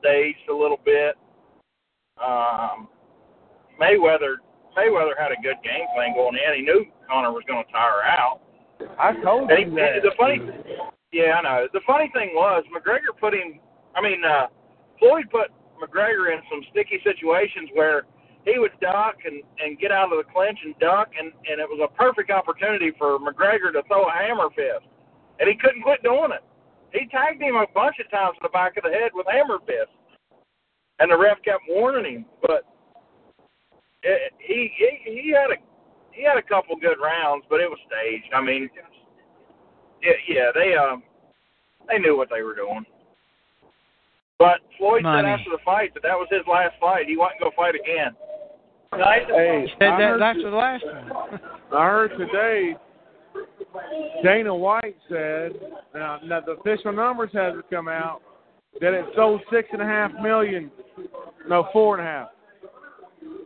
staged 0.00 0.48
a 0.50 0.54
little 0.54 0.80
bit. 0.84 1.16
Um, 2.22 2.88
Mayweather 3.80 4.36
Mayweather 4.76 5.16
had 5.18 5.32
a 5.32 5.40
good 5.42 5.56
game 5.64 5.86
plan 5.94 6.14
going 6.14 6.36
in. 6.36 6.54
He 6.56 6.62
knew 6.62 6.84
Conor 7.08 7.32
was 7.32 7.44
going 7.48 7.64
to 7.64 7.72
tire 7.72 8.04
out. 8.04 8.40
I 9.00 9.14
told 9.24 9.50
And 9.50 9.58
he, 9.58 9.64
you 9.64 9.76
that. 9.76 10.02
the 10.02 10.12
funny, 10.18 10.40
yeah, 11.12 11.40
I 11.40 11.42
know. 11.42 11.68
The 11.72 11.80
funny 11.86 12.10
thing 12.12 12.30
was 12.34 12.64
McGregor 12.68 13.16
put 13.18 13.32
him. 13.34 13.60
I 13.94 14.02
mean, 14.02 14.20
uh, 14.24 14.48
Floyd 14.98 15.24
put 15.30 15.48
McGregor 15.80 16.32
in 16.32 16.40
some 16.50 16.60
sticky 16.70 17.00
situations 17.04 17.70
where 17.72 18.04
he 18.44 18.58
would 18.58 18.72
duck 18.80 19.16
and 19.24 19.42
and 19.64 19.78
get 19.78 19.92
out 19.92 20.12
of 20.12 20.18
the 20.20 20.28
clinch 20.32 20.58
and 20.64 20.78
duck, 20.78 21.08
and 21.18 21.32
and 21.48 21.60
it 21.60 21.68
was 21.68 21.80
a 21.80 21.88
perfect 21.96 22.30
opportunity 22.30 22.92
for 22.98 23.18
McGregor 23.18 23.72
to 23.72 23.82
throw 23.88 24.04
a 24.04 24.12
hammer 24.12 24.48
fist, 24.54 24.84
and 25.40 25.48
he 25.48 25.56
couldn't 25.56 25.82
quit 25.82 26.02
doing 26.02 26.32
it. 26.32 26.44
He 26.96 27.06
tagged 27.08 27.42
him 27.42 27.56
a 27.56 27.66
bunch 27.74 27.96
of 28.00 28.10
times 28.10 28.36
in 28.40 28.44
the 28.44 28.56
back 28.56 28.76
of 28.76 28.84
the 28.84 28.90
head 28.90 29.12
with 29.12 29.26
hammer 29.30 29.58
fists, 29.66 29.92
and 30.98 31.10
the 31.12 31.16
ref 31.16 31.36
kept 31.44 31.62
warning 31.68 32.24
him, 32.24 32.24
but 32.40 32.64
it, 34.02 34.32
he 34.38 34.72
he 34.76 34.88
he 35.04 35.30
had 35.36 35.52
a 35.52 35.60
he 36.12 36.24
had 36.24 36.38
a 36.38 36.42
couple 36.42 36.74
good 36.76 36.96
rounds, 37.02 37.44
but 37.50 37.60
it 37.60 37.68
was 37.68 37.78
staged. 37.84 38.32
I 38.32 38.40
mean, 38.40 38.70
yeah, 40.02 40.12
yeah, 40.26 40.48
they 40.54 40.74
um 40.74 41.02
they 41.88 41.98
knew 41.98 42.16
what 42.16 42.28
they 42.32 42.42
were 42.42 42.54
doing. 42.54 42.86
But 44.38 44.60
Floyd 44.78 45.02
Money. 45.02 45.22
said 45.22 45.28
after 45.28 45.50
the 45.50 45.64
fight 45.64 45.92
that 45.94 46.02
that 46.02 46.16
was 46.16 46.28
his 46.30 46.46
last 46.48 46.74
fight. 46.80 47.08
He 47.08 47.16
wasn't 47.16 47.40
going 47.40 47.52
to 47.52 47.56
fight 47.56 47.74
again. 47.74 48.12
Hey, 48.92 49.66
Said 49.78 49.98
that 49.98 50.16
that's 50.18 50.38
the 50.42 50.50
last 50.50 50.84
one. 50.84 51.40
I 51.72 51.84
heard 51.84 52.16
today 52.18 52.76
Dana 54.22 54.54
White 54.54 54.96
said, 55.08 55.52
now, 55.94 56.18
now 56.24 56.40
the 56.40 56.52
official 56.52 56.92
numbers 56.92 57.30
hasn't 57.32 57.68
come 57.70 57.88
out, 57.88 58.20
that 58.80 58.92
it 58.92 59.04
sold 59.14 59.40
six 59.52 59.68
and 59.72 59.82
a 59.82 59.84
half 59.84 60.12
million, 60.22 60.70
no, 61.48 61.68
four 61.72 61.98
and 61.98 62.06
a 62.06 62.10
half. 62.10 62.28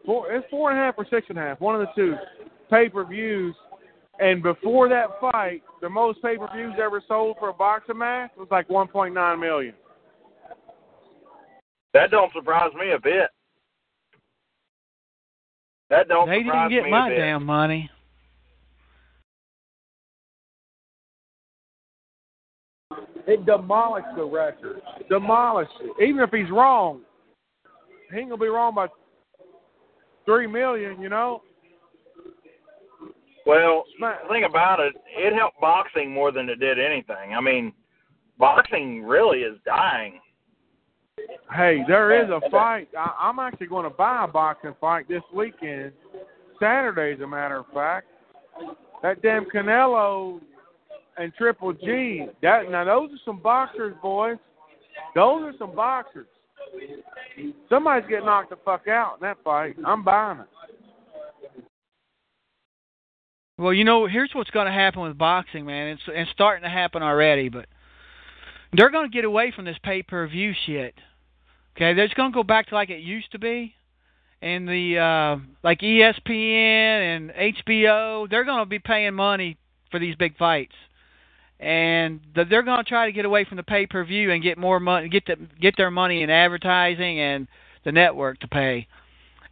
Four, 0.04 0.32
it's 0.32 0.46
four 0.50 0.70
and 0.70 0.78
a 0.78 0.82
half 0.82 0.94
or 0.96 1.06
six 1.10 1.26
and 1.28 1.38
a 1.38 1.40
half, 1.40 1.60
one 1.60 1.80
of 1.80 1.80
the 1.80 1.92
two, 1.94 2.14
pay-per-views. 2.70 3.54
And 4.18 4.42
before 4.42 4.88
that 4.88 5.18
fight, 5.20 5.62
the 5.80 5.88
most 5.88 6.20
pay-per-views 6.22 6.74
ever 6.82 7.02
sold 7.08 7.36
for 7.38 7.48
a 7.48 7.54
boxing 7.54 7.98
match 7.98 8.30
was 8.36 8.48
like 8.50 8.68
1.9 8.68 9.40
million. 9.40 9.74
That 11.94 12.10
don't 12.10 12.32
surprise 12.32 12.72
me 12.78 12.92
a 12.92 13.00
bit. 13.00 13.30
That 15.88 16.06
don't 16.08 16.28
They 16.28 16.42
didn't 16.42 16.70
get 16.70 16.88
my 16.88 17.08
damn 17.10 17.44
money. 17.44 17.90
It 23.30 23.46
demolished 23.46 24.08
the 24.16 24.24
record. 24.24 24.82
Demolished 25.08 25.70
it. 25.80 26.08
Even 26.08 26.22
if 26.22 26.30
he's 26.30 26.50
wrong, 26.50 27.02
he 28.10 28.18
ain't 28.18 28.28
gonna 28.28 28.40
be 28.40 28.48
wrong 28.48 28.74
by 28.74 28.88
three 30.24 30.48
million. 30.48 31.00
You 31.00 31.10
know. 31.10 31.42
Well, 33.46 33.84
the 34.00 34.12
thing 34.28 34.44
about 34.44 34.80
it, 34.80 34.94
it 35.16 35.32
helped 35.32 35.60
boxing 35.60 36.12
more 36.12 36.32
than 36.32 36.48
it 36.48 36.58
did 36.58 36.80
anything. 36.80 37.34
I 37.36 37.40
mean, 37.40 37.72
boxing 38.36 39.04
really 39.04 39.38
is 39.38 39.58
dying. 39.64 40.20
Hey, 41.54 41.82
there 41.86 42.22
is 42.22 42.30
a 42.30 42.40
fight. 42.50 42.88
I, 42.98 43.12
I'm 43.20 43.38
actually 43.38 43.68
going 43.68 43.84
to 43.84 43.96
buy 43.96 44.24
a 44.24 44.28
boxing 44.28 44.74
fight 44.80 45.08
this 45.08 45.22
weekend. 45.34 45.92
Saturday, 46.60 47.14
as 47.14 47.20
a 47.20 47.26
matter 47.26 47.58
of 47.58 47.66
fact. 47.72 48.08
That 49.02 49.22
damn 49.22 49.46
Canelo 49.46 50.40
and 51.20 51.32
Triple 51.34 51.72
G. 51.72 52.26
That 52.42 52.70
now 52.70 52.84
those 52.84 53.10
are 53.10 53.20
some 53.24 53.40
boxers, 53.40 53.94
boys. 54.02 54.38
Those 55.14 55.42
are 55.42 55.52
some 55.58 55.74
boxers. 55.74 56.26
Somebody's 57.68 58.08
getting 58.08 58.26
knocked 58.26 58.50
the 58.50 58.56
fuck 58.64 58.88
out 58.88 59.14
in 59.20 59.26
that 59.26 59.38
fight. 59.44 59.76
I'm 59.84 60.02
buying 60.02 60.40
it. 60.40 60.46
Well, 63.58 63.74
you 63.74 63.84
know, 63.84 64.06
here's 64.06 64.30
what's 64.32 64.50
going 64.50 64.66
to 64.66 64.72
happen 64.72 65.02
with 65.02 65.18
boxing, 65.18 65.66
man. 65.66 65.88
It's 65.88 66.02
it's 66.08 66.30
starting 66.30 66.62
to 66.62 66.70
happen 66.70 67.02
already, 67.02 67.50
but 67.50 67.66
they're 68.72 68.90
going 68.90 69.10
to 69.10 69.14
get 69.14 69.24
away 69.24 69.52
from 69.54 69.66
this 69.66 69.76
pay-per-view 69.82 70.54
shit. 70.64 70.94
Okay, 71.76 71.92
they're 71.94 72.06
just 72.06 72.16
going 72.16 72.32
to 72.32 72.34
go 72.34 72.42
back 72.42 72.68
to 72.68 72.74
like 72.74 72.88
it 72.88 73.00
used 73.00 73.30
to 73.32 73.38
be, 73.38 73.74
and 74.40 74.66
the 74.66 74.98
uh, 74.98 75.44
like 75.62 75.80
ESPN 75.80 76.30
and 77.16 77.30
HBO. 77.30 78.28
They're 78.30 78.44
going 78.44 78.60
to 78.60 78.66
be 78.66 78.78
paying 78.78 79.14
money 79.14 79.58
for 79.90 80.00
these 80.00 80.14
big 80.16 80.38
fights, 80.38 80.74
and 81.60 82.20
the, 82.34 82.44
they're 82.46 82.62
going 82.62 82.82
to 82.82 82.88
try 82.88 83.06
to 83.06 83.12
get 83.12 83.26
away 83.26 83.44
from 83.44 83.58
the 83.58 83.62
pay-per-view 83.62 84.32
and 84.32 84.42
get 84.42 84.56
more 84.56 84.80
money, 84.80 85.10
get 85.10 85.26
the, 85.26 85.36
get 85.60 85.76
their 85.76 85.90
money 85.90 86.22
in 86.22 86.30
advertising 86.30 87.20
and 87.20 87.46
the 87.84 87.92
network 87.92 88.40
to 88.40 88.48
pay. 88.48 88.88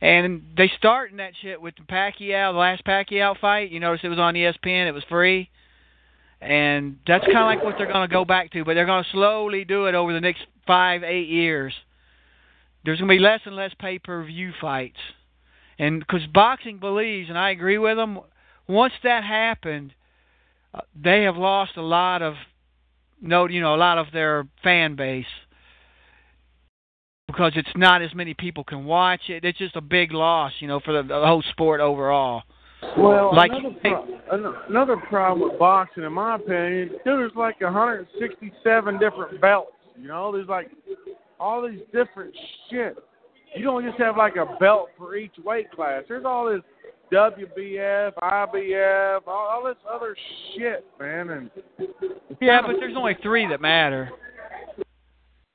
And 0.00 0.42
they 0.56 0.70
starting 0.78 1.18
that 1.18 1.32
shit 1.42 1.60
with 1.60 1.74
the 1.76 1.82
Pacquiao, 1.82 2.52
the 2.52 2.58
last 2.58 2.84
Pacquiao 2.84 3.38
fight. 3.38 3.70
You 3.70 3.80
notice 3.80 4.00
it 4.04 4.08
was 4.08 4.18
on 4.18 4.34
ESPN. 4.34 4.88
It 4.88 4.92
was 4.92 5.04
free, 5.08 5.50
and 6.40 6.96
that's 7.06 7.24
kind 7.24 7.38
of 7.38 7.44
like 7.44 7.62
what 7.64 7.74
they're 7.76 7.92
going 7.92 8.08
to 8.08 8.12
go 8.12 8.24
back 8.24 8.52
to. 8.52 8.64
But 8.64 8.74
they're 8.74 8.86
going 8.86 9.04
to 9.04 9.10
slowly 9.10 9.64
do 9.64 9.86
it 9.86 9.94
over 9.94 10.12
the 10.12 10.20
next 10.20 10.42
five, 10.66 11.02
eight 11.02 11.28
years. 11.28 11.74
There's 12.84 13.00
going 13.00 13.08
to 13.08 13.14
be 13.14 13.18
less 13.18 13.40
and 13.44 13.56
less 13.56 13.72
pay-per-view 13.80 14.52
fights, 14.60 15.00
and 15.80 15.98
because 15.98 16.26
boxing 16.32 16.78
believes, 16.78 17.28
and 17.28 17.36
I 17.36 17.50
agree 17.50 17.76
with 17.76 17.96
them. 17.96 18.20
Once 18.68 18.92
that 19.02 19.24
happened, 19.24 19.94
uh, 20.74 20.80
they 21.00 21.22
have 21.22 21.36
lost 21.36 21.72
a 21.76 21.82
lot 21.82 22.22
of 22.22 22.34
no, 23.20 23.48
you 23.48 23.60
know, 23.60 23.74
a 23.74 23.76
lot 23.76 23.98
of 23.98 24.06
their 24.12 24.46
fan 24.62 24.94
base 24.94 25.26
because 27.26 27.52
it's 27.56 27.68
not 27.76 28.00
as 28.02 28.14
many 28.14 28.34
people 28.34 28.64
can 28.64 28.84
watch 28.84 29.22
it. 29.28 29.44
It's 29.44 29.58
just 29.58 29.76
a 29.76 29.80
big 29.80 30.12
loss, 30.12 30.52
you 30.60 30.68
know, 30.68 30.80
for 30.80 30.92
the, 30.92 31.02
the 31.06 31.26
whole 31.26 31.42
sport 31.50 31.80
overall. 31.80 32.42
Well, 32.96 33.34
Like- 33.34 33.50
another, 33.52 33.74
pro- 33.82 34.04
an- 34.30 34.54
another 34.68 34.96
problem 34.96 35.50
with 35.50 35.58
boxing, 35.58 36.04
in 36.04 36.12
my 36.12 36.36
opinion, 36.36 36.88
dude, 36.90 37.00
there's 37.04 37.32
like 37.36 37.60
167 37.60 38.98
different 38.98 39.40
belts. 39.40 39.72
You 40.00 40.08
know, 40.08 40.32
there's 40.32 40.48
like 40.48 40.70
all 41.40 41.68
these 41.68 41.80
different 41.92 42.34
shit. 42.70 42.96
You 43.56 43.64
don't 43.64 43.84
just 43.84 43.98
have 43.98 44.16
like 44.16 44.36
a 44.36 44.56
belt 44.60 44.90
for 44.96 45.16
each 45.16 45.32
weight 45.44 45.70
class. 45.72 46.04
There's 46.08 46.24
all 46.24 46.46
this 46.48 46.62
WBF, 47.12 48.12
IBF, 48.22 49.20
all, 49.26 49.32
all 49.48 49.64
this 49.64 49.76
other 49.90 50.16
shit, 50.56 50.84
man. 51.00 51.30
And 51.30 51.50
Yeah, 52.40 52.60
but 52.66 52.76
there's 52.78 52.96
only 52.96 53.16
three 53.22 53.46
that 53.48 53.60
matter. 53.60 54.10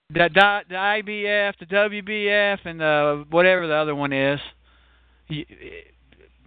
The, 0.09 0.29
the, 0.33 0.59
the 0.69 0.75
IBF, 0.75 1.53
the 1.59 1.65
WBF, 1.65 2.59
and 2.65 2.79
the 2.79 3.25
whatever 3.29 3.67
the 3.67 3.75
other 3.75 3.95
one 3.95 4.13
is. 4.13 4.39
You- 5.27 5.45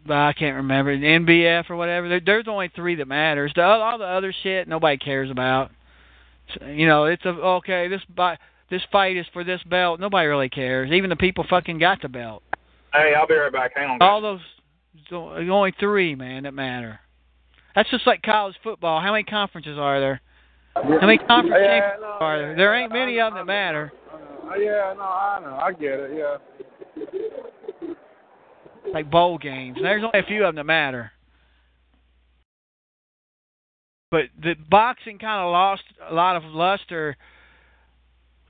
I 0.08 0.32
can't 0.34 0.56
remember 0.56 0.96
the 0.96 1.04
NBF 1.04 1.68
or 1.68 1.74
whatever. 1.74 2.08
There, 2.08 2.20
there's 2.24 2.46
only 2.46 2.70
three 2.76 2.94
that 2.94 3.08
matters. 3.08 3.50
The, 3.56 3.62
all 3.62 3.98
the 3.98 4.04
other 4.04 4.32
shit 4.42 4.68
nobody 4.68 4.98
cares 4.98 5.32
about. 5.32 5.72
So, 6.54 6.66
you 6.66 6.86
know, 6.86 7.06
it's 7.06 7.24
a 7.24 7.30
okay. 7.30 7.88
This 7.88 8.02
bi- 8.14 8.38
this 8.70 8.82
fight 8.92 9.16
is 9.16 9.26
for 9.32 9.42
this 9.42 9.60
belt. 9.64 9.98
Nobody 9.98 10.26
really 10.28 10.48
cares. 10.48 10.92
Even 10.92 11.10
the 11.10 11.16
people 11.16 11.44
fucking 11.50 11.78
got 11.78 12.02
the 12.02 12.08
belt. 12.08 12.42
Hey, 12.92 13.14
I'll 13.18 13.26
be 13.26 13.34
right 13.34 13.52
back. 13.52 13.72
Hang 13.74 13.90
on. 13.90 13.98
All 14.00 14.20
those, 14.20 14.40
only 15.12 15.74
three, 15.78 16.14
man, 16.14 16.44
that 16.44 16.55
matter. 16.55 17.01
That's 17.74 17.90
just 17.90 18.06
like 18.06 18.23
college 18.23 18.56
football. 18.62 19.01
How 19.01 19.12
many 19.12 19.24
conferences 19.24 19.78
are 19.78 20.01
there? 20.01 20.20
How 20.74 21.06
many 21.06 21.18
conference 21.18 21.56
Yeah, 21.62 21.97
no, 22.01 22.06
are 22.06 22.39
there? 22.39 22.51
yeah, 22.51 22.56
There 22.56 22.74
ain't 22.74 22.93
many 22.93 23.18
of 23.20 23.32
them 23.32 23.47
that 23.47 23.47
matter. 23.47 23.93
Uh, 24.12 24.55
yeah, 24.56 24.94
no, 24.97 25.02
I 25.02 25.40
know. 25.43 25.56
I 25.56 25.73
get 25.73 25.98
it. 25.98 26.10
Yeah. 26.16 26.36
Like 28.93 29.10
bowl 29.10 29.39
games. 29.39 29.78
There's 29.81 30.02
only 30.05 30.18
a 30.20 30.27
few 30.27 30.44
of 30.44 30.48
them 30.48 30.56
that 30.56 30.64
matter. 30.64 31.12
But 34.10 34.27
the 34.40 34.55
boxing 34.70 35.18
kind 35.18 35.44
of 35.44 35.51
lost 35.51 35.82
a 36.09 36.14
lot 36.14 36.36
of 36.36 36.44
luster 36.44 37.16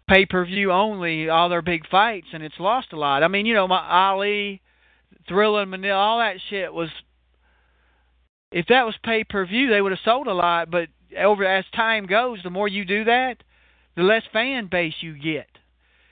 pay 0.09 0.27
per 0.27 0.45
view 0.45 0.71
only, 0.71 1.29
all 1.29 1.49
their 1.49 1.63
big 1.63 1.89
fights, 1.89 2.29
and 2.33 2.43
it's 2.43 2.55
lost 2.61 2.93
a 2.93 2.97
lot. 2.97 3.23
I 3.23 3.29
mean, 3.29 3.47
you 3.47 3.55
know, 3.55 3.67
my 3.67 3.81
Ali, 3.89 4.61
Thrilla 5.29 5.63
and 5.63 5.71
Manila, 5.71 5.95
all 5.95 6.19
that 6.19 6.37
shit 6.49 6.73
was. 6.73 6.89
If 8.53 8.67
that 8.69 8.87
was 8.87 8.95
pay 9.03 9.25
per 9.25 9.45
view, 9.45 9.69
they 9.69 9.81
would 9.81 9.93
have 9.93 9.99
sold 10.05 10.29
a 10.29 10.33
lot. 10.33 10.71
But 10.71 10.89
over 11.19 11.45
as 11.45 11.65
time 11.75 12.07
goes, 12.07 12.39
the 12.43 12.51
more 12.51 12.69
you 12.69 12.85
do 12.85 13.05
that, 13.05 13.43
the 13.97 14.03
less 14.03 14.23
fan 14.33 14.69
base 14.71 14.95
you 15.01 15.19
get, 15.19 15.49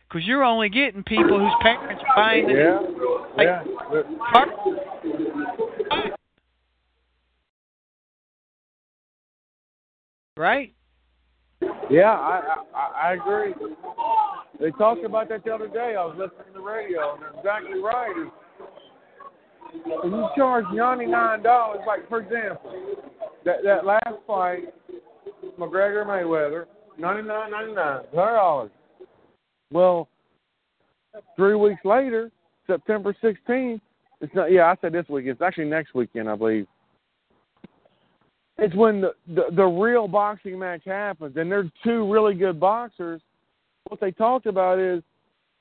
because 0.08 0.26
you're 0.26 0.44
only 0.44 0.68
getting 0.68 1.04
people 1.04 1.38
whose 1.38 1.54
parents 1.60 2.02
are 2.08 2.16
buying 2.16 2.46
the 2.48 2.54
Yeah. 2.54 2.80
Like- 3.36 3.46
yeah. 3.46 3.64
But- 3.90 4.06
right? 10.36 10.74
Yeah, 11.90 12.10
I, 12.10 12.56
I 12.74 13.08
I 13.08 13.12
agree. 13.14 13.54
They 14.60 14.70
talked 14.72 15.04
about 15.04 15.28
that 15.28 15.44
the 15.44 15.54
other 15.54 15.68
day. 15.68 15.94
I 15.98 16.04
was 16.04 16.16
listening 16.18 16.46
to 16.46 16.52
the 16.54 16.60
radio, 16.60 17.14
and 17.14 17.22
they're 17.22 17.32
exactly 17.38 17.80
right. 17.80 18.14
Is 18.18 18.28
if 19.74 20.12
you 20.12 20.28
charge 20.36 20.64
ninety 20.72 21.06
nine 21.06 21.42
dollars, 21.42 21.80
like 21.86 22.08
for 22.08 22.20
example, 22.20 22.72
that 23.44 23.56
that 23.64 23.84
last 23.84 24.18
fight, 24.26 24.62
McGregor 25.58 26.06
Mayweather, 26.06 26.66
ninety 26.98 27.26
nine 27.26 27.50
ninety 27.50 27.72
nine, 27.72 28.00
hundred 28.14 28.34
dollars. 28.34 28.70
Well, 29.70 30.08
three 31.36 31.54
weeks 31.56 31.84
later, 31.84 32.30
September 32.66 33.14
sixteenth. 33.20 33.80
It's 34.20 34.34
not. 34.34 34.52
Yeah, 34.52 34.66
I 34.66 34.76
said 34.80 34.92
this 34.92 35.08
week. 35.08 35.26
It's 35.26 35.42
actually 35.42 35.66
next 35.66 35.94
weekend, 35.94 36.30
I 36.30 36.36
believe. 36.36 36.66
It's 38.56 38.74
when 38.76 39.00
the, 39.00 39.12
the 39.34 39.46
the 39.54 39.64
real 39.64 40.06
boxing 40.06 40.58
match 40.58 40.82
happens, 40.86 41.36
and 41.36 41.50
there's 41.50 41.68
two 41.82 42.10
really 42.10 42.34
good 42.34 42.60
boxers. 42.60 43.20
What 43.88 44.00
they 44.00 44.12
talked 44.12 44.46
about 44.46 44.78
is 44.78 45.02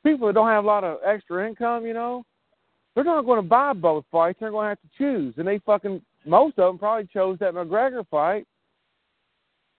people 0.06 0.28
that 0.28 0.34
don't 0.34 0.48
have 0.48 0.64
a 0.64 0.68
lot 0.68 0.84
of 0.84 1.00
extra 1.06 1.48
income, 1.48 1.86
you 1.86 1.94
know, 1.94 2.24
they're 2.96 3.04
not 3.04 3.26
going 3.26 3.42
to 3.42 3.48
buy 3.48 3.74
both 3.74 4.06
fights. 4.12 4.38
They're 4.40 4.52
going 4.52 4.66
to 4.66 4.70
have 4.70 4.82
to 4.82 4.98
choose, 4.98 5.34
and 5.38 5.48
they 5.48 5.60
fucking 5.60 6.02
most 6.26 6.58
of 6.60 6.70
them 6.70 6.78
probably 6.78 7.10
chose 7.12 7.38
that 7.40 7.54
McGregor 7.54 8.08
fight, 8.10 8.46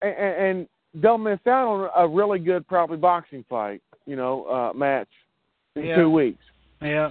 and, 0.03 0.15
and, 0.15 0.47
and 0.47 0.69
they'll 0.95 1.19
miss 1.19 1.41
out 1.47 1.69
on 1.69 1.91
a 1.97 2.09
really 2.09 2.39
good 2.39 2.67
probably 2.69 2.97
boxing 2.97 3.45
fight, 3.49 3.81
you 4.07 4.17
know, 4.17 4.45
uh, 4.47 4.73
match 4.77 5.09
in 5.77 5.87
Yeah. 5.87 5.97
two 5.97 6.11
weeks. 6.11 6.43
Yeah. 6.83 7.11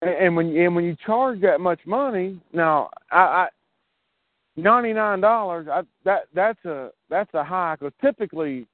And, 0.00 0.10
and 0.10 0.36
when 0.36 0.56
and 0.56 0.74
when 0.74 0.84
you 0.84 0.96
charge 1.04 1.40
that 1.40 1.60
much 1.60 1.80
money, 1.84 2.40
now 2.52 2.90
I, 3.10 3.18
I 3.18 3.48
ninety 4.56 4.92
nine 4.92 5.20
dollars, 5.20 5.66
I 5.68 5.82
that 6.04 6.22
that's 6.34 6.64
a 6.64 6.90
that's 7.10 7.32
a 7.34 7.42
high 7.42 7.76
because 7.78 7.92
typically, 8.00 8.66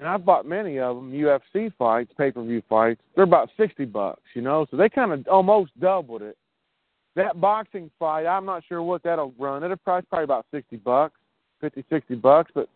and 0.00 0.08
I've 0.08 0.24
bought 0.24 0.46
many 0.46 0.78
of 0.78 0.96
them 0.96 1.12
UFC 1.12 1.72
fights, 1.78 2.10
pay 2.16 2.32
per 2.32 2.42
view 2.42 2.62
fights. 2.68 3.00
They're 3.14 3.24
about 3.24 3.50
sixty 3.56 3.84
bucks, 3.84 4.22
you 4.34 4.42
know, 4.42 4.66
so 4.70 4.76
they 4.76 4.88
kind 4.88 5.12
of 5.12 5.28
almost 5.28 5.78
doubled 5.78 6.22
it. 6.22 6.36
That 7.16 7.40
boxing 7.40 7.90
fight, 7.98 8.26
I'm 8.26 8.46
not 8.46 8.62
sure 8.66 8.82
what 8.82 9.02
that'll 9.02 9.34
run. 9.38 9.62
It'll 9.62 9.76
price 9.76 10.04
probably 10.08 10.24
about 10.24 10.46
sixty 10.50 10.76
bucks, 10.76 11.14
fifty 11.60 11.84
sixty 11.90 12.14
bucks, 12.14 12.50
but 12.54 12.68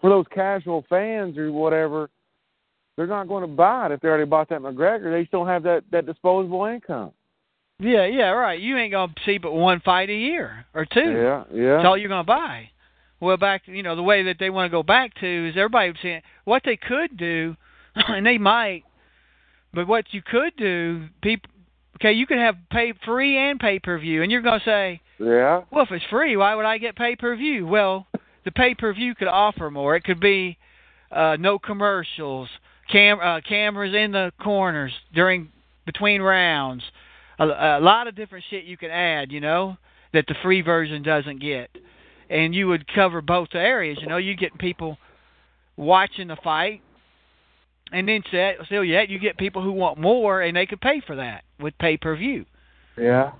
for 0.00 0.08
those 0.08 0.24
casual 0.34 0.84
fans 0.88 1.36
or 1.36 1.52
whatever, 1.52 2.08
they're 2.96 3.06
not 3.06 3.28
going 3.28 3.42
to 3.42 3.54
buy 3.54 3.86
it 3.86 3.92
if 3.92 4.00
they 4.00 4.08
already 4.08 4.24
bought 4.24 4.48
that 4.48 4.60
McGregor. 4.60 5.12
They 5.12 5.22
just 5.22 5.32
don't 5.32 5.46
have 5.46 5.62
that 5.64 5.84
that 5.92 6.06
disposable 6.06 6.64
income. 6.64 7.12
Yeah, 7.80 8.06
yeah, 8.06 8.30
right. 8.30 8.58
You 8.58 8.76
ain't 8.78 8.92
gonna 8.92 9.12
see 9.26 9.38
but 9.38 9.52
one 9.52 9.80
fight 9.84 10.08
a 10.08 10.14
year 10.14 10.64
or 10.74 10.86
two. 10.86 11.00
Yeah, 11.00 11.44
yeah. 11.52 11.76
That's 11.76 11.86
all 11.86 11.98
you're 11.98 12.08
gonna 12.08 12.24
buy. 12.24 12.70
Well, 13.20 13.36
back 13.36 13.62
you 13.66 13.82
know 13.82 13.96
the 13.96 14.02
way 14.02 14.24
that 14.24 14.36
they 14.38 14.50
want 14.50 14.70
to 14.70 14.76
go 14.76 14.82
back 14.82 15.14
to 15.20 15.48
is 15.48 15.56
everybody 15.56 15.90
was 15.90 15.98
saying 16.02 16.22
what 16.44 16.62
they 16.64 16.76
could 16.76 17.16
do, 17.16 17.56
and 17.94 18.24
they 18.24 18.38
might, 18.38 18.84
but 19.74 19.86
what 19.86 20.06
you 20.12 20.22
could 20.22 20.56
do, 20.56 21.08
people, 21.22 21.50
okay, 21.96 22.12
you 22.12 22.26
could 22.26 22.38
have 22.38 22.56
pay 22.70 22.92
free 23.04 23.36
and 23.36 23.58
pay 23.58 23.78
per 23.78 23.98
view, 23.98 24.22
and 24.22 24.30
you're 24.30 24.42
gonna 24.42 24.62
say, 24.64 25.00
yeah. 25.18 25.62
well, 25.70 25.84
if 25.84 25.90
it's 25.90 26.04
free, 26.10 26.36
why 26.36 26.54
would 26.54 26.64
I 26.64 26.78
get 26.78 26.96
pay 26.96 27.16
per 27.16 27.34
view? 27.36 27.66
Well, 27.66 28.06
the 28.44 28.52
pay 28.52 28.74
per 28.74 28.92
view 28.94 29.14
could 29.14 29.28
offer 29.28 29.70
more. 29.70 29.96
It 29.96 30.04
could 30.04 30.20
be 30.20 30.58
uh, 31.10 31.36
no 31.38 31.58
commercials, 31.58 32.48
cam 32.90 33.20
uh, 33.20 33.40
cameras 33.40 33.94
in 33.94 34.12
the 34.12 34.32
corners 34.40 34.92
during 35.14 35.50
between 35.86 36.22
rounds, 36.22 36.82
a, 37.38 37.44
a 37.44 37.80
lot 37.80 38.06
of 38.06 38.14
different 38.14 38.44
shit 38.50 38.64
you 38.64 38.76
can 38.76 38.90
add. 38.90 39.32
You 39.32 39.40
know 39.40 39.76
that 40.12 40.26
the 40.26 40.34
free 40.42 40.62
version 40.62 41.02
doesn't 41.02 41.40
get, 41.40 41.70
and 42.30 42.54
you 42.54 42.68
would 42.68 42.86
cover 42.92 43.20
both 43.20 43.48
areas. 43.54 43.98
You 44.00 44.08
know, 44.08 44.16
you 44.16 44.36
get 44.36 44.56
people 44.58 44.98
watching 45.76 46.28
the 46.28 46.36
fight. 46.42 46.82
And 47.90 48.06
then 48.06 48.22
set, 48.30 48.56
still 48.66 48.84
yet 48.84 49.08
you 49.08 49.18
get 49.18 49.38
people 49.38 49.62
who 49.62 49.72
want 49.72 49.98
more 49.98 50.42
and 50.42 50.54
they 50.54 50.66
could 50.66 50.80
pay 50.80 51.00
for 51.06 51.16
that 51.16 51.44
with 51.58 51.72
pay 51.78 51.96
per 51.96 52.14
view. 52.16 52.44
Yeah. 52.98 53.32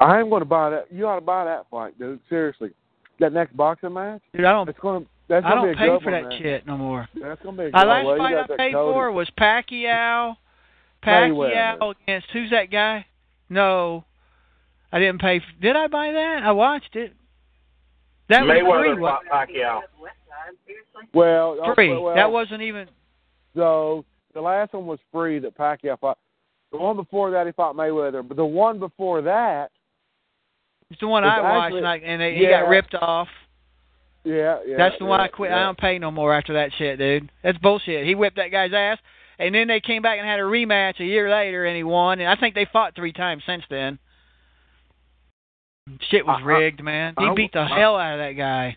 I 0.00 0.20
am 0.20 0.30
going 0.30 0.42
to 0.42 0.46
buy 0.46 0.70
that. 0.70 0.92
You 0.92 1.08
ought 1.08 1.16
to 1.16 1.20
buy 1.20 1.44
that 1.44 1.66
fight, 1.70 1.98
dude. 1.98 2.20
Seriously, 2.28 2.70
that 3.18 3.32
next 3.32 3.56
boxing 3.56 3.92
match. 3.92 4.20
Dude, 4.32 4.44
I 4.44 4.52
don't 4.52 4.68
It's 4.68 4.78
going 4.78 5.02
to. 5.02 5.08
That's 5.28 5.46
I 5.46 5.54
don't 5.54 5.64
be 5.64 5.72
a 5.72 5.74
pay 5.74 6.04
for 6.04 6.10
that 6.10 6.24
man. 6.24 6.38
shit 6.40 6.66
no 6.66 6.76
more. 6.76 7.08
That's 7.20 7.40
going 7.42 7.56
to 7.56 7.62
be 7.62 7.68
a 7.68 7.72
My 7.72 7.82
good 7.82 7.88
last 7.88 8.04
well, 8.04 8.16
you 8.16 8.18
fight 8.18 8.50
I 8.50 8.56
paid 8.56 8.72
Cody. 8.74 8.94
for 8.94 9.12
was 9.12 9.30
Pacquiao. 9.38 10.36
Pacquiao 11.04 11.94
against 12.02 12.26
who's 12.32 12.50
that 12.50 12.70
guy? 12.70 13.06
No, 13.48 14.04
I 14.92 14.98
didn't 14.98 15.20
pay. 15.20 15.36
f 15.36 15.42
did 15.60 15.74
I 15.76 15.86
buy 15.86 16.12
that? 16.12 16.42
I 16.44 16.52
watched 16.52 16.94
it. 16.96 17.14
That 18.28 18.42
was 18.42 18.50
Mayweather 18.50 18.94
free. 18.94 19.00
fought 19.02 19.22
Pacquiao. 19.32 19.80
Well, 21.12 21.58
uh, 21.62 21.74
Free. 21.74 21.90
well, 21.90 22.14
that 22.14 22.30
wasn't 22.30 22.62
even. 22.62 22.88
So 23.56 24.04
the 24.34 24.40
last 24.40 24.72
one 24.72 24.86
was 24.86 24.98
free 25.12 25.38
that 25.40 25.56
Pacquiao 25.56 25.98
fought. 25.98 26.18
The 26.70 26.78
one 26.78 26.96
before 26.96 27.30
that 27.32 27.46
he 27.46 27.52
fought 27.52 27.74
Mayweather, 27.76 28.26
but 28.26 28.36
the 28.36 28.44
one 28.46 28.78
before 28.78 29.20
that, 29.22 29.70
It's 30.90 31.00
the 31.00 31.06
one 31.08 31.22
I 31.24 31.40
watched, 31.40 31.64
actually- 31.64 31.78
and, 31.78 31.88
I, 31.88 31.96
and 31.98 32.22
they, 32.22 32.34
he 32.34 32.46
got 32.46 32.68
ripped 32.68 32.94
off. 32.94 33.28
yeah, 34.24 34.58
yeah. 34.66 34.76
That's 34.78 34.98
the 34.98 35.04
one 35.04 35.20
I 35.20 35.28
quit. 35.28 35.50
Yeah. 35.50 35.58
I 35.58 35.62
don't 35.64 35.76
pay 35.78 35.98
no 35.98 36.10
more 36.10 36.32
after 36.34 36.54
that 36.54 36.70
shit, 36.78 36.98
dude. 36.98 37.30
That's 37.42 37.58
bullshit. 37.58 38.06
He 38.06 38.14
whipped 38.14 38.36
that 38.36 38.48
guy's 38.50 38.72
ass, 38.72 38.96
and 39.38 39.54
then 39.54 39.68
they 39.68 39.80
came 39.80 40.00
back 40.00 40.18
and 40.18 40.26
had 40.26 40.38
a 40.40 40.44
rematch 40.44 40.98
a 41.00 41.04
year 41.04 41.30
later, 41.30 41.66
and 41.66 41.76
he 41.76 41.82
won. 41.82 42.20
And 42.20 42.28
I 42.30 42.36
think 42.36 42.54
they 42.54 42.66
fought 42.72 42.94
three 42.96 43.12
times 43.12 43.42
since 43.44 43.64
then. 43.68 43.98
Shit 46.10 46.24
was 46.26 46.40
I- 46.42 46.46
rigged, 46.46 46.82
man. 46.82 47.14
He 47.18 47.24
I- 47.26 47.34
beat 47.34 47.52
the 47.52 47.60
I- 47.60 47.78
hell 47.78 47.96
out 47.96 48.14
of 48.14 48.18
that 48.20 48.32
guy. 48.32 48.76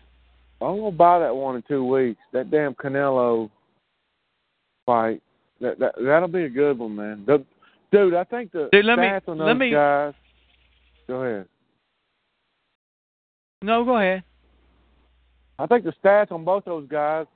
I'm 0.60 0.78
gonna 0.78 0.90
buy 0.90 1.18
that 1.20 1.34
one 1.36 1.56
in 1.56 1.62
two 1.62 1.84
weeks. 1.84 2.20
That 2.32 2.50
damn 2.50 2.74
Canelo 2.74 3.50
fight. 4.86 5.22
That 5.60 5.78
that 5.78 5.94
that'll 6.00 6.28
be 6.28 6.44
a 6.44 6.48
good 6.48 6.78
one, 6.78 6.96
man. 6.96 7.24
The, 7.26 7.44
dude, 7.92 8.14
I 8.14 8.24
think 8.24 8.52
the 8.52 8.68
Dude, 8.72 8.84
let 8.86 8.98
me- 8.98 9.04
stats 9.04 9.28
on 9.28 9.38
those 9.38 9.46
let 9.46 9.56
me- 9.56 9.70
guys. 9.70 10.14
Go 11.06 11.22
ahead. 11.22 11.48
No, 13.62 13.84
go 13.84 13.96
ahead. 13.98 14.22
I 15.58 15.66
think 15.66 15.84
the 15.84 15.92
stats 16.02 16.32
on 16.32 16.44
both 16.44 16.64
those 16.64 16.86
guys, 16.88 17.26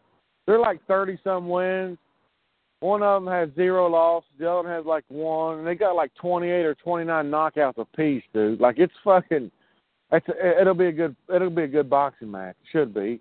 they're 0.46 0.58
like 0.58 0.84
thirty 0.86 1.18
some 1.22 1.48
wins. 1.48 1.98
One 2.80 3.02
of 3.02 3.22
them 3.22 3.32
has 3.32 3.50
zero 3.54 3.86
losses. 3.88 4.28
The 4.38 4.50
other 4.50 4.62
one 4.62 4.66
has 4.66 4.84
like 4.86 5.04
one, 5.08 5.58
and 5.58 5.66
they 5.66 5.74
got 5.74 5.94
like 5.94 6.14
twenty 6.14 6.48
eight 6.50 6.64
or 6.64 6.74
twenty 6.74 7.04
nine 7.04 7.30
knockouts 7.30 7.78
apiece, 7.78 8.24
dude. 8.32 8.60
Like 8.60 8.78
it's 8.78 8.92
fucking. 9.04 9.50
It's 10.12 10.26
a, 10.28 10.60
it'll 10.60 10.74
be 10.74 10.86
a 10.86 10.92
good 10.92 11.14
it'll 11.34 11.50
be 11.50 11.62
a 11.62 11.68
good 11.68 11.88
boxing 11.88 12.30
match. 12.30 12.56
Should 12.72 12.92
be. 12.94 13.20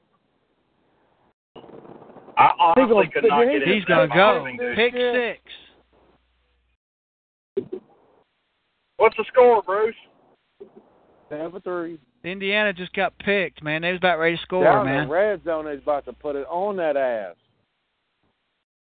I 1.55 2.51
honestly 2.59 2.87
gonna- 2.93 3.09
could 3.11 3.23
not 3.27 3.43
he's- 3.47 3.51
get 3.53 3.61
into 3.63 3.75
He's 3.75 3.85
gonna 3.85 4.07
go. 4.07 4.45
Pick 4.75 4.93
Yeah. 4.93 5.11
six. 5.13 5.41
What's 8.97 9.15
the 9.17 9.25
score, 9.31 9.61
Bruce? 9.61 9.95
Seven 11.29 11.61
three. 11.61 11.99
Indiana 12.23 12.73
just 12.73 12.91
got 12.93 13.17
picked, 13.19 13.63
man. 13.63 13.81
They 13.81 13.91
was 13.91 13.97
about 13.99 14.19
ready 14.19 14.35
to 14.35 14.41
score, 14.41 14.63
Down 14.63 14.85
man. 14.85 15.07
the 15.07 15.13
red 15.13 15.43
zone, 15.45 15.67
is 15.67 15.81
about 15.81 16.03
to 16.05 16.13
put 16.13 16.35
it 16.35 16.45
on 16.49 16.75
that 16.77 16.97
ass. 16.97 17.35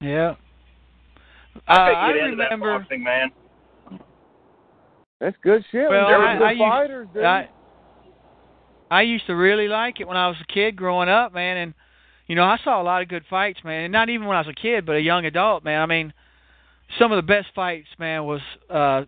Yeah. 0.01 0.35
Uh, 1.67 1.73
I, 1.73 2.07
I 2.07 2.13
could 2.13 2.15
get 2.19 2.25
into 2.25 2.37
that 2.37 2.45
remember. 2.53 2.79
boxing, 2.79 3.03
man. 3.03 3.31
That's 5.21 5.37
good 5.43 5.63
shit. 5.73 5.91
Well, 5.91 6.07
They're 6.09 6.23
I- 6.23 6.37
good 6.39 6.45
I 6.45 6.51
used- 6.53 6.61
fighters, 6.63 7.09
dude. 7.13 7.25
I 7.25 7.49
I 8.91 9.03
used 9.03 9.27
to 9.27 9.35
really 9.35 9.69
like 9.69 10.01
it 10.01 10.09
when 10.09 10.17
I 10.17 10.29
was 10.29 10.37
a 10.41 10.53
kid 10.53 10.77
growing 10.77 11.09
up, 11.09 11.35
man, 11.35 11.57
and 11.57 11.75
you 12.27 12.35
know 12.35 12.45
I 12.45 12.59
saw 12.63 12.81
a 12.81 12.85
lot 12.85 13.03
of 13.03 13.09
good 13.09 13.25
fights, 13.29 13.61
man. 13.65 13.85
And 13.85 13.93
not 13.93 14.09
even 14.09 14.27
when 14.27 14.37
I 14.37 14.41
was 14.41 14.49
a 14.49 14.61
kid, 14.61 14.87
but 14.87 14.97
a 14.97 15.01
young 15.01 15.25
adult, 15.25 15.65
man. 15.65 15.81
I 15.81 15.87
mean, 15.87 16.13
some 16.99 17.13
of 17.13 17.17
the 17.17 17.23
best 17.23 17.49
fights, 17.55 17.89
man, 17.99 18.25
was 18.25 18.41
uh 18.71 19.05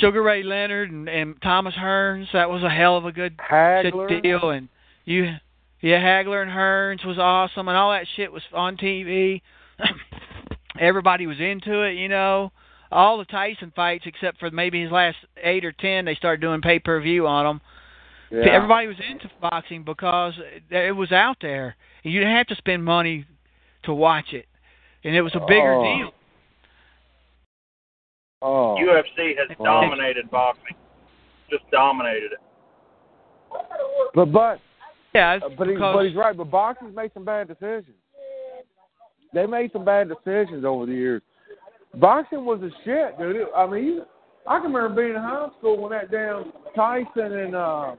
Sugar 0.00 0.22
Ray 0.22 0.42
Leonard 0.42 0.90
and, 0.90 1.08
and 1.08 1.40
Thomas 1.42 1.74
Hearns. 1.74 2.26
That 2.32 2.50
was 2.50 2.62
a 2.62 2.70
hell 2.70 2.96
of 2.96 3.04
a 3.04 3.12
good 3.12 3.36
Hagler. 3.36 4.22
deal. 4.22 4.50
And 4.50 4.68
you, 5.04 5.34
yeah, 5.80 6.00
Hagler 6.00 6.42
and 6.42 6.50
Hearns 6.50 7.04
was 7.04 7.18
awesome, 7.18 7.68
and 7.68 7.76
all 7.76 7.92
that 7.92 8.06
shit 8.16 8.32
was 8.32 8.42
on 8.52 8.76
TV. 8.76 9.42
Everybody 10.80 11.26
was 11.26 11.38
into 11.38 11.82
it, 11.82 11.92
you 11.92 12.08
know. 12.08 12.52
All 12.90 13.18
the 13.18 13.24
Tyson 13.24 13.72
fights, 13.74 14.04
except 14.06 14.38
for 14.38 14.50
maybe 14.50 14.82
his 14.82 14.90
last 14.90 15.16
eight 15.42 15.64
or 15.64 15.72
ten, 15.72 16.04
they 16.04 16.14
started 16.14 16.40
doing 16.40 16.60
pay 16.60 16.78
per 16.78 17.00
view 17.00 17.26
on 17.26 17.44
them. 17.44 17.60
Yeah. 18.34 18.50
Everybody 18.52 18.86
was 18.88 18.96
into 19.10 19.30
boxing 19.40 19.84
because 19.84 20.34
it 20.70 20.94
was 20.96 21.12
out 21.12 21.36
there. 21.40 21.76
And 22.02 22.12
you 22.12 22.20
didn't 22.20 22.34
have 22.36 22.46
to 22.48 22.56
spend 22.56 22.84
money 22.84 23.26
to 23.84 23.94
watch 23.94 24.32
it, 24.32 24.46
and 25.04 25.14
it 25.14 25.22
was 25.22 25.34
a 25.34 25.40
bigger 25.40 25.74
Oh. 25.74 25.84
deal. 25.98 26.14
Oh. 28.42 28.76
UFC 28.78 29.34
has 29.36 29.48
Wow. 29.58 29.82
dominated 29.82 30.30
boxing. 30.30 30.76
Just 31.50 31.68
dominated 31.70 32.32
it. 32.32 32.38
But 34.14 34.26
but 34.32 34.60
Yeah, 35.14 35.38
Uh, 35.44 35.48
but, 35.50 35.68
he, 35.68 35.76
but 35.76 36.02
he's 36.02 36.16
right. 36.16 36.36
But 36.36 36.50
boxers 36.50 36.92
made 36.94 37.12
some 37.14 37.24
bad 37.24 37.46
decisions. 37.46 37.96
They 39.32 39.46
made 39.46 39.70
some 39.72 39.84
bad 39.84 40.08
decisions 40.08 40.64
over 40.64 40.86
the 40.86 40.92
years. 40.92 41.22
Boxing 41.94 42.44
was 42.44 42.60
a 42.62 42.70
shit, 42.82 43.16
dude. 43.16 43.46
I 43.56 43.64
mean, 43.66 43.84
you, 43.84 44.06
I 44.46 44.58
can 44.58 44.72
remember 44.72 45.02
being 45.02 45.14
in 45.14 45.20
high 45.22 45.48
school 45.58 45.76
when 45.80 45.92
that 45.92 46.10
damn 46.10 46.52
Tyson 46.74 47.32
and 47.32 47.54
uh, 47.54 47.94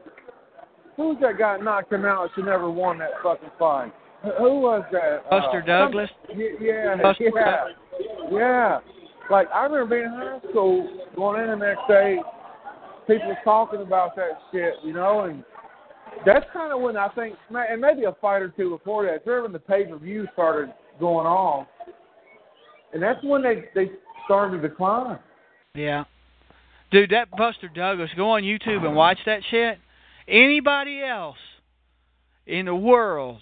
who 0.98 1.10
was 1.10 1.18
that 1.22 1.38
guy 1.38 1.58
knocked 1.58 1.92
him 1.92 2.06
out? 2.06 2.30
She 2.36 2.42
never 2.42 2.70
won 2.70 2.98
that 3.00 3.12
fucking 3.24 3.50
fight. 3.60 3.94
Who- 4.40 4.60
was 4.60 4.84
that? 4.92 5.30
Buster 5.30 5.62
uh, 5.62 5.66
Douglas. 5.66 6.10
some- 6.28 6.40
yeah, 6.40 6.96
Buster 7.02 7.32
yeah, 7.36 7.68
yeah. 8.32 8.80
Like 9.30 9.48
I 9.54 9.66
remember 9.66 9.96
being 9.96 10.06
in 10.06 10.12
high 10.12 10.40
school, 10.50 10.88
going 11.16 11.44
in 11.44 11.50
the 11.50 11.66
next 11.66 11.82
day, 11.88 12.18
people 13.08 13.36
talking 13.44 13.82
about 13.82 14.16
that 14.16 14.40
shit, 14.52 14.74
you 14.84 14.94
know, 14.94 15.22
and 15.22 15.44
that's 16.26 16.46
kind 16.54 16.72
of 16.72 16.82
when 16.82 16.98
I 16.98 17.10
think, 17.10 17.36
and 17.50 17.82
maybe 17.82 18.06
a 18.06 18.14
fight 18.22 18.42
or 18.42 18.50
two 18.50 18.70
before 18.78 19.06
that. 19.06 19.16
It's 19.16 19.26
when 19.26 19.52
the 19.52 19.60
pay 19.60 19.86
per 19.86 19.98
view 19.98 20.28
started 20.34 20.74
going 21.00 21.28
on, 21.28 21.66
and 22.94 23.02
that's 23.02 23.24
when 23.24 23.42
they 23.42 23.66
they 23.76 23.92
started 24.26 24.62
to 24.62 24.68
decline. 24.68 25.20
Yeah. 25.74 26.06
Dude, 26.92 27.10
that 27.10 27.30
Buster 27.32 27.68
Douglas, 27.68 28.10
go 28.16 28.30
on 28.30 28.44
YouTube 28.44 28.86
and 28.86 28.96
watch 28.96 29.18
that 29.26 29.42
shit. 29.50 29.80
Anybody 30.28 31.02
else 31.04 31.38
in 32.46 32.66
the 32.66 32.76
world, 32.76 33.42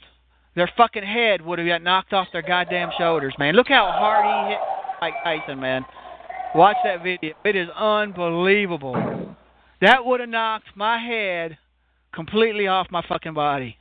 their 0.55 0.69
fucking 0.77 1.03
head 1.03 1.41
would 1.41 1.59
have 1.59 1.67
got 1.67 1.81
knocked 1.81 2.13
off 2.13 2.27
their 2.31 2.41
goddamn 2.41 2.91
shoulders, 2.97 3.33
man. 3.39 3.55
Look 3.55 3.67
how 3.67 3.89
hard 3.91 4.25
he 4.25 4.51
hit 4.51 4.59
Mike 5.01 5.13
Tyson, 5.23 5.59
man. 5.59 5.85
Watch 6.55 6.77
that 6.83 7.01
video. 7.03 7.33
It 7.43 7.55
is 7.55 7.69
unbelievable. 7.69 9.35
That 9.81 10.05
would 10.05 10.19
have 10.19 10.29
knocked 10.29 10.75
my 10.75 10.97
head 10.97 11.57
completely 12.13 12.67
off 12.67 12.87
my 12.91 13.03
fucking 13.07 13.33
body. 13.33 13.77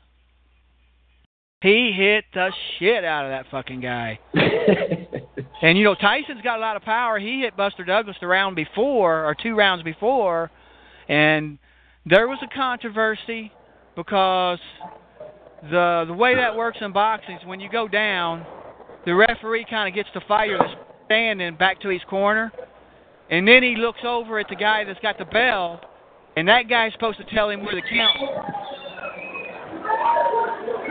He 1.60 1.92
hit 1.96 2.24
the 2.34 2.50
shit 2.78 3.04
out 3.04 3.24
of 3.24 3.30
that 3.30 3.46
fucking 3.50 3.80
guy. 3.80 4.18
And 5.62 5.78
you 5.78 5.84
know 5.84 5.94
Tyson's 5.94 6.42
got 6.42 6.58
a 6.58 6.60
lot 6.60 6.74
of 6.74 6.82
power. 6.82 7.20
He 7.20 7.40
hit 7.40 7.56
Buster 7.56 7.84
Douglas 7.84 8.16
the 8.20 8.26
round 8.26 8.56
before 8.56 9.24
or 9.24 9.36
two 9.40 9.54
rounds 9.54 9.84
before, 9.84 10.50
and 11.08 11.56
there 12.06 12.26
was 12.28 12.38
a 12.42 12.54
controversy 12.54 13.52
because 13.96 14.58
the 15.70 16.04
the 16.06 16.14
way 16.14 16.34
that 16.34 16.56
works 16.56 16.78
in 16.80 16.92
boxing 16.92 17.36
is 17.36 17.46
when 17.46 17.60
you 17.60 17.70
go 17.70 17.86
down, 17.86 18.44
the 19.06 19.14
referee 19.14 19.64
kind 19.68 19.88
of 19.88 19.94
gets 19.94 20.08
the 20.14 20.20
fighter 20.26 20.58
that's 20.58 20.74
standing 21.06 21.54
back 21.56 21.80
to 21.80 21.88
his 21.88 22.02
corner, 22.08 22.52
and 23.30 23.46
then 23.46 23.62
he 23.62 23.76
looks 23.76 24.00
over 24.04 24.38
at 24.38 24.48
the 24.48 24.56
guy 24.56 24.84
that's 24.84 24.98
got 25.00 25.18
the 25.18 25.24
bell, 25.24 25.80
and 26.36 26.48
that 26.48 26.68
guy's 26.68 26.92
supposed 26.92 27.18
to 27.18 27.24
tell 27.34 27.50
him 27.50 27.62
where 27.62 27.74
the 27.74 27.82
count. 27.82 28.18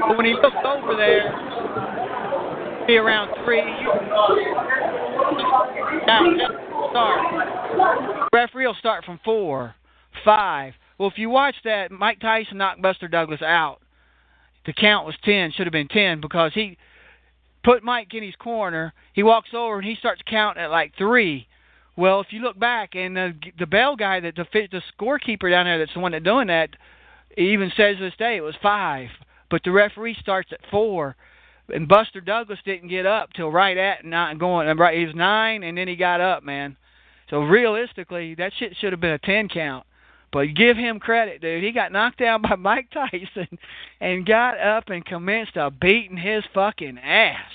But 0.08 0.18
when 0.18 0.26
he 0.26 0.34
looks 0.34 0.56
over 0.66 0.96
there, 0.96 1.32
be 2.88 2.98
around 2.98 3.34
three. 3.44 3.62
Start. 6.92 8.30
Referee 8.34 8.68
will 8.68 8.76
start 8.76 9.04
from 9.06 9.20
four, 9.24 9.76
five. 10.24 10.74
Well, 11.02 11.10
if 11.10 11.18
you 11.18 11.32
watch 11.32 11.56
that, 11.64 11.90
Mike 11.90 12.20
Tyson 12.20 12.60
knocked 12.60 12.80
Buster 12.80 13.08
Douglas 13.08 13.42
out. 13.42 13.80
The 14.68 14.74
count 14.74 15.08
was 15.08 15.16
ten. 15.24 15.52
Should 15.52 15.66
have 15.66 15.72
been 15.72 15.88
ten 15.88 16.22
because 16.22 16.52
he 16.54 16.78
put 17.64 17.82
Mike 17.82 18.14
in 18.14 18.22
his 18.22 18.36
corner. 18.36 18.94
He 19.14 19.24
walks 19.24 19.50
over 19.52 19.80
and 19.80 19.88
he 19.88 19.96
starts 19.96 20.22
counting 20.30 20.62
at 20.62 20.70
like 20.70 20.94
three. 21.00 21.48
Well, 21.98 22.22
if 22.22 22.28
you 22.30 22.42
look 22.42 22.60
back 22.60 22.94
and 22.94 23.18
the 23.18 23.34
the 23.58 23.66
bell 23.66 23.96
guy 23.96 24.20
that 24.20 24.36
the 24.36 24.46
the 24.54 24.84
scorekeeper 24.96 25.50
down 25.50 25.66
there 25.66 25.80
that's 25.80 25.92
the 25.96 26.02
one 26.02 26.12
that's 26.12 26.24
doing 26.24 26.50
that 26.50 26.70
even 27.36 27.72
says 27.76 27.98
to 27.98 28.04
this 28.04 28.14
day 28.20 28.38
it 28.38 28.42
was 28.42 28.54
five, 28.62 29.10
but 29.50 29.64
the 29.64 29.72
referee 29.72 30.18
starts 30.22 30.54
at 30.54 30.60
four 30.70 31.16
and 31.74 31.88
Buster 31.88 32.22
Douglas 32.22 32.60
didn't 32.64 32.90
get 32.90 33.08
up 33.08 33.34
till 33.34 33.52
right 33.52 33.76
at 33.76 34.06
nine 34.06 34.38
going 34.38 34.68
right 34.78 35.00
he 35.00 35.06
was 35.08 35.16
nine 35.16 35.64
and 35.64 35.76
then 35.80 35.88
he 35.88 35.96
got 35.96 36.22
up, 36.22 36.44
man. 36.44 36.78
So 37.32 37.40
realistically, 37.40 38.36
that 38.36 38.52
shit 38.60 38.78
should 38.80 38.94
have 38.94 39.02
been 39.02 39.14
a 39.14 39.18
ten 39.18 39.50
count. 39.50 39.88
But 40.32 40.56
give 40.56 40.78
him 40.78 41.00
credit, 41.00 41.42
dude. 41.42 41.64
He 41.64 41.72
got 41.72 41.92
knocked 41.92 42.20
down 42.20 42.42
by 42.42 42.56
Mike 42.58 42.90
Tyson 42.92 43.58
and 44.00 44.26
got 44.26 44.60
up 44.60 44.90
and 44.90 45.06
commenced 45.06 45.58
a 45.58 45.70
beating 45.70 46.18
his 46.18 46.44
fucking 46.54 46.98
ass. 46.98 47.52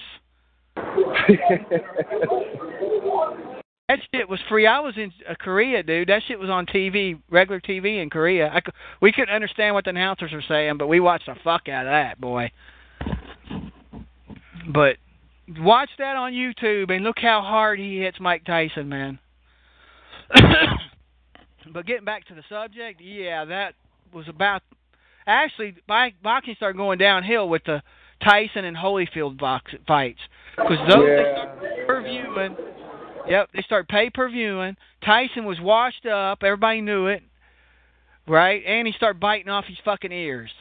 That 3.88 4.00
shit 4.12 4.28
was 4.28 4.40
free. 4.48 4.66
I 4.66 4.80
was 4.80 4.94
in 4.96 5.12
uh, 5.30 5.34
Korea, 5.38 5.82
dude. 5.82 6.08
That 6.08 6.22
shit 6.26 6.40
was 6.40 6.50
on 6.50 6.66
TV, 6.66 7.20
regular 7.30 7.60
TV 7.60 8.02
in 8.02 8.10
Korea. 8.10 8.48
I, 8.48 8.60
we 9.00 9.12
couldn't 9.12 9.32
understand 9.32 9.76
what 9.76 9.84
the 9.84 9.90
announcers 9.90 10.32
were 10.32 10.42
saying, 10.48 10.76
but 10.76 10.88
we 10.88 10.98
watched 10.98 11.26
the 11.26 11.36
fuck 11.44 11.68
out 11.68 11.86
of 11.86 11.92
that, 11.92 12.20
boy. 12.20 12.50
But 14.68 14.96
watch 15.60 15.90
that 15.98 16.16
on 16.16 16.32
YouTube 16.32 16.90
and 16.90 17.04
look 17.04 17.20
how 17.20 17.42
hard 17.42 17.78
he 17.78 18.00
hits 18.00 18.18
Mike 18.18 18.44
Tyson, 18.44 18.88
man. 18.88 19.20
but 21.72 21.86
getting 21.86 22.05
back 22.05 22.26
to 22.26 22.34
the 22.34 22.43
subject, 22.48 23.01
yeah, 23.01 23.44
that 23.44 23.74
was 24.12 24.28
about. 24.28 24.62
Actually, 25.26 25.74
boxing 26.22 26.55
started 26.56 26.76
going 26.76 26.98
downhill 26.98 27.48
with 27.48 27.64
the 27.64 27.82
Tyson 28.22 28.64
and 28.64 28.76
Holyfield 28.76 29.38
box 29.38 29.72
fights 29.86 30.20
because 30.56 30.78
those 30.88 31.06
they 31.06 31.22
Yeah. 31.22 31.55
pay-per-viewing. 31.60 32.56
Yep, 33.28 33.51
they 33.52 33.62
started 33.62 33.88
pay-per-viewing. 33.88 34.76
Tyson 35.05 35.44
was 35.44 35.60
washed 35.60 36.06
up. 36.06 36.44
Everybody 36.44 36.80
knew 36.80 37.09
it, 37.09 37.24
right? 38.28 38.62
And 38.64 38.86
he 38.86 38.93
started 38.93 39.18
biting 39.18 39.48
off 39.48 39.64
his 39.66 39.78
fucking 39.84 40.12
ears. 40.12 40.52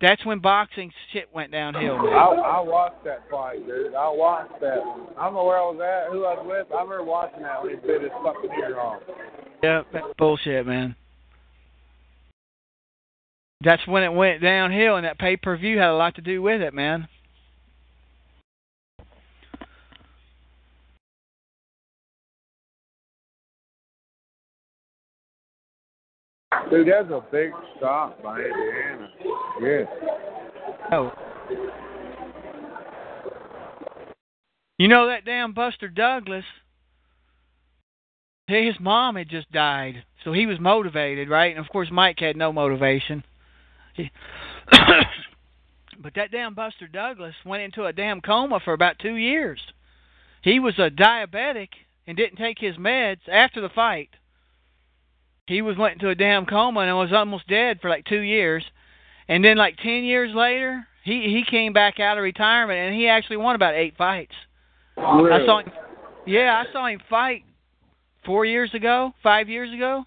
That's 0.00 0.24
when 0.24 0.38
boxing 0.38 0.92
shit 1.12 1.28
went 1.34 1.50
downhill. 1.50 1.96
I, 1.96 2.04
Man. 2.04 2.44
I 2.44 2.60
watched 2.60 3.02
that 3.04 3.28
fight, 3.28 3.66
dude. 3.66 3.94
I 3.94 4.08
watched 4.08 4.60
that. 4.60 4.78
I 5.18 5.24
don't 5.24 5.34
know 5.34 5.44
where 5.44 5.58
I 5.58 5.62
was 5.62 5.80
at, 5.80 6.12
who 6.12 6.24
I 6.24 6.34
was 6.34 6.46
with. 6.46 6.72
I 6.72 6.82
remember 6.82 7.04
watching 7.04 7.42
that 7.42 7.62
when 7.62 7.72
he 7.72 7.76
bit 7.84 8.02
his 8.02 8.10
fucking 8.22 8.50
ear 8.60 8.78
off. 8.78 9.02
Yep, 9.62 9.86
that's 9.92 10.06
bullshit, 10.16 10.66
man. 10.66 10.94
That's 13.64 13.84
when 13.88 14.04
it 14.04 14.12
went 14.12 14.40
downhill, 14.40 14.96
and 14.96 15.04
that 15.04 15.18
pay-per-view 15.18 15.78
had 15.78 15.88
a 15.88 15.96
lot 15.96 16.14
to 16.14 16.22
do 16.22 16.42
with 16.42 16.60
it, 16.60 16.72
man. 16.74 17.08
Dude, 26.70 26.88
that's 26.88 27.10
a 27.10 27.22
big 27.30 27.50
stop 27.76 28.22
by 28.22 28.40
Indiana. 28.40 29.10
Yeah. 29.60 29.84
Oh. 30.92 31.12
You 34.78 34.88
know 34.88 35.08
that 35.08 35.24
damn 35.24 35.52
Buster 35.52 35.88
Douglas? 35.88 36.44
His 38.46 38.74
mom 38.80 39.16
had 39.16 39.28
just 39.28 39.50
died, 39.52 40.04
so 40.24 40.32
he 40.32 40.46
was 40.46 40.58
motivated, 40.58 41.28
right? 41.28 41.54
And 41.54 41.64
of 41.64 41.70
course, 41.70 41.88
Mike 41.90 42.18
had 42.20 42.36
no 42.36 42.52
motivation. 42.52 43.24
But 46.00 46.14
that 46.14 46.30
damn 46.30 46.54
Buster 46.54 46.86
Douglas 46.86 47.34
went 47.44 47.64
into 47.64 47.84
a 47.84 47.92
damn 47.92 48.20
coma 48.20 48.60
for 48.60 48.72
about 48.72 49.00
two 49.00 49.16
years. 49.16 49.60
He 50.42 50.60
was 50.60 50.78
a 50.78 50.90
diabetic 50.90 51.70
and 52.06 52.16
didn't 52.16 52.36
take 52.36 52.58
his 52.58 52.76
meds 52.76 53.28
after 53.28 53.60
the 53.60 53.68
fight. 53.68 54.10
He 55.48 55.62
was 55.62 55.78
went 55.78 55.94
into 55.94 56.10
a 56.10 56.14
damn 56.14 56.44
coma 56.44 56.80
and 56.80 56.94
was 56.94 57.10
almost 57.10 57.48
dead 57.48 57.80
for 57.80 57.88
like 57.88 58.04
two 58.04 58.20
years. 58.20 58.62
And 59.28 59.42
then 59.42 59.56
like 59.56 59.78
ten 59.78 60.04
years 60.04 60.34
later, 60.34 60.86
he 61.04 61.22
he 61.22 61.42
came 61.50 61.72
back 61.72 61.98
out 61.98 62.18
of 62.18 62.22
retirement 62.22 62.78
and 62.78 62.94
he 62.94 63.08
actually 63.08 63.38
won 63.38 63.54
about 63.54 63.74
eight 63.74 63.96
fights. 63.96 64.34
I 64.98 65.40
saw 65.46 65.60
him. 65.60 65.72
Yeah, 66.26 66.62
I 66.62 66.70
saw 66.70 66.86
him 66.86 67.00
fight 67.08 67.44
four 68.26 68.44
years 68.44 68.74
ago, 68.74 69.14
five 69.22 69.48
years 69.48 69.72
ago. 69.72 70.04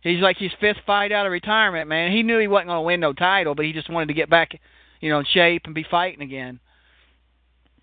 He's 0.00 0.20
like 0.20 0.36
his 0.36 0.52
fifth 0.60 0.78
fight 0.86 1.10
out 1.10 1.26
of 1.26 1.32
retirement, 1.32 1.88
man. 1.88 2.12
He 2.12 2.22
knew 2.22 2.38
he 2.38 2.46
wasn't 2.46 2.68
going 2.68 2.78
to 2.78 2.82
win 2.82 3.00
no 3.00 3.12
title, 3.14 3.56
but 3.56 3.64
he 3.64 3.72
just 3.72 3.90
wanted 3.90 4.06
to 4.06 4.14
get 4.14 4.30
back, 4.30 4.50
you 5.00 5.08
know, 5.08 5.18
in 5.18 5.24
shape 5.32 5.62
and 5.64 5.74
be 5.74 5.84
fighting 5.90 6.22
again. 6.22 6.60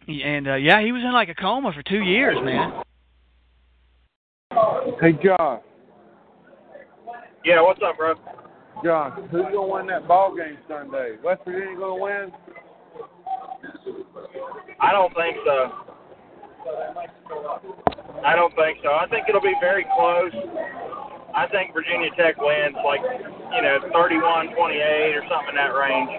And 0.08 0.48
uh, 0.48 0.56
yeah, 0.56 0.82
he 0.82 0.94
was 0.94 1.02
in 1.02 1.12
like 1.12 1.28
a 1.28 1.36
coma 1.36 1.74
for 1.74 1.84
two 1.84 2.02
years, 2.02 2.38
man. 2.42 2.84
Hey, 5.02 5.14
Josh. 5.22 5.62
Yeah, 7.44 7.62
what's 7.62 7.82
up, 7.82 7.98
bro? 7.98 8.14
John, 8.84 9.28
who's 9.30 9.50
gonna 9.50 9.66
win 9.66 9.88
that 9.88 10.08
ball 10.08 10.36
game 10.36 10.58
Sunday? 10.68 11.18
West 11.24 11.42
Virginia 11.46 11.78
gonna 11.78 12.02
win? 12.02 12.32
I 14.80 14.92
don't 14.92 15.14
think 15.14 15.38
so. 15.46 15.58
I 18.24 18.36
don't 18.36 18.54
think 18.56 18.78
so. 18.84 18.94
I 18.94 19.08
think 19.10 19.26
it'll 19.28 19.42
be 19.42 19.58
very 19.60 19.86
close. 19.98 20.34
I 21.34 21.48
think 21.48 21.74
Virginia 21.74 22.10
Tech 22.18 22.38
wins 22.38 22.76
like, 22.86 23.02
you 23.02 23.62
know, 23.62 23.78
31 23.94 24.54
28 24.54 25.16
or 25.16 25.24
something 25.30 25.50
in 25.50 25.56
that 25.56 25.74
range. 25.74 26.12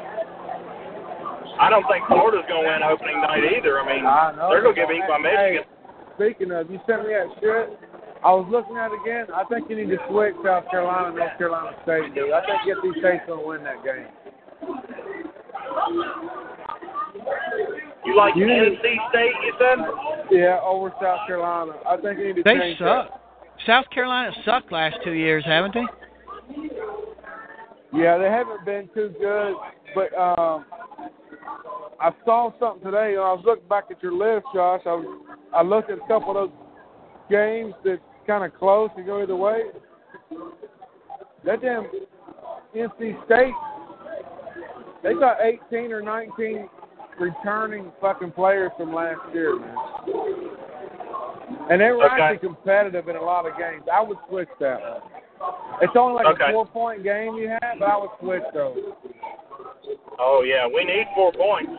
I 1.61 1.69
don't 1.70 1.85
think 1.86 2.07
Florida's 2.09 2.49
going 2.49 2.65
to 2.65 2.69
win 2.73 2.82
opening 2.82 3.20
night 3.20 3.44
either. 3.44 3.78
I 3.78 3.85
mean, 3.86 4.07
I 4.07 4.32
know. 4.35 4.49
they're 4.49 4.62
going 4.62 4.74
to 4.74 4.81
get 4.81 4.89
beat 4.89 5.05
by 5.07 5.19
Michigan. 5.20 5.69
Hey, 5.69 6.16
speaking 6.16 6.51
of, 6.51 6.70
you 6.70 6.81
sent 6.89 7.05
me 7.05 7.12
that 7.12 7.28
shit. 7.39 7.78
I 8.24 8.31
was 8.32 8.47
looking 8.51 8.77
at 8.77 8.93
it 8.93 9.01
again. 9.03 9.27
I 9.35 9.43
think 9.44 9.69
you 9.69 9.77
need 9.77 9.90
to 9.90 9.99
switch 10.09 10.35
South 10.44 10.65
Carolina 10.70 11.09
and 11.09 11.16
North 11.16 11.36
Carolina 11.39 11.77
State, 11.82 12.15
dude. 12.15 12.31
I 12.32 12.40
think 12.47 12.62
NC 12.70 13.01
State's 13.01 13.27
going 13.27 13.40
to 13.43 13.47
win 13.47 13.65
that 13.65 13.82
game. 13.82 14.07
You 18.05 18.16
like 18.16 18.35
You- 18.36 18.47
NC 18.47 18.78
State, 19.11 19.32
you 19.43 19.53
said? 19.59 19.78
Yeah, 20.31 20.61
over 20.62 20.93
South 21.01 21.27
Carolina. 21.27 21.73
I 21.86 21.97
think 21.97 22.19
you 22.19 22.27
need 22.28 22.36
to 22.36 22.43
They 22.44 22.59
change 22.59 22.78
suck. 22.78 23.20
South 23.66 23.89
Carolina 23.90 24.32
sucked 24.44 24.73
last 24.73 24.97
two 25.05 25.12
years, 25.12 25.44
haven't 25.44 25.74
they? 25.74 25.86
Yeah, 27.93 28.19
they 28.19 28.31
haven't 28.31 28.65
been 28.65 28.89
too 28.94 29.15
good, 29.20 29.55
but 29.94 30.15
um, 30.19 30.65
I 32.01 32.11
saw 32.24 32.53
something 32.59 32.82
today. 32.85 33.15
and 33.15 33.20
I 33.20 33.32
was 33.35 33.43
looking 33.44 33.69
back 33.69 33.85
at 33.90 34.03
your 34.03 34.12
list, 34.12 34.47
Josh. 34.55 34.81
I 34.86 34.94
was, 34.94 35.23
I 35.55 35.62
looked 35.62 35.90
at 35.90 35.99
a 35.99 36.07
couple 36.09 36.31
of 36.31 36.51
those 36.51 36.59
games 37.31 37.74
that 37.85 38.01
kind 38.27 38.44
of 38.44 38.59
close 38.59 38.90
to 38.97 39.03
go 39.03 39.23
either 39.23 39.36
way. 39.36 39.62
That 41.44 41.61
damn 41.61 41.86
NC 42.74 43.24
State, 43.24 43.55
they 45.03 45.15
got 45.15 45.39
18 45.43 45.93
or 45.93 46.03
19 46.03 46.69
returning 47.19 47.93
fucking 48.01 48.32
players 48.32 48.70
from 48.77 48.94
last 48.94 49.20
year, 49.35 49.59
man. 49.59 49.77
And 51.70 51.81
they 51.81 51.90
were 51.90 52.05
Okay. 52.05 52.20
actually 52.20 52.39
competitive 52.39 53.09
in 53.09 53.16
a 53.16 53.23
lot 53.23 53.47
of 53.47 53.57
games. 53.59 53.85
I 53.93 54.01
would 54.01 54.19
switch 54.28 54.49
that 54.61 54.81
one. 54.81 55.03
It's 55.81 55.97
only 55.97 56.15
like 56.15 56.35
Okay. 56.35 56.51
a 56.51 56.53
four 56.53 56.66
point 56.66 57.03
game 57.03 57.35
you 57.35 57.49
have, 57.49 57.78
but 57.78 57.89
I 57.89 57.97
would 57.97 58.11
switch 58.20 58.44
those. 58.55 58.78
Oh, 60.18 60.43
yeah. 60.47 60.66
We 60.66 60.84
need 60.84 61.06
four 61.14 61.32
points. 61.32 61.72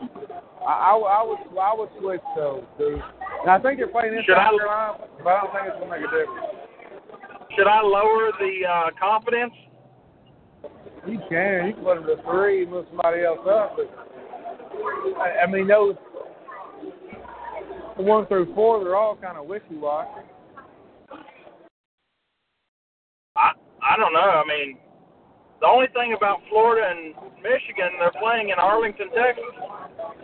I, 0.65 0.91
I, 0.91 0.95
would- 0.95 1.07
I 1.07 1.23
would 1.23 1.57
I 1.59 1.73
would 1.75 1.89
switch 1.99 2.21
those, 2.35 2.63
dude. 2.77 3.01
And 3.41 3.51
I 3.51 3.59
think 3.59 3.77
they're 3.79 3.87
playing 3.87 4.13
in 4.13 4.23
Should 4.25 4.35
South 4.35 4.53
I- 4.53 4.57
Carolina, 4.57 4.97
but 5.23 5.29
I 5.29 5.41
don't 5.41 5.51
think 5.53 5.65
it's 5.67 5.79
gonna 5.79 5.91
make 5.91 5.99
a 5.99 6.11
difference. 6.11 7.55
Should 7.57 7.67
I 7.67 7.81
lower 7.81 8.31
the 8.39 8.65
uh, 8.67 8.89
confidence? 8.99 9.53
You 11.05 11.19
can. 11.29 11.67
You 11.67 11.73
can 11.73 11.83
put 11.83 11.95
them 11.95 12.05
to 12.07 12.23
three, 12.23 12.65
move 12.65 12.85
somebody 12.89 13.23
else 13.23 13.45
up. 13.47 13.75
But 13.75 13.91
I, 15.19 15.43
I 15.43 15.47
mean, 15.51 15.67
those 15.67 15.95
one 17.97 18.25
through 18.27 18.53
four, 18.55 18.83
they're 18.83 18.95
all 18.95 19.15
kind 19.17 19.37
of 19.37 19.45
wishy-washy. 19.45 20.25
I 23.35 23.51
I 23.83 23.97
don't 23.97 24.13
know. 24.13 24.19
I 24.19 24.43
mean, 24.47 24.77
the 25.63 25.71
only 25.71 25.87
thing 25.95 26.11
about 26.11 26.43
Florida 26.51 26.83
and 26.91 27.15
Michigan, 27.39 27.95
they're 27.95 28.11
playing 28.19 28.49
in 28.51 28.59
Arlington, 28.59 29.07
Texas. 29.15 29.47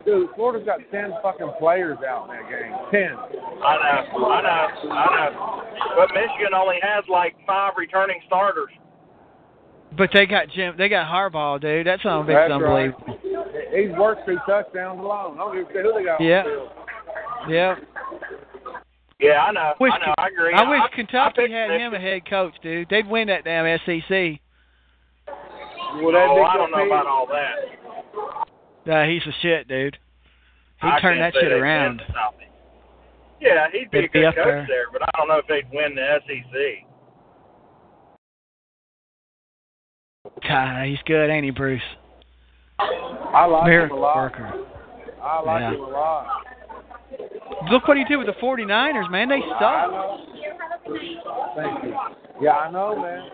Dude, 0.03 0.27
Florida's 0.35 0.67
got 0.67 0.83
ten 0.91 1.15
fucking 1.23 1.55
players 1.57 1.97
out 2.03 2.27
in 2.27 2.35
that 2.35 2.45
game. 2.51 2.75
Ten. 2.91 3.15
I 3.15 4.03
know, 4.11 4.27
I 4.27 4.41
know, 4.43 4.91
I 4.91 5.07
know. 5.15 5.63
But 5.95 6.11
Michigan 6.11 6.51
only 6.53 6.75
has 6.83 7.05
like 7.07 7.35
five 7.47 7.73
returning 7.77 8.19
starters. 8.27 8.67
But 9.97 10.09
they 10.13 10.25
got 10.25 10.49
Jim. 10.49 10.75
They 10.77 10.89
got 10.89 11.07
Harbaugh, 11.07 11.61
dude. 11.61 11.87
That 11.87 11.99
son 12.03 12.19
of 12.19 12.27
a 12.27 12.31
bitch 12.31 12.49
That's 12.49 12.59
is 12.59 12.61
right. 12.61 12.91
unbelievable. 12.91 13.19
He's 13.71 13.97
worked 13.97 14.27
two 14.27 14.37
touchdowns 14.45 14.99
alone. 14.99 15.35
I 15.35 15.37
don't 15.39 15.55
give 15.55 15.75
a 15.75 15.81
who 15.81 15.93
they 15.97 16.03
got. 16.03 16.21
Yeah. 16.21 16.43
Yeah. 17.47 17.75
Yeah, 19.21 19.43
I 19.43 19.51
know. 19.51 19.73
Wish, 19.79 19.91
I 19.93 20.05
know. 20.05 20.13
I 20.17 20.27
agree. 20.27 20.53
I 20.53 20.69
wish 20.69 20.81
Kentucky 20.95 21.41
picked 21.43 21.53
had 21.53 21.71
him 21.71 21.93
a 21.93 21.99
head 21.99 22.29
coach, 22.29 22.53
dude. 22.61 22.87
They'd 22.89 23.07
win 23.07 23.27
that 23.27 23.43
damn 23.45 23.79
SEC. 23.85 24.39
Will 25.95 26.11
that 26.13 26.27
Oh, 26.29 26.43
I 26.43 26.57
don't 26.57 26.71
know 26.71 26.77
good 26.77 26.87
about 26.87 27.07
all 27.07 27.27
that. 27.27 28.91
Uh, 28.91 29.05
he's 29.07 29.21
a 29.27 29.31
shit, 29.41 29.67
dude. 29.67 29.97
He 30.81 30.87
I 30.87 30.99
turned 31.01 31.19
that 31.21 31.33
shit 31.33 31.51
around. 31.51 31.97
win 31.97 32.07
the 32.07 32.13
Southeast. 32.13 32.45
Yeah, 33.41 33.67
he'd 33.71 33.89
be 33.91 33.99
a 33.99 34.01
They'd 34.01 34.11
be 34.11 34.19
good 34.19 34.25
up 34.27 34.35
coach 34.35 34.45
there. 34.45 34.65
there. 34.67 34.85
but 34.91 35.01
I 35.03 35.09
don't 35.17 35.27
know 35.27 35.37
if 35.37 35.47
they'd 35.47 35.67
win 35.71 35.95
the 35.95 36.19
SEC. 36.27 36.85
God, 40.47 40.85
he's 40.85 40.97
good, 41.05 41.29
ain't 41.29 41.45
he, 41.45 41.51
Bruce? 41.51 41.81
I 42.79 43.45
like 43.45 43.71
him 43.71 43.91
a 43.91 43.95
lot. 43.95 44.15
worker. 44.15 44.53
I 45.21 45.41
like 45.41 45.61
Yeah. 45.61 45.71
him 45.73 45.81
a 45.81 45.87
lot. 45.87 46.27
Look 47.69 47.87
what 47.87 47.97
he 47.97 48.03
did 48.05 48.17
with 48.17 48.27
the 48.27 48.33
49ers, 48.33 49.09
man. 49.09 49.27
They 49.29 49.41
I 49.43 49.59
suck. 49.59 49.91
Thank 51.55 51.83
you. 51.83 51.95
Yeah, 52.41 52.51
I 52.57 52.71
know, 52.71 52.95
man. 53.01 53.29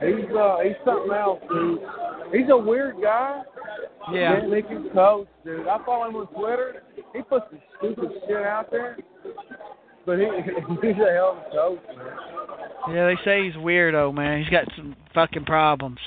He's 0.00 0.36
uh, 0.36 0.58
he's 0.62 0.76
something 0.84 1.12
else, 1.12 1.40
dude. 1.48 1.80
He's 2.32 2.50
a 2.50 2.56
weird 2.56 2.96
guy. 3.02 3.42
Yeah. 4.12 4.36
Didn't 4.36 4.50
think 4.50 4.92
coach, 4.92 5.26
dude. 5.44 5.66
I 5.66 5.78
follow 5.84 6.08
him 6.08 6.16
on 6.16 6.26
Twitter. 6.28 6.82
He 7.14 7.22
puts 7.22 7.46
some 7.50 7.60
stupid 7.78 8.10
shit 8.26 8.36
out 8.36 8.70
there, 8.70 8.98
but 10.04 10.18
he 10.18 10.24
he's 10.82 10.96
a 10.96 11.12
hell 11.12 11.38
of 11.38 11.38
a 11.38 11.50
coach, 11.50 11.80
man. 11.96 12.94
Yeah, 12.94 13.06
they 13.06 13.16
say 13.24 13.44
he's 13.44 13.54
weirdo, 13.54 14.14
man. 14.14 14.40
He's 14.40 14.50
got 14.50 14.64
some 14.76 14.94
fucking 15.14 15.44
problems. 15.44 15.98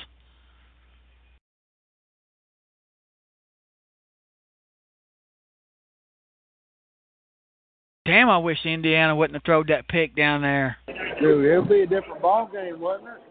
Damn, 8.06 8.30
I 8.30 8.40
wish 8.40 8.57
Indiana 8.66 9.16
wouldn't 9.16 9.36
have 9.36 9.44
thrown 9.44 9.66
that 9.68 9.88
pick 9.88 10.16
down 10.16 10.41
there. 10.41 10.78
Dude, 11.22 11.45
it'll 11.45 11.66
be 11.66 11.82
a 11.82 11.86
different 11.86 12.22
ball 12.22 12.49
game, 12.52 12.80
wouldn't 12.80 13.07
it? 13.07 13.28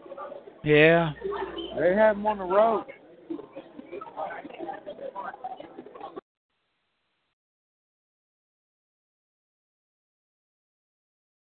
Yeah. 0.63 1.11
They 1.77 1.95
had 1.95 2.15
him 2.15 2.25
on 2.25 2.37
the 2.37 2.43
road. 2.43 2.85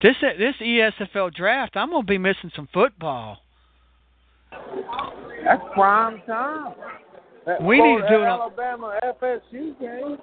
This 0.01 0.15
this 0.21 0.55
ESFL 0.61 1.33
draft, 1.33 1.75
I'm 1.75 1.89
gonna 1.89 2.03
be 2.03 2.17
missing 2.17 2.51
some 2.55 2.69
football. 2.73 3.39
That's 5.43 5.61
prime 5.73 6.21
time. 6.25 6.73
That 7.45 7.61
We 7.61 7.81
need 7.81 8.01
to 8.01 8.07
do 8.07 8.21
it 8.21 8.27
on- 8.27 8.39
Alabama 8.39 8.97
FSU 9.03 9.77
game. 9.79 10.17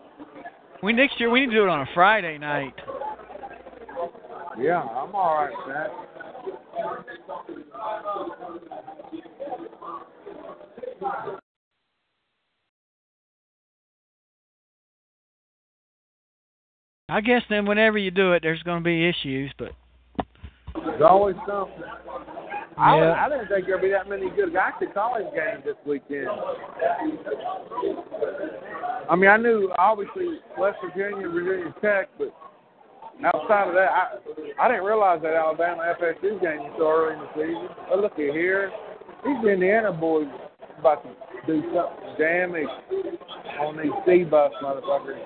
We 0.83 0.93
next 0.93 1.21
year 1.21 1.29
we 1.29 1.41
need 1.41 1.51
to 1.51 1.57
do 1.57 1.63
it 1.65 1.69
on 1.69 1.81
a 1.81 1.87
Friday 1.95 2.39
night. 2.39 2.75
Yeah, 4.59 4.81
I'm 4.81 5.15
all 5.15 5.35
right 5.37 5.55
that. 5.69 5.91
I 17.09 17.21
guess 17.21 17.43
then 17.49 17.67
whenever 17.67 17.99
you 17.99 18.11
do 18.11 18.33
it, 18.33 18.43
there's 18.43 18.63
gonna 18.63 18.81
be 18.81 19.09
issues, 19.09 19.53
but 19.59 19.73
There's 20.75 21.03
always 21.03 21.37
something. 21.47 21.85
I, 22.79 22.99
Yeah. 22.99 23.25
I 23.25 23.29
didn't 23.29 23.49
think 23.49 23.67
there'd 23.67 23.81
be 23.81 23.91
that 23.91 24.09
many 24.09 24.29
good 24.31 24.55
actually 24.57 24.89
college 24.89 25.27
games 25.35 25.65
this 25.65 25.77
weekend. 25.87 26.29
I 29.09 29.17
mean, 29.17 29.31
I 29.31 29.37
knew 29.37 29.73
obviously 29.79 30.41
West 30.59 30.79
Virginia, 30.83 31.29
Virginia 31.29 31.75
Tech, 31.81 32.09
but 32.19 32.35
outside 33.25 33.69
of 33.69 33.75
that, 33.75 33.91
I 33.91 34.07
I 34.61 34.69
didn't 34.69 34.85
realize 34.85 35.21
that 35.23 35.35
Alabama 35.35 35.95
FSU 36.01 36.41
game 36.41 36.59
was 36.59 36.75
so 36.79 36.89
early 36.89 37.15
in 37.15 37.21
the 37.21 37.31
season. 37.35 37.69
But 37.89 38.01
look 38.01 38.13
at 38.13 38.35
here, 38.35 38.71
these 39.25 39.49
Indiana 39.49 39.93
boys 39.93 40.29
about 40.79 41.03
to 41.03 41.11
do 41.47 41.63
something 41.75 42.15
damage 42.19 42.69
on 43.61 43.77
these 43.77 43.93
C 44.07 44.25
bus 44.25 44.53
motherfuckers. 44.63 45.21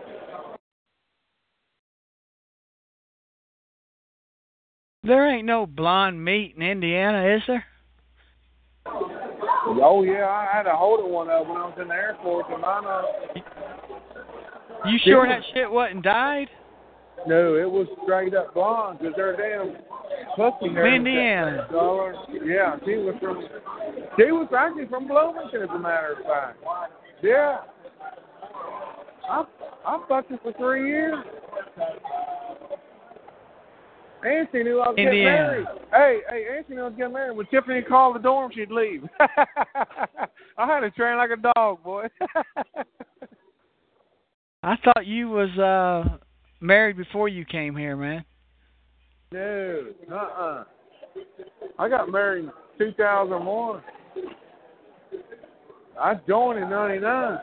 there 5.03 5.29
ain't 5.35 5.47
no 5.47 5.67
blonde 5.67 6.23
meat 6.23 6.55
in 6.57 6.63
Indiana, 6.63 7.37
is 7.37 7.43
there? 7.47 7.65
Oh 8.87 10.03
yeah, 10.03 10.27
I 10.27 10.49
had 10.53 10.67
a 10.67 10.77
hold 10.77 11.01
of 11.01 11.07
one 11.07 11.31
of 11.31 11.47
when 11.47 11.57
I 11.57 11.67
was 11.67 11.79
in 11.81 11.89
the 11.89 11.95
Air 11.95 12.17
Force, 12.23 12.47
and 12.51 12.61
mine. 12.61 12.85
Uh, 12.87 13.03
You 14.89 14.99
sure 15.05 15.27
that 15.27 15.43
shit 15.55 15.71
wasn't 15.71 16.03
dyed? 16.03 16.49
No, 17.27 17.55
it 17.55 17.71
was 17.71 17.87
straight 18.05 18.35
up 18.35 18.55
blonde 18.55 18.99
because 18.99 19.15
they're 19.17 19.37
damn 19.37 19.77
pussy 20.37 20.73
hair. 20.73 20.95
Indiana. 20.95 21.67
Yeah, 22.45 22.77
she 22.85 22.97
was 22.97 23.15
from. 23.21 23.47
She 24.17 24.33
was 24.33 24.49
actually 24.57 24.87
from 24.87 25.07
Bloomington, 25.07 25.63
as 25.63 25.69
a 25.75 25.79
matter 25.79 26.17
of 26.19 26.25
fact. 26.27 26.59
Yeah. 27.23 27.59
I 29.29 29.45
I 29.87 30.05
fucked 30.09 30.31
her 30.31 30.39
for 30.43 30.53
three 30.55 30.89
years. 30.89 31.17
Anthony 34.25 34.65
knew 34.65 34.81
I 34.81 34.89
was 34.89 34.97
getting 34.97 35.25
married. 35.25 35.67
Hey, 35.93 36.21
hey, 36.29 36.47
Anthony 36.57 36.77
knew 36.77 36.83
I 36.83 36.89
was 36.89 36.95
getting 36.97 37.13
married. 37.15 37.37
When 37.37 37.47
Tiffany 37.47 37.81
called 37.83 38.17
the 38.17 38.21
dorm, 38.21 38.51
she'd 38.55 38.71
leave. 38.71 39.03
I 40.59 40.67
had 40.67 40.81
to 40.81 40.91
train 40.91 41.17
like 41.17 41.31
a 41.31 41.37
dog, 41.55 41.83
boy. 41.83 42.07
I 44.63 44.77
thought 44.85 45.07
you 45.07 45.31
was 45.31 45.49
uh 45.59 46.19
married 46.61 46.97
before 46.97 47.29
you 47.29 47.45
came 47.45 47.77
here, 47.77 47.97
man. 47.97 48.25
no, 50.09 50.17
uh-uh. 50.17 50.65
I 51.79 51.89
got 51.89 52.11
married 52.11 52.45
in 52.45 52.87
2001. 52.87 53.83
I 56.01 56.15
joined 56.27 56.63
in 56.63 56.71
99. 56.71 57.39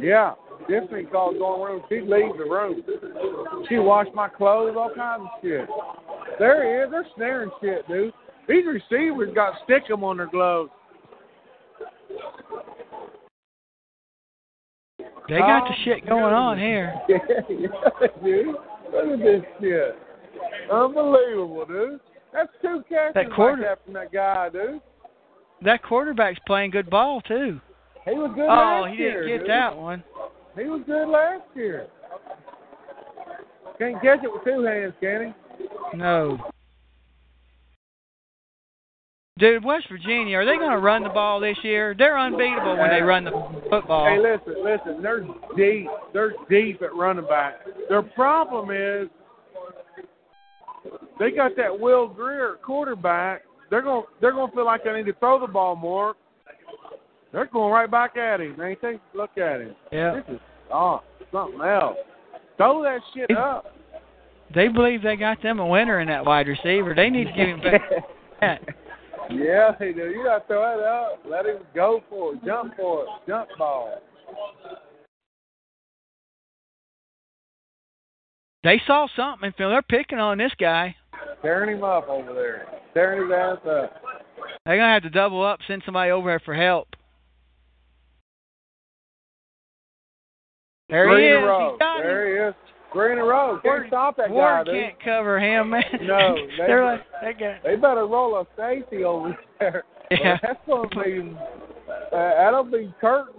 Yeah, 0.00 0.34
Tiffany 0.68 1.04
called 1.04 1.34
the 1.34 1.38
dorm 1.40 1.60
room. 1.60 1.82
She 1.88 2.00
leaves 2.00 2.38
the 2.38 2.44
room. 2.44 2.82
She 3.68 3.78
washed 3.78 4.14
my 4.14 4.28
clothes, 4.28 4.76
all 4.78 4.92
kinds 4.94 5.24
of 5.24 5.42
shit. 5.42 5.68
There 6.38 6.64
he 6.64 6.84
is. 6.84 6.90
They're 6.90 7.06
snaring 7.16 7.50
shit, 7.60 7.86
dude. 7.88 8.12
These 8.48 8.64
receivers 8.66 9.34
got 9.34 9.54
stickum 9.68 10.04
on 10.04 10.18
their 10.18 10.28
gloves. 10.28 10.70
They 15.28 15.38
got 15.38 15.64
the 15.64 15.74
um, 15.74 15.76
shit 15.84 16.06
going 16.06 16.34
on 16.34 16.58
here. 16.58 16.94
yeah, 17.08 17.18
yeah, 17.50 18.06
dude. 18.24 18.46
Look 18.92 19.12
at 19.12 19.18
this 19.18 19.42
shit. 19.60 19.96
Unbelievable, 20.72 21.66
dude. 21.66 22.00
That's 22.32 22.48
two 22.62 22.82
catches 22.88 23.14
That 23.14 23.30
quarter- 23.34 23.62
like 23.62 23.70
that 23.78 23.84
from 23.84 23.94
that 23.94 24.12
guy, 24.12 24.48
dude. 24.50 24.80
That 25.62 25.82
quarterback's 25.82 26.38
playing 26.46 26.70
good 26.70 26.88
ball 26.88 27.20
too. 27.22 27.60
He 28.04 28.12
was 28.12 28.30
good 28.34 28.46
Oh, 28.48 28.86
he 28.90 28.96
year. 28.96 29.22
didn't 29.24 29.28
get 29.28 29.38
dude. 29.40 29.50
that 29.50 29.76
one. 29.76 30.02
He 30.56 30.64
was 30.64 30.82
good 30.86 31.08
last 31.08 31.42
year. 31.54 31.88
Can't 33.78 34.00
catch 34.00 34.20
it 34.24 34.32
with 34.32 34.44
two 34.44 34.62
hands, 34.62 34.94
can 35.00 35.34
he? 35.58 35.96
No. 35.96 36.38
Dude, 39.38 39.64
West 39.64 39.86
Virginia, 39.88 40.38
are 40.38 40.44
they 40.44 40.56
going 40.56 40.72
to 40.72 40.78
run 40.78 41.04
the 41.04 41.10
ball 41.10 41.38
this 41.38 41.56
year? 41.62 41.94
They're 41.96 42.18
unbeatable 42.18 42.76
when 42.76 42.90
they 42.90 43.02
run 43.02 43.24
the 43.24 43.30
he? 43.30 43.70
football. 43.70 44.06
Hey, 44.06 44.18
listen, 44.18 44.64
listen. 44.64 45.02
They're 45.02 45.20
deep. 45.56 45.88
They're 46.12 46.32
deep 46.50 46.82
at 46.82 46.94
running 46.94 47.26
back. 47.26 47.60
Their 47.88 48.02
problem 48.02 48.70
is 48.70 49.08
they 51.20 51.30
got 51.30 51.56
that 51.56 51.78
Will 51.78 52.08
Grier 52.08 52.56
quarterback. 52.64 53.42
They're 53.70 53.82
going 53.82 54.02
to 54.02 54.08
they're 54.20 54.32
going 54.32 54.50
to 54.50 54.56
feel 54.56 54.64
like 54.64 54.82
they 54.82 54.92
need 54.92 55.06
to 55.06 55.12
throw 55.14 55.40
the 55.40 55.46
ball 55.46 55.76
more. 55.76 56.14
They're 57.32 57.46
going 57.46 57.72
right 57.72 57.90
back 57.90 58.16
at 58.16 58.40
him, 58.40 58.60
ain't 58.60 58.82
they? 58.82 58.98
Look 59.14 59.36
at 59.38 59.60
him. 59.60 59.76
Yeah. 59.92 60.14
This 60.14 60.36
is 60.36 60.40
oh 60.72 61.02
something 61.30 61.60
else. 61.60 61.96
Throw 62.56 62.82
that 62.82 63.00
shit 63.14 63.36
up. 63.36 63.66
They 64.52 64.66
believe 64.68 65.02
they 65.02 65.14
got 65.16 65.40
them 65.42 65.60
a 65.60 65.66
winner 65.66 66.00
in 66.00 66.08
that 66.08 66.24
wide 66.24 66.48
receiver. 66.48 66.94
They 66.94 67.10
need 67.10 67.26
to 67.26 67.32
give 67.32 67.48
him 67.48 67.60
back. 67.60 68.74
yeah, 69.30 69.72
do. 69.78 69.86
You 69.86 70.24
got 70.24 70.40
to 70.40 70.46
throw 70.46 70.78
it 70.78 70.84
up. 70.84 71.22
Let 71.28 71.46
him 71.46 71.62
go 71.74 72.02
for 72.08 72.34
it. 72.34 72.44
Jump 72.44 72.74
for 72.76 73.04
it. 73.04 73.08
Jump 73.26 73.48
ball. 73.58 74.00
They 78.64 78.80
saw 78.86 79.06
something 79.14 79.46
and 79.46 79.54
feel 79.54 79.70
they're 79.70 79.82
picking 79.82 80.18
on 80.18 80.38
this 80.38 80.52
guy. 80.58 80.96
Tearing 81.42 81.76
him 81.76 81.84
up 81.84 82.08
over 82.08 82.34
there. 82.34 82.66
Tearing 82.92 83.22
his 83.22 83.32
ass 83.32 83.58
up. 83.66 84.02
They're 84.66 84.76
going 84.76 84.88
to 84.88 84.92
have 84.94 85.02
to 85.04 85.10
double 85.10 85.44
up, 85.44 85.60
send 85.66 85.82
somebody 85.84 86.10
over 86.10 86.28
there 86.28 86.40
for 86.40 86.54
help. 86.54 86.88
There 90.88 91.06
Three 91.06 91.22
he 91.22 91.28
is. 91.28 91.38
He 91.38 91.44
him. 91.44 91.78
there 91.78 92.28
he 92.28 92.48
is. 92.48 92.54
Three 92.92 93.12
in 93.12 93.18
a 93.18 93.24
row. 93.24 93.60
Can't 93.62 93.86
stop 93.88 94.16
that 94.16 94.28
guy, 94.28 94.32
Ward 94.32 94.66
dude. 94.66 94.74
can't 94.74 95.04
cover 95.04 95.38
him, 95.38 95.70
man. 95.70 95.82
No, 96.02 96.34
they- 96.34 96.56
they're 96.66 96.84
like 96.84 97.02
that 97.22 97.38
guy. 97.38 97.58
They 97.62 97.76
better 97.76 98.06
roll 98.06 98.36
a 98.36 98.46
safety 98.56 99.04
over 99.04 99.36
there. 99.60 99.84
Yeah. 100.10 100.38
That's 100.40 100.58
gonna 100.66 100.88
be. 100.88 101.36
Uh, 101.86 102.10
that'll 102.12 102.64
be 102.64 102.94
curtains. 102.98 103.34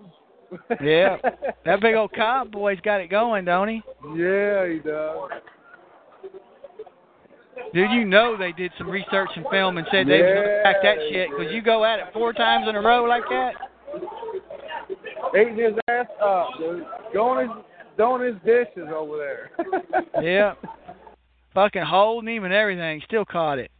Yeah. 0.80 1.18
That 1.66 1.82
big 1.82 1.96
old 1.96 2.12
Cobb 2.14 2.52
boy's 2.52 2.80
got 2.82 3.02
it 3.02 3.10
going, 3.10 3.46
don't 3.46 3.68
he? 3.70 3.82
yeah, 4.16 4.68
he 4.68 4.78
does. 4.78 5.32
Dude, 7.74 7.90
you 7.92 8.06
know 8.06 8.38
they 8.38 8.52
did 8.52 8.72
some 8.78 8.88
research 8.88 9.30
and 9.36 9.46
film 9.52 9.78
and 9.80 9.88
said 9.92 10.08
they 10.08 10.22
was 10.22 10.34
going 10.34 10.46
to 10.46 10.62
Yeah, 10.64 10.82
that 10.84 10.98
shit 11.12 11.30
because 11.32 11.52
you 11.54 11.62
go 11.64 11.84
at 11.86 11.98
it 12.00 12.06
four 12.14 12.34
times 12.34 12.68
in 12.70 12.76
a 12.76 12.82
row 12.82 13.04
like 13.06 13.24
that. 13.30 13.54
Eating 15.40 15.58
his 15.58 15.74
ass 15.88 16.06
up, 16.24 16.48
dude. 16.60 16.86
Going 17.14 17.48
his, 17.50 17.58
doing 18.00 18.34
his 18.34 18.42
dishes 18.46 18.90
over 18.96 19.18
there. 19.18 19.52
Yeah. 20.22 20.54
Fucking 21.54 21.84
holding 21.84 22.36
him 22.36 22.44
and 22.44 22.54
everything. 22.54 23.02
Still 23.06 23.26
caught 23.26 23.58
it. 23.60 23.72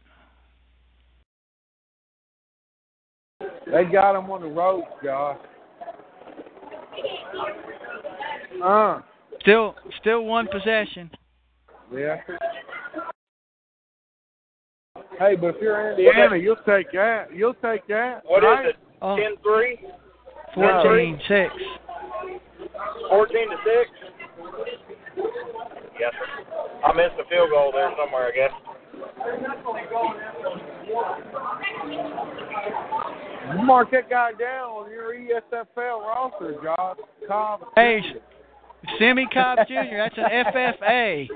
They 3.40 3.84
got 3.84 4.18
him 4.18 4.30
on 4.30 4.42
the 4.42 4.48
ropes, 4.48 4.88
Josh. 5.04 5.38
Uh, 8.62 9.00
Still, 9.40 9.74
still 10.00 10.24
one 10.24 10.48
possession. 10.50 11.10
yeah. 11.94 12.16
Hey, 15.18 15.36
but 15.36 15.54
if 15.54 15.56
you're 15.62 15.92
Indiana, 15.92 16.36
you'll 16.36 16.56
take 16.66 16.92
that. 16.92 17.26
You'll 17.34 17.54
take 17.54 17.86
that. 17.88 18.22
What 18.24 18.42
is 18.42 18.46
right? 18.46 18.66
it? 18.66 18.76
Oh, 19.00 19.16
10 19.16 19.36
3? 19.42 19.78
14 20.54 21.20
6. 21.28 21.54
14 23.08 23.50
to 23.50 23.56
6? 23.56 23.90
Yes, 25.98 26.12
sir. 26.18 26.26
I 26.84 26.92
missed 26.94 27.20
a 27.20 27.24
field 27.28 27.50
goal 27.50 27.72
there 27.72 27.90
somewhere, 27.98 28.28
I 28.28 28.32
guess. 28.32 28.52
Mark 33.64 33.90
that 33.90 34.08
guy 34.08 34.32
down 34.32 34.70
on 34.70 34.90
your 34.90 35.14
ESFL 35.14 36.00
roster, 36.00 36.54
Josh. 36.62 36.96
Cobb. 37.26 37.60
Hey, 37.74 38.00
Simmie 38.98 39.28
Cobb 39.32 39.58
Jr., 39.68 39.96
that's 39.96 40.16
an 40.16 40.30
FFA. 40.54 41.28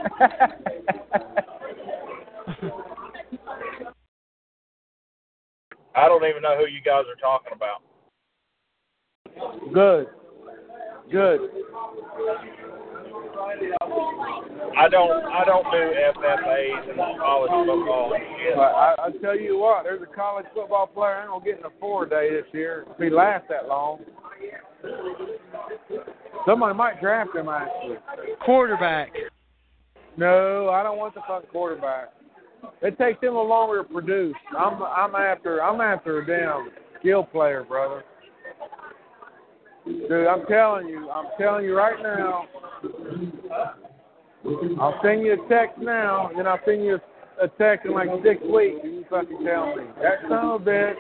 I 5.96 6.08
don't 6.08 6.24
even 6.24 6.42
know 6.42 6.56
who 6.56 6.66
you 6.66 6.80
guys 6.84 7.04
are 7.08 7.20
talking 7.20 7.52
about. 7.54 7.82
Good. 9.72 10.08
Good. 11.10 11.40
I 14.76 14.88
don't 14.88 15.24
I 15.26 15.44
don't 15.44 15.64
do 15.70 15.92
FFAs 16.16 16.90
and 16.90 16.98
college 17.18 17.50
football 17.50 18.14
and 18.14 18.60
I, 18.60 18.94
I 18.98 19.10
tell 19.22 19.38
you 19.38 19.58
what, 19.58 19.84
there's 19.84 20.02
a 20.02 20.14
college 20.14 20.46
football 20.54 20.86
player 20.86 21.16
I 21.16 21.22
ain't 21.22 21.30
gonna 21.30 21.44
get 21.44 21.58
in 21.58 21.64
a 21.64 21.80
four 21.80 22.06
day 22.06 22.30
this 22.30 22.46
year 22.52 22.84
if 22.90 22.98
he 22.98 23.10
lasts 23.10 23.48
that 23.50 23.68
long. 23.68 24.00
Somebody 26.46 26.74
might 26.74 27.00
draft 27.00 27.34
him 27.34 27.48
actually. 27.48 27.96
Quarterback. 28.44 29.12
No, 30.16 30.70
I 30.70 30.82
don't 30.82 30.98
want 30.98 31.14
the 31.14 31.20
fucking 31.26 31.50
quarterback. 31.50 32.12
It 32.82 32.98
takes 32.98 33.22
him 33.22 33.34
a 33.34 33.42
longer 33.42 33.82
to 33.82 33.88
produce. 33.88 34.36
I'm 34.56 34.82
I'm 34.82 35.14
after 35.14 35.62
I'm 35.62 35.80
after 35.80 36.20
a 36.20 36.26
damn 36.26 36.70
skill 36.98 37.24
player, 37.24 37.64
brother. 37.64 38.04
Dude, 39.84 40.26
I'm 40.26 40.46
telling 40.46 40.88
you, 40.88 41.10
I'm 41.10 41.26
telling 41.38 41.64
you 41.64 41.76
right 41.76 42.02
now. 42.02 42.46
I'll 44.80 44.98
send 45.02 45.22
you 45.22 45.32
a 45.34 45.48
text 45.48 45.78
now, 45.78 46.30
and 46.36 46.48
I'll 46.48 46.60
send 46.66 46.84
you 46.84 46.98
a, 47.42 47.48
text 47.48 47.86
in 47.86 47.92
like 47.92 48.08
six 48.22 48.40
weeks, 48.42 48.80
and 48.82 48.94
you 48.94 49.04
fucking 49.10 49.44
tell 49.44 49.76
me 49.76 49.84
that 50.02 50.22
son 50.28 50.32
of 50.32 50.62
a 50.62 50.64
bitch 50.64 50.94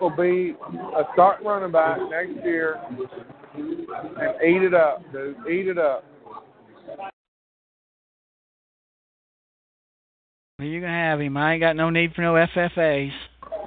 will 0.00 0.10
be 0.10 0.54
a 0.96 1.02
starting 1.12 1.46
running 1.46 1.72
back 1.72 1.98
next 2.10 2.44
year, 2.44 2.80
and 3.54 3.78
eat 4.44 4.62
it 4.62 4.74
up, 4.74 5.02
dude. 5.12 5.36
Eat 5.48 5.68
it 5.68 5.78
up. 5.78 6.04
Well, 10.58 10.68
you 10.68 10.80
can 10.80 10.88
have 10.88 11.20
him. 11.20 11.36
I 11.36 11.54
ain't 11.54 11.60
got 11.60 11.76
no 11.76 11.90
need 11.90 12.14
for 12.14 12.22
no 12.22 12.34
FFAs. 12.34 13.10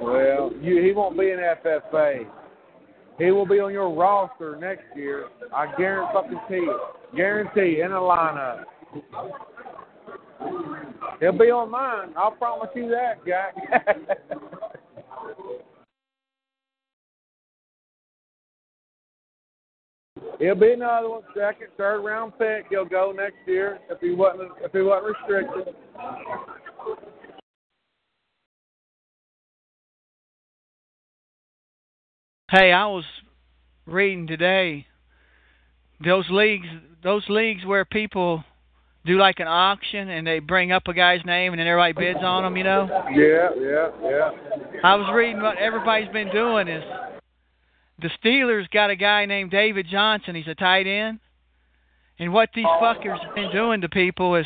Well, 0.01 0.51
you, 0.61 0.81
he 0.81 0.91
won't 0.93 1.17
be 1.17 1.31
an 1.31 1.39
FFA. 1.39 2.25
He 3.17 3.31
will 3.31 3.45
be 3.45 3.59
on 3.59 3.71
your 3.71 3.93
roster 3.93 4.57
next 4.57 4.83
year. 4.95 5.27
I 5.55 5.73
guarantee 5.77 6.55
it. 6.55 6.81
Guarantee 7.15 7.81
in 7.81 7.91
a 7.91 7.95
lineup. 7.95 8.63
He'll 11.19 11.31
be 11.31 11.49
on 11.49 11.71
mine. 11.71 12.13
I'll 12.17 12.31
promise 12.31 12.69
you 12.75 12.89
that, 12.89 13.25
Jack. 13.25 13.55
He'll 20.39 20.55
be 20.55 20.73
another 20.73 21.09
one, 21.09 21.21
second, 21.33 21.67
third 21.77 22.01
round 22.01 22.33
pick. 22.37 22.65
He'll 22.69 22.85
go 22.85 23.13
next 23.15 23.37
year 23.47 23.79
if 23.89 23.99
he 24.01 24.11
wasn't 24.11 24.51
if 24.61 24.71
he 24.73 24.81
wasn't 24.81 25.15
restricted. 25.15 25.73
Hey, 32.57 32.71
I 32.71 32.85
was 32.85 33.03
reading 33.85 34.27
today. 34.27 34.87
Those 36.05 36.23
leagues, 36.29 36.67
those 37.03 37.25
leagues 37.27 37.65
where 37.65 37.83
people 37.83 38.45
do 39.05 39.17
like 39.17 39.41
an 39.41 39.47
auction 39.47 40.07
and 40.07 40.25
they 40.25 40.39
bring 40.39 40.71
up 40.71 40.87
a 40.87 40.93
guy's 40.93 41.19
name 41.25 41.51
and 41.51 41.59
then 41.59 41.67
everybody 41.67 41.91
bids 41.91 42.23
on 42.23 42.45
him. 42.45 42.55
You 42.55 42.63
know. 42.63 42.87
Yeah, 43.13 43.49
yeah, 43.59 43.89
yeah. 44.01 44.31
I 44.85 44.95
was 44.95 45.11
reading 45.13 45.41
what 45.41 45.57
everybody's 45.57 46.07
been 46.13 46.31
doing 46.31 46.69
is 46.69 46.83
the 48.01 48.09
Steelers 48.23 48.69
got 48.69 48.89
a 48.89 48.95
guy 48.95 49.25
named 49.25 49.51
David 49.51 49.87
Johnson. 49.91 50.33
He's 50.33 50.47
a 50.47 50.55
tight 50.55 50.87
end. 50.87 51.19
And 52.19 52.31
what 52.31 52.51
these 52.55 52.63
fuckers 52.81 53.21
have 53.21 53.35
been 53.35 53.51
doing 53.51 53.81
to 53.81 53.89
people 53.89 54.33
is 54.35 54.45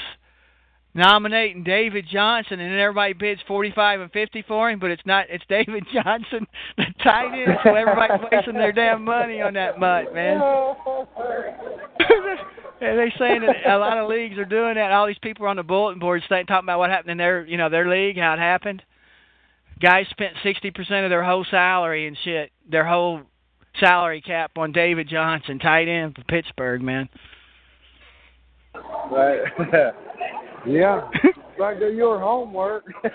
nominating 0.93 1.63
David 1.63 2.05
Johnson, 2.11 2.59
and 2.59 2.71
then 2.71 2.79
everybody 2.79 3.13
bids 3.13 3.41
forty-five 3.47 3.99
and 4.01 4.11
fifty 4.11 4.43
for 4.47 4.69
him, 4.69 4.79
but 4.79 4.91
it's 4.91 5.05
not. 5.05 5.25
It's 5.29 5.43
David 5.47 5.85
Johnson, 5.93 6.47
the 6.77 6.85
tight 7.03 7.33
end. 7.33 7.57
So 7.63 7.75
everybody's 7.75 8.27
wasting 8.31 8.53
their 8.53 8.71
damn 8.71 9.03
money 9.03 9.41
on 9.41 9.53
that 9.53 9.79
mutt, 9.79 10.13
man. 10.13 10.39
and 12.81 12.97
they 12.97 13.11
saying 13.17 13.41
that 13.41 13.55
a 13.67 13.77
lot 13.77 13.97
of 13.97 14.09
leagues 14.09 14.37
are 14.37 14.45
doing 14.45 14.75
that. 14.75 14.91
All 14.91 15.07
these 15.07 15.17
people 15.21 15.45
are 15.45 15.49
on 15.49 15.57
the 15.57 15.63
bulletin 15.63 15.99
boards 15.99 16.25
saying, 16.29 16.45
talking 16.47 16.65
about 16.65 16.79
what 16.79 16.89
happened 16.89 17.11
in 17.11 17.17
their, 17.17 17.45
you 17.45 17.57
know, 17.57 17.69
their 17.69 17.89
league, 17.89 18.17
how 18.17 18.33
it 18.33 18.39
happened. 18.39 18.83
Guys 19.79 20.07
spent 20.09 20.33
sixty 20.43 20.71
percent 20.71 21.05
of 21.05 21.09
their 21.09 21.23
whole 21.23 21.45
salary 21.49 22.07
and 22.07 22.17
shit, 22.23 22.51
their 22.69 22.85
whole 22.85 23.21
salary 23.79 24.21
cap 24.21 24.51
on 24.57 24.71
David 24.71 25.07
Johnson, 25.07 25.59
tight 25.59 25.87
end 25.87 26.15
for 26.15 26.23
Pittsburgh, 26.23 26.81
man. 26.81 27.07
Right. 29.11 29.93
Yeah. 30.67 31.09
Like 31.59 31.79
do 31.79 31.91
your 31.91 32.19
homework. 32.21 32.85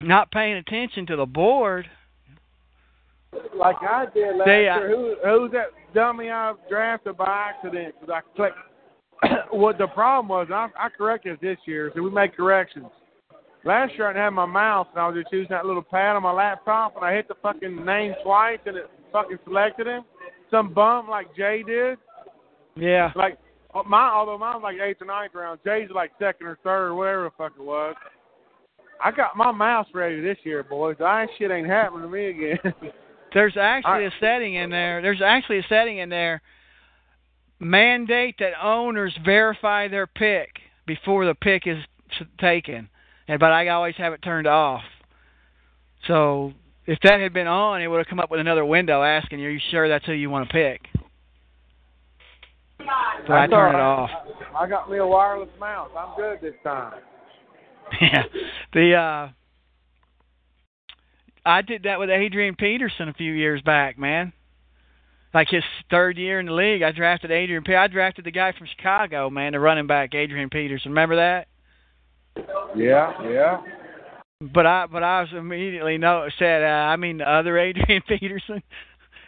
Not 0.00 0.32
paying 0.32 0.56
attention 0.56 1.06
to 1.06 1.14
the 1.14 1.26
board. 1.26 1.86
like 3.56 3.76
I 3.82 4.06
did 4.12 4.34
last 4.36 4.46
They, 4.46 4.68
uh, 4.68 4.78
year. 4.78 4.88
Who 4.88 5.14
who's 5.24 5.52
that 5.52 5.68
dummy 5.94 6.28
I 6.28 6.54
drafted 6.68 7.16
by 7.16 7.26
accident 7.28 7.94
because 8.00 8.12
I 8.12 8.20
clicked. 8.34 8.58
what 9.52 9.78
the 9.78 9.86
problem 9.86 10.26
was, 10.28 10.48
I, 10.50 10.68
I 10.76 10.88
corrected 10.88 11.38
this 11.40 11.58
year, 11.64 11.92
so 11.94 12.02
we 12.02 12.10
make 12.10 12.36
corrections. 12.36 12.88
Last 13.64 13.94
year 13.94 14.08
I 14.08 14.12
didn't 14.12 14.24
have 14.24 14.32
my 14.32 14.44
mouse, 14.44 14.88
and 14.90 14.98
I 15.00 15.06
was 15.08 15.16
just 15.22 15.32
using 15.32 15.50
that 15.50 15.66
little 15.66 15.82
pad 15.82 16.16
on 16.16 16.24
my 16.24 16.32
laptop, 16.32 16.96
and 16.96 17.04
I 17.04 17.14
hit 17.14 17.28
the 17.28 17.36
fucking 17.40 17.84
name 17.84 18.14
twice, 18.22 18.58
and 18.66 18.76
it 18.76 18.90
fucking 19.12 19.38
selected 19.44 19.86
him. 19.86 20.02
Some 20.50 20.74
bum 20.74 21.08
like 21.08 21.32
Jay 21.36 21.62
did. 21.64 21.96
Yeah. 22.76 23.12
Like 23.14 23.38
uh, 23.74 23.82
my, 23.84 24.08
although 24.08 24.38
mine 24.38 24.54
was 24.54 24.62
like 24.62 24.80
eighth 24.80 25.02
or 25.02 25.06
ninth 25.06 25.34
round, 25.34 25.60
Jay's 25.64 25.88
like 25.94 26.12
second 26.18 26.46
or 26.46 26.58
third 26.62 26.88
or 26.88 26.94
whatever 26.94 27.24
the 27.24 27.30
fuck 27.36 27.52
it 27.58 27.62
was. 27.62 27.94
I 29.02 29.10
got 29.10 29.36
my 29.36 29.50
mouse 29.52 29.86
ready 29.92 30.20
this 30.20 30.38
year, 30.44 30.62
boys. 30.62 30.96
That 30.98 31.28
shit 31.36 31.50
ain't 31.50 31.66
happening 31.66 32.02
to 32.02 32.08
me 32.08 32.26
again. 32.26 32.74
There's 33.34 33.56
actually 33.56 34.04
I- 34.04 34.08
a 34.08 34.10
setting 34.20 34.54
in 34.54 34.70
there. 34.70 35.02
There's 35.02 35.20
actually 35.22 35.58
a 35.58 35.66
setting 35.68 35.98
in 35.98 36.08
there. 36.08 36.40
Mandate 37.60 38.36
that 38.38 38.52
owners 38.62 39.16
verify 39.24 39.88
their 39.88 40.06
pick 40.06 40.50
before 40.86 41.24
the 41.24 41.34
pick 41.34 41.66
is 41.66 41.78
taken, 42.38 42.88
and 43.28 43.40
but 43.40 43.52
I 43.52 43.68
always 43.68 43.94
have 43.96 44.12
it 44.12 44.22
turned 44.22 44.46
off. 44.46 44.82
So 46.06 46.52
if 46.86 46.98
that 47.02 47.20
had 47.20 47.32
been 47.32 47.46
on, 47.46 47.80
it 47.80 47.86
would 47.86 47.98
have 47.98 48.06
come 48.06 48.20
up 48.20 48.30
with 48.30 48.40
another 48.40 48.64
window 48.64 49.02
asking 49.02 49.42
"Are 49.44 49.50
you 49.50 49.60
sure 49.70 49.88
that's 49.88 50.04
who 50.04 50.12
you 50.12 50.30
want 50.30 50.48
to 50.48 50.52
pick?" 50.52 50.82
So 53.26 53.32
I 53.32 53.42
all 53.42 53.48
turn 53.48 53.74
it 53.74 53.80
off. 53.80 54.10
I 54.56 54.68
got 54.68 54.90
me 54.90 54.98
a 54.98 55.06
wireless 55.06 55.48
mouse. 55.58 55.90
I'm 55.96 56.16
good 56.16 56.38
this 56.40 56.54
time. 56.62 56.94
Yeah. 58.00 58.22
The 58.72 58.94
uh 58.94 59.28
I 61.44 61.60
did 61.60 61.82
that 61.82 62.00
with 62.00 62.08
Adrian 62.08 62.56
Peterson 62.56 63.08
a 63.08 63.12
few 63.12 63.32
years 63.32 63.60
back, 63.60 63.98
man. 63.98 64.32
Like 65.34 65.48
his 65.50 65.62
third 65.90 66.16
year 66.16 66.40
in 66.40 66.46
the 66.46 66.52
league, 66.52 66.82
I 66.82 66.92
drafted 66.92 67.30
Adrian. 67.30 67.62
I 67.68 67.86
drafted 67.88 68.24
the 68.24 68.30
guy 68.30 68.52
from 68.56 68.68
Chicago, 68.74 69.28
man, 69.28 69.52
the 69.52 69.60
running 69.60 69.86
back 69.86 70.14
Adrian 70.14 70.48
Peterson. 70.48 70.92
Remember 70.92 71.16
that? 71.16 71.48
Yeah, 72.74 73.12
yeah. 73.30 73.60
But 74.40 74.66
I, 74.66 74.86
but 74.90 75.02
I 75.02 75.20
was 75.20 75.30
immediately 75.36 75.98
no 75.98 76.28
said, 76.38 76.62
uh, 76.62 76.66
I 76.66 76.96
mean 76.96 77.18
the 77.18 77.30
other 77.30 77.58
Adrian 77.58 78.02
Peterson, 78.08 78.62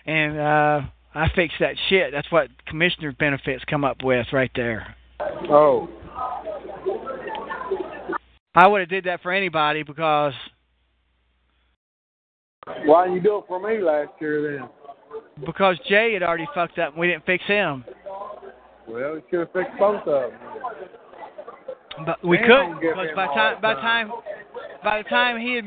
and 0.07 0.39
uh 0.39 0.81
I 1.16 1.30
fixed 1.34 1.56
that 1.60 1.76
shit. 1.88 2.12
That's 2.12 2.30
what 2.30 2.48
commissioner 2.66 3.10
benefits 3.18 3.64
come 3.64 3.84
up 3.84 4.02
with 4.05 4.26
right 4.34 4.51
there. 4.55 4.94
Oh, 5.48 5.88
I 8.55 8.66
would 8.66 8.80
have 8.80 8.90
did 8.90 9.05
that 9.05 9.22
for 9.22 9.32
anybody 9.32 9.82
because 9.82 10.34
why 12.84 13.05
didn't 13.05 13.16
you 13.16 13.22
do 13.22 13.38
it 13.38 13.44
for 13.48 13.59
me 13.59 13.82
last 13.82 14.10
year 14.20 14.59
then? 14.59 14.68
because 15.47 15.78
Jay 15.88 16.12
had 16.12 16.22
already 16.22 16.47
fucked 16.55 16.78
up 16.78 16.93
and 16.93 17.01
we 17.01 17.06
didn't 17.06 17.24
fix 17.24 17.43
him. 17.44 17.82
Well, 18.86 19.14
you 19.14 19.22
should 19.30 19.40
have 19.40 19.52
fixed 19.52 19.78
both 19.78 20.06
of 20.06 20.30
them. 20.30 20.40
But 22.05 22.23
we 22.24 22.39
couldn't 22.39 22.81
because 22.81 23.09
by 23.14 23.27
time 23.27 23.60
by 23.62 23.74
the 23.74 23.81
time. 23.81 24.10
by 24.85 25.02
the 25.02 25.09
time 25.09 25.40
he 25.40 25.55
had 25.55 25.64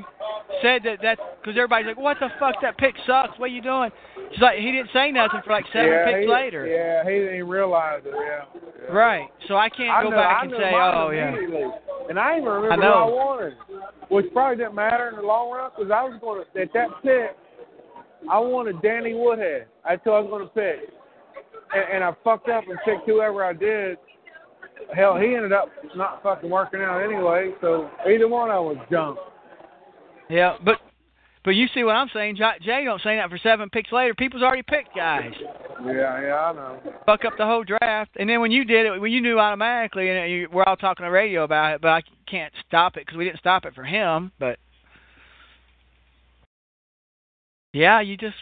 said 0.61 0.81
that 0.83 0.99
that 1.01 1.17
because 1.41 1.57
everybody's 1.57 1.87
like, 1.87 1.97
what 1.97 2.17
the 2.19 2.29
fuck? 2.39 2.55
That 2.61 2.77
pick 2.77 2.95
sucks. 3.05 3.37
What 3.37 3.45
are 3.45 3.53
you 3.53 3.61
doing? 3.61 3.91
She's 4.31 4.41
like, 4.41 4.59
he 4.59 4.71
didn't 4.71 4.89
say 4.93 5.11
nothing 5.11 5.41
for 5.43 5.51
like 5.51 5.65
seven 5.73 5.91
yeah, 5.91 6.05
picks 6.05 6.25
he, 6.25 6.31
later. 6.31 6.67
Yeah, 6.67 7.03
he 7.03 7.17
didn't 7.19 7.47
realize 7.47 8.01
it. 8.05 8.13
Yeah. 8.13 8.45
yeah. 8.53 8.65
Right. 8.93 9.27
So 9.47 9.55
I 9.55 9.69
can't 9.69 9.89
I 9.89 10.01
go 10.01 10.09
knew, 10.09 10.15
back 10.15 10.37
I 10.37 10.43
and 10.43 10.51
say, 10.57 10.71
oh 10.73 11.09
yeah. 11.11 12.09
And 12.09 12.17
I 12.17 12.37
even 12.37 12.49
remember 12.49 12.71
I 12.71 12.75
who 12.75 12.81
know. 12.81 12.93
I 12.93 13.05
wanted, 13.05 13.53
which 14.09 14.25
probably 14.33 14.57
didn't 14.57 14.73
matter 14.73 15.09
in 15.09 15.17
the 15.17 15.21
long 15.21 15.51
run 15.51 15.69
because 15.75 15.91
I 15.91 16.01
was 16.01 16.17
going 16.21 16.43
to 16.43 16.61
at 16.61 16.73
that 16.73 16.87
pick. 17.03 17.37
I 18.31 18.39
wanted 18.39 18.81
Danny 18.81 19.13
Woodhead. 19.13 19.67
That's 19.87 20.01
who 20.03 20.11
I 20.11 20.19
was 20.19 20.29
going 20.29 20.47
to 20.47 20.53
pick, 20.53 20.89
and, 21.73 21.95
and 21.95 22.03
I 22.03 22.13
fucked 22.23 22.49
up 22.49 22.63
and 22.67 22.79
picked 22.83 23.05
whoever 23.05 23.45
I 23.45 23.53
did. 23.53 23.97
Hell, 24.95 25.17
he 25.17 25.35
ended 25.35 25.51
up 25.53 25.69
not 25.95 26.23
fucking 26.23 26.49
working 26.49 26.81
out 26.81 27.03
anyway. 27.03 27.51
So 27.61 27.89
either 28.07 28.27
one 28.27 28.49
of 28.49 28.65
them 28.65 28.77
was 28.77 28.87
junk. 28.89 29.17
Yeah, 30.29 30.57
but 30.63 30.77
but 31.45 31.51
you 31.51 31.67
see 31.73 31.83
what 31.83 31.95
I'm 31.95 32.09
saying? 32.13 32.37
Jay 32.37 32.83
don't 32.83 33.01
say 33.01 33.15
that 33.15 33.29
for 33.29 33.37
seven 33.37 33.69
picks 33.69 33.91
later. 33.91 34.13
People's 34.13 34.43
already 34.43 34.63
picked 34.63 34.95
guys. 34.95 35.31
Yeah, 35.85 36.21
yeah, 36.21 36.35
I 36.35 36.53
know. 36.53 36.79
Fuck 37.05 37.25
up 37.25 37.33
the 37.37 37.45
whole 37.45 37.63
draft, 37.63 38.11
and 38.19 38.29
then 38.29 38.41
when 38.41 38.51
you 38.51 38.65
did 38.65 38.85
it, 38.85 38.99
when 38.99 39.11
you 39.11 39.21
knew 39.21 39.39
automatically, 39.39 40.09
and 40.09 40.31
you, 40.31 40.49
we're 40.51 40.63
all 40.65 40.75
talking 40.75 41.05
on 41.05 41.11
the 41.11 41.13
radio 41.13 41.43
about 41.43 41.75
it, 41.75 41.81
but 41.81 41.89
I 41.89 42.01
can't 42.29 42.53
stop 42.67 42.97
it 42.97 43.05
because 43.05 43.17
we 43.17 43.25
didn't 43.25 43.39
stop 43.39 43.65
it 43.65 43.73
for 43.73 43.83
him. 43.83 44.31
But 44.37 44.59
yeah, 47.73 48.01
you 48.01 48.17
just 48.17 48.35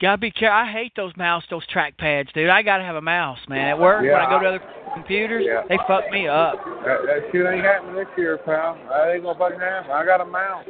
gotta 0.00 0.18
be 0.18 0.30
careful. 0.30 0.56
I 0.56 0.70
hate 0.70 0.92
those 0.96 1.12
mouse, 1.16 1.44
those 1.50 1.66
track 1.66 1.96
pads, 1.98 2.30
dude. 2.34 2.48
I 2.48 2.62
gotta 2.62 2.84
have 2.84 2.96
a 2.96 3.00
mouse, 3.02 3.38
man. 3.48 3.68
At 3.68 3.78
work, 3.78 4.02
when 4.02 4.12
I 4.12 4.28
go 4.28 4.38
to 4.40 4.48
other 4.48 4.62
computers, 4.94 5.44
Yeah. 5.46 5.62
they 5.68 5.76
fuck 5.86 6.10
me 6.10 6.28
up. 6.28 6.54
That, 6.84 6.98
that 7.06 7.28
shit 7.32 7.46
ain't 7.46 7.64
happening 7.64 7.94
this 7.96 8.06
year, 8.16 8.38
pal. 8.38 8.78
That 8.88 9.12
ain't 9.12 9.22
gonna 9.24 9.38
fucking 9.38 9.60
happen. 9.60 9.90
I 9.90 10.04
got 10.04 10.20
a 10.20 10.24
mouse. 10.24 10.64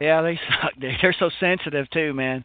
Yeah, 0.00 0.22
they 0.22 0.38
suck, 0.60 0.72
dude. 0.80 0.94
They're 1.00 1.14
so 1.18 1.30
sensitive 1.40 1.88
too, 1.90 2.12
man. 2.12 2.44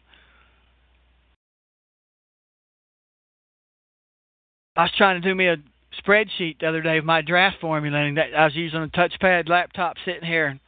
I 4.76 4.82
was 4.82 4.92
trying 4.96 5.20
to 5.20 5.28
do 5.28 5.34
me 5.34 5.48
a 5.48 5.56
spreadsheet 6.00 6.60
the 6.60 6.68
other 6.68 6.82
day 6.82 6.98
of 6.98 7.04
my 7.04 7.20
draft 7.20 7.56
formula, 7.60 7.98
and 7.98 8.16
that 8.16 8.32
I 8.32 8.44
was 8.44 8.54
using 8.54 8.80
a 8.82 8.86
touchpad 8.86 9.48
laptop 9.48 9.96
sitting 10.04 10.24
here. 10.24 10.60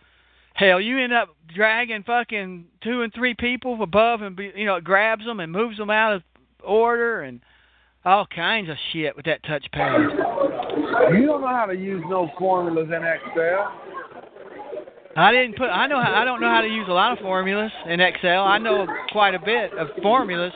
Hell, 0.61 0.79
you 0.79 0.99
end 1.03 1.15
up 1.15 1.35
dragging 1.55 2.03
fucking 2.03 2.67
two 2.85 3.01
and 3.01 3.15
three 3.15 3.33
people 3.33 3.83
above, 3.83 4.21
and 4.21 4.37
be, 4.37 4.53
you 4.55 4.67
know 4.67 4.77
it 4.77 4.85
grabs 4.85 5.25
them 5.25 5.41
and 5.41 5.51
moves 5.51 5.79
them 5.79 5.89
out 5.89 6.13
of 6.13 6.23
order, 6.63 7.23
and 7.23 7.41
all 8.05 8.27
kinds 8.27 8.69
of 8.69 8.77
shit 8.93 9.17
with 9.17 9.25
that 9.25 9.43
touchpad. 9.43 10.11
You 11.19 11.27
don't 11.27 11.41
know 11.41 11.49
how 11.49 11.65
to 11.67 11.75
use 11.75 12.03
no 12.11 12.29
formulas 12.39 12.89
in 12.89 13.03
Excel. 13.03 13.73
I 15.17 15.33
didn't 15.33 15.57
put. 15.57 15.69
I 15.69 15.87
know. 15.87 15.99
How, 15.99 16.13
I 16.13 16.27
don't 16.27 16.43
know 16.43 16.51
how 16.51 16.61
to 16.61 16.69
use 16.69 16.87
a 16.89 16.93
lot 16.93 17.13
of 17.13 17.21
formulas 17.21 17.73
in 17.87 17.99
Excel. 18.01 18.45
I 18.45 18.59
know 18.59 18.87
quite 19.13 19.35
a 19.35 19.41
bit 19.41 19.73
of 19.73 19.89
formulas. 20.03 20.53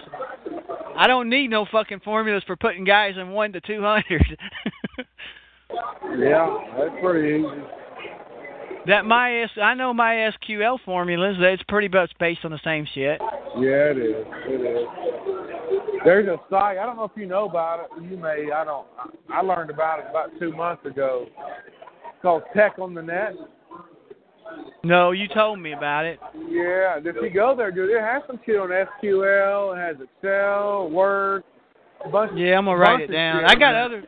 I 0.98 1.06
don't 1.06 1.30
need 1.30 1.48
no 1.48 1.64
fucking 1.72 2.00
formulas 2.04 2.42
for 2.46 2.56
putting 2.56 2.84
guys 2.84 3.14
in 3.16 3.30
one 3.30 3.54
to 3.54 3.60
two 3.62 3.80
hundred. 3.80 4.38
Yeah, 6.16 6.58
that's 6.78 6.94
pretty 7.02 7.38
easy. 7.38 7.83
That 8.86 9.04
my 9.04 9.42
S, 9.42 9.50
I 9.60 9.74
know 9.74 9.94
my 9.94 10.30
SQL 10.42 10.78
formulas. 10.84 11.36
It's 11.38 11.62
pretty 11.68 11.88
much 11.88 12.12
based 12.18 12.44
on 12.44 12.50
the 12.50 12.60
same 12.64 12.86
shit. 12.94 13.20
Yeah, 13.56 13.90
it 13.90 13.98
is. 13.98 14.26
It 14.46 14.60
is. 14.60 14.88
There's 16.04 16.28
a 16.28 16.38
site. 16.50 16.78
I 16.78 16.84
don't 16.84 16.96
know 16.96 17.04
if 17.04 17.12
you 17.16 17.26
know 17.26 17.48
about 17.48 17.80
it. 17.80 18.02
You 18.02 18.16
may. 18.16 18.50
I 18.54 18.64
don't. 18.64 18.86
I 19.30 19.40
learned 19.40 19.70
about 19.70 20.00
it 20.00 20.06
about 20.10 20.30
two 20.38 20.52
months 20.52 20.84
ago. 20.84 21.26
It's 21.26 22.22
called 22.22 22.42
Tech 22.54 22.78
on 22.78 22.94
the 22.94 23.02
Net. 23.02 23.32
No, 24.82 25.12
you 25.12 25.26
told 25.28 25.58
me 25.58 25.72
about 25.72 26.04
it. 26.04 26.20
Yeah, 26.34 26.98
if 26.98 27.16
you 27.22 27.30
go 27.30 27.54
there, 27.56 27.72
dude, 27.72 27.90
it 27.90 28.02
has 28.02 28.22
some 28.26 28.38
shit 28.44 28.56
on 28.56 28.68
SQL. 28.68 29.74
It 29.74 29.80
has 29.80 29.96
Excel, 29.96 30.90
Word, 30.90 31.42
a 32.04 32.08
bunch. 32.10 32.32
Yeah, 32.36 32.58
I'm 32.58 32.66
gonna 32.66 32.76
write 32.76 33.00
it 33.00 33.06
down. 33.10 33.44
I 33.46 33.54
got 33.54 33.74
other. 33.74 34.04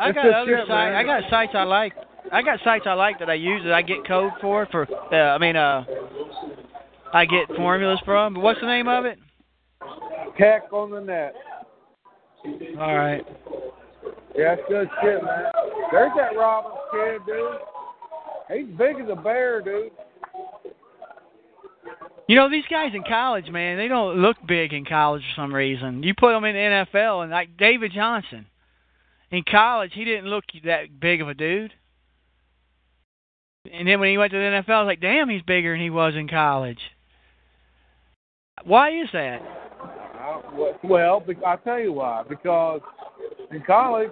I 0.00 0.12
got 0.12 0.26
other 0.32 0.64
sites. 0.66 0.94
I 0.96 1.02
got 1.04 1.22
sites 1.28 1.52
I 1.54 1.64
like. 1.64 1.92
I 2.32 2.42
got 2.42 2.60
sites 2.64 2.84
I 2.86 2.94
like 2.94 3.18
that 3.20 3.30
I 3.30 3.34
use 3.34 3.62
that 3.64 3.72
I 3.72 3.82
get 3.82 4.06
code 4.06 4.32
for. 4.40 4.66
For 4.70 4.86
uh, 5.12 5.16
I 5.16 5.38
mean, 5.38 5.56
uh, 5.56 5.84
I 7.12 7.24
get 7.24 7.48
formulas 7.56 8.00
from. 8.04 8.34
But 8.34 8.42
what's 8.42 8.60
the 8.60 8.66
name 8.66 8.88
of 8.88 9.04
it? 9.04 9.18
Tech 10.38 10.72
on 10.72 10.90
the 10.90 11.00
Net. 11.00 11.34
All 12.78 12.96
right. 12.96 13.24
Yeah, 14.36 14.54
that's 14.54 14.68
good 14.68 14.88
shit, 15.02 15.22
man. 15.22 15.44
There's 15.90 16.12
that 16.16 16.34
Dobbins 16.34 16.76
kid, 16.92 17.20
dude. 17.26 17.58
He's 18.48 18.78
big 18.78 18.96
as 19.00 19.10
a 19.10 19.20
bear, 19.20 19.60
dude. 19.60 19.90
You 22.28 22.36
know 22.36 22.50
these 22.50 22.64
guys 22.70 22.92
in 22.94 23.02
college, 23.04 23.48
man. 23.48 23.78
They 23.78 23.88
don't 23.88 24.18
look 24.18 24.36
big 24.46 24.74
in 24.74 24.84
college 24.84 25.22
for 25.22 25.42
some 25.42 25.54
reason. 25.54 26.02
You 26.02 26.14
put 26.14 26.32
them 26.32 26.44
in 26.44 26.54
the 26.54 26.86
NFL, 26.94 27.22
and 27.22 27.30
like 27.30 27.56
David 27.56 27.92
Johnson, 27.92 28.46
in 29.30 29.42
college 29.50 29.92
he 29.94 30.04
didn't 30.04 30.26
look 30.26 30.44
that 30.64 31.00
big 31.00 31.20
of 31.20 31.28
a 31.28 31.34
dude. 31.34 31.72
And 33.72 33.86
then 33.88 34.00
when 34.00 34.10
he 34.10 34.18
went 34.18 34.32
to 34.32 34.38
the 34.38 34.44
NFL, 34.44 34.70
I 34.70 34.82
was 34.82 34.86
like, 34.86 35.00
damn, 35.00 35.28
he's 35.28 35.42
bigger 35.42 35.72
than 35.72 35.80
he 35.80 35.90
was 35.90 36.14
in 36.14 36.28
college. 36.28 36.78
Why 38.64 38.90
is 39.00 39.08
that? 39.12 39.40
Well, 40.82 41.24
I'll 41.46 41.58
tell 41.58 41.78
you 41.78 41.92
why. 41.92 42.24
Because 42.28 42.80
in 43.50 43.62
college, 43.62 44.10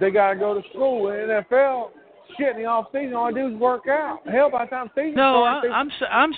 they 0.00 0.10
got 0.10 0.32
to 0.32 0.38
go 0.38 0.60
to 0.60 0.68
school. 0.70 1.10
In 1.10 1.28
the 1.28 1.44
NFL, 1.50 1.90
shit, 2.38 2.56
in 2.56 2.62
the 2.62 2.68
off 2.68 2.86
season, 2.92 3.14
all 3.14 3.26
I 3.26 3.32
do 3.32 3.48
is 3.48 3.54
work 3.54 3.86
out. 3.88 4.20
Hell, 4.30 4.50
by 4.50 4.64
the 4.64 4.70
time 4.70 4.90
season 4.94 5.14
No, 5.14 5.42
starts, 5.42 5.66
they- 5.66 5.72
I'm 5.72 5.90
I'm 6.10 6.32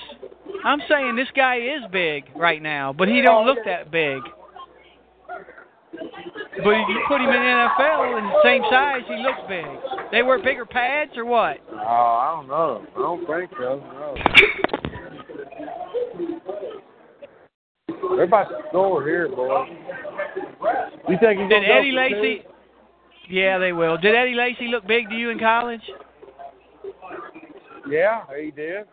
I'm 0.64 0.80
saying 0.88 1.16
this 1.16 1.28
guy 1.34 1.56
is 1.56 1.82
big 1.90 2.24
right 2.36 2.62
now, 2.62 2.92
but 2.92 3.08
he 3.08 3.20
don't 3.20 3.48
oh, 3.48 3.52
look 3.52 3.64
that 3.64 3.90
big. 3.90 4.20
But 5.92 6.74
if 6.74 6.88
you 6.88 7.04
put 7.08 7.20
him 7.20 7.28
in 7.28 7.42
the 7.42 7.68
NFL 7.68 8.18
and 8.18 8.26
the 8.30 8.40
same 8.44 8.62
size, 8.70 9.02
he 9.08 9.16
looks 9.22 9.40
big. 9.48 9.64
They 10.10 10.22
wear 10.22 10.38
bigger 10.42 10.64
pads 10.64 11.12
or 11.16 11.24
what? 11.24 11.58
Oh, 11.70 11.76
I 11.76 12.34
don't 12.36 12.48
know. 12.48 12.86
I 12.96 12.98
don't 12.98 13.26
think 13.26 13.50
so. 13.58 13.82
No. 13.92 14.14
They're 18.16 18.24
about 18.24 18.48
to 18.48 18.58
score 18.68 19.06
here, 19.06 19.28
boy. 19.28 19.66
You 21.08 21.16
think 21.20 21.40
he's 21.40 21.48
Did 21.48 21.64
Eddie 21.64 21.92
Lacy? 21.92 22.44
Yeah, 23.28 23.58
they 23.58 23.72
will. 23.72 23.96
Did 23.96 24.14
Eddie 24.14 24.34
Lacy 24.34 24.68
look 24.68 24.86
big 24.86 25.08
to 25.08 25.14
you 25.14 25.30
in 25.30 25.38
college? 25.38 25.80
Yeah, 27.88 28.24
he 28.38 28.50
did. 28.50 28.84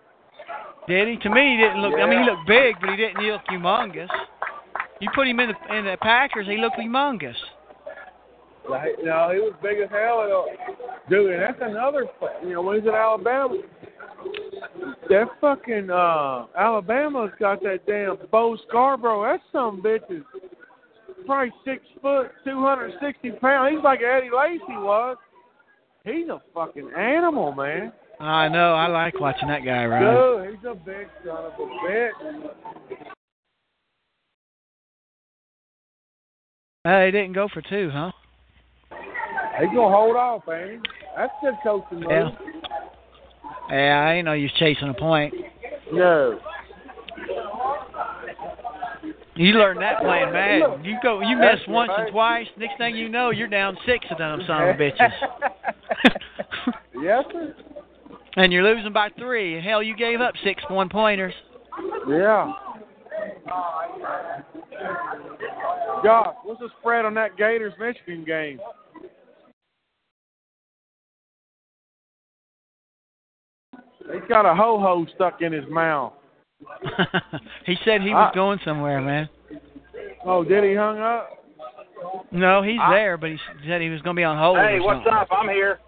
Did 0.87 1.07
he? 1.07 1.17
To 1.17 1.29
me, 1.29 1.51
he 1.51 1.57
didn't 1.57 1.81
look. 1.81 1.93
I 1.99 2.09
mean, 2.09 2.23
he 2.23 2.25
looked 2.29 2.47
big, 2.47 2.75
but 2.79 2.89
he 2.89 2.95
didn't 2.95 3.21
look 3.21 3.41
humongous. 3.51 4.09
You 4.99 5.09
put 5.15 5.27
him 5.27 5.39
in 5.39 5.49
the 5.49 5.75
in 5.75 5.85
the 5.85 5.97
Packers, 6.01 6.47
he 6.47 6.57
looked 6.57 6.77
humongous. 6.77 7.35
Like, 8.69 8.97
no, 9.01 9.31
he 9.33 9.39
was 9.39 9.53
big 9.63 9.79
as 9.79 9.89
hell. 9.89 10.45
Dude, 11.09 11.31
and 11.31 11.41
that's 11.41 11.59
another. 11.61 12.05
You 12.43 12.53
know, 12.53 12.61
when 12.61 12.79
he's 12.79 12.87
in 12.87 12.93
Alabama, 12.93 13.55
that 15.09 15.27
fucking 15.41 15.89
uh 15.89 16.45
Alabama's 16.57 17.31
got 17.39 17.63
that 17.63 17.79
damn 17.87 18.17
Bo 18.29 18.57
Scarborough. 18.67 19.23
That's 19.23 19.43
some 19.51 19.81
bitches. 19.81 20.23
probably 21.25 21.53
six 21.65 21.83
foot, 22.01 22.31
two 22.43 22.61
hundred 22.61 22.93
sixty 23.01 23.31
pounds. 23.31 23.75
He's 23.75 23.83
like 23.83 24.01
Eddie 24.01 24.29
Lacy 24.35 24.61
was. 24.69 25.17
He's 26.05 26.27
a 26.29 26.41
fucking 26.53 26.91
animal, 26.97 27.51
man. 27.51 27.91
I 28.19 28.49
know. 28.49 28.73
I 28.73 28.87
like 28.87 29.19
watching 29.19 29.47
that 29.47 29.63
guy 29.63 29.85
right? 29.85 30.45
Dude, 30.45 30.55
he's 30.55 30.65
a 30.65 30.75
big 30.75 31.07
son 31.25 31.45
of 31.45 31.53
a 31.53 31.65
bitch. 31.87 32.11
Uh, 36.85 37.03
he 37.03 37.11
didn't 37.11 37.33
go 37.33 37.49
for 37.53 37.61
two, 37.61 37.89
huh? 37.91 38.11
He's 39.59 39.67
gonna 39.75 39.93
hold 39.93 40.15
off, 40.15 40.43
man. 40.47 40.81
That's 41.17 41.33
good 41.41 41.55
coaching 41.61 41.99
move. 41.99 42.09
Yeah. 42.09 42.29
Yeah, 43.69 44.05
I 44.07 44.13
didn't 44.13 44.25
know 44.25 44.33
you 44.33 44.43
was 44.43 44.53
chasing 44.57 44.87
a 44.87 44.93
point. 44.93 45.33
No. 45.91 46.39
You 49.35 49.53
learned 49.53 49.81
that 49.81 49.99
playing 49.99 50.31
Madden. 50.31 50.85
You 50.85 50.95
go, 51.03 51.19
you 51.19 51.35
miss 51.35 51.59
once 51.67 51.89
right. 51.89 52.05
and 52.05 52.11
twice. 52.13 52.47
Next 52.55 52.77
thing 52.77 52.95
you 52.95 53.09
know, 53.09 53.31
you're 53.31 53.49
down 53.49 53.77
six 53.85 54.05
of 54.09 54.17
them 54.17 54.41
son 54.47 54.69
of 54.69 54.75
bitches, 54.77 55.11
yes, 57.01 57.25
sir. 57.31 57.55
and 58.37 58.53
you're 58.53 58.63
losing 58.63 58.93
by 58.93 59.09
three. 59.17 59.61
Hell, 59.61 59.83
you 59.83 59.97
gave 59.97 60.21
up 60.21 60.33
six 60.45 60.63
one 60.69 60.87
pointers. 60.87 61.33
Yeah. 62.07 62.53
Josh, 66.03 66.35
what's 66.59 66.73
the 66.73 66.79
spread 66.79 67.05
on 67.05 67.13
that 67.15 67.37
Gators 67.37 67.73
Michigan 67.79 68.23
game? 68.25 68.59
He's 74.11 74.27
got 74.27 74.45
a 74.45 74.55
ho 74.55 74.79
ho 74.79 75.05
stuck 75.15 75.41
in 75.41 75.51
his 75.53 75.65
mouth. 75.69 76.13
he 77.65 77.75
said 77.85 78.01
he 78.01 78.09
was 78.09 78.31
I- 78.31 78.35
going 78.35 78.59
somewhere, 78.65 79.01
man. 79.01 79.29
Oh, 80.25 80.43
did 80.43 80.63
he 80.63 80.75
hung 80.75 80.99
up? 80.99 81.29
No, 82.31 82.61
he's 82.61 82.79
I- 82.81 82.93
there, 82.95 83.17
but 83.17 83.29
he 83.29 83.37
said 83.67 83.81
he 83.81 83.89
was 83.89 84.01
going 84.01 84.15
to 84.15 84.19
be 84.19 84.23
on 84.23 84.37
hold. 84.37 84.57
Hey, 84.57 84.77
or 84.77 84.83
what's 84.83 84.97
something. 85.05 85.13
up? 85.13 85.27
I'm 85.31 85.49
here. 85.49 85.79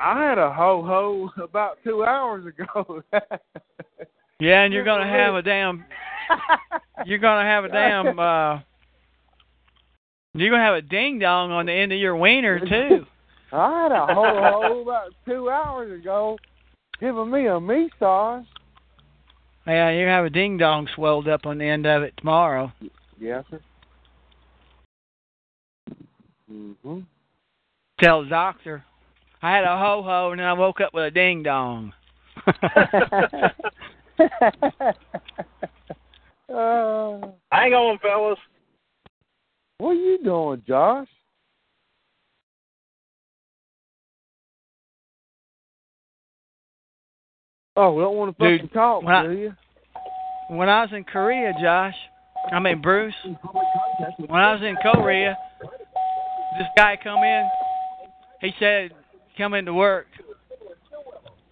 I 0.00 0.22
had 0.22 0.38
a 0.38 0.52
ho 0.52 0.82
ho 0.86 1.42
about 1.42 1.78
two 1.84 2.04
hours 2.04 2.44
ago. 2.46 3.02
Yeah, 4.42 4.62
and 4.62 4.72
you're 4.72 4.84
going 4.84 5.06
to 5.06 5.12
have 5.12 5.34
a 5.34 5.42
damn. 5.42 5.84
You're 7.04 7.18
going 7.18 7.44
to 7.44 7.46
have 7.46 7.64
a 7.66 7.68
damn. 7.68 8.18
uh 8.18 8.60
You're 10.34 10.50
going 10.50 10.60
to 10.60 10.64
have 10.64 10.76
a 10.76 10.82
ding 10.82 11.18
dong 11.18 11.50
on 11.50 11.66
the 11.66 11.72
end 11.72 11.92
of 11.92 11.98
your 11.98 12.16
wiener 12.16 12.60
too. 12.68 13.06
I 13.52 13.82
had 13.82 13.92
a 13.92 14.06
ho 14.06 14.14
ho 14.14 14.82
about 14.82 15.12
two 15.26 15.50
hours 15.50 16.00
ago, 16.00 16.38
giving 17.00 17.30
me 17.30 17.46
a 17.46 17.58
massage. 17.58 18.44
Yeah, 19.66 19.90
you 19.90 20.06
have 20.06 20.24
a 20.24 20.30
ding 20.30 20.56
dong 20.56 20.88
swelled 20.94 21.28
up 21.28 21.46
on 21.46 21.58
the 21.58 21.64
end 21.64 21.86
of 21.86 22.02
it 22.02 22.14
tomorrow. 22.16 22.72
Yes, 23.18 23.44
sir. 23.50 23.60
Mhm. 26.50 27.04
Tell 28.00 28.22
the 28.22 28.28
doctor. 28.28 28.84
I 29.42 29.54
had 29.54 29.64
a 29.64 29.78
ho 29.78 30.02
ho 30.02 30.30
and 30.30 30.40
then 30.40 30.46
I 30.46 30.52
woke 30.52 30.80
up 30.80 30.94
with 30.94 31.04
a 31.04 31.10
ding 31.10 31.42
dong. 31.42 31.92
uh, 32.46 32.52
Hang 36.48 37.74
on, 37.74 37.98
fellas. 37.98 38.38
What 39.80 39.90
are 39.90 39.94
you 39.94 40.18
doing, 40.22 40.62
Josh? 40.66 41.08
Oh, 47.76 47.94
we 47.94 48.02
don't 48.02 48.16
want 48.16 48.36
to 48.36 48.44
Dude, 48.44 48.60
fucking 48.60 48.74
talk, 48.74 49.02
when 49.02 49.14
I- 49.14 49.22
do 49.26 49.32
you? 49.32 49.56
when 50.48 50.68
I 50.68 50.82
was 50.82 50.92
in 50.92 51.04
Korea, 51.04 51.52
Josh, 51.60 51.94
I 52.52 52.58
mean 52.58 52.80
Bruce, 52.80 53.14
when 53.24 54.40
I 54.40 54.52
was 54.52 54.62
in 54.62 54.76
Korea, 54.76 55.38
this 56.58 56.68
guy 56.76 56.96
come 56.96 57.22
in. 57.22 57.48
He 58.40 58.52
said, 58.58 58.92
"Come 59.38 59.54
into 59.54 59.72
work." 59.72 60.08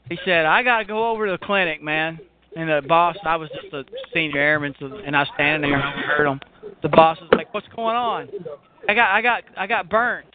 He 0.09 0.17
said, 0.25 0.47
"I 0.47 0.63
gotta 0.63 0.85
go 0.85 1.11
over 1.11 1.27
to 1.27 1.33
the 1.33 1.39
clinic, 1.39 1.83
man." 1.83 2.19
And 2.59 2.69
the 2.69 2.83
boss, 2.89 3.17
I 3.25 3.37
was 3.37 3.49
just 3.51 3.73
a 3.73 3.85
senior 4.13 4.41
airman, 4.41 4.75
so, 4.81 4.87
and 4.87 5.17
I 5.17 5.21
was 5.21 5.29
standing 5.35 5.71
there 5.71 5.79
and 5.79 5.89
I 5.89 6.03
heard 6.03 6.27
him. 6.27 6.41
The 6.83 6.89
boss 6.89 7.17
was 7.21 7.31
like, 7.33 7.55
"What's 7.55 7.69
going 7.69 7.95
on?" 7.95 8.29
I 8.89 8.95
got, 8.95 9.11
I 9.11 9.23
got, 9.23 9.45
I 9.57 9.67
got 9.69 9.89
burnt. 9.89 10.27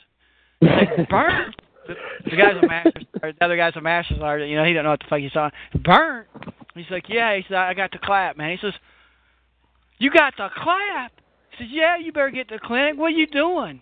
Like, 0.62 1.10
burnt. 1.10 1.54
The, 1.86 1.95
the 2.30 2.38
guy's 2.38 2.56
a 2.64 2.66
master, 2.66 3.02
or 3.22 3.34
the 3.34 3.44
other 3.44 3.58
guy's 3.58 3.76
a 3.76 3.82
master 3.82 4.16
sergeant. 4.18 4.50
You 4.50 4.56
know, 4.56 4.64
he 4.64 4.72
don't 4.72 4.86
know 4.86 4.91
what 4.91 5.02
the 5.02 5.08
fuck 5.10 5.20
he's 5.20 5.36
on. 5.36 5.52
Burnt. 5.84 6.28
He's 6.76 6.86
like, 6.90 7.10
yeah. 7.10 7.36
He 7.36 7.44
said, 7.50 7.58
I 7.58 7.74
got 7.74 7.91
the 7.91 8.00
clap, 8.00 8.38
man. 8.38 8.52
He 8.52 8.58
says, 8.66 8.74
you 9.98 10.10
got 10.10 10.34
the 10.38 10.48
clap? 10.56 11.12
He 11.52 11.66
says, 11.66 11.72
yeah. 11.74 11.98
You 11.98 12.14
better 12.14 12.30
get 12.30 12.48
to 12.50 12.56
the 12.56 12.66
clinic. 12.66 12.98
What 12.98 13.08
are 13.08 13.18
you 13.18 13.28
doing? 13.28 13.82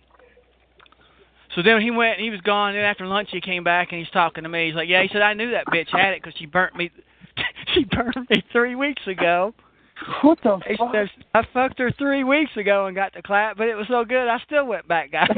So 1.54 1.62
then 1.62 1.80
he 1.80 1.92
went. 1.92 2.18
He 2.18 2.30
was 2.30 2.40
gone. 2.40 2.74
Then 2.74 2.82
after 2.82 3.06
lunch, 3.06 3.28
he 3.30 3.40
came 3.40 3.62
back 3.62 3.92
and 3.92 4.00
he's 4.00 4.10
talking 4.10 4.42
to 4.42 4.48
me. 4.48 4.66
He's 4.66 4.74
like, 4.74 4.88
yeah. 4.88 5.02
He 5.02 5.08
said, 5.12 5.22
I 5.22 5.32
knew 5.32 5.52
that 5.52 5.66
bitch 5.68 5.90
had 5.90 6.14
it 6.14 6.22
because 6.22 6.36
she 6.36 6.46
burnt 6.46 6.74
me. 6.74 6.90
she 7.74 7.84
burned 7.84 8.26
me 8.30 8.42
three 8.52 8.74
weeks 8.74 9.02
ago. 9.06 9.54
What 10.22 10.38
the 10.42 10.58
He 10.66 10.76
fuck? 10.76 10.92
says, 10.94 11.08
I 11.34 11.42
fucked 11.52 11.78
her 11.78 11.92
three 11.92 12.24
weeks 12.24 12.56
ago 12.56 12.86
and 12.86 12.96
got 12.96 13.14
the 13.14 13.22
clap, 13.22 13.56
but 13.56 13.68
it 13.68 13.74
was 13.76 13.86
so 13.88 14.04
good 14.04 14.26
I 14.28 14.38
still 14.44 14.66
went 14.66 14.88
back, 14.88 15.12
guys. 15.12 15.28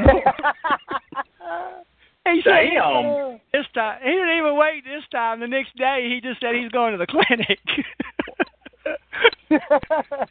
he 2.26 2.40
said, 2.42 2.70
Damn. 2.72 3.40
this 3.52 3.66
time 3.74 3.98
he 4.02 4.10
didn't 4.10 4.38
even 4.38 4.56
wait 4.56 4.84
this 4.84 5.04
time. 5.12 5.40
The 5.40 5.48
next 5.48 5.76
day 5.76 6.08
he 6.08 6.20
just 6.26 6.40
said 6.40 6.54
he's 6.54 6.70
going 6.70 6.92
to 6.92 6.98
the 6.98 7.06
clinic. 7.06 7.58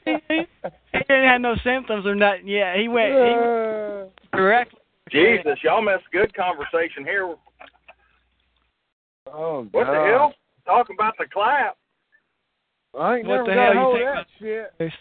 he, 0.05 0.17
he, 0.27 0.47
he 0.93 0.99
didn't 1.07 1.27
have 1.29 1.41
no 1.41 1.55
symptoms 1.63 2.05
or 2.05 2.15
nothing 2.15 2.47
yet. 2.47 2.77
He 2.77 2.87
went 2.87 3.13
he 3.13 3.19
went 3.19 4.11
directly. 4.33 4.79
to 4.79 5.11
the 5.11 5.11
clinic. 5.11 5.43
Jesus, 5.43 5.59
y'all 5.63 5.81
missed 5.81 6.05
good 6.11 6.33
conversation 6.33 7.03
here. 7.05 7.35
oh, 9.31 9.67
What 9.71 9.85
the 9.85 9.93
hell? 9.93 10.33
Talking 10.65 10.95
about 10.97 11.13
the 11.17 11.25
clap. 11.31 11.77
I 12.97 13.17
ain't 13.17 13.27
What 13.27 13.45
never 13.45 13.49
the 13.49 13.55
got 13.55 13.65
hell 13.65 13.73
you 13.73 13.79
hold 13.79 13.97
think 13.97 14.09
that 14.79 14.89
shit. 14.89 14.91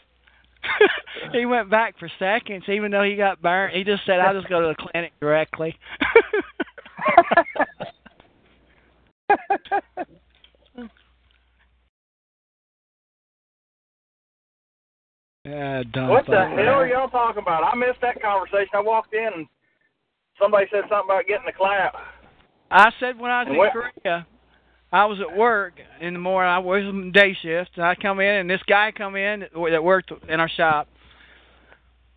he 1.33 1.47
went 1.47 1.71
back 1.71 1.99
for 1.99 2.11
seconds, 2.19 2.65
even 2.69 2.91
though 2.91 3.03
he 3.03 3.17
got 3.17 3.43
burnt. 3.43 3.75
He 3.75 3.85
just 3.85 4.05
said, 4.07 4.21
"I'll 4.21 4.35
just 4.39 4.49
go 4.49 4.61
to 4.61 4.69
the 4.69 4.75
clinic 4.91 5.13
directly." 5.21 5.77
Yeah, 15.45 15.83
dumb. 15.93 16.09
What 16.09 16.27
the 16.27 16.33
fuck. 16.33 16.51
hell 16.51 16.75
are 16.79 16.87
y'all 16.87 17.09
talking 17.09 17.43
about? 17.43 17.65
I 17.65 17.77
missed 17.77 18.01
that 18.03 18.21
conversation. 18.23 18.69
I 18.75 18.81
walked 18.81 19.13
in 19.13 19.29
and 19.35 19.47
somebody 20.41 20.67
said 20.71 20.83
something 20.83 21.07
about 21.07 21.27
getting 21.27 21.47
the 21.47 21.53
clap. 21.53 21.95
I 22.71 22.91
said 23.01 23.19
when 23.19 23.31
I 23.31 23.43
was 23.43 23.51
in 23.51 23.57
What- 23.57 23.73
Korea, 23.73 24.27
I 24.93 25.07
was 25.07 25.19
at 25.21 25.35
work 25.35 25.75
in 26.03 26.13
the 26.13 26.21
morning. 26.21 26.51
I 26.51 26.59
was 26.59 26.85
on 26.85 27.13
day 27.13 27.35
shift. 27.41 27.79
I 27.79 27.95
come 27.95 28.21
in, 28.21 28.35
and 28.35 28.51
this 28.51 28.61
guy 28.69 28.93
come 28.95 29.17
in 29.17 29.41
that 29.41 29.83
worked 29.83 30.13
in 30.29 30.39
our 30.39 30.51
shop. 30.51 30.89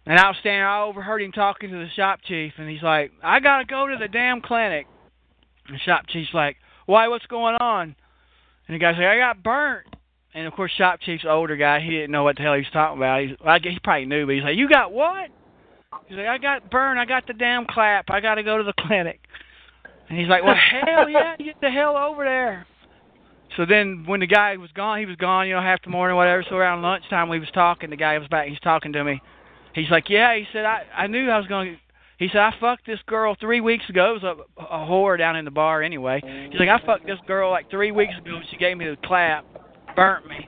And 0.06 0.20
I 0.20 0.28
was 0.28 0.36
standing. 0.42 0.62
I 0.62 0.82
overheard 0.82 1.22
him 1.22 1.32
talking 1.32 1.72
to 1.72 1.78
the 1.78 1.90
shop 1.96 2.20
chief, 2.28 2.54
and 2.58 2.70
he's 2.70 2.84
like, 2.84 3.14
"I 3.24 3.40
gotta 3.40 3.66
go 3.66 3.88
to 3.88 3.96
the 3.98 4.10
damn 4.10 4.42
clinic." 4.42 4.88
And 5.68 5.76
the 5.76 5.80
shop 5.80 6.08
chief's 6.08 6.34
like, 6.34 6.58
"Why? 6.86 7.08
What's 7.08 7.26
going 7.28 7.56
on?" 7.56 7.96
And 8.68 8.76
the 8.76 8.80
guy's 8.80 8.98
like, 8.98 9.08
"I 9.08 9.18
got 9.18 9.42
burnt." 9.42 9.88
And 10.34 10.46
of 10.46 10.54
course, 10.54 10.72
shop 10.74 11.00
chief's 11.00 11.24
older 11.26 11.56
guy. 11.56 11.80
He 11.80 11.92
didn't 11.92 12.12
know 12.12 12.24
what 12.24 12.36
the 12.36 12.44
hell 12.44 12.54
he 12.54 12.60
was 12.60 12.70
talking 12.74 12.98
about. 12.98 13.22
He's, 13.22 13.38
I 13.44 13.58
guess 13.60 13.72
he 13.72 13.80
probably 13.80 14.06
knew, 14.06 14.26
but 14.26 14.36
he's 14.36 14.44
like, 14.44 14.58
"You 14.58 14.68
got 14.68 14.92
what?" 14.92 15.32
He's 16.08 16.18
like, 16.18 16.28
"I 16.28 16.38
got 16.38 16.70
burnt. 16.70 17.00
I 17.00 17.06
got 17.06 17.26
the 17.26 17.34
damn 17.34 17.66
clap. 17.66 18.10
I 18.10 18.20
gotta 18.20 18.44
go 18.44 18.58
to 18.58 18.64
the 18.66 18.74
clinic." 18.80 19.22
And 20.10 20.18
he's 20.20 20.28
like, 20.28 20.44
"Well, 20.44 20.56
hell 20.56 21.10
yeah, 21.10 21.36
get 21.38 21.60
the 21.62 21.70
hell 21.70 21.98
over 21.98 22.24
there." 22.24 22.68
So 23.58 23.66
then, 23.66 24.04
when 24.06 24.20
the 24.20 24.28
guy 24.28 24.58
was 24.58 24.72
gone, 24.72 25.00
he 25.00 25.06
was 25.06 25.16
gone, 25.16 25.48
you 25.48 25.56
know, 25.56 25.62
half 25.62 25.82
the 25.84 25.90
morning, 25.90 26.18
whatever. 26.18 26.44
So 26.48 26.56
around 26.56 26.82
lunchtime, 26.82 27.30
we 27.30 27.40
was 27.40 27.50
talking. 27.54 27.90
The 27.90 27.96
guy 27.96 28.18
was 28.18 28.28
back. 28.28 28.48
He's 28.48 28.60
talking 28.60 28.94
to 28.94 29.04
me. 29.04 29.22
He's 29.74 29.90
like, 29.90 30.10
"Yeah," 30.10 30.36
he 30.36 30.46
said, 30.54 30.66
"I 30.66 30.84
I 30.96 31.08
knew 31.08 31.30
I 31.30 31.38
was 31.38 31.48
going." 31.48 31.74
to 31.74 31.80
He 32.18 32.28
said, 32.28 32.42
"I 32.42 32.54
fucked 32.60 32.86
this 32.86 33.00
girl 33.08 33.36
three 33.40 33.62
weeks 33.62 33.90
ago. 33.90 34.16
It 34.16 34.24
was 34.24 34.38
a, 34.58 34.64
a 34.64 34.86
whore 34.86 35.18
down 35.18 35.36
in 35.36 35.46
the 35.46 35.52
bar 35.52 35.82
anyway." 35.82 36.22
He's 36.52 36.60
like, 36.60 36.70
"I 36.70 36.86
fucked 36.86 37.06
this 37.06 37.20
girl 37.28 37.50
like 37.52 37.70
three 37.70 37.92
weeks 37.92 38.14
ago. 38.18 38.40
She 38.52 38.58
gave 38.58 38.78
me 38.78 38.86
the 38.86 38.98
clap, 39.06 39.46
burnt 39.96 40.28
me." 40.28 40.48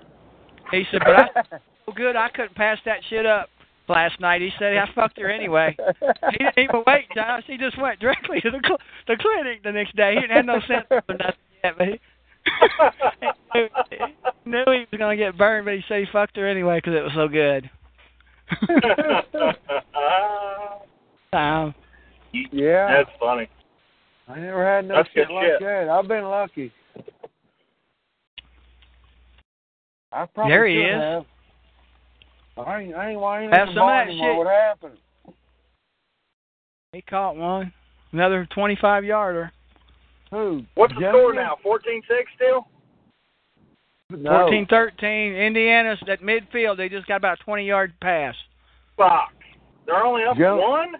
He 0.72 0.84
said, 0.92 1.02
"But 1.04 1.16
I 1.16 1.58
so 1.86 1.94
good 1.94 2.16
I 2.16 2.30
couldn't 2.30 2.56
pass 2.56 2.78
that 2.86 3.00
shit 3.10 3.26
up." 3.26 3.50
Last 3.90 4.20
night, 4.20 4.42
he 4.42 4.50
said 4.60 4.76
I 4.76 4.86
fucked 4.94 5.18
her 5.20 5.30
anyway. 5.30 5.76
He 6.32 6.38
didn't 6.40 6.58
even 6.60 6.84
wait, 6.86 7.06
Josh. 7.16 7.44
He 7.48 7.58
just 7.58 7.78
went 7.80 8.00
directly 8.00 8.42
to 8.42 8.52
the 8.52 8.60
cl- 8.66 8.80
the 9.08 9.16
clinic 9.18 9.64
the 9.64 9.72
next 9.72 9.96
day. 9.96 10.16
He 10.16 10.20
didn't 10.22 10.36
have 10.36 10.46
no 10.46 10.60
sense 10.68 10.86
or 10.92 11.02
nothing 11.10 11.36
yet, 11.64 11.78
but 11.78 11.88
he, 11.88 12.00
he 13.54 13.68
knew 14.50 14.64
he 14.68 14.86
was 14.92 14.98
gonna 14.98 15.16
get 15.16 15.38
burned, 15.38 15.64
but 15.66 15.76
he 15.76 15.84
said 15.88 16.00
he 16.00 16.06
fucked 16.12 16.36
her 16.36 16.46
anyway 16.48 16.80
because 16.80 16.96
it 16.96 17.04
was 17.04 17.14
so 17.16 17.28
good. 17.30 17.70
um, 21.34 21.74
yeah. 22.52 22.98
That's 23.04 23.10
funny. 23.20 23.48
I 24.28 24.40
never 24.40 24.66
had 24.66 24.88
no 24.88 24.96
That's 24.96 25.10
shit 25.14 25.30
like 25.32 25.46
shit. 25.48 25.60
that. 25.62 25.90
I've 25.90 26.08
been 26.08 26.26
lucky. 26.26 26.72
I 30.12 30.26
probably 30.26 30.52
There 30.52 30.68
he 30.68 30.82
is. 30.82 31.02
have. 31.02 31.26
I 32.58 32.82
ain't, 32.82 32.96
I 32.96 33.10
ain't, 33.12 33.22
I 33.22 33.44
ain't 33.44 33.54
Have 33.54 33.68
some 33.70 33.78
of 33.78 33.90
that 33.90 34.08
shit. 34.10 34.36
What 34.38 34.48
happened? 34.48 34.98
he 36.94 37.02
caught 37.02 37.36
one, 37.36 37.72
another 38.12 38.48
25 38.54 39.04
yarder. 39.06 39.52
Who? 40.32 40.64
What's 40.76 40.94
the 40.96 41.10
score 41.12 41.34
now? 41.34 41.58
14-6 41.66 41.80
still? 42.36 42.68
No. 44.10 44.50
14-13. 44.50 45.48
Indiana's 45.48 46.00
at 46.10 46.22
midfield. 46.22 46.78
They 46.78 46.90
just 46.90 47.08
got 47.08 47.18
about 47.18 47.40
a 47.40 47.44
20 47.44 47.66
yard 47.66 47.94
pass. 48.02 48.36
Fuck. 48.98 49.34
They're 49.86 50.04
only 50.04 50.24
up 50.24 50.38
Jump. 50.38 50.62
one? 50.62 50.94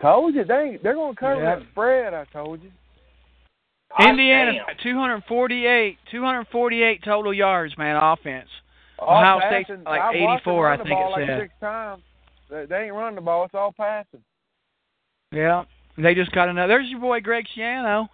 Told 0.00 0.34
you 0.34 0.44
They, 0.44 0.78
they're 0.82 0.94
gonna 0.94 1.14
cover 1.14 1.42
Yeah. 1.42 1.56
that 1.56 1.66
spread. 1.70 2.14
I 2.14 2.24
told 2.32 2.62
you. 2.62 2.70
Hot 3.90 4.08
Indiana's 4.08 4.56
248, 4.82 5.98
248 6.10 7.02
total 7.04 7.34
yards, 7.34 7.76
man, 7.76 7.96
offense. 7.96 8.48
All 9.02 9.18
Ohio 9.18 9.40
State's 9.48 9.68
passing. 9.68 9.84
like 9.84 10.00
I 10.00 10.14
84, 10.14 10.70
I 10.72 10.76
think 10.76 10.88
ball 10.90 11.08
it 11.08 11.10
like 11.20 11.28
said. 11.28 11.40
Six 11.42 11.54
times. 11.60 12.02
They, 12.50 12.66
they 12.66 12.84
ain't 12.84 12.94
running 12.94 13.14
the 13.16 13.20
ball. 13.20 13.44
It's 13.44 13.54
all 13.54 13.72
passing. 13.72 14.20
Yeah. 15.32 15.64
They 15.98 16.14
just 16.14 16.32
got 16.32 16.48
another. 16.48 16.68
There's 16.68 16.88
your 16.88 17.00
boy 17.00 17.20
Greg 17.20 17.46
Schiano. 17.56 18.08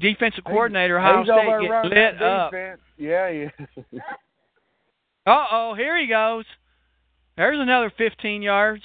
Defensive 0.00 0.44
coordinator, 0.44 0.98
Ohio 0.98 1.18
He's 1.18 1.26
State 1.26 1.68
get 1.68 1.84
lit 1.84 2.22
up. 2.22 2.50
defense. 2.52 2.80
Yeah, 2.96 3.28
yeah. 3.28 4.00
Uh 5.26 5.44
oh, 5.52 5.74
here 5.76 6.00
he 6.00 6.06
goes. 6.06 6.46
There's 7.36 7.58
another 7.60 7.92
15 7.98 8.40
yards. 8.40 8.82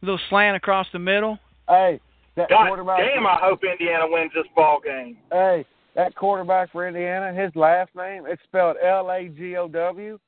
A 0.00 0.06
little 0.06 0.20
slant 0.30 0.56
across 0.56 0.86
the 0.92 1.00
middle. 1.00 1.40
hey, 1.68 1.98
that 2.36 2.48
God 2.48 2.68
quarterback. 2.68 3.00
damn, 3.00 3.26
I 3.26 3.38
hope 3.42 3.60
Indiana 3.64 4.04
wins 4.06 4.30
this 4.32 4.46
ball 4.54 4.78
game. 4.84 5.16
Hey, 5.32 5.64
that 5.94 6.14
quarterback 6.16 6.72
for 6.72 6.86
Indiana, 6.86 7.32
his 7.32 7.54
last 7.54 7.90
name, 7.94 8.24
it's 8.26 8.42
spelled 8.44 8.76
L 8.84 9.10
A 9.10 9.28
G 9.28 9.56
O 9.56 9.68
W, 9.68 10.18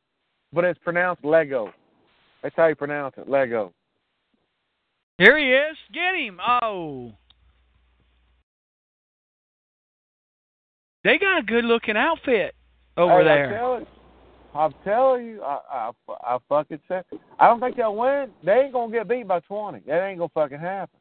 but 0.52 0.64
it's 0.64 0.78
pronounced 0.80 1.24
Lego. 1.24 1.72
That's 2.42 2.54
how 2.56 2.66
you 2.66 2.74
pronounce 2.74 3.14
it, 3.18 3.28
Lego. 3.28 3.72
Here 5.18 5.38
he 5.38 5.46
is. 5.46 5.76
Get 5.92 6.14
him. 6.14 6.38
Oh. 6.46 7.12
They 11.02 11.18
got 11.18 11.38
a 11.38 11.42
good 11.42 11.64
looking 11.64 11.96
outfit 11.96 12.54
over 12.96 13.18
hey, 13.18 13.24
there. 13.24 13.46
I'm 13.46 13.54
telling, 13.54 13.86
I'm 14.54 14.74
telling 14.84 15.26
you, 15.26 15.42
I, 15.42 15.60
I, 15.70 15.90
I 16.22 16.38
fucking 16.48 16.80
said, 16.88 17.04
I 17.38 17.46
don't 17.46 17.60
think 17.60 17.76
they'll 17.76 17.94
win. 17.94 18.30
They 18.44 18.52
ain't 18.52 18.72
gonna 18.72 18.92
get 18.92 19.08
beat 19.08 19.26
by 19.26 19.40
twenty. 19.40 19.80
That 19.86 20.04
ain't 20.04 20.18
gonna 20.18 20.30
fucking 20.34 20.58
happen. 20.58 20.98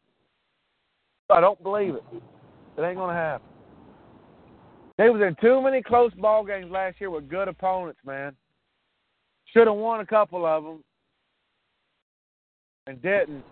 I 1.30 1.42
don't 1.42 1.62
believe 1.62 1.96
it. 1.96 2.04
It 2.78 2.82
ain't 2.82 2.98
gonna 2.98 3.14
happen. 3.14 3.48
They 4.98 5.10
was 5.10 5.22
in 5.22 5.36
too 5.42 5.62
many 5.62 5.82
close 5.82 6.14
ball 6.14 6.46
games 6.46 6.72
last 6.72 7.02
year 7.02 7.10
with 7.10 7.30
good 7.30 7.48
opponents, 7.48 8.00
man. 8.06 8.34
Should 9.54 9.68
have 9.68 9.76
won 9.76 10.00
a 10.00 10.06
couple 10.06 10.46
of 10.46 10.64
them, 10.64 10.84
and 12.88 13.02
didn't. 13.02 13.44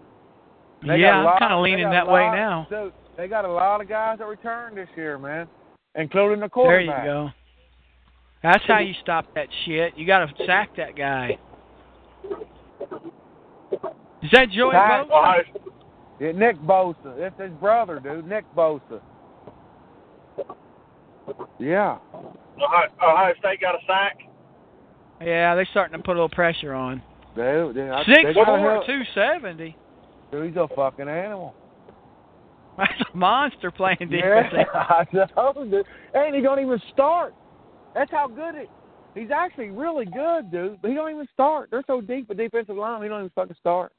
They 0.85 0.97
yeah, 0.97 1.17
I'm 1.17 1.39
kind 1.39 1.53
of 1.53 1.63
leaning 1.63 1.89
that 1.89 2.07
way 2.07 2.21
lot- 2.21 2.35
now. 2.35 2.67
Dude, 2.69 2.93
they 3.17 3.27
got 3.27 3.45
a 3.45 3.51
lot 3.51 3.81
of 3.81 3.87
guys 3.87 4.19
that 4.19 4.27
returned 4.27 4.77
this 4.77 4.89
year, 4.95 5.17
man, 5.17 5.47
including 5.95 6.39
the 6.39 6.49
quarterback. 6.49 7.03
There 7.03 7.05
you 7.05 7.11
go. 7.11 7.29
That's 8.41 8.63
how 8.67 8.79
you 8.79 8.93
stop 9.01 9.25
that 9.35 9.47
shit. 9.65 9.97
You 9.97 10.05
got 10.05 10.25
to 10.25 10.45
sack 10.45 10.75
that 10.75 10.97
guy. 10.97 11.37
Is 14.21 14.29
that 14.31 14.49
Joey. 14.49 14.73
Bosa? 14.73 15.43
Yeah, 16.19 16.31
Nick 16.33 16.57
Bosa. 16.61 17.17
It's 17.17 17.39
his 17.39 17.51
brother, 17.51 17.99
dude. 17.99 18.27
Nick 18.27 18.45
Bosa. 18.55 19.01
Yeah. 21.59 21.97
Ohio, 22.57 22.89
Ohio 23.01 23.33
State 23.39 23.61
got 23.61 23.75
a 23.75 23.79
sack. 23.87 24.17
Yeah, 25.21 25.55
they're 25.55 25.67
starting 25.71 25.97
to 25.97 26.03
put 26.03 26.11
a 26.11 26.19
little 26.19 26.29
pressure 26.29 26.73
on. 26.73 27.01
Dude, 27.35 27.75
they, 27.75 27.89
I- 27.89 28.03
Six 28.05 28.23
they 28.25 28.33
four, 28.33 28.59
help- 28.59 28.85
two 28.85 29.01
seventy. 29.15 29.75
Dude, 30.31 30.47
he's 30.47 30.55
a 30.57 30.67
fucking 30.75 31.07
animal. 31.07 31.55
That's 32.77 32.91
a 33.13 33.17
monster 33.17 33.71
playing 33.71 33.97
Yeah, 34.09 34.49
defense. 34.49 34.69
I 34.73 35.05
know, 35.13 35.53
dude. 35.69 35.85
And 36.13 36.35
he 36.35 36.41
don't 36.41 36.59
even 36.59 36.81
start. 36.91 37.33
That's 37.95 38.09
how 38.11 38.27
good 38.27 38.55
it. 38.55 38.69
He's 39.15 39.29
actually 39.29 39.69
really 39.69 40.05
good, 40.05 40.51
dude. 40.51 40.81
But 40.81 40.89
he 40.89 40.95
don't 40.95 41.11
even 41.11 41.27
start. 41.33 41.69
They're 41.69 41.83
so 41.85 42.01
deep 42.01 42.29
at 42.31 42.37
defensive 42.37 42.75
line, 42.75 43.03
he 43.03 43.07
don't 43.09 43.19
even 43.19 43.31
fucking 43.35 43.55
start. 43.59 43.91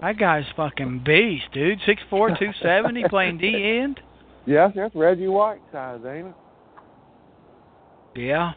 That 0.00 0.18
guy's 0.18 0.44
fucking 0.56 1.04
beast, 1.04 1.44
dude. 1.52 1.78
Six 1.86 2.02
four, 2.10 2.30
two 2.38 2.50
seventy, 2.62 3.04
playing 3.08 3.38
D 3.38 3.78
end. 3.82 4.00
Yes, 4.46 4.72
that's 4.76 4.94
Reggie 4.94 5.26
White 5.26 5.60
size, 5.72 6.00
ain't 6.06 6.28
it? 6.28 6.34
Yeah. 8.14 8.52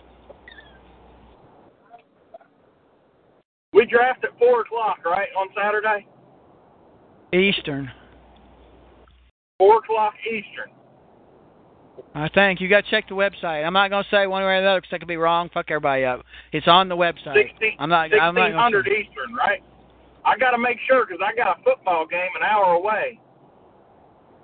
We 3.73 3.85
draft 3.85 4.23
at 4.23 4.37
4 4.37 4.61
o'clock, 4.61 4.99
right, 5.05 5.29
on 5.37 5.47
Saturday? 5.55 6.07
Eastern. 7.33 7.91
4 9.57 9.77
o'clock 9.77 10.13
Eastern. 10.25 10.71
I 12.15 12.29
think 12.29 12.61
you 12.61 12.69
got 12.69 12.85
to 12.85 12.89
check 12.89 13.07
the 13.09 13.15
website. 13.15 13.65
I'm 13.65 13.73
not 13.73 13.89
gonna 13.89 14.07
say 14.09 14.25
one 14.25 14.43
way 14.43 14.57
or 14.57 14.61
the 14.61 14.69
other 14.69 14.81
because 14.81 14.93
I 14.93 14.97
could 14.99 15.07
be 15.07 15.17
wrong. 15.17 15.49
Fuck 15.53 15.65
everybody 15.69 16.05
up. 16.05 16.23
It's 16.51 16.67
on 16.67 16.87
the 16.87 16.95
website. 16.95 17.35
16, 17.35 17.75
I'm 17.77 17.89
not. 17.89 18.13
I'm 18.13 18.33
not 18.33 18.53
1600 18.55 18.87
Eastern, 18.87 19.35
right? 19.35 19.61
I 20.25 20.37
got 20.37 20.51
to 20.51 20.57
make 20.57 20.77
sure 20.87 21.05
because 21.05 21.21
I 21.25 21.35
got 21.35 21.59
a 21.59 21.63
football 21.63 22.07
game 22.07 22.29
an 22.39 22.43
hour 22.43 22.73
away. 22.73 23.19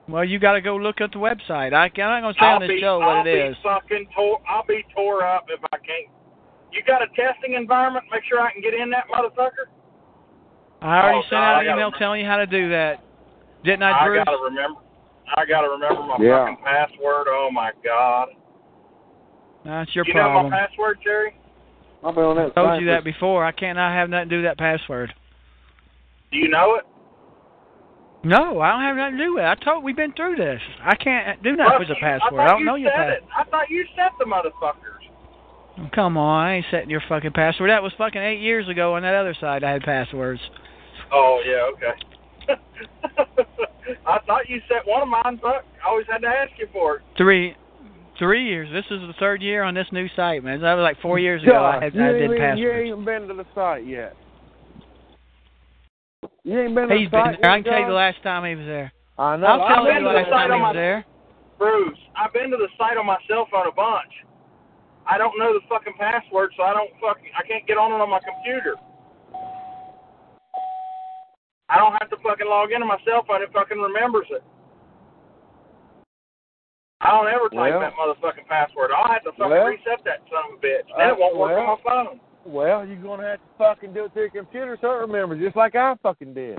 Well, 0.07 0.23
you 0.23 0.37
got 0.37 0.53
to 0.53 0.61
go 0.61 0.75
look 0.75 1.01
at 1.01 1.11
the 1.11 1.17
website. 1.17 1.73
I, 1.73 1.85
I'm 1.85 1.91
not 1.97 2.21
gonna 2.21 2.33
say 2.33 2.45
I'll 2.45 2.55
on 2.55 2.61
the 2.61 2.67
be, 2.67 2.79
show 2.79 3.01
I'll 3.01 3.17
what 3.17 3.27
it 3.27 3.33
be 3.33 3.49
is. 3.51 3.57
fucking 3.63 4.07
tore. 4.15 4.39
I'll 4.47 4.65
be 4.67 4.83
tore 4.95 5.25
up 5.25 5.45
if 5.49 5.59
I 5.73 5.77
can't. 5.77 6.13
You 6.71 6.83
got 6.85 7.01
a 7.01 7.07
testing 7.15 7.53
environment? 7.55 8.05
Make 8.11 8.23
sure 8.29 8.39
I 8.39 8.51
can 8.51 8.61
get 8.61 8.73
in 8.73 8.89
that 8.91 9.05
motherfucker. 9.09 9.71
I 10.81 11.01
already 11.01 11.17
Oh, 11.19 11.21
sent 11.23 11.31
God, 11.31 11.43
out 11.43 11.57
an 11.59 11.63
email 11.65 11.75
remember. 11.75 11.97
telling 11.97 12.21
you 12.21 12.27
how 12.27 12.37
to 12.37 12.45
do 12.45 12.69
that. 12.69 13.01
Didn't 13.63 13.81
I, 13.81 14.05
Bruce? 14.05 14.21
I 14.21 14.25
gotta 14.25 14.43
remember. 14.43 14.79
I 15.35 15.45
gotta 15.45 15.69
remember 15.69 16.03
my 16.03 16.17
Yeah. 16.19 16.45
fucking 16.45 16.63
password. 16.63 17.27
Oh 17.29 17.49
my 17.51 17.71
god. 17.83 18.27
That's 19.63 19.95
your 19.95 20.05
you 20.05 20.13
problem. 20.13 20.43
know 20.43 20.49
my 20.51 20.67
password, 20.67 20.99
Jerry? 21.03 21.35
I've 22.03 22.13
been 22.13 22.23
on 22.25 22.35
that. 22.35 22.51
I 22.55 22.61
told 22.61 22.81
you 22.81 22.87
that 22.87 23.03
before. 23.03 23.43
I 23.43 23.51
can't 23.51 23.77
not 23.77 23.91
have 23.93 24.09
nothing 24.09 24.29
to 24.29 24.35
do 24.35 24.41
with 24.43 24.45
that 24.45 24.59
password. 24.59 25.13
Do 26.31 26.37
you 26.37 26.49
know 26.49 26.75
it? 26.75 26.85
No, 28.25 28.59
I 28.59 28.71
don't 28.71 28.81
have 28.81 28.95
nothing 28.97 29.17
to 29.19 29.23
do 29.23 29.33
with 29.35 29.43
it. 29.43 29.47
I 29.47 29.55
told 29.63 29.83
we've 29.83 29.95
been 29.95 30.11
through 30.13 30.35
this. 30.35 30.59
I 30.83 30.95
can't 30.95 31.41
do 31.43 31.51
nothing 31.51 31.65
Well, 31.69 31.79
with 31.79 31.87
the 31.89 31.93
you- 31.95 32.01
password. 32.01 32.41
I, 32.41 32.43
I 32.43 32.47
thought 32.47 32.51
don't 32.53 32.59
you 32.61 32.65
know 32.65 32.75
your 32.75 32.91
said 32.91 32.97
password. 32.97 33.23
it. 33.23 33.29
I 33.37 33.43
thought 33.51 33.69
you 33.69 33.85
set 33.95 34.11
the 34.19 34.25
motherfuckers. 34.25 35.91
Come 35.93 36.17
on, 36.17 36.45
I 36.47 36.53
ain't 36.55 36.65
setting 36.71 36.89
your 36.89 37.03
fucking 37.07 37.33
password. 37.33 37.69
That 37.69 37.83
was 37.83 37.93
fucking 37.97 38.21
eight 38.21 38.39
years 38.39 38.67
ago 38.67 38.95
on 38.95 39.03
that 39.03 39.13
other 39.13 39.35
side. 39.39 39.63
I 39.63 39.71
had 39.71 39.83
passwords. 39.83 40.41
Oh 41.11 41.41
yeah, 41.45 41.69
okay. 41.75 41.93
I 44.07 44.19
thought 44.25 44.49
you 44.49 44.61
set 44.67 44.87
one 44.87 45.01
of 45.03 45.07
mine, 45.07 45.37
but 45.41 45.65
I 45.85 45.89
always 45.89 46.07
had 46.09 46.19
to 46.19 46.27
ask 46.27 46.51
you 46.57 46.67
for 46.73 46.95
it. 46.97 47.01
Three, 47.17 47.55
three 48.17 48.45
years. 48.47 48.69
This 48.71 48.85
is 48.89 49.01
the 49.05 49.13
third 49.19 49.41
year 49.41 49.63
on 49.63 49.73
this 49.75 49.87
new 49.91 50.07
site, 50.15 50.43
man. 50.43 50.61
That 50.61 50.73
was 50.75 50.83
like 50.83 50.99
four 51.01 51.19
years 51.19 51.43
ago. 51.43 51.63
I 51.63 51.83
had 51.83 51.93
you 51.93 52.01
I 52.03 52.07
ain't 52.09 52.17
did 52.29 52.31
even- 52.37 52.57
You 52.57 52.71
ain't 52.71 53.05
been 53.05 53.27
to 53.27 53.33
the 53.33 53.45
site 53.53 53.85
yet. 53.85 54.15
You 56.45 56.61
ain't 56.61 56.75
been 56.77 56.87
to 56.89 56.95
He's 56.95 57.09
the 57.09 57.17
been 57.17 57.41
there. 57.41 57.49
I 57.49 57.57
can 57.57 57.65
tell 57.65 57.79
you 57.81 57.87
the 57.89 57.97
last 57.97 58.21
time 58.21 58.45
he 58.45 58.53
was 58.53 58.69
there. 58.69 58.93
I 59.17 59.33
know. 59.35 59.47
I'll 59.49 59.61
I've 59.65 59.73
tell 59.75 59.85
been 59.89 59.97
you 59.97 60.05
to 60.05 60.05
the 60.05 60.13
the 60.13 60.17
last 60.21 60.29
site 60.29 60.45
time 60.45 60.49
he 60.49 60.53
on 60.53 60.61
was 60.61 60.69
my- 60.69 60.73
there. 60.77 60.99
Bruce, 61.57 62.01
I've 62.15 62.33
been 62.33 62.51
to 62.53 62.57
the 62.61 62.69
site 62.77 62.97
on 63.01 63.05
my 63.09 63.17
cell 63.27 63.47
phone 63.49 63.65
a 63.65 63.71
bunch. 63.73 64.13
I 65.09 65.17
don't 65.17 65.33
know 65.41 65.53
the 65.57 65.65
fucking 65.67 65.97
password, 65.97 66.53
so 66.57 66.61
I 66.63 66.73
don't 66.77 66.91
fucking 67.01 67.31
I 67.33 67.41
can't 67.49 67.65
get 67.65 67.77
on 67.81 67.91
it 67.91 67.97
on 67.97 68.09
my 68.13 68.19
computer. 68.21 68.75
I 71.69 71.77
don't 71.81 71.93
have 71.97 72.09
to 72.13 72.17
fucking 72.21 72.45
log 72.45 72.71
into 72.71 72.85
my 72.85 72.97
cell 73.09 73.25
phone. 73.25 73.41
It 73.41 73.49
fucking 73.53 73.79
remembers 73.81 74.27
it. 74.29 74.43
I 77.01 77.09
don't 77.09 77.27
ever 77.27 77.49
type 77.49 77.73
Well- 77.73 77.79
that 77.81 77.93
motherfucking 77.97 78.45
password. 78.47 78.91
I'll 78.93 79.09
have 79.11 79.23
to 79.23 79.31
fucking 79.33 79.49
Well- 79.49 79.65
reset 79.73 80.03
that 80.05 80.21
son 80.29 80.53
of 80.53 80.59
a 80.59 80.61
bitch. 80.61 80.85
Then 80.97 81.09
Uh, 81.09 81.13
it 81.13 81.17
won't 81.19 81.35
work 81.37 81.57
well- 81.57 81.65
on 81.65 81.77
my 81.77 81.89
phone. 81.89 82.19
Well, 82.45 82.85
you're 82.85 82.97
gonna 83.01 83.23
have 83.27 83.39
to 83.39 83.45
fucking 83.57 83.93
do 83.93 84.05
it 84.05 84.13
through 84.13 84.23
your 84.23 84.31
computer 84.43 84.77
so 84.79 84.91
it 84.91 84.99
remembers, 85.01 85.41
just 85.41 85.55
like 85.55 85.75
I 85.75 85.95
fucking 86.03 86.33
did. 86.33 86.57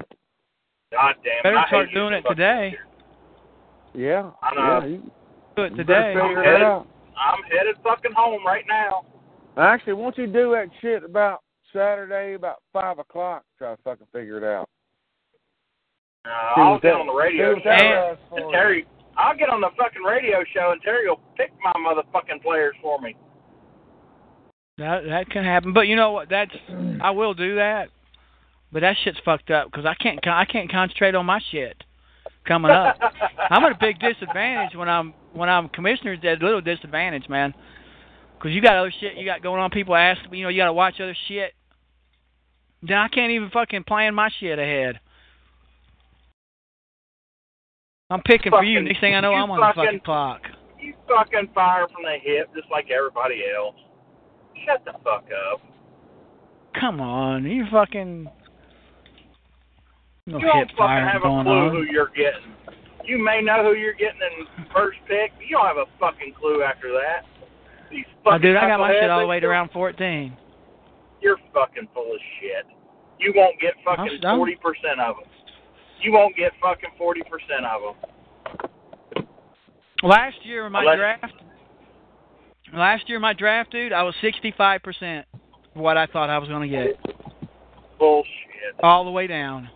God 0.92 1.14
damn 1.22 1.38
it. 1.38 1.42
Better 1.44 1.58
I 1.58 1.66
start 1.68 1.88
doing 1.94 2.12
it 2.14 2.22
today. 2.28 2.74
computer. 2.76 4.08
Yeah. 4.10 4.30
I 4.42 4.54
know. 4.54 4.80
Yeah, 4.80 4.86
you, 4.86 5.10
Do 5.56 5.62
it 5.62 5.70
you 5.72 5.76
today. 5.78 6.14
better 6.14 6.28
figure 6.28 6.40
Okay. 6.42 6.54
it 6.56 6.62
out. 6.62 6.86
I'm 7.16 7.42
headed 7.44 7.76
fucking 7.82 8.12
home 8.14 8.44
right 8.44 8.64
now. 8.68 9.06
Actually, 9.56 9.94
won't 9.94 10.18
you 10.18 10.26
do 10.26 10.50
that 10.52 10.68
shit 10.82 11.02
about 11.04 11.40
Saturday 11.72 12.34
about 12.34 12.56
five 12.72 12.98
o'clock? 12.98 13.42
Try 13.56 13.74
to 13.74 13.82
fucking 13.82 14.06
figure 14.12 14.36
it 14.38 14.44
out. 14.44 14.68
Uh, 16.26 16.60
I'll 16.60 16.74
get 16.78 16.90
that- 16.92 17.00
on 17.00 17.06
the 17.06 17.14
radio 17.14 17.54
show. 17.58 17.62
does 17.64 18.18
And. 18.32 18.50
Terry, 18.50 18.86
I'll 19.16 19.36
get 19.36 19.48
on 19.48 19.60
the 19.60 19.70
fucking 19.78 20.02
radio 20.02 20.42
show 20.52 20.72
and 20.72 20.82
Terry 20.82 21.08
will 21.08 21.20
pick 21.36 21.52
my 21.62 21.72
motherfucking 21.74 22.42
players 22.42 22.74
for 22.82 22.98
me. 23.00 23.16
That 24.78 25.04
that 25.08 25.30
can 25.30 25.42
happen, 25.44 25.72
but 25.72 25.86
you 25.86 25.96
know 25.96 26.12
what? 26.12 26.28
That's 26.28 26.50
I 27.00 27.10
will 27.10 27.32
do 27.32 27.56
that, 27.56 27.88
but 28.70 28.80
that 28.80 28.96
shit's 29.02 29.18
fucked 29.24 29.50
up 29.50 29.70
because 29.70 29.86
I 29.86 29.94
can't 29.94 30.20
I 30.26 30.44
can't 30.44 30.70
concentrate 30.70 31.14
on 31.14 31.24
my 31.24 31.40
shit 31.50 31.82
coming 32.46 32.70
up. 32.70 32.98
I'm 33.50 33.64
at 33.64 33.72
a 33.72 33.78
big 33.80 33.98
disadvantage 33.98 34.76
when 34.76 34.90
I'm 34.90 35.14
when 35.32 35.48
I'm 35.48 35.70
commissioner's 35.70 36.18
at 36.24 36.42
a 36.42 36.44
little 36.44 36.60
disadvantage, 36.60 37.26
man. 37.28 37.54
Because 38.36 38.52
you 38.52 38.60
got 38.60 38.76
other 38.76 38.92
shit 39.00 39.16
you 39.16 39.24
got 39.24 39.42
going 39.42 39.62
on. 39.62 39.70
People 39.70 39.96
ask, 39.96 40.20
me, 40.30 40.38
you 40.38 40.44
know, 40.44 40.50
you 40.50 40.60
got 40.60 40.66
to 40.66 40.74
watch 40.74 41.00
other 41.00 41.16
shit. 41.26 41.52
Then 42.82 42.98
I 42.98 43.08
can't 43.08 43.32
even 43.32 43.48
fucking 43.48 43.84
plan 43.84 44.14
my 44.14 44.28
shit 44.40 44.58
ahead. 44.58 45.00
I'm 48.10 48.20
picking 48.20 48.50
for 48.50 48.62
you. 48.62 48.82
Next 48.82 49.00
thing 49.00 49.14
I 49.14 49.20
know, 49.20 49.32
I'm 49.32 49.50
on 49.50 49.58
the 49.58 49.66
fucking- 49.66 49.84
fucking 49.84 50.00
clock. 50.00 50.42
You 50.78 50.92
fucking 51.08 51.48
fire 51.54 51.88
from 51.88 52.02
the 52.02 52.18
hip 52.22 52.50
just 52.54 52.70
like 52.70 52.90
everybody 52.90 53.42
else. 53.56 53.74
Shut 54.64 54.84
the 54.84 54.92
fuck 55.04 55.24
up. 55.52 55.60
Come 56.80 57.00
on, 57.00 57.44
you 57.44 57.64
fucking. 57.70 58.28
No 60.26 60.38
you 60.38 60.46
don't 60.46 60.70
fucking 60.76 61.06
have 61.06 61.22
a 61.22 61.28
clue 61.28 61.30
on. 61.30 61.70
who 61.70 61.82
you're 61.82 62.08
getting. 62.08 62.52
You 63.04 63.22
may 63.22 63.40
know 63.40 63.62
who 63.62 63.78
you're 63.78 63.94
getting 63.94 64.18
in 64.20 64.66
first 64.74 64.98
pick, 65.06 65.30
but 65.36 65.46
you 65.46 65.56
don't 65.56 65.66
have 65.66 65.76
a 65.76 65.86
fucking 66.00 66.34
clue 66.38 66.62
after 66.62 66.90
that. 66.92 67.22
These 67.90 68.04
Oh, 68.26 68.36
dude, 68.36 68.56
I 68.56 68.66
got 68.68 68.80
my 68.80 68.92
shit 68.92 69.08
all 69.08 69.20
the 69.20 69.26
way 69.26 69.38
to 69.38 69.46
round 69.46 69.70
14. 69.70 70.36
You're 71.22 71.38
fucking 71.54 71.88
full 71.94 72.12
of 72.12 72.20
shit. 72.40 72.66
You 73.20 73.32
won't 73.34 73.58
get 73.60 73.74
fucking 73.84 74.18
forty 74.20 74.56
percent 74.56 75.00
of 75.00 75.16
them. 75.16 75.30
You 76.02 76.12
won't 76.12 76.36
get 76.36 76.52
fucking 76.60 76.90
forty 76.98 77.22
percent 77.22 77.64
of 77.64 77.94
them. 79.14 79.26
Last 80.02 80.36
year 80.44 80.66
in 80.66 80.72
my 80.72 80.80
Unless- 80.80 80.96
draft, 80.98 81.32
last 82.74 83.08
year 83.08 83.18
my 83.18 83.32
draft, 83.32 83.70
dude, 83.72 83.92
I 83.92 84.02
was 84.02 84.14
65% 84.22 85.24
of 85.34 85.36
what 85.74 85.96
I 85.96 86.06
thought 86.06 86.30
I 86.30 86.38
was 86.38 86.48
going 86.48 86.70
to 86.70 86.76
get, 86.76 86.98
Bullshit. 87.98 88.30
all 88.82 89.04
the 89.04 89.10
way 89.10 89.26
down. 89.26 89.68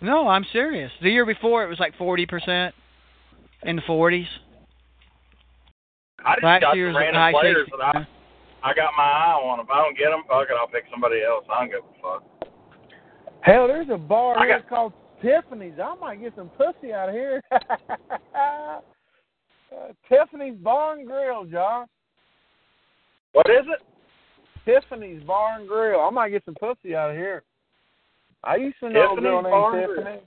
No, 0.00 0.28
I'm 0.28 0.44
serious. 0.52 0.90
The 1.02 1.10
year 1.10 1.24
before, 1.26 1.64
it 1.64 1.68
was 1.68 1.78
like 1.80 1.94
40% 1.96 2.72
in 3.62 3.76
the 3.76 3.82
40s. 3.82 4.26
I 6.24 6.34
just 6.34 6.44
Last 6.44 6.60
got 6.62 6.76
year's 6.76 6.94
some 6.94 7.02
random 7.02 7.20
high 7.22 7.32
players 7.32 7.66
60. 7.66 7.72
that 7.78 7.96
I 7.96 8.06
I 8.70 8.74
got 8.74 8.90
my 8.96 9.04
eye 9.04 9.32
on. 9.32 9.60
If 9.60 9.70
I 9.70 9.76
don't 9.76 9.96
get 9.96 10.10
them, 10.10 10.22
fuck 10.28 10.48
it, 10.50 10.56
I'll 10.58 10.66
pick 10.66 10.84
somebody 10.90 11.22
else. 11.22 11.44
I 11.48 11.60
don't 11.60 11.70
give 11.70 11.80
a 11.84 12.02
fuck. 12.02 12.50
Hell, 13.42 13.68
there's 13.68 13.88
a 13.90 13.96
bar 13.98 14.36
I 14.38 14.46
here 14.46 14.58
got- 14.58 14.68
called 14.68 14.92
Tiffany's. 15.22 15.74
I 15.82 15.94
might 15.94 16.20
get 16.20 16.34
some 16.34 16.48
pussy 16.50 16.92
out 16.92 17.08
of 17.10 17.14
here. 17.14 17.40
uh, 18.34 18.80
Tiffany's 20.08 20.56
Bar 20.56 20.98
and 20.98 21.06
Grill, 21.06 21.44
Josh. 21.44 21.86
What 23.36 23.50
is 23.50 23.66
it? 23.68 23.82
Tiffany's 24.64 25.22
Bar 25.24 25.58
and 25.58 25.68
Grill. 25.68 26.00
I 26.00 26.08
might 26.08 26.30
get 26.30 26.42
some 26.46 26.54
pussy 26.54 26.96
out 26.96 27.10
of 27.10 27.16
here. 27.16 27.42
I 28.42 28.56
used 28.56 28.78
to 28.80 28.88
know 28.88 29.10
Tiffany's 29.10 29.18
a 29.18 29.20
girl 29.20 29.42
named 29.42 29.52
Bar 29.52 29.76
and 29.76 29.86
Grill. 29.86 29.96
Tiffany. 30.04 30.20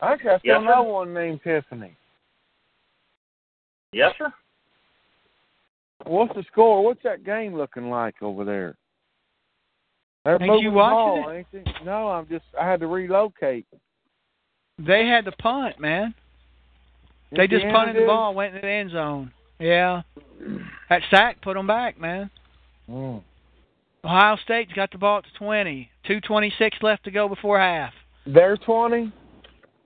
I 0.00 0.08
think 0.16 0.20
I 0.26 0.38
still 0.38 0.40
Yes, 0.42 0.60
sir. 0.62 0.64
know 0.64 0.82
one 0.82 1.14
named 1.14 1.40
Tiffany. 1.44 1.96
Yes, 3.92 4.14
sir. 4.18 4.32
What's 6.04 6.34
the 6.34 6.42
score? 6.50 6.84
What's 6.84 7.04
that 7.04 7.22
game 7.22 7.54
looking 7.54 7.88
like 7.88 8.20
over 8.20 8.44
there? 8.44 8.74
They're 10.24 10.42
Ain't 10.42 10.60
you 10.60 10.70
the 10.70 10.76
watching 10.76 11.22
ball, 11.22 11.30
ain't 11.30 11.46
they? 11.52 11.84
No, 11.84 12.08
I'm 12.08 12.26
just. 12.28 12.46
I 12.60 12.68
had 12.68 12.80
to 12.80 12.88
relocate. 12.88 13.66
They 14.76 15.06
had 15.06 15.24
to 15.26 15.32
punt, 15.32 15.78
man. 15.78 16.14
They 17.30 17.46
just 17.46 17.62
Indiana 17.62 17.72
punted 17.78 18.02
the 18.02 18.06
ball, 18.06 18.34
went 18.34 18.56
in 18.56 18.60
the 18.60 18.66
end 18.66 18.90
zone. 18.90 19.30
Yeah. 19.62 20.02
That 20.90 21.02
sack 21.10 21.40
put 21.40 21.54
them 21.54 21.66
back, 21.66 22.00
man. 22.00 22.30
Mm. 22.90 23.22
Ohio 24.04 24.36
State's 24.42 24.72
got 24.72 24.90
the 24.90 24.98
ball 24.98 25.18
at 25.18 25.24
the 25.24 25.38
20. 25.38 25.88
2.26 26.08 26.82
left 26.82 27.04
to 27.04 27.12
go 27.12 27.28
before 27.28 27.60
half. 27.60 27.92
They're 28.26 28.56
twenty. 28.56 29.12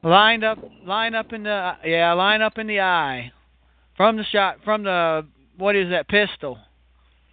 Lined 0.02 0.44
up, 0.44 0.58
line 0.84 1.14
up 1.14 1.32
in 1.32 1.42
the 1.42 1.72
yeah, 1.84 2.12
line 2.12 2.42
up 2.42 2.58
in 2.58 2.66
the 2.66 2.80
eye, 2.80 3.32
from 3.96 4.18
the 4.18 4.24
shot, 4.24 4.58
from 4.62 4.84
the 4.84 5.26
what 5.56 5.74
is 5.74 5.88
that 5.90 6.06
pistol? 6.06 6.58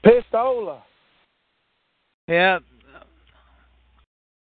Pistola. 0.06 0.82
Yeah. 2.28 2.60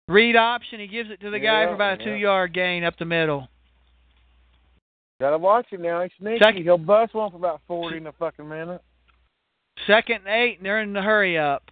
Read 0.08 0.38
option. 0.38 0.80
He 0.80 0.88
gives 0.88 1.12
it 1.12 1.20
to 1.20 1.30
the 1.30 1.40
guy 1.40 1.66
for 1.66 1.74
about 1.74 2.00
a 2.00 2.04
yeah. 2.04 2.12
two-yard 2.12 2.54
gain 2.54 2.86
up 2.86 2.98
the 2.98 3.06
middle. 3.06 3.50
Gotta 5.20 5.38
watch 5.38 5.68
him 5.72 5.82
now. 5.82 6.02
He's 6.04 6.12
sneaky. 6.20 6.40
Second- 6.40 6.64
He'll 6.64 6.78
bust 6.78 7.14
one 7.14 7.32
for 7.32 7.38
about 7.38 7.62
forty 7.68 7.98
in 7.98 8.08
a 8.08 8.12
fucking 8.14 8.48
minute. 8.48 8.82
Second 9.86 10.18
and 10.26 10.28
eight, 10.28 10.58
and 10.58 10.66
they're 10.66 10.82
in 10.82 10.94
the 10.94 11.02
hurry 11.02 11.38
up 11.38 11.64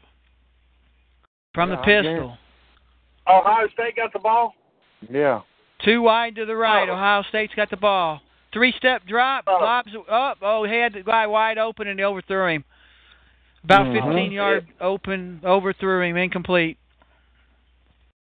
from 1.53 1.69
Yeah, 1.69 1.76
the 1.77 1.81
pistol. 1.84 2.38
Ohio 3.27 3.67
State 3.69 3.95
got 3.95 4.13
the 4.13 4.19
ball. 4.19 4.55
Yeah. 5.09 5.41
Two 5.80 6.01
wide 6.01 6.35
to 6.35 6.45
the 6.45 6.55
right. 6.55 6.88
Oh. 6.88 6.93
Ohio 6.93 7.23
State's 7.23 7.53
got 7.55 7.69
the 7.69 7.77
ball. 7.77 8.22
Three-step 8.53 9.05
drop, 9.05 9.43
Oh. 9.47 9.57
lobs 9.59 9.91
up. 10.07 10.38
Oh, 10.41 10.63
he 10.63 10.76
had 10.76 10.93
the 10.93 11.01
guy 11.03 11.27
wide 11.27 11.57
open, 11.57 11.88
and 11.88 11.99
he 11.99 12.05
overthrew 12.05 12.47
him. 12.47 12.63
About 13.63 13.88
Mhm. 13.88 13.93
15 13.93 14.31
yard 14.31 14.67
open, 14.80 15.41
overthrew 15.43 16.01
him, 16.01 16.15
incomplete. 16.17 16.77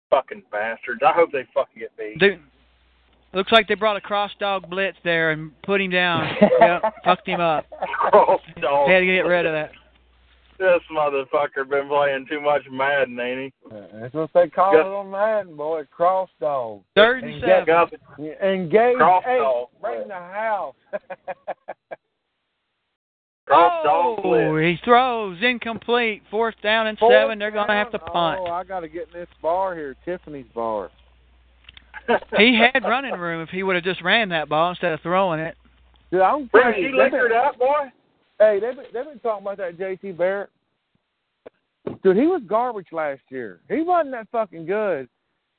Fucking 0.10 0.44
bastards. 0.52 1.02
I 1.02 1.14
hope 1.14 1.32
they 1.32 1.46
fucking 1.54 1.80
get 1.80 1.96
beat. 1.98 2.20
Dude, 2.20 2.42
looks 3.34 3.52
like 3.52 3.68
they 3.68 3.76
brought 3.76 3.98
a 3.98 4.02
cross 4.02 4.32
dog 4.40 4.70
blitz 4.70 4.98
there 5.04 5.32
and 5.32 5.52
put 5.64 5.82
him 5.82 5.92
down. 5.92 6.28
yep, 6.60 6.82
fucked 7.04 7.28
him 7.28 7.40
up. 7.40 7.66
Oh, 7.72 8.38
cross 8.38 8.42
dog. 8.62 8.88
They 8.88 8.94
had 8.94 9.00
to 9.02 9.06
get 9.06 9.26
rid 9.26 9.46
of 9.46 9.54
that. 9.54 9.72
This 10.60 10.82
motherfucker 10.92 11.70
been 11.70 11.88
playing 11.88 12.26
too 12.30 12.42
much 12.42 12.64
Madden, 12.70 13.18
ain't 13.18 13.54
he? 13.54 13.54
Uh, 13.74 13.82
that's 13.94 14.14
what 14.14 14.30
they 14.34 14.50
call 14.50 14.74
Good. 14.74 14.82
it 14.82 14.86
on 14.88 15.10
Madden, 15.10 15.56
boy. 15.56 15.84
Cross 15.90 16.28
dog. 16.42 16.82
Third 16.96 17.24
and 17.24 17.34
he? 17.36 17.40
seven. 17.40 17.66
Got 17.66 17.94
the 18.18 18.46
Engage. 18.46 18.98
Cross 18.98 19.24
Hey, 19.26 19.38
dog. 19.38 19.68
bring 19.82 20.08
the 20.10 20.14
house. 20.16 20.76
cross 23.48 23.84
dog 23.86 24.20
Oh, 24.26 24.58
he 24.58 24.78
throws 24.84 25.38
incomplete. 25.42 26.24
Fourth 26.30 26.56
down 26.62 26.88
and 26.88 26.98
Fourth 27.00 27.14
seven. 27.14 27.40
They're 27.40 27.52
gonna 27.52 27.74
have 27.74 27.92
to 27.92 28.00
punt. 28.00 28.42
Oh, 28.44 28.52
I 28.52 28.66
got 28.66 28.82
to 28.82 28.90
get 28.90 29.08
in 29.14 29.20
this 29.22 29.30
bar 29.42 29.76
here, 29.76 29.96
Tiffany's 30.04 30.46
bar. 30.54 30.90
He 32.38 32.56
had 32.58 32.84
running 32.84 33.14
room 33.14 33.42
if 33.42 33.50
he 33.50 33.64
would 33.64 33.76
have 33.76 33.84
just 33.84 34.02
ran 34.02 34.30
that 34.30 34.50
ball 34.50 34.70
instead 34.72 34.92
of 34.94 35.02
throwing 35.02 35.40
it. 35.40 35.56
Dude, 36.12 36.22
I'm 36.22 36.48
Bruce, 36.48 36.64
telling 36.64 36.80
you 36.80 36.90
you, 36.90 36.98
they've 37.04 37.12
liquored 37.14 37.32
up, 37.32 37.58
boy? 37.60 37.92
hey, 38.40 38.60
they've 38.60 38.76
been, 38.76 38.86
they've 38.94 39.06
been 39.06 39.20
talking 39.20 39.46
about 39.46 39.58
that 39.58 39.78
J.T. 39.78 40.12
Barrett. 40.14 40.50
Dude, 42.04 42.16
he 42.18 42.28
was 42.28 42.42
garbage 42.48 42.88
last 42.92 43.22
year. 43.30 43.60
He 43.70 43.82
wasn't 43.82 44.12
that 44.12 44.28
fucking 44.32 44.66
good. 44.66 45.08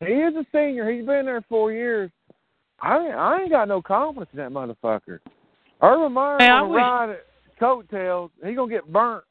He 0.01 0.07
is 0.13 0.35
a 0.35 0.45
senior. 0.53 0.91
He's 0.91 1.05
been 1.05 1.27
there 1.27 1.43
four 1.49 1.73
years. 1.73 2.11
I 2.81 2.99
ain't, 2.99 3.15
I 3.15 3.41
ain't 3.43 3.51
got 3.51 3.69
no 3.69 3.83
confidence 3.83 4.31
in 4.33 4.39
that 4.39 4.51
motherfucker. 4.51 5.19
Urban 5.83 6.13
Meyer 6.13 6.37
Hey, 6.41 6.47
I 6.47 6.61
gonna 6.61 6.69
wish- 6.69 6.79
ride 6.81 7.11
at 7.11 7.25
coattails. 7.59 8.31
He 8.45 8.55
gonna 8.55 8.71
get 8.73 8.91
burnt. 8.91 9.25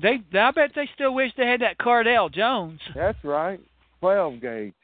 They, 0.00 0.20
I 0.38 0.50
bet 0.50 0.72
they 0.74 0.88
still 0.94 1.14
wish 1.14 1.32
they 1.38 1.46
had 1.46 1.62
that 1.62 1.78
Cardale 1.78 2.30
Jones. 2.32 2.80
That's 2.94 3.16
right. 3.24 3.58
Twelve 4.00 4.40
gauge. 4.42 4.74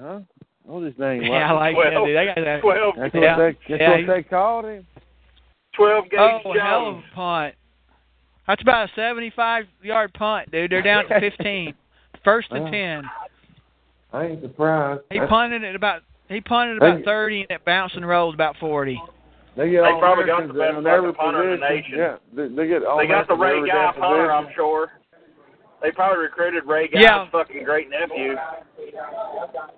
Huh? 0.00 0.20
What 0.64 0.82
was 0.82 0.92
his 0.92 0.98
name? 0.98 1.22
Yeah, 1.24 1.50
I 1.50 1.52
like 1.52 1.76
that. 1.76 1.90
Twelve. 1.90 2.06
Dude. 2.06 2.16
I 2.16 2.24
got 2.26 2.34
that. 2.36 2.60
Twelve. 2.60 2.94
That's 2.98 3.14
Yeah. 3.14 3.36
what 3.36 3.38
they 3.38 3.58
that's 3.68 3.80
Yeah, 3.80 3.90
what 4.06 4.06
they 4.16 4.22
called 4.22 4.64
him. 4.66 4.86
Twelve 5.74 6.04
gauge 6.10 6.18
Oh, 6.20 6.40
Jones. 6.54 6.58
hell 6.62 6.88
of 6.88 6.96
a 6.98 7.02
punt. 7.14 7.54
That's 8.46 8.62
about 8.62 8.88
a 8.88 8.92
75 8.94 9.64
yard 9.82 10.12
punt, 10.14 10.50
dude. 10.50 10.70
They're 10.72 10.82
down 10.82 11.06
to 11.08 11.20
15. 11.38 11.74
First 12.24 12.48
and. 12.50 12.72
10. 12.72 13.02
I 14.12 14.24
ain't 14.24 14.40
surprised. 14.42 15.02
He 15.10 15.18
That's- 15.18 15.28
punted 15.30 15.62
it 15.64 15.74
about 15.76 16.02
he 16.28 16.40
punted 16.40 16.76
about 16.78 16.98
They- 16.98 17.04
30 17.04 17.40
and 17.42 17.50
it 17.50 17.64
bounced 17.64 17.96
and 17.96 18.06
rolled 18.06 18.34
about 18.34 18.56
40. 18.58 19.00
They 19.56 19.70
get 19.70 19.82
They 19.82 19.88
all 19.88 19.98
probably 19.98 20.24
got 20.24 20.46
the 20.46 20.50
Americans 20.50 20.58
best 20.58 20.78
in 20.78 20.86
every 20.86 21.12
fucking 21.12 21.24
punter 21.32 21.54
in 21.54 21.60
the 21.60 21.68
nation. 21.68 21.94
Yeah, 21.98 22.16
they, 22.32 22.48
they 22.48 22.66
get 22.68 22.84
all 22.84 22.96
They 22.98 23.06
got 23.06 23.26
the 23.26 23.34
Americans 23.34 23.64
Ray 23.64 23.68
Guy 23.70 23.92
punter, 23.98 24.28
position. 24.28 24.30
I'm 24.30 24.54
sure. 24.54 24.92
They 25.80 25.92
probably 25.92 26.18
recruited 26.24 26.64
Ray 26.66 26.88
Guy's 26.88 27.02
Yeah. 27.02 27.26
fucking 27.30 27.62
great 27.62 27.88
nephew. 27.88 28.36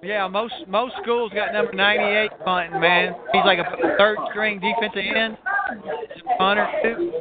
Yeah, 0.03 0.29
most 0.29 0.55
most 0.67 0.95
schools 1.03 1.31
got 1.35 1.53
number 1.53 1.73
98 1.73 2.31
punting, 2.45 2.81
man. 2.81 3.15
He's 3.33 3.45
like 3.45 3.59
a 3.59 3.77
third 3.99 4.19
string 4.31 4.61
defensive 4.61 5.05
end. 5.15 5.37
Punter 6.39 6.67
too. 6.83 7.13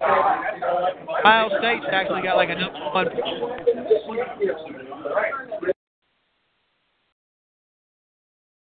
Ohio 0.00 1.48
State's 1.58 1.86
actually 1.92 2.22
got 2.22 2.36
like 2.36 2.48
a 2.48 2.54
number 2.54 2.78
one. 2.92 3.08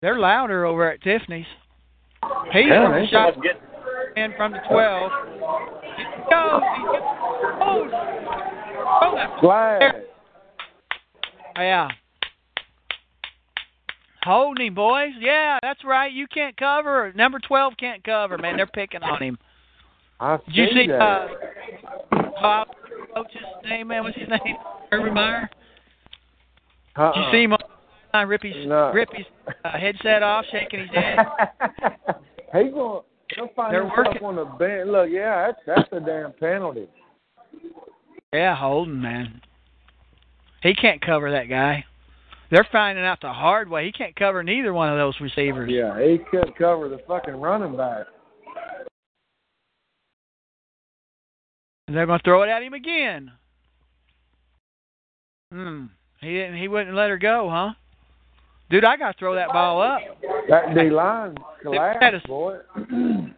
They're 0.01 0.19
louder 0.19 0.65
over 0.65 0.91
at 0.91 1.03
Tiffany's. 1.03 1.47
He's 2.53 2.67
Yeah, 2.67 2.87
from 2.91 3.03
the 3.03 3.09
shot 3.09 3.35
Get, 3.43 3.61
in 4.17 4.33
from 4.37 4.53
the 4.53 4.59
12. 4.69 5.11
He 5.11 5.39
goes. 5.39 6.63
He 6.77 6.83
goes. 6.85 7.03
Oh, 7.51 7.51
oh, 7.61 7.89
that's 7.91 8.48
Glad. 9.41 10.05
Yeah. 11.57 11.89
Holding 14.25 14.67
him, 14.67 14.75
boys. 14.75 15.11
Yeah, 15.21 15.59
that's 15.63 15.85
right. 15.85 16.13
You 16.13 16.27
can't 16.33 16.57
cover. 16.57 17.13
Number 17.15 17.39
12 17.39 17.75
can't 17.79 18.03
cover, 18.05 18.37
man. 18.39 18.57
They're 18.57 18.67
picking 18.67 19.03
on 19.03 19.23
him. 19.23 19.39
I 20.21 20.37
Did 20.47 20.55
you 20.55 20.67
see 20.75 20.87
that. 20.89 21.01
uh, 21.01 22.17
uh 22.45 22.65
coach's 23.15 23.41
name, 23.65 23.89
man? 23.89 24.03
What's 24.03 24.17
his 24.19 24.29
name? 24.29 24.57
Urban 24.93 25.15
Meyer? 25.15 25.49
uh 26.97 27.13
Did 27.13 27.21
you 27.21 27.27
see 27.33 27.43
him 27.45 27.53
on 28.15 28.29
rip 28.29 28.43
his, 28.43 28.67
No. 28.67 28.91
rip 28.93 29.09
his 29.13 29.27
uh, 29.65 29.79
headset 29.79 30.23
off, 30.23 30.45
shaking 30.51 30.81
his 30.81 30.91
head? 30.91 31.19
he 32.53 32.71
going 32.71 33.03
he'll 33.37 33.49
find 33.55 33.73
They're 33.73 33.83
himself 33.83 34.07
working. 34.21 34.25
on 34.25 34.37
the 34.37 34.45
bench. 34.45 34.89
Look, 34.89 35.09
yeah, 35.11 35.47
that's 35.53 35.61
that's 35.67 35.89
a 35.93 36.01
damn 36.05 36.33
penalty. 36.33 36.89
Yeah, 38.33 38.57
Holden, 38.57 39.01
man. 39.01 39.41
He 40.63 40.75
can't 40.75 41.01
cover 41.01 41.31
that 41.31 41.49
guy. 41.49 41.85
They're 42.51 42.67
finding 42.71 43.05
out 43.05 43.21
the 43.21 43.33
hard 43.33 43.69
way. 43.69 43.87
He 43.87 43.93
can't 43.93 44.17
cover 44.17 44.43
neither 44.43 44.73
one 44.73 44.91
of 44.91 44.99
those 44.99 45.15
receivers. 45.21 45.71
Yeah, 45.71 46.01
he 46.03 46.19
couldn't 46.31 46.57
cover 46.57 46.89
the 46.89 46.99
fucking 47.07 47.37
running 47.37 47.77
back. 47.77 48.07
And 51.87 51.97
They're 51.97 52.07
going 52.07 52.19
to 52.19 52.23
throw 52.23 52.43
it 52.43 52.49
at 52.49 52.63
him 52.63 52.75
again. 52.75 53.33
Hmm. 55.53 55.85
He 56.21 56.33
didn't. 56.33 56.59
He 56.59 56.69
wouldn't 56.69 56.97
let 56.97 57.11
her 57.11 57.19
go, 57.19 57.49
huh? 57.51 57.73
Dude, 58.71 58.85
I 58.85 58.97
got 58.97 59.13
to 59.13 59.19
throw 59.19 59.35
that 59.35 59.49
ball 59.49 59.81
up. 59.81 60.01
That 60.51 60.75
D 60.75 60.91
line 60.91 61.37
collapsed, 61.63 62.27
boy. 62.27 62.59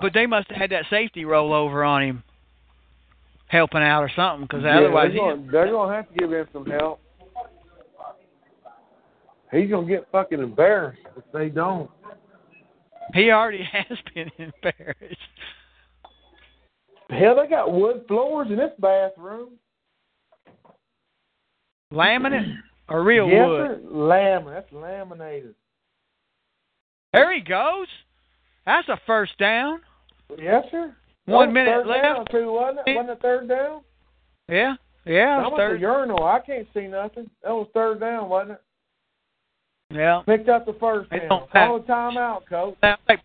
But 0.00 0.12
they 0.12 0.26
must 0.26 0.48
have 0.48 0.56
had 0.56 0.70
that 0.70 0.86
safety 0.90 1.24
roll 1.24 1.54
over 1.54 1.84
on 1.84 2.02
him, 2.02 2.24
helping 3.54 3.82
out 3.82 4.02
or 4.02 4.10
something. 4.16 4.46
Because 4.46 4.64
Yeah, 4.64 4.78
otherwise, 4.78 5.10
they're 5.12 5.36
gonna, 5.36 5.52
they're 5.52 5.70
gonna 5.70 5.94
have 5.94 6.08
to 6.08 6.14
give 6.14 6.32
him 6.32 6.46
some 6.52 6.66
help. 6.66 7.00
He's 9.52 9.70
gonna 9.70 9.86
get 9.86 10.08
fucking 10.10 10.40
embarrassed 10.40 10.98
if 11.16 11.22
they 11.32 11.48
don't. 11.48 11.88
he, 13.14 13.30
already 13.30 13.62
has 13.72 13.98
been 14.14 14.30
embarrassed. 14.38 15.16
Hell, 17.10 17.36
they 17.36 17.48
got 17.48 17.72
wood 17.72 18.04
floors 18.08 18.48
in 18.50 18.56
this 18.56 18.72
bathroom. 18.80 19.50
Laminate 21.92 22.56
or 22.88 23.04
real 23.04 23.28
yes, 23.28 23.46
wood? 23.46 23.60
sir. 23.60 23.80
Lam- 23.88 24.46
that's 24.46 24.72
laminated. 24.72 25.54
There 27.12 27.32
he 27.32 27.40
goes. 27.40 27.86
That's 28.66 28.88
a 28.88 28.98
first 29.06 29.38
down. 29.38 29.80
Yes, 30.36 30.64
sir. 30.72 30.96
One 31.26 31.48
was 31.48 31.54
minute 31.54 31.86
left. 31.86 32.02
Down 32.02 32.24
too, 32.30 32.52
wasn't 32.52 32.80
it? 32.86 32.94
Wasn't 32.96 33.10
it 33.10 33.22
third 33.22 33.48
down? 33.48 33.80
Yeah, 34.48 34.74
yeah, 35.06 35.40
That 35.40 35.50
was 35.50 35.58
third. 35.58 35.76
the 35.78 35.80
urinal. 35.82 36.22
I 36.24 36.40
can't 36.40 36.66
see 36.74 36.86
nothing. 36.86 37.30
That 37.42 37.50
was 37.52 37.68
third 37.72 38.00
down, 38.00 38.28
wasn't 38.28 38.52
it? 38.52 38.60
Yeah. 39.96 40.22
Picked 40.26 40.48
up 40.48 40.66
the 40.66 40.74
first 40.74 41.08
down. 41.10 41.28
Call 41.52 41.76
a 41.76 41.80
timeout, 41.80 42.40
coach. 42.48 42.76
That's 42.82 43.00
like 43.08 43.20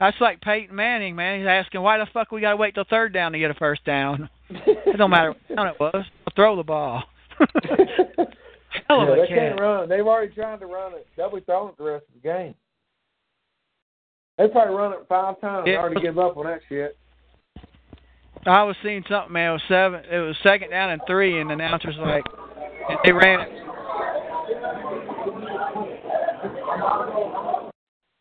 that's 0.00 0.20
like 0.20 0.40
Peyton 0.42 0.74
Manning, 0.74 1.16
man. 1.16 1.40
He's 1.40 1.48
asking 1.48 1.80
why 1.82 1.98
the 1.98 2.06
fuck 2.12 2.30
we 2.30 2.40
gotta 2.40 2.56
wait 2.56 2.74
till 2.74 2.84
third 2.90 3.12
down 3.12 3.32
to 3.32 3.38
get 3.38 3.50
a 3.50 3.54
first 3.54 3.84
down. 3.84 4.28
It 4.50 4.96
don't 4.96 5.10
matter 5.10 5.30
what 5.30 5.56
down 5.56 5.66
it 5.68 5.80
was. 5.80 5.94
I'll 5.94 6.32
throw 6.36 6.56
the 6.56 6.62
ball. 6.62 7.04
Hell 8.88 9.02
of 9.02 9.08
yeah, 9.08 9.14
a 9.14 9.16
they 9.22 9.26
kid. 9.28 9.34
can't 9.38 9.60
run. 9.60 9.88
They've 9.88 10.06
already 10.06 10.34
tried 10.34 10.60
to 10.60 10.66
run 10.66 10.92
it. 10.94 11.06
They'll 11.16 11.34
be 11.34 11.40
throwing 11.40 11.70
it 11.70 11.78
the 11.78 11.84
rest 11.84 12.04
of 12.08 12.22
the 12.22 12.28
game. 12.28 12.54
They 14.38 14.46
probably 14.48 14.74
run 14.74 14.92
it 14.92 15.00
five 15.08 15.40
times. 15.40 15.64
Yeah. 15.66 15.72
They 15.72 15.76
already 15.78 16.00
give 16.00 16.18
up 16.18 16.36
on 16.36 16.46
that 16.46 16.60
shit. 16.68 16.96
I 18.46 18.62
was 18.62 18.76
seeing 18.84 19.02
something, 19.08 19.32
man. 19.32 19.50
It 19.50 19.52
was 19.54 19.62
seven. 19.68 20.02
It 20.10 20.18
was 20.18 20.36
second 20.44 20.70
down 20.70 20.90
and 20.90 21.02
three, 21.08 21.40
and 21.40 21.50
the 21.50 21.54
announcers 21.54 21.96
were 21.98 22.06
like, 22.06 22.24
and 22.88 22.98
they 23.04 23.12
ran 23.12 23.40
it. 23.40 23.48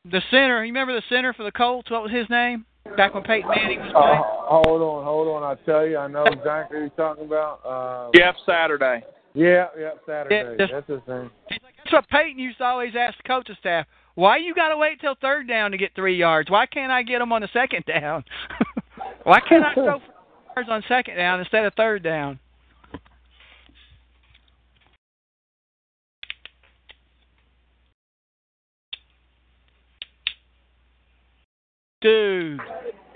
The 0.10 0.22
center, 0.32 0.64
you 0.64 0.72
remember 0.74 0.94
the 0.96 1.04
center 1.10 1.34
for 1.34 1.44
the 1.44 1.52
Colts? 1.52 1.92
What 1.92 2.02
was 2.02 2.12
his 2.12 2.30
name? 2.30 2.66
Back 2.96 3.14
when 3.14 3.24
Peyton 3.24 3.50
Manning 3.50 3.80
was 3.80 3.92
Uh, 3.94 4.00
playing. 4.02 4.22
hold 4.24 4.82
on, 4.82 5.04
hold 5.04 5.28
on. 5.28 5.44
I 5.44 5.56
tell 5.66 5.86
you, 5.86 5.98
I 5.98 6.08
know 6.08 6.24
exactly 6.24 6.78
who 6.78 6.84
you're 6.84 6.90
talking 6.92 7.26
about. 7.26 7.60
Uh, 7.66 8.10
Jeff 8.16 8.36
Saturday. 8.46 9.04
Yeah, 9.34 9.68
yeah, 9.78 9.92
Saturday. 10.06 10.56
Yeah, 10.58 10.66
just- 10.66 10.72
That's 10.74 10.88
his 10.88 11.08
name. 11.08 11.30
He's 11.50 11.60
like, 11.62 11.76
That's 11.78 11.92
what 11.92 12.08
Peyton 12.10 12.40
used 12.40 12.58
to 12.60 12.64
always 12.64 12.96
ask 12.96 13.18
the 13.18 13.24
coaching 13.24 13.56
staff. 13.60 13.86
Why 14.18 14.38
you 14.38 14.56
got 14.56 14.70
to 14.70 14.78
wait 14.78 15.00
till 15.00 15.14
third 15.22 15.48
down 15.48 15.70
to 15.70 15.78
get 15.78 15.94
three 15.94 16.18
yards? 16.18 16.50
Why 16.50 16.66
can't 16.66 16.92
I 16.92 17.04
get 17.04 17.20
them 17.20 17.32
on 17.32 17.44
the 17.44 17.50
second 17.54 17.86
down? 17.86 18.26
Why 19.24 19.40
can't 19.48 19.64
I 19.64 19.76
throw 19.76 20.00
for 20.00 20.64
yards 20.64 20.70
on 20.72 20.84
second 20.88 21.18
down 21.18 21.40
instead 21.40 21.66
of 21.66 21.74
third 21.76 22.02
down? 22.02 22.40
Dude. 32.02 32.60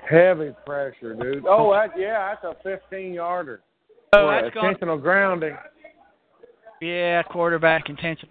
Heavy 0.08 0.52
pressure, 0.68 1.16
dude. 1.16 1.46
Oh, 1.50 1.74
that, 1.74 1.98
yeah, 1.98 2.36
that's 2.44 2.60
a 2.60 2.62
15 2.62 3.16
yarder. 3.16 3.62
Oh, 4.14 4.30
that's 4.30 4.54
going. 4.54 4.68
intentional 4.68 5.00
grounding. 5.00 5.58
Yeah, 6.80 7.24
quarterback 7.24 7.90
intention, 7.90 8.30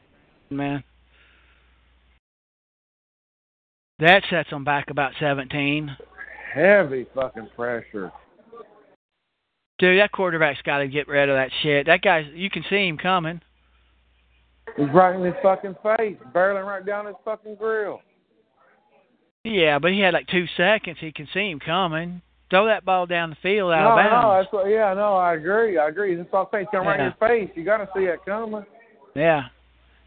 man. 0.50 0.84
That 4.00 4.22
sets 4.30 4.50
them 4.50 4.64
back 4.64 4.90
about 4.90 5.12
17. 5.20 5.96
Heavy 6.54 7.06
fucking 7.14 7.48
pressure. 7.54 8.10
Dude, 9.78 10.00
that 10.00 10.12
quarterback's 10.12 10.62
got 10.62 10.78
to 10.78 10.88
get 10.88 11.08
rid 11.08 11.28
of 11.28 11.36
that 11.36 11.50
shit. 11.62 11.86
That 11.86 12.02
guy's, 12.02 12.26
you 12.34 12.50
can 12.50 12.64
see 12.68 12.86
him 12.88 12.98
coming. 12.98 13.40
He's 14.76 14.88
right 14.94 15.14
in 15.14 15.24
his 15.24 15.34
fucking 15.42 15.74
face, 15.82 16.16
barreling 16.34 16.66
right 16.66 16.84
down 16.84 17.06
his 17.06 17.14
fucking 17.24 17.56
grill. 17.56 18.00
Yeah, 19.44 19.78
but 19.78 19.92
he 19.92 20.00
had 20.00 20.14
like 20.14 20.26
two 20.28 20.46
seconds. 20.56 20.98
He 21.00 21.12
can 21.12 21.28
see 21.32 21.50
him 21.50 21.60
coming. 21.60 22.20
Throw 22.50 22.66
that 22.66 22.84
ball 22.84 23.06
down 23.06 23.30
the 23.30 23.36
field 23.42 23.72
out 23.72 23.82
no, 23.82 23.90
of 23.90 24.04
no, 24.04 24.10
bounds. 24.10 24.44
that's 24.44 24.52
what, 24.52 24.68
yeah, 24.68 24.92
no, 24.92 25.14
I 25.14 25.34
agree, 25.34 25.78
I 25.78 25.88
agree. 25.88 26.14
That's 26.16 26.30
what 26.32 26.40
I'm 26.40 26.46
saying. 26.52 26.64
It's 26.64 26.72
coming 26.72 26.88
right 26.88 27.00
in 27.00 27.06
your 27.06 27.46
face. 27.46 27.50
You 27.54 27.64
got 27.64 27.78
to 27.78 27.88
see 27.94 28.04
it 28.04 28.18
coming. 28.26 28.64
Yeah. 29.14 29.44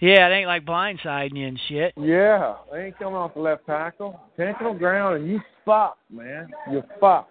Yeah, 0.04 0.28
it 0.28 0.34
ain't 0.34 0.48
like 0.48 0.66
blindsiding 0.66 1.38
you 1.38 1.48
and 1.48 1.58
shit. 1.70 1.94
Yeah, 1.96 2.56
they 2.70 2.88
ain't 2.88 3.00
coming 3.00 3.16
off 3.16 3.36
the 3.36 3.40
left 3.40 3.66
tackle. 3.66 4.20
Intentional 4.38 4.74
ground, 4.74 5.22
and 5.22 5.32
you 5.32 5.40
fuck, 5.64 5.98
man. 6.12 6.50
You 6.70 6.84
fuck. 7.00 7.30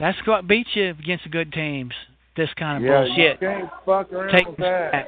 That's 0.00 0.18
what 0.26 0.48
beats 0.48 0.70
you 0.74 0.90
against 0.90 1.22
the 1.22 1.30
good 1.30 1.52
teams. 1.52 1.92
This 2.36 2.48
kind 2.58 2.78
of 2.78 2.90
yeah, 2.90 3.04
bullshit. 3.04 3.40
you 3.40 3.48
can't 3.48 3.70
fuck 3.84 4.12
around 4.12 4.32
Take 4.36 4.48
with 4.48 4.56
that. 4.56 4.90
back. 4.90 5.06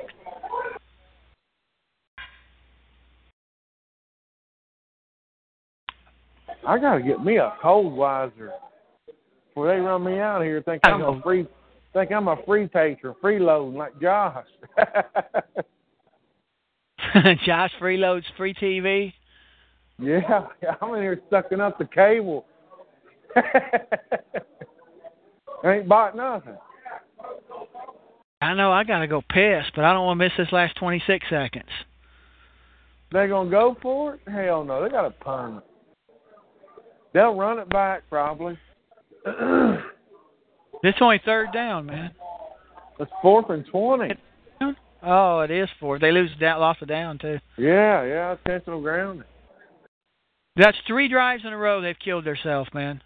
I 6.65 6.79
gotta 6.79 7.03
get 7.03 7.25
me 7.25 7.39
a 7.39 7.55
cold 7.61 7.95
wiser 7.95 8.53
before 9.49 9.75
they 9.75 9.81
run 9.81 10.05
me 10.05 10.21
out 10.21 10.43
here. 10.43 10.63
Think 10.63 10.83
I'm 10.85 10.95
a 10.95 10.99
know. 10.99 11.21
free, 11.25 11.49
think 11.93 12.13
I'm 12.13 12.29
a 12.29 12.37
free 12.47 12.69
patron, 12.69 13.15
freeloading 13.23 13.77
like 13.77 14.01
Josh. 14.01 14.47
Josh 17.45 17.71
freeloads 17.81 18.25
free 18.37 18.55
TV. 18.55 19.13
yeah, 19.99 20.47
I'm 20.81 20.95
in 20.95 21.03
here 21.03 21.21
sucking 21.31 21.61
up 21.61 21.79
the 21.79 21.87
cable. 21.87 22.47
Ain't 25.65 25.89
bought 25.89 26.15
nothing. 26.17 26.57
I 28.41 28.55
know 28.55 28.71
I 28.71 28.85
gotta 28.85 29.09
go 29.09 29.21
piss, 29.29 29.65
but 29.75 29.85
I 29.85 29.93
don't 29.93 30.07
want 30.07 30.21
to 30.21 30.25
miss 30.25 30.33
this 30.39 30.53
last 30.53 30.77
26 30.77 31.27
seconds. 31.29 31.69
They 33.13 33.27
gonna 33.27 33.51
go 33.51 33.77
for 33.83 34.15
it? 34.15 34.21
Hell 34.31 34.63
no, 34.65 34.81
they 34.83 34.91
got 34.91 35.07
a 35.07 35.11
punt. 35.11 35.65
They'll 37.13 37.35
run 37.35 37.59
it 37.59 37.69
back 37.71 38.05
probably. 38.09 38.57
This 40.83 40.95
only 41.01 41.21
third 41.25 41.53
down, 41.53 41.87
man. 41.87 42.13
it's 43.01 43.11
fourth 43.23 43.51
and 43.51 43.67
twenty. 43.67 44.15
Oh, 45.03 45.41
it 45.41 45.51
is 45.51 45.69
fourth. 45.79 46.01
They 46.01 46.11
lose 46.13 46.31
down, 46.41 46.61
lost 46.61 46.83
a 46.83 46.87
down 46.87 47.19
too. 47.19 47.39
Yeah, 47.57 48.05
yeah, 48.05 48.33
intentional 48.33 48.81
grounding. 48.81 49.25
That's 50.57 50.77
three 50.89 51.09
drives 51.09 51.45
in 51.45 51.53
a 51.53 51.57
row 51.57 51.81
they've 51.81 51.99
killed 52.05 52.25
themselves, 52.25 52.69
man. 52.75 53.01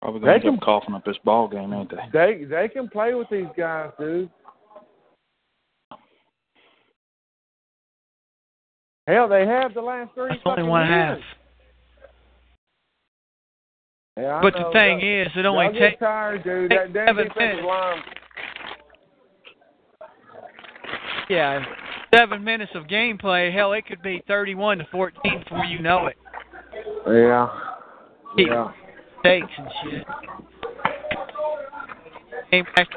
Probably 0.00 0.20
They 0.20 0.26
gonna 0.26 0.34
end 0.34 0.42
can- 0.42 0.54
up 0.54 0.60
coughing 0.60 0.94
up 0.94 1.04
this 1.04 1.18
ball 1.24 1.48
game, 1.48 1.72
ain't 1.72 1.90
they? 1.90 1.96
They 2.12 2.44
they 2.44 2.68
can 2.68 2.88
play 2.88 3.14
with 3.14 3.28
these 3.30 3.46
guys, 3.56 3.90
dude. 3.98 4.30
Hell, 9.06 9.28
they 9.28 9.46
have 9.46 9.74
the 9.74 9.80
last 9.82 10.14
three. 10.14 10.28
That's 10.30 10.40
only 10.44 10.58
fucking 10.62 10.66
one 10.70 10.86
half. 10.86 11.18
Yeah, 14.16 14.40
But 14.42 14.52
the 14.52 14.70
thing 14.72 15.00
Y'all- 15.00 15.26
is, 15.26 15.32
it 15.36 15.46
only 15.46 15.78
takes 15.78 15.98
tired, 15.98 16.44
dude. 16.44 16.70
take 16.70 16.92
That 16.92 17.06
seven 17.08 17.28
minutes. 17.36 17.62
line. 17.66 18.02
yeah 21.28 21.64
seven 22.14 22.44
minutes 22.44 22.72
of 22.74 22.84
gameplay. 22.84 23.50
Hell, 23.54 23.72
it 23.72 23.86
could 23.86 24.02
be 24.02 24.22
31 24.28 24.78
to 24.78 24.84
14 24.92 25.38
before 25.44 25.64
you 25.64 25.78
know 25.78 26.08
it. 26.08 26.16
Yeah. 27.06 27.48
Yeah. 28.36 28.70
Mistakes 29.24 29.52
and 29.56 29.68
shit. 29.82 30.06
Came 32.50 32.64
back, 32.76 32.88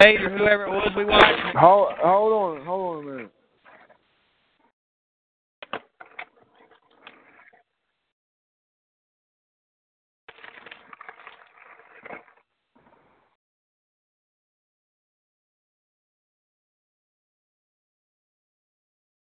hey, 0.00 0.16
whoever 0.18 0.64
it 0.64 0.70
was 0.70 0.90
we 0.96 1.04
watched. 1.04 1.56
Hold 1.56 1.92
hold 2.02 2.58
on, 2.58 2.66
hold 2.66 2.96
on 2.96 3.02
a 3.04 3.06
minute. 3.14 3.30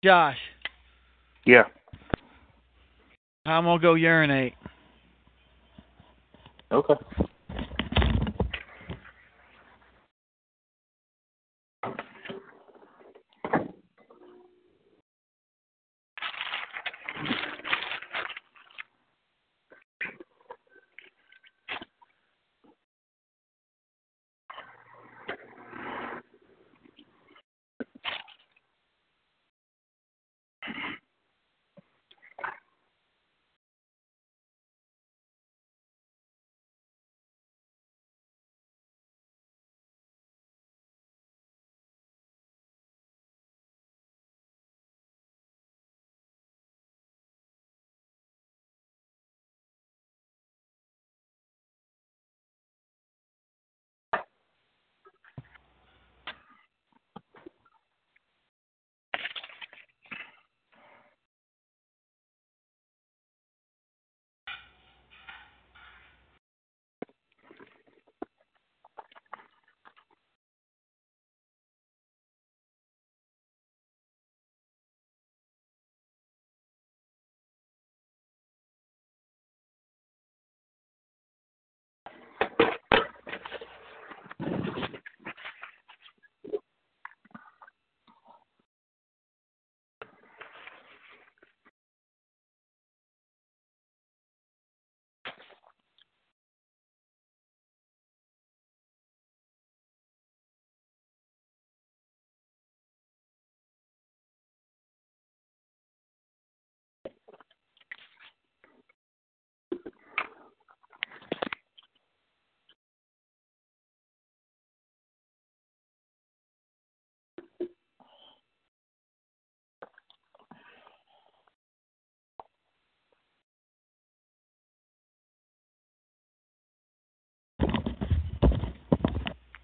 Josh, 0.04 0.38
Yeah. 1.46 1.64
I'm 3.46 3.64
gonna 3.64 3.82
go 3.82 3.94
urinate. 3.94 4.54
Okay. 6.70 6.96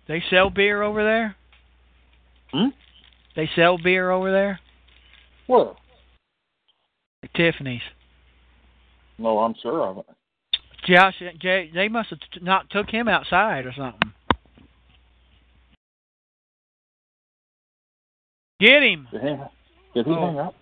They 0.10 0.24
sell 0.32 0.50
beer 0.50 0.82
over 0.82 1.04
there. 1.04 1.36
Hmm? 2.52 2.70
They 3.36 3.48
sell 3.56 3.78
beer 3.78 4.10
over 4.10 4.32
there 4.32 4.60
Where? 5.46 5.74
Tiffany's. 7.36 7.82
no, 9.20 9.38
I'm 9.40 9.54
sure 9.62 9.86
of 9.86 10.00
it. 10.00 10.06
Josh, 10.88 11.22
Jay, 11.40 11.70
they 11.74 11.90
must 11.90 12.10
have 12.10 12.20
t- 12.20 12.40
not 12.42 12.72
took 12.72 12.90
him 12.90 13.08
outside 13.08 13.68
or 13.68 13.74
something. 13.78 14.12
Get 18.60 18.82
him. 18.82 19.08
Did 19.12 19.22
he, 19.22 19.28
did 19.94 20.06
he 20.08 20.12
Oh. 20.12 20.26
hang 20.26 20.40
up? 20.40 20.56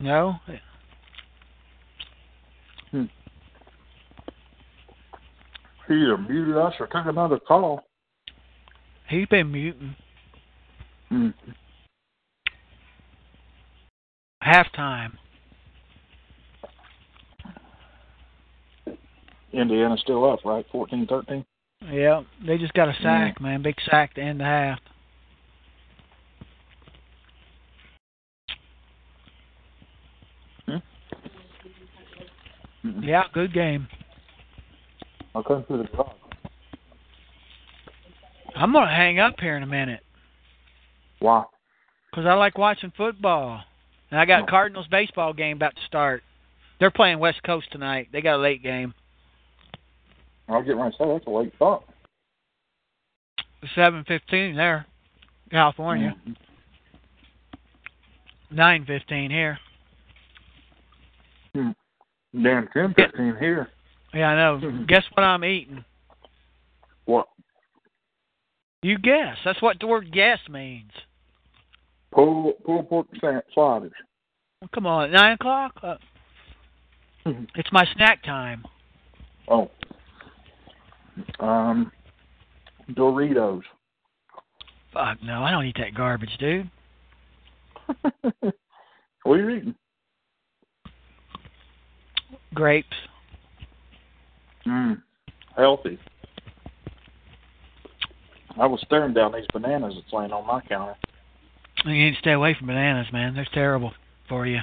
No. 0.00 0.40
He 2.90 3.08
either 5.90 6.18
muted 6.18 6.56
us 6.56 6.74
or 6.80 6.86
took 6.86 7.06
another 7.06 7.38
call. 7.38 7.84
He's 9.08 9.26
been 9.26 9.50
muting. 9.50 9.96
Mm. 11.10 11.34
Halftime. 14.42 15.12
Indiana's 19.52 20.00
still 20.00 20.30
up, 20.30 20.44
right? 20.44 20.64
Fourteen, 20.70 21.06
thirteen. 21.06 21.44
Yeah, 21.90 22.22
they 22.46 22.58
just 22.58 22.74
got 22.74 22.88
a 22.88 22.94
sack, 23.02 23.40
man. 23.40 23.62
Big 23.62 23.76
sack 23.88 24.14
to 24.14 24.20
end 24.20 24.40
the 24.40 24.44
half. 24.44 24.78
Mm-mm. 32.84 33.06
Yeah, 33.06 33.24
good 33.32 33.52
game. 33.52 33.88
I 35.38 35.42
couldn't 35.42 35.68
see 35.68 35.76
the 35.76 35.88
clock. 35.94 36.16
I'm 38.56 38.72
gonna 38.72 38.92
hang 38.92 39.20
up 39.20 39.38
here 39.38 39.56
in 39.56 39.62
a 39.62 39.66
minute 39.66 40.00
Why? 41.20 41.44
Because 42.10 42.26
I 42.26 42.34
like 42.34 42.58
watching 42.58 42.92
football, 42.96 43.62
and 44.10 44.18
I 44.18 44.24
got 44.24 44.42
Oh. 44.42 44.46
Cardinals 44.46 44.88
baseball 44.88 45.32
game 45.32 45.58
about 45.58 45.76
to 45.76 45.82
start. 45.82 46.24
They're 46.80 46.90
playing 46.90 47.18
West 47.20 47.42
Coast 47.44 47.70
tonight. 47.70 48.08
They 48.10 48.20
got 48.20 48.36
a 48.36 48.42
late 48.42 48.62
game, 48.62 48.94
I'll 50.48 50.62
get 50.62 50.76
right 50.76 50.90
to 50.90 50.98
say 50.98 51.06
that's 51.06 51.26
a 51.26 51.30
late 51.30 51.54
start. 51.54 51.84
seven 53.74 54.04
fifteen 54.04 54.56
there, 54.56 54.86
California. 55.50 56.16
Mm. 56.26 56.36
Nine 58.50 58.84
fifteen 58.86 59.30
here. 59.30 59.58
Damn, 61.54 62.68
ten 62.72 62.94
fifteen 62.94 63.36
here. 63.38 63.70
Yeah, 64.14 64.28
I 64.28 64.36
know. 64.36 64.84
Guess 64.86 65.04
what 65.14 65.22
I'm 65.22 65.44
eating? 65.44 65.84
What? 67.04 67.26
You 68.82 68.98
guess. 68.98 69.36
That's 69.44 69.60
what 69.60 69.78
the 69.80 69.86
word 69.86 70.12
guess 70.12 70.38
means. 70.48 70.90
Pull 72.12 72.54
pull 72.64 72.82
pork 72.84 73.06
sliders. 73.52 73.92
Come 74.74 74.86
on, 74.86 75.10
nine 75.10 75.32
o'clock. 75.32 75.72
Uh, 75.82 75.96
it's 77.54 77.70
my 77.72 77.84
snack 77.94 78.22
time. 78.22 78.64
Oh. 79.48 79.70
Um. 81.40 81.92
Doritos. 82.92 83.62
Fuck 84.92 85.22
no, 85.22 85.42
I 85.42 85.50
don't 85.50 85.66
eat 85.66 85.76
that 85.78 85.94
garbage, 85.94 86.36
dude. 86.38 86.70
what 89.22 89.34
are 89.34 89.36
you 89.36 89.50
eating? 89.50 89.74
Grapes. 92.54 92.96
Mm. 94.68 95.02
Healthy. 95.56 95.98
I 98.58 98.66
was 98.66 98.80
staring 98.82 99.14
down 99.14 99.32
these 99.32 99.46
bananas 99.52 99.94
that's 99.96 100.12
laying 100.12 100.32
on 100.32 100.46
my 100.46 100.60
counter. 100.60 100.96
You 101.84 101.92
need 101.92 102.14
to 102.14 102.18
stay 102.18 102.32
away 102.32 102.54
from 102.58 102.66
bananas, 102.66 103.06
man. 103.12 103.34
They're 103.34 103.46
terrible 103.54 103.92
for 104.28 104.46
you. 104.46 104.58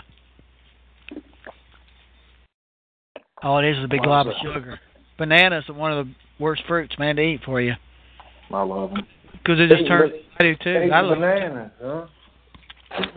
All 3.41 3.59
it 3.59 3.65
is 3.65 3.77
is 3.77 3.83
a 3.85 3.87
big 3.87 4.01
Why 4.01 4.05
glob 4.05 4.27
of 4.27 4.33
sugar. 4.41 4.79
Bananas 5.17 5.63
are 5.69 5.73
one 5.73 5.93
of 5.93 6.05
the 6.05 6.13
worst 6.39 6.63
fruits, 6.67 6.97
man, 6.99 7.15
to 7.15 7.21
eat 7.21 7.41
for 7.45 7.61
you. 7.61 7.73
I 8.51 8.61
love 8.63 8.91
them. 8.91 9.07
Because 9.31 9.59
it 9.59 9.67
just 9.67 9.83
Hey, 9.83 9.87
turns. 9.87 10.11
but- 10.11 10.21
I 10.39 10.43
do 10.43 10.55
too. 10.57 10.73
Hey, 10.73 10.91
I 10.91 10.99
love 11.01 11.19
bananas, 11.19 11.71
huh? 11.81 12.07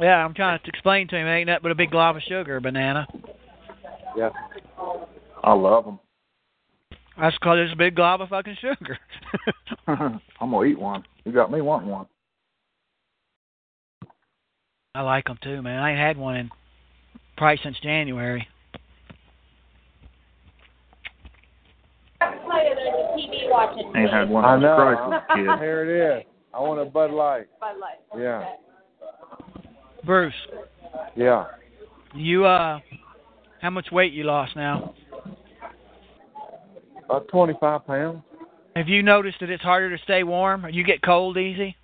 Yeah, 0.01 0.25
I'm 0.25 0.35
trying 0.35 0.59
to 0.59 0.69
explain 0.69 1.09
to 1.09 1.17
him. 1.17 1.27
It 1.27 1.31
ain't 1.31 1.47
nothing 1.49 1.63
but 1.63 1.73
a 1.73 1.75
big 1.75 1.91
glob 1.91 2.17
of 2.17 2.23
sugar, 2.23 2.57
a 2.57 2.61
banana. 2.61 3.07
Yeah. 4.17 4.31
I 5.43 5.53
love 5.53 5.85
them. 5.85 5.99
That's 7.21 7.37
because 7.37 7.57
there's 7.57 7.73
a 7.73 7.77
big 7.77 7.97
glob 7.97 8.21
of 8.21 8.29
fucking 8.29 8.57
sugar. 8.61 8.99
I'm 9.89 10.21
gonna 10.39 10.65
eat 10.65 10.79
one. 10.79 11.05
You 11.25 11.33
got 11.33 11.51
me 11.51 11.61
wanting 11.61 11.89
one. 11.89 12.07
I 14.95 15.03
like 15.03 15.25
them 15.27 15.39
too, 15.43 15.61
man. 15.63 15.81
I 15.81 15.91
ain't 15.91 15.99
had 15.99 16.17
one 16.17 16.37
in 16.37 16.51
probably 17.37 17.61
since 17.63 17.77
January. 17.83 18.47
TV 22.21 23.51
watching. 23.51 23.93
Ain't 23.97 24.11
had 24.11 24.29
one 24.29 24.45
I 24.45 24.55
since 24.55 24.63
know. 24.63 24.77
Christ 24.77 25.01
was 25.03 25.23
a 25.29 25.35
kid. 25.37 25.59
Here 25.61 25.83
it 26.15 26.19
is. 26.21 26.25
I 26.55 26.61
want 26.61 26.81
a 26.81 26.85
Bud 26.85 27.11
Light. 27.11 27.47
Bud 27.61 27.75
Light. 27.81 28.21
Yeah. 28.21 28.45
Bruce, 30.05 30.33
Yeah. 31.17 31.47
you 32.15 32.45
uh, 32.47 32.79
how 33.61 33.71
much 33.71 33.91
weight 33.91 34.13
you 34.13 34.25
lost 34.25 34.55
now? 34.57 34.95
About 37.09 37.27
25 37.29 37.87
pounds. 37.87 38.23
Have 38.77 38.87
you 38.87 39.03
noticed 39.03 39.39
that 39.41 39.49
it's 39.49 39.63
harder 39.63 39.97
to 39.97 40.03
stay 40.05 40.25
warm? 40.25 40.67
Or 40.67 40.69
you 40.69 40.85
get 40.85 41.03
cold 41.03 41.39
easy? 41.39 41.75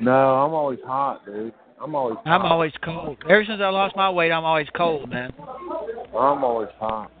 No, 0.00 0.10
I'm 0.12 0.52
always 0.52 0.80
hot, 0.84 1.24
dude. 1.24 1.54
I'm 1.80 1.94
always 1.94 2.16
I'm 2.24 2.42
always 2.42 2.72
cold. 2.82 3.16
Ever 3.24 3.44
since 3.44 3.60
I 3.62 3.68
lost 3.68 3.94
my 3.94 4.10
weight, 4.10 4.32
I'm 4.32 4.44
always 4.44 4.66
cold, 4.76 5.08
man. 5.08 5.32
I'm 5.38 6.42
always 6.42 6.68
hot. 6.78 7.12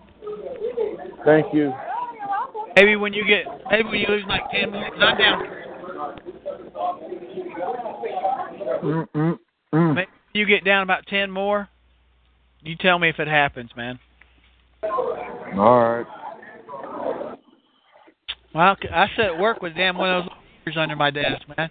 Thank 1.24 1.54
you. 1.54 1.72
Maybe 2.76 2.96
when 2.96 3.12
you 3.12 3.24
get, 3.24 3.46
maybe 3.70 3.88
when 3.88 4.00
you 4.00 4.06
lose 4.08 4.24
like 4.28 4.50
ten 4.50 4.72
more, 4.72 4.90
'cause 4.90 5.00
I'm 5.00 5.18
down. 5.18 5.46
Mm, 8.82 9.08
mm, 9.14 9.38
mm. 9.72 9.94
Maybe 9.94 10.10
you 10.32 10.46
get 10.46 10.64
down 10.64 10.82
about 10.82 11.06
ten 11.06 11.30
more. 11.30 11.68
You 12.62 12.74
tell 12.76 12.98
me 12.98 13.08
if 13.08 13.20
it 13.20 13.28
happens, 13.28 13.70
man. 13.76 13.98
All 14.82 15.80
right. 15.80 16.06
Well, 18.54 18.76
I 18.92 19.06
sit 19.16 19.24
at 19.24 19.38
work 19.38 19.62
with 19.62 19.74
damn 19.74 19.98
one 19.98 20.10
of 20.10 20.24
those 20.64 20.76
under 20.76 20.94
my 20.94 21.10
desk, 21.10 21.42
man. 21.56 21.70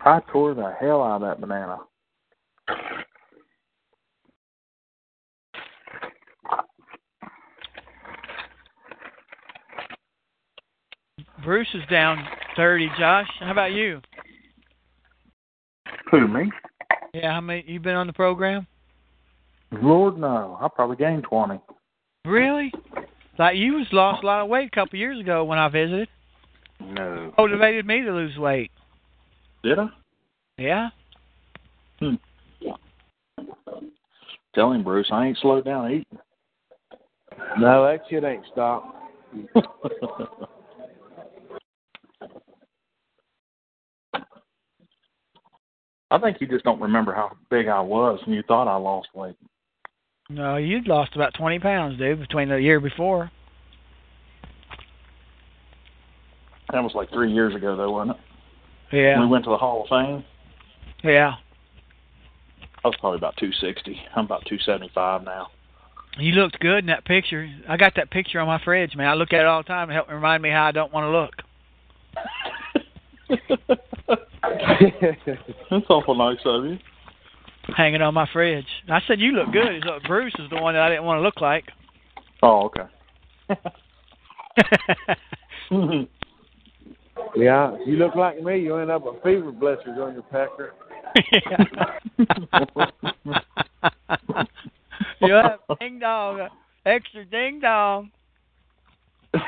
I 0.00 0.20
tore 0.32 0.52
the 0.52 0.74
hell 0.80 1.02
out 1.02 1.22
of 1.22 1.28
that 1.28 1.40
banana. 1.40 1.78
Bruce 11.44 11.68
is 11.74 11.82
down 11.90 12.26
thirty. 12.56 12.88
Josh, 12.98 13.28
how 13.38 13.52
about 13.52 13.72
you? 13.72 14.00
Who 16.10 16.26
me? 16.26 16.50
Yeah, 17.12 17.34
how 17.34 17.40
many? 17.40 17.64
You 17.68 17.78
been 17.78 17.94
on 17.94 18.06
the 18.06 18.12
program? 18.12 18.66
Lord 19.70 20.18
no. 20.18 20.58
I 20.60 20.68
probably 20.74 20.96
gained 20.96 21.24
twenty. 21.24 21.60
Really? 22.24 22.72
Like 23.38 23.56
you 23.56 23.74
was 23.74 23.86
lost 23.92 24.22
a 24.22 24.26
lot 24.26 24.42
of 24.42 24.48
weight 24.48 24.68
a 24.72 24.74
couple 24.74 24.98
years 24.98 25.18
ago 25.18 25.44
when 25.44 25.58
I 25.58 25.68
visited. 25.68 26.08
No. 26.80 27.32
Motivated 27.36 27.86
me 27.86 28.02
to 28.02 28.12
lose 28.12 28.36
weight. 28.38 28.70
Did 29.62 29.78
I? 29.78 29.86
Yeah. 30.58 30.88
Hmm. 31.98 32.14
Tell 34.54 34.72
him, 34.72 34.84
Bruce, 34.84 35.08
I 35.12 35.26
ain't 35.26 35.38
slowed 35.38 35.64
down 35.64 35.90
eating. 35.90 36.18
No, 37.58 37.84
that 37.84 38.02
shit 38.08 38.22
ain't 38.22 38.44
stopped. 38.52 38.94
I 46.10 46.18
think 46.18 46.40
you 46.40 46.46
just 46.46 46.64
don't 46.64 46.80
remember 46.80 47.12
how 47.12 47.32
big 47.50 47.66
I 47.66 47.80
was 47.80 48.20
and 48.24 48.34
you 48.34 48.44
thought 48.46 48.68
I 48.68 48.76
lost 48.76 49.08
weight. 49.14 49.34
No, 50.30 50.56
you'd 50.56 50.88
lost 50.88 51.14
about 51.14 51.34
twenty 51.34 51.58
pounds, 51.58 51.98
dude, 51.98 52.20
between 52.20 52.48
the 52.48 52.56
year 52.56 52.80
before. 52.80 53.30
That 56.72 56.82
was 56.82 56.94
like 56.94 57.10
three 57.10 57.32
years 57.32 57.54
ago, 57.54 57.76
though, 57.76 57.90
wasn't 57.90 58.16
it? 58.16 58.96
Yeah. 58.96 59.18
When 59.18 59.28
we 59.28 59.32
went 59.32 59.44
to 59.44 59.50
the 59.50 59.56
Hall 59.56 59.82
of 59.82 59.88
Fame. 59.88 60.24
Yeah. 61.02 61.34
I 62.84 62.88
was 62.88 62.96
probably 63.00 63.18
about 63.18 63.36
260. 63.36 64.00
I'm 64.16 64.24
about 64.24 64.44
275 64.46 65.24
now. 65.24 65.48
You 66.18 66.32
looked 66.32 66.58
good 66.60 66.78
in 66.78 66.86
that 66.86 67.04
picture. 67.04 67.48
I 67.68 67.76
got 67.76 67.94
that 67.96 68.10
picture 68.10 68.40
on 68.40 68.46
my 68.46 68.62
fridge, 68.62 68.94
man. 68.94 69.08
I 69.08 69.14
look 69.14 69.32
at 69.32 69.40
it 69.40 69.46
all 69.46 69.62
the 69.62 69.68
time 69.68 69.88
to 69.88 69.94
help 69.94 70.08
remind 70.08 70.42
me 70.42 70.50
how 70.50 70.64
I 70.64 70.72
don't 70.72 70.92
want 70.92 71.04
to 71.04 71.10
look. 71.10 71.34
That's 75.70 75.86
awful 75.88 76.14
nice 76.14 76.38
of 76.44 76.64
you. 76.64 76.78
Hanging 77.76 78.02
on 78.02 78.14
my 78.14 78.28
fridge. 78.32 78.66
I 78.88 79.00
said 79.06 79.20
you 79.20 79.32
look 79.32 79.52
good. 79.52 79.84
So 79.86 79.98
Bruce 80.06 80.34
is 80.38 80.48
the 80.50 80.60
one 80.60 80.74
that 80.74 80.82
I 80.82 80.90
didn't 80.90 81.04
want 81.04 81.18
to 81.18 81.22
look 81.22 81.40
like. 81.40 81.64
Oh, 82.42 82.64
okay. 82.66 82.82
yeah, 87.36 87.76
you 87.86 87.96
look 87.96 88.14
like 88.14 88.42
me, 88.42 88.60
you 88.60 88.76
end 88.76 88.90
up 88.90 89.04
with 89.04 89.22
fever 89.22 89.52
blisters 89.52 89.98
on 89.98 90.14
your 90.14 90.22
pecker. 90.24 90.72
you 95.20 95.32
have 95.32 95.60
ding 95.78 95.98
dong, 95.98 96.48
extra 96.84 97.24
ding 97.24 97.60
dong. 97.60 98.10
uh, 99.34 99.38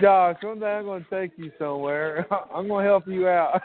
Josh, 0.00 0.36
one 0.42 0.58
day 0.60 0.66
I'm 0.66 0.84
going 0.84 1.04
to 1.04 1.10
take 1.10 1.32
you 1.36 1.50
somewhere. 1.58 2.26
I'm 2.54 2.68
going 2.68 2.84
to 2.84 2.90
help 2.90 3.08
you 3.08 3.26
out. 3.28 3.62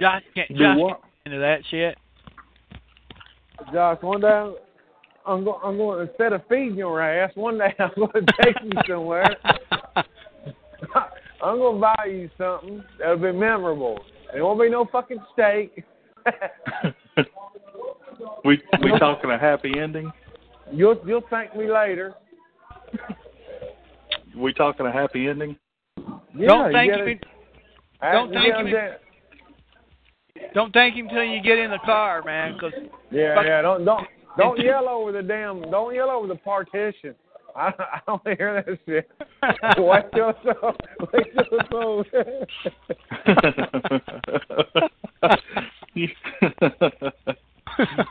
Josh 0.00 0.22
can't 0.34 0.48
Josh 0.50 0.78
what? 0.78 1.00
into 1.26 1.38
that 1.38 1.60
shit. 1.70 1.96
Josh, 3.72 3.98
one 4.02 4.20
day 4.20 4.26
I'm, 4.28 4.54
I'm 5.26 5.44
going. 5.44 5.60
I'm 5.64 5.76
going 5.76 6.06
instead 6.08 6.32
of 6.32 6.42
feeding 6.48 6.76
your 6.76 7.00
ass. 7.00 7.30
One 7.34 7.58
day 7.58 7.74
I'm 7.78 7.90
going 7.96 8.10
to 8.26 8.32
take 8.42 8.56
you 8.62 8.70
somewhere. 8.88 9.24
I'm 11.42 11.58
going 11.58 11.74
to 11.76 11.80
buy 11.80 12.04
you 12.06 12.30
something 12.38 12.82
that'll 12.98 13.16
be 13.16 13.32
memorable. 13.32 14.00
It 14.34 14.40
won't 14.42 14.60
be 14.60 14.68
no 14.68 14.86
fucking 14.90 15.18
steak. 15.32 15.84
we 18.44 18.60
we 18.82 18.98
talking 18.98 19.30
a 19.30 19.38
happy 19.38 19.72
ending? 19.78 20.10
you'll 20.72 20.98
you'll 21.06 21.24
thank 21.30 21.54
me 21.54 21.70
later. 21.70 22.14
We 24.36 24.52
talking 24.54 24.86
a 24.86 24.92
happy 24.92 25.28
ending? 25.28 25.56
Yeah, 26.36 26.46
don't 26.46 26.66
you 26.66 26.72
thank 26.72 26.90
gotta- 26.92 27.06
him. 27.10 27.20
I- 28.00 28.12
don't 28.12 28.32
thank 28.32 28.52
gotta 28.52 28.64
him. 28.66 28.70
get- 28.72 29.00
Don't 30.54 30.72
thank 30.72 30.94
him 30.96 31.08
till 31.08 31.22
you 31.24 31.40
get 31.42 31.58
in 31.58 31.70
the 31.70 31.78
car, 31.84 32.22
man. 32.24 32.58
Cause 32.58 32.72
Yeah, 33.10 33.34
Fuck- 33.36 33.46
yeah. 33.46 33.62
Don't 33.62 33.84
don't 33.84 34.06
don't 34.36 34.58
yell 34.64 34.88
over 34.88 35.12
the 35.12 35.22
damn. 35.22 35.60
Don't 35.70 35.94
yell 35.94 36.10
over 36.10 36.26
the 36.26 36.36
partition. 36.36 37.14
I, 37.56 37.68
I 37.78 38.00
don't 38.06 38.22
hear 38.38 38.64
that 38.66 38.78
shit. 38.84 39.08
Wait 39.78 40.04
till 40.12 40.30
it's 40.30 40.38
over. 40.60 40.76
Wait 41.12 41.32
till 41.34 41.58
it's 41.58 41.72
over. 41.72 42.04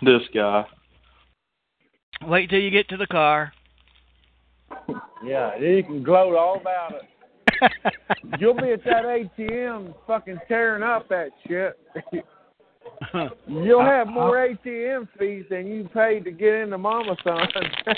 this 0.02 0.22
guy. 0.34 0.66
wait 2.26 2.50
till 2.50 2.60
you 2.60 2.70
get 2.70 2.88
to 2.90 2.98
the 2.98 3.08
car. 3.08 3.52
yeah, 5.26 5.52
then 5.60 5.72
you 5.72 5.84
can 5.84 6.04
gloat 6.04 6.36
all 6.36 6.60
about 6.60 6.94
it. 6.94 7.02
You'll 8.40 8.56
be 8.56 8.72
at 8.72 8.84
that 8.86 9.04
ATM 9.06 9.94
fucking 10.08 10.40
tearing 10.48 10.84
up 10.84 11.08
that 11.10 11.30
shit. 11.48 11.80
You'll 13.48 13.86
have 13.86 14.08
more 14.08 14.36
ATM 14.36 15.08
fees 15.18 15.46
than 15.50 15.68
you 15.68 15.90
paid 15.94 16.24
to 16.26 16.32
get 16.32 16.54
into 16.54 16.78
Mama 16.78 17.16
San. 17.24 17.48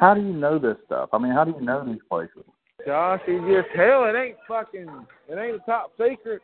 How 0.00 0.14
do 0.14 0.20
you 0.20 0.32
know 0.32 0.58
this 0.58 0.76
stuff? 0.86 1.10
I 1.12 1.18
mean, 1.18 1.32
how 1.32 1.44
do 1.44 1.52
you 1.52 1.64
know 1.64 1.84
these 1.86 2.02
places? 2.10 2.42
Josh, 2.84 3.20
you 3.28 3.38
just 3.40 3.74
hell, 3.76 4.04
it 4.04 4.16
ain't 4.16 4.36
fucking, 4.46 4.88
it 5.28 5.38
ain't 5.38 5.56
a 5.56 5.64
top 5.64 5.92
secret. 5.92 6.42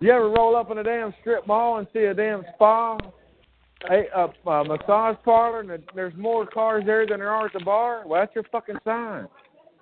You 0.00 0.10
ever 0.10 0.30
roll 0.30 0.56
up 0.56 0.70
in 0.70 0.78
a 0.78 0.82
damn 0.82 1.14
strip 1.20 1.46
mall 1.46 1.78
and 1.78 1.86
see 1.92 2.04
a 2.04 2.14
damn 2.14 2.44
spa, 2.54 2.98
a, 3.90 4.04
a, 4.16 4.50
a 4.50 4.64
massage 4.64 5.16
parlor, 5.24 5.60
and 5.60 5.82
there's 5.94 6.14
more 6.16 6.46
cars 6.46 6.84
there 6.86 7.06
than 7.06 7.20
there 7.20 7.30
are 7.30 7.46
at 7.46 7.52
the 7.52 7.60
bar? 7.60 8.02
Well, 8.06 8.20
that's 8.20 8.34
your 8.34 8.44
fucking 8.50 8.78
sign. 8.84 9.28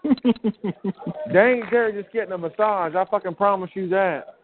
They 0.05 0.11
ain't 1.41 1.70
there 1.70 1.93
just 1.93 2.12
getting 2.12 2.33
a 2.33 2.39
massage. 2.39 2.95
I 2.95 3.05
fucking 3.11 3.35
promise 3.35 3.70
you 3.74 3.89
that. 3.91 4.37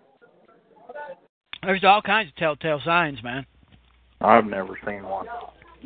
There's 1.62 1.84
all 1.84 2.02
kinds 2.02 2.28
of 2.30 2.36
telltale 2.36 2.80
signs, 2.84 3.22
man. 3.22 3.44
I've 4.20 4.46
never 4.46 4.78
seen 4.86 5.02
one. 5.04 5.26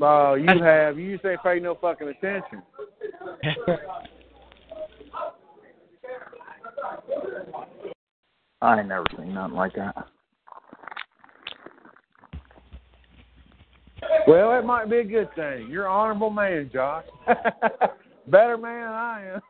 Oh, 0.01 0.35
you 0.35 0.63
have. 0.63 0.99
You 0.99 1.15
just 1.17 1.27
ain't 1.27 1.43
paid 1.43 1.63
no 1.63 1.75
fucking 1.75 2.09
attention. 2.09 2.63
I 8.63 8.79
ain't 8.79 8.89
never 8.89 9.07
seen 9.17 9.35
nothing 9.35 9.57
like 9.57 9.75
that. 9.75 10.07
Well, 14.27 14.59
it 14.59 14.65
might 14.65 14.89
be 14.89 14.99
a 14.99 15.05
good 15.05 15.35
thing. 15.35 15.69
You're 15.69 15.87
an 15.87 15.93
honorable 15.93 16.31
man, 16.31 16.71
Josh. 16.73 17.05
Better 18.29 18.57
man 18.57 18.81
than 18.83 18.93
I 18.93 19.35
am. 19.35 19.41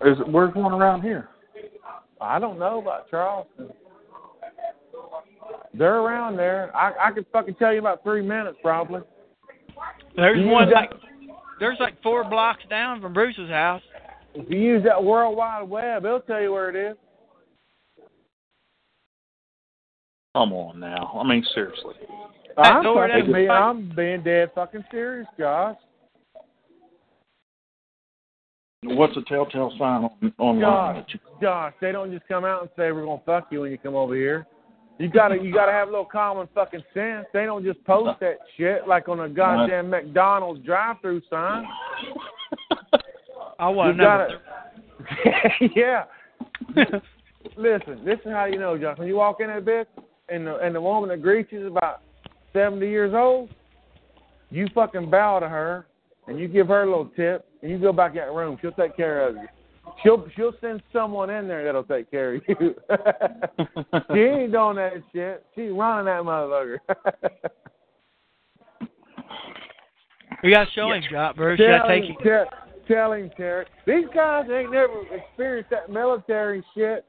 Is 0.12 0.16
where's 0.30 0.54
one 0.54 0.72
around 0.72 1.02
here? 1.02 1.28
I 2.20 2.38
don't 2.38 2.58
know 2.58 2.80
about 2.80 3.10
Charleston. 3.10 3.70
They're 5.74 5.96
around 5.98 6.36
there. 6.36 6.74
I 6.76 7.08
I 7.08 7.10
could 7.12 7.26
fucking 7.32 7.56
tell 7.56 7.72
you 7.72 7.80
about 7.80 8.02
three 8.04 8.22
minutes 8.22 8.58
probably. 8.62 9.00
There's 10.16 10.38
You 10.38 10.46
one 10.48 10.68
got- 10.70 10.74
like 10.76 10.92
there's 11.58 11.78
like 11.80 12.00
four 12.02 12.22
blocks 12.22 12.62
down 12.70 13.00
from 13.00 13.12
Bruce's 13.12 13.50
house. 13.50 13.82
If 14.34 14.48
you 14.48 14.58
use 14.58 14.84
that 14.84 15.02
World 15.02 15.36
Wide 15.36 15.62
Web, 15.68 16.04
it'll 16.04 16.20
tell 16.20 16.40
you 16.40 16.52
where 16.52 16.70
it 16.70 16.76
is. 16.92 16.96
Come 20.36 20.52
on 20.52 20.78
now. 20.78 21.18
I 21.20 21.26
mean, 21.26 21.44
seriously. 21.54 21.94
I'm 22.56 22.84
know 22.84 22.94
where 22.94 23.08
fucking 23.08 23.26
that- 23.32 23.36
being, 23.36 23.50
I'm 23.50 23.92
being 23.96 24.22
dead 24.22 24.52
fucking 24.54 24.84
serious, 24.92 25.26
Josh. 25.38 25.76
What's 28.82 29.16
a 29.16 29.22
telltale 29.22 29.72
sign 29.76 30.04
on 30.04 30.32
online 30.38 30.60
Josh, 30.60 30.96
that 30.96 31.14
you? 31.14 31.20
Josh, 31.42 31.74
they 31.80 31.90
don't 31.90 32.12
just 32.12 32.28
come 32.28 32.44
out 32.44 32.62
and 32.62 32.70
say 32.76 32.92
we're 32.92 33.04
gonna 33.04 33.20
fuck 33.26 33.48
you 33.50 33.62
when 33.62 33.72
you 33.72 33.78
come 33.78 33.96
over 33.96 34.14
here. 34.14 34.46
You 34.98 35.08
gotta 35.08 35.36
you 35.36 35.52
gotta 35.52 35.72
have 35.72 35.88
a 35.88 35.90
little 35.90 36.04
common 36.04 36.48
fucking 36.54 36.84
sense. 36.94 37.26
They 37.32 37.44
don't 37.44 37.64
just 37.64 37.82
post 37.84 38.20
that 38.20 38.38
shit 38.56 38.86
like 38.86 39.08
on 39.08 39.20
a 39.20 39.28
goddamn 39.28 39.90
McDonald's 39.90 40.64
drive-through 40.64 41.22
sign. 41.28 41.64
I 43.58 43.68
was 43.68 43.94
You 43.96 44.02
gotta, 44.02 44.40
yeah. 45.76 46.04
Listen, 47.56 48.04
this 48.04 48.20
is 48.24 48.30
how 48.30 48.44
you 48.44 48.60
know, 48.60 48.78
Josh. 48.78 48.98
When 48.98 49.08
you 49.08 49.16
walk 49.16 49.38
in 49.40 49.48
that 49.48 49.64
bitch 49.64 49.86
and 50.28 50.46
the 50.46 50.56
and 50.58 50.72
the 50.72 50.80
woman 50.80 51.10
that 51.10 51.20
greets 51.20 51.50
you 51.50 51.62
is 51.62 51.66
about 51.66 52.02
seventy 52.52 52.88
years 52.88 53.12
old, 53.12 53.50
you 54.50 54.68
fucking 54.72 55.10
bow 55.10 55.40
to 55.40 55.48
her 55.48 55.86
and 56.28 56.38
you 56.38 56.46
give 56.46 56.68
her 56.68 56.82
a 56.82 56.86
little 56.86 57.10
tip 57.16 57.47
and 57.62 57.70
you 57.70 57.78
go 57.78 57.92
back 57.92 58.12
in 58.12 58.16
that 58.18 58.32
room. 58.32 58.56
She'll 58.60 58.72
take 58.72 58.96
care 58.96 59.26
of 59.28 59.36
you. 59.36 59.46
She'll 60.02 60.26
she'll 60.36 60.52
send 60.60 60.82
someone 60.92 61.30
in 61.30 61.48
there 61.48 61.64
that'll 61.64 61.82
take 61.84 62.10
care 62.10 62.34
of 62.34 62.42
you. 62.46 62.56
she 64.12 64.20
ain't 64.20 64.52
doing 64.52 64.76
that 64.76 64.92
shit. 65.14 65.44
She's 65.54 65.70
running 65.72 66.04
that 66.06 66.22
motherfucker. 66.22 66.78
We 70.42 70.52
got 70.52 70.66
to 70.66 70.70
show 70.72 70.92
him, 70.92 71.02
Josh, 71.10 71.34
Bruce. 71.36 71.58
You 71.58 71.66
got 71.66 71.78
tell 71.78 71.88
to 71.88 71.94
him, 71.94 72.00
take 72.02 72.10
him. 72.10 72.16
tell, 72.22 72.44
tell 72.86 73.12
him, 73.12 73.30
Terry. 73.36 73.66
These 73.86 74.04
guys 74.14 74.44
ain't 74.52 74.70
never 74.70 75.02
experienced 75.12 75.70
that 75.70 75.90
military 75.90 76.62
shit. 76.76 77.04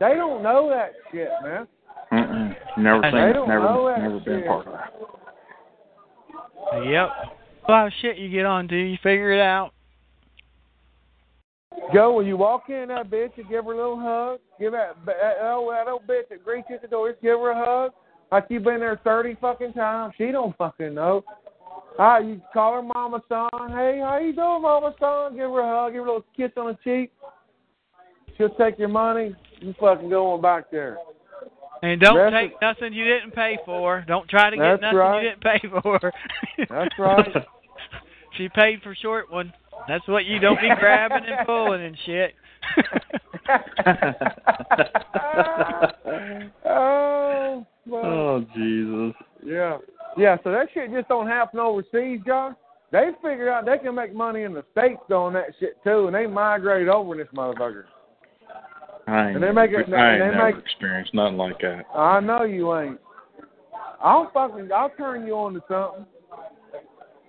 They 0.00 0.14
don't 0.14 0.42
know 0.42 0.68
that 0.68 0.92
shit, 1.12 1.28
man. 1.42 1.68
Mm-mm. 2.12 2.54
Never 2.78 3.00
They 3.02 3.10
seen 3.10 3.18
it. 3.20 3.32
don't 3.34 3.48
Never, 3.48 3.62
know 3.64 3.94
never 3.96 4.20
been 4.20 4.44
part 4.44 4.66
of 4.66 4.72
that. 4.72 4.92
Yep. 6.90 7.08
A 7.68 7.70
lot 7.70 7.86
of 7.86 7.92
shit 8.00 8.16
you 8.16 8.30
get 8.30 8.46
on 8.46 8.66
to. 8.68 8.76
You 8.76 8.96
figure 9.02 9.30
it 9.30 9.40
out. 9.40 9.72
Joe, 11.92 12.14
when 12.14 12.26
you 12.26 12.36
walk 12.36 12.70
in 12.70 12.88
that 12.88 13.10
bitch, 13.10 13.36
you 13.36 13.44
give 13.44 13.66
her 13.66 13.72
a 13.72 13.76
little 13.76 14.00
hug. 14.00 14.40
Give 14.58 14.72
that 14.72 14.96
that 15.04 15.36
oh 15.42 15.70
that 15.70 15.90
old 15.90 16.06
bitch 16.06 16.28
that 16.30 16.42
greets 16.44 16.66
you 16.70 16.76
at 16.76 16.82
the 16.82 16.88
door, 16.88 17.10
just 17.10 17.22
give 17.22 17.38
her 17.38 17.50
a 17.50 17.64
hug. 17.64 17.92
Like 18.32 18.46
you've 18.48 18.64
been 18.64 18.80
there 18.80 18.98
thirty 19.04 19.36
fucking 19.40 19.74
times. 19.74 20.14
She 20.16 20.32
don't 20.32 20.56
fucking 20.56 20.94
know. 20.94 21.24
Ah, 21.98 22.18
you 22.18 22.40
call 22.54 22.74
her 22.74 22.82
Mama 22.82 23.22
San. 23.28 23.48
Hey, 23.70 24.00
how 24.02 24.18
you 24.18 24.32
doing, 24.32 24.62
Mama 24.62 24.94
San? 24.98 25.32
Give 25.32 25.50
her 25.50 25.60
a 25.60 25.82
hug. 25.82 25.92
Give 25.92 26.02
her 26.02 26.08
a 26.08 26.12
little 26.12 26.24
kiss 26.34 26.50
on 26.56 26.68
the 26.68 26.78
cheek. 26.82 27.12
She'll 28.38 28.54
take 28.54 28.78
your 28.78 28.88
money. 28.88 29.34
You 29.60 29.74
fucking 29.78 30.08
going 30.08 30.40
back 30.40 30.70
there. 30.70 30.96
And 31.82 32.00
don't 32.00 32.16
Rest 32.16 32.34
take 32.34 32.52
nothing 32.62 32.92
you 32.92 33.04
didn't 33.04 33.34
pay 33.34 33.58
for. 33.64 34.04
Don't 34.08 34.28
try 34.28 34.50
to 34.50 34.56
get 34.56 34.62
That's 34.62 34.82
nothing 34.82 34.98
right. 34.98 35.22
you 35.22 35.28
didn't 35.28 35.42
pay 35.42 35.68
for. 35.82 36.12
That's 36.68 36.98
right. 36.98 37.46
she 38.38 38.48
paid 38.48 38.80
for 38.82 38.94
short 38.94 39.30
one. 39.30 39.52
That's 39.86 40.06
what 40.08 40.24
you 40.24 40.38
don't 40.38 40.60
be 40.60 40.70
grabbing 40.80 41.24
and 41.28 41.46
pulling 41.46 41.82
and 41.82 41.96
shit. 42.06 42.34
oh, 46.64 47.66
fuck. 47.84 48.04
oh 48.04 48.44
Jesus. 48.54 49.14
Yeah. 49.44 49.78
Yeah, 50.16 50.36
so 50.42 50.50
that 50.50 50.68
shit 50.74 50.90
just 50.92 51.08
don't 51.08 51.26
happen 51.28 51.60
overseas, 51.60 52.20
John. 52.26 52.56
They 52.90 53.10
figure 53.22 53.50
out 53.52 53.66
they 53.66 53.78
can 53.78 53.94
make 53.94 54.14
money 54.14 54.42
in 54.42 54.54
the 54.54 54.64
States 54.72 55.00
doing 55.08 55.34
that 55.34 55.46
shit 55.60 55.76
too, 55.84 56.06
and 56.06 56.14
they 56.14 56.26
migrate 56.26 56.88
over 56.88 57.12
in 57.12 57.18
this 57.18 57.28
motherfucker. 57.34 57.84
I 59.06 59.26
ain't, 59.28 59.36
And 59.36 59.44
they 59.44 59.52
make 59.52 59.70
it- 59.70 59.88
never, 59.88 59.96
I 60.02 60.12
ain't 60.14 60.20
they 60.22 60.30
never 60.38 60.52
make- 60.54 60.64
experienced 60.64 61.14
nothing 61.14 61.36
like 61.36 61.58
that. 61.60 61.84
I 61.94 62.20
know 62.20 62.44
you 62.44 62.74
ain't. 62.76 62.98
I'll 64.02 64.30
fucking 64.32 64.70
I'll 64.74 64.90
turn 64.90 65.26
you 65.26 65.34
on 65.34 65.54
to 65.54 65.62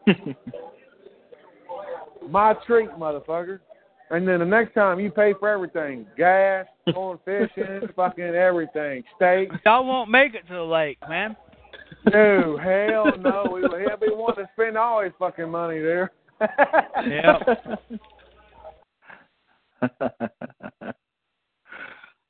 something. 0.05 0.35
My 2.29 2.53
treat, 2.65 2.89
motherfucker. 2.91 3.59
And 4.11 4.27
then 4.27 4.39
the 4.39 4.45
next 4.45 4.73
time 4.73 4.99
you 4.99 5.11
pay 5.11 5.33
for 5.39 5.49
everything. 5.49 6.05
Gas, 6.17 6.65
going 6.93 7.19
fishing, 7.25 7.81
fucking 7.95 8.23
everything. 8.23 9.03
Steak. 9.15 9.49
Y'all 9.65 9.85
won't 9.85 10.09
make 10.09 10.33
it 10.33 10.47
to 10.47 10.53
the 10.53 10.63
lake, 10.63 10.97
man. 11.07 11.35
No, 12.11 12.57
hell 12.57 13.11
no. 13.19 13.49
We- 13.53 13.61
He'll 13.61 13.97
be 13.97 14.07
wanting 14.09 14.45
to 14.45 14.49
spend 14.53 14.77
all 14.77 15.03
his 15.03 15.11
fucking 15.19 15.49
money 15.49 15.79
there. 15.79 16.11
Yeah. 17.05 17.39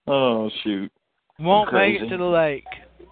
Oh 0.08 0.50
shoot. 0.64 0.92
Won't 1.40 1.72
make 1.72 2.02
it 2.02 2.10
to 2.10 2.18
the 2.18 2.24
lake. 2.24 2.66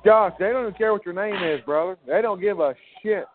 Josh, 0.04 0.34
they 0.40 0.50
don't 0.50 0.64
even 0.64 0.74
care 0.74 0.92
what 0.94 1.06
your 1.06 1.14
name 1.14 1.44
is, 1.44 1.64
brother. 1.64 1.96
They 2.08 2.22
don't 2.24 2.42
give 2.42 2.60
a 2.60 2.74
shit. 3.04 3.26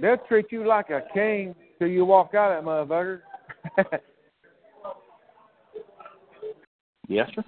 They'll 0.00 0.16
treat 0.28 0.46
you 0.50 0.66
like 0.66 0.90
a 0.90 1.02
king 1.14 1.54
till 1.82 1.90
you 1.90 2.04
walk 2.04 2.32
out 2.34 2.52
of 2.52 2.64
that 2.64 2.70
motherfucker. 2.70 3.20
Yes, 7.08 7.28
sir. 7.34 7.42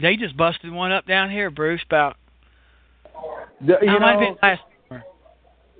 They 0.00 0.16
just 0.16 0.36
busted 0.36 0.72
one 0.72 0.92
up 0.92 1.06
down 1.06 1.30
here, 1.30 1.50
Bruce. 1.50 1.82
About 1.84 2.16
The- 3.60 3.78
you 3.82 3.88
I 3.88 3.98
might 3.98 4.20
know, 4.20 4.34
be 4.34 4.38
last. 4.42 4.62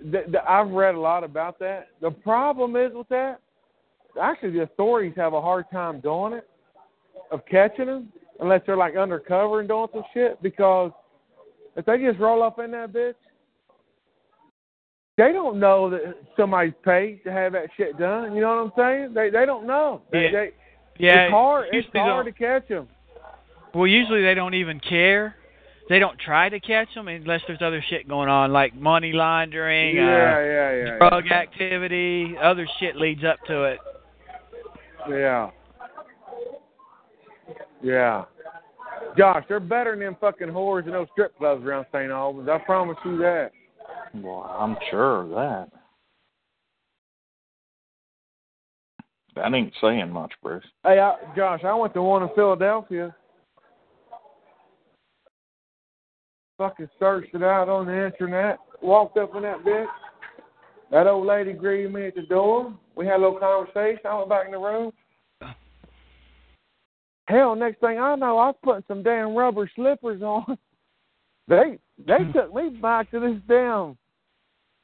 the, 0.05 0.24
the, 0.29 0.51
I've 0.51 0.70
read 0.70 0.97
a 0.97 1.01
lot 1.01 1.23
about 1.23 1.61
that. 1.61 1.89
The 2.01 2.11
problem 2.11 2.74
is 2.74 2.93
with 2.93 3.09
that, 3.11 3.41
actually, 4.20 4.51
the 4.51 4.62
authorities 4.62 5.15
have 5.16 5.33
a 5.33 5.41
hard 5.41 5.66
time 5.70 6.01
doing 6.01 6.33
it, 6.35 6.49
of 7.31 7.47
catching 7.47 7.87
them, 7.87 8.12
unless 8.41 8.62
they're 8.66 8.77
like 8.77 8.97
undercover 8.97 9.61
and 9.61 9.69
doing 9.69 9.87
some 9.93 10.03
shit. 10.12 10.43
Because 10.43 10.91
if 11.77 11.85
they 11.86 11.99
just 11.99 12.19
roll 12.19 12.43
up 12.43 12.59
in 12.59 12.70
that 12.73 12.93
bitch, 12.93 13.15
they 15.19 15.32
don't 15.32 15.61
know 15.61 15.90
that 15.90 16.16
somebody's 16.36 16.73
paid 16.85 17.23
to 17.24 17.32
have 17.32 17.53
that 17.53 17.69
shit 17.77 17.99
done. 17.99 18.35
You 18.35 18.40
know 18.40 18.65
what 18.65 18.82
I'm 18.85 19.05
saying? 19.05 19.15
They 19.15 19.31
they 19.31 19.47
don't 19.47 19.66
know. 19.66 20.03
They, 20.11 20.24
Yeah. 20.24 20.31
they, 20.32 20.51
Yeah, 20.99 21.24
it's 21.24 21.31
hard. 21.32 21.66
It's 21.73 21.89
hard 21.93 22.27
to 22.27 22.32
catch 22.32 22.69
them. 22.69 22.89
Well, 23.74 23.86
usually 23.86 24.23
they 24.23 24.35
don't 24.35 24.55
even 24.55 24.81
care. 24.81 25.35
They 25.89 25.99
don't 25.99 26.19
try 26.19 26.49
to 26.49 26.61
catch 26.61 26.94
them 26.94 27.09
unless 27.09 27.40
there's 27.47 27.61
other 27.61 27.82
shit 27.90 28.09
going 28.09 28.28
on, 28.28 28.53
like 28.53 28.74
money 28.74 29.12
laundering, 29.12 29.97
Yeah, 29.97 30.03
uh, 30.03 30.40
yeah, 30.40 30.73
yeah, 30.73 30.99
drug 30.99 31.27
activity, 31.31 32.35
other 32.40 32.66
shit 32.78 32.97
leads 32.97 33.24
up 33.24 33.39
to 33.47 33.65
it. 33.65 33.78
yeah, 35.11 35.51
yeah. 37.82 38.24
Josh, 39.17 39.45
they're 39.49 39.61
better 39.61 39.93
than 39.93 40.01
them 40.01 40.17
fucking 40.21 40.49
whores 40.49 40.87
in 40.87 40.93
those 40.93 41.09
strip 41.13 41.37
clubs 41.37 41.65
around 41.65 41.87
St. 41.93 42.11
Albans. 42.11 42.49
I 42.49 42.59
promise 42.59 42.97
you 43.05 43.19
that. 43.19 43.51
Well, 44.15 44.57
I'm 44.59 44.77
sure 44.91 45.23
of 45.23 45.29
that. 45.31 45.69
That 49.35 49.55
ain't 49.55 49.73
saying 49.81 50.11
much, 50.11 50.33
Bruce. 50.43 50.65
Hey, 50.85 50.99
I, 50.99 51.15
Josh, 51.35 51.61
I 51.65 51.75
went 51.75 51.95
to 51.95 52.03
one 52.03 52.23
in 52.23 52.29
Philadelphia. 52.35 53.15
Fucking 56.59 56.89
searched 56.99 57.35
it 57.35 57.43
out 57.43 57.69
on 57.69 57.87
the 57.87 58.07
internet. 58.07 58.59
Walked 58.83 59.17
up 59.17 59.35
in 59.35 59.43
that 59.43 59.65
bitch. 59.65 59.87
That 60.91 61.07
old 61.07 61.27
lady 61.27 61.55
greeted 61.55 61.93
me 61.93 62.09
at 62.09 62.15
the 62.15 62.23
door. 62.23 62.77
We 62.95 63.07
had 63.07 63.17
a 63.17 63.23
little 63.23 63.39
conversation. 63.39 64.01
I 64.05 64.15
went 64.17 64.29
back 64.29 64.47
in 64.47 64.53
the 64.53 64.59
room. 64.59 64.93
Hell, 67.28 67.55
next 67.55 67.81
thing 67.81 67.99
I 67.99 68.16
know, 68.16 68.39
I 68.39 68.47
was 68.49 68.57
putting 68.62 68.85
some 68.89 69.03
damn 69.03 69.35
rubber 69.35 69.70
slippers 69.74 70.23
on. 70.23 70.59
They 71.49 71.77
they 71.99 72.19
hmm. 72.19 72.32
took 72.32 72.55
me 72.55 72.69
back 72.81 73.11
to 73.11 73.19
this 73.19 73.40
damn. 73.49 73.99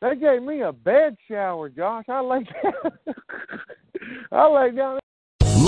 They 0.00 0.16
gave 0.16 0.42
me 0.42 0.62
a 0.62 0.72
bed 0.72 1.16
shower, 1.28 1.68
Josh. 1.68 2.04
I 2.08 2.20
lay 2.20 2.40
down. 2.62 3.16
I 4.32 4.48
lay 4.48 4.70
down. 4.72 4.98